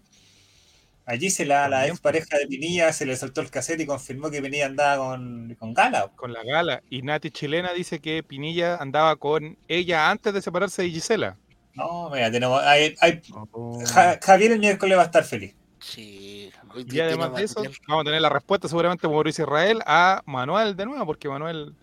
Allí 1.05 1.29
se 1.29 1.45
la, 1.45 1.67
la 1.67 1.85
ex 1.87 1.99
pareja 1.99 2.37
de 2.37 2.47
Pinilla 2.47 2.93
se 2.93 3.05
le 3.05 3.17
soltó 3.17 3.41
el 3.41 3.49
cassette 3.51 3.81
y 3.81 3.85
confirmó 3.85 4.31
que 4.31 4.41
Pinilla 4.41 4.67
andaba 4.67 5.05
con, 5.05 5.53
con 5.59 5.73
Gala. 5.73 6.09
Con 6.15 6.31
la 6.31 6.43
gala. 6.45 6.81
Y 6.89 7.01
Nati 7.01 7.29
Chilena 7.29 7.73
dice 7.73 7.99
que 7.99 8.23
Pinilla 8.23 8.77
andaba 8.77 9.17
con 9.17 9.57
ella 9.67 10.09
antes 10.09 10.33
de 10.33 10.41
separarse 10.41 10.83
de 10.83 10.89
Gisela. 10.91 11.35
No, 11.73 12.09
mira, 12.09 12.31
tenemos. 12.31 12.61
hay- 12.63 12.95
hay- 13.01 13.21
Oh. 13.51 13.83
Ja- 13.85 14.17
Javier 14.23 14.53
el 14.53 14.59
miércoles 14.59 14.97
va 14.97 15.01
a 15.01 15.05
estar 15.05 15.25
feliz. 15.25 15.53
Sí. 15.81 16.49
Y 16.89 16.99
además 17.01 17.33
de 17.35 17.43
eso, 17.43 17.61
vamos 17.89 18.03
a 18.03 18.05
tener 18.05 18.21
la 18.21 18.29
respuesta 18.29 18.69
seguramente 18.69 19.01
como 19.01 19.15
Mauricio 19.15 19.43
Israel 19.43 19.81
a 19.85 20.21
Manuel 20.25 20.77
de 20.77 20.85
nuevo, 20.85 21.05
porque 21.05 21.27
Manuel 21.27 21.75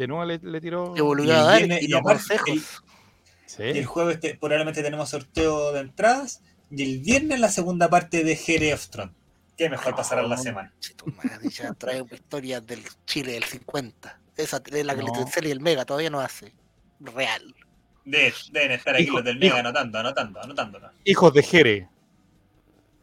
de 0.00 0.08
nuevo 0.08 0.24
le, 0.24 0.38
le 0.38 0.60
tiró. 0.60 0.94
Que 0.94 1.02
volvió 1.02 1.26
Y 1.26 1.30
a 1.30 1.58
el 1.58 1.68
dar 1.68 1.82
y 1.82 1.84
y 1.84 1.88
los 1.88 2.00
aparte, 2.00 2.36
consejos. 2.38 2.82
Sí. 3.46 3.62
Y 3.64 3.78
el 3.78 3.86
jueves 3.86 4.18
te- 4.20 4.34
probablemente 4.36 4.82
tenemos 4.82 5.08
sorteo 5.10 5.72
de 5.72 5.80
entradas. 5.80 6.42
Y 6.70 6.82
el 6.82 7.00
viernes 7.00 7.40
la 7.40 7.48
segunda 7.50 7.88
parte 7.90 8.24
de 8.24 8.36
Jere 8.36 8.72
of 8.74 8.88
Throne. 8.88 9.12
Qué 9.56 9.68
mejor 9.68 9.94
pasará 9.94 10.22
la 10.22 10.36
semana. 10.38 10.72
Che, 10.80 10.94
tu 10.94 11.06
madre, 11.06 11.48
ya 11.50 11.72
trae 11.78 12.02
historias 12.10 12.66
del 12.66 12.82
Chile 13.06 13.32
del 13.32 13.44
50. 13.44 14.18
Esa 14.36 14.62
es 14.64 14.86
la 14.86 14.94
que 14.94 15.02
No. 15.02 15.08
el 15.08 15.12
Telcel 15.12 15.46
y 15.48 15.50
el 15.50 15.60
Mega 15.60 15.84
todavía 15.84 16.08
no 16.10 16.20
hace. 16.20 16.54
Real. 17.00 17.54
De- 18.04 18.32
deben 18.52 18.70
estar 18.72 18.94
aquí 18.94 19.04
Hijo, 19.04 19.16
los 19.16 19.24
del 19.24 19.36
hijo. 19.36 19.54
Mega 19.56 19.60
anotando, 19.68 19.98
anotando, 19.98 20.40
anotando. 20.42 20.80
Hijos 21.04 21.34
de 21.34 21.42
Jere. 21.42 21.88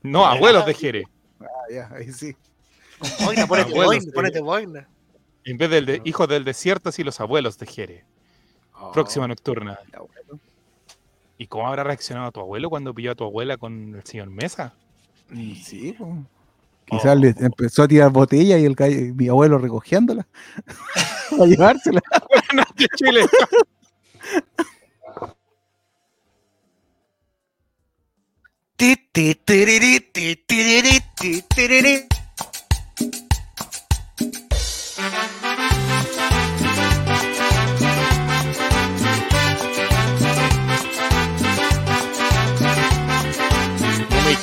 No, 0.02 0.26
abuelos 0.26 0.66
de 0.66 0.74
Jere. 0.74 1.04
Ah, 1.40 1.46
ya, 1.72 1.90
ahí 1.94 2.12
sí. 2.12 2.36
Boina, 3.24 3.46
ponete 3.46 3.74
boina, 3.74 4.12
ponete 4.14 4.40
boina. 4.42 4.88
En 5.48 5.58
vez 5.58 5.70
del 5.70 5.86
de 5.86 6.02
hijos 6.04 6.28
del 6.28 6.44
desierto, 6.44 6.92
sí 6.92 7.06
los 7.06 7.22
abuelos 7.22 7.58
de 7.58 7.68
Jere. 7.68 8.04
Próxima 8.94 9.30
nocturna. 9.30 9.80
¿Y 11.38 11.48
cómo 11.48 11.66
habrá 11.68 11.86
reaccionado 11.86 12.34
tu 12.34 12.42
abuelo 12.42 12.70
cuando 12.70 12.94
pilló 12.94 13.14
a 13.14 13.16
tu 13.16 13.24
abuela 13.24 13.56
con 13.56 13.96
el 13.96 14.04
señor 14.04 14.30
Mesa? 14.30 14.74
Y 15.32 15.56
Sí. 15.56 15.96
Quizás 16.86 17.18
le 17.18 17.34
empezó 17.40 17.84
a 17.84 17.88
tirar 17.88 18.12
botella 18.12 18.58
y 18.58 18.66
el 18.66 18.76
mi 19.16 19.30
abuelo 19.30 19.58
recogiéndola 19.58 20.28
a 21.42 21.46
llevársela. 21.46 22.02
de 22.76 22.88
Chile. 22.96 23.26
Ti, 28.76 28.96
ti, 29.12 29.36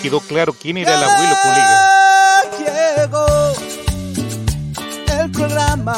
quedó 0.04 0.20
claro 0.20 0.52
quién 0.52 0.76
era 0.76 0.94
el 0.94 1.02
abuelo 1.02 1.34
colega. 1.42 1.88
Llegó 2.98 3.26
el 5.18 5.30
programa 5.30 5.96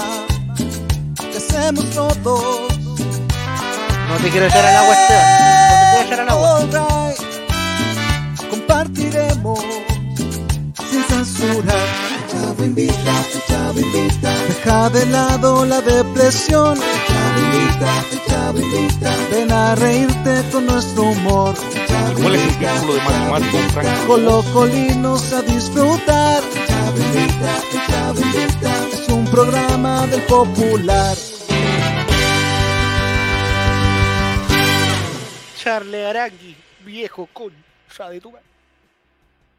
que 1.16 1.38
hacemos 1.38 1.90
todos. 1.90 2.72
No 4.08 4.16
te 4.22 4.30
quiero 4.30 4.46
echar 4.46 4.64
al 4.64 4.76
agua, 4.76 4.94
Esteban. 4.94 5.26
No 5.26 5.80
te 5.80 5.88
quiero 5.90 6.06
echar 6.06 6.20
al 6.20 6.28
agua. 6.28 7.14
Compartiremos 8.48 9.60
sin 10.88 11.02
censura. 11.02 11.74
El 12.36 12.42
Chavo 12.42 12.64
invita, 12.64 13.24
el 13.32 13.42
Chavo 13.46 13.80
invita. 13.80 14.30
Deja 14.48 14.90
de 14.90 15.06
lado 15.06 15.64
la 15.64 15.80
depresión. 15.80 16.76
El 16.76 17.06
Chavo 17.06 17.38
invita, 17.40 18.04
el 18.12 18.24
Chavo 18.26 18.58
invita. 18.60 19.14
Ven 19.30 19.52
a 19.52 19.74
reírte 19.74 20.44
con 20.52 20.66
nuestro 20.66 21.02
humor. 21.04 21.54
¿Cuál 22.20 22.34
es 22.34 22.42
el 22.42 22.58
título 22.58 22.94
de 22.94 23.00
matemático, 23.00 23.58
Frank? 23.72 24.06
Colocolinos 24.06 25.32
a 25.32 25.42
disfrutar. 25.42 26.42
El 26.42 26.66
Chavo 26.66 26.98
invita, 26.98 27.56
el 27.72 27.86
Chavo 27.86 28.20
invita. 28.20 28.88
Es 28.92 29.08
un 29.08 29.24
programa 29.26 30.06
del 30.06 30.22
popular. 30.22 31.16
Charle 35.58 36.06
Arangui, 36.06 36.54
viejo 36.84 37.28
concha 37.32 38.10
de 38.10 38.20
tu 38.20 38.30
madre. 38.30 38.45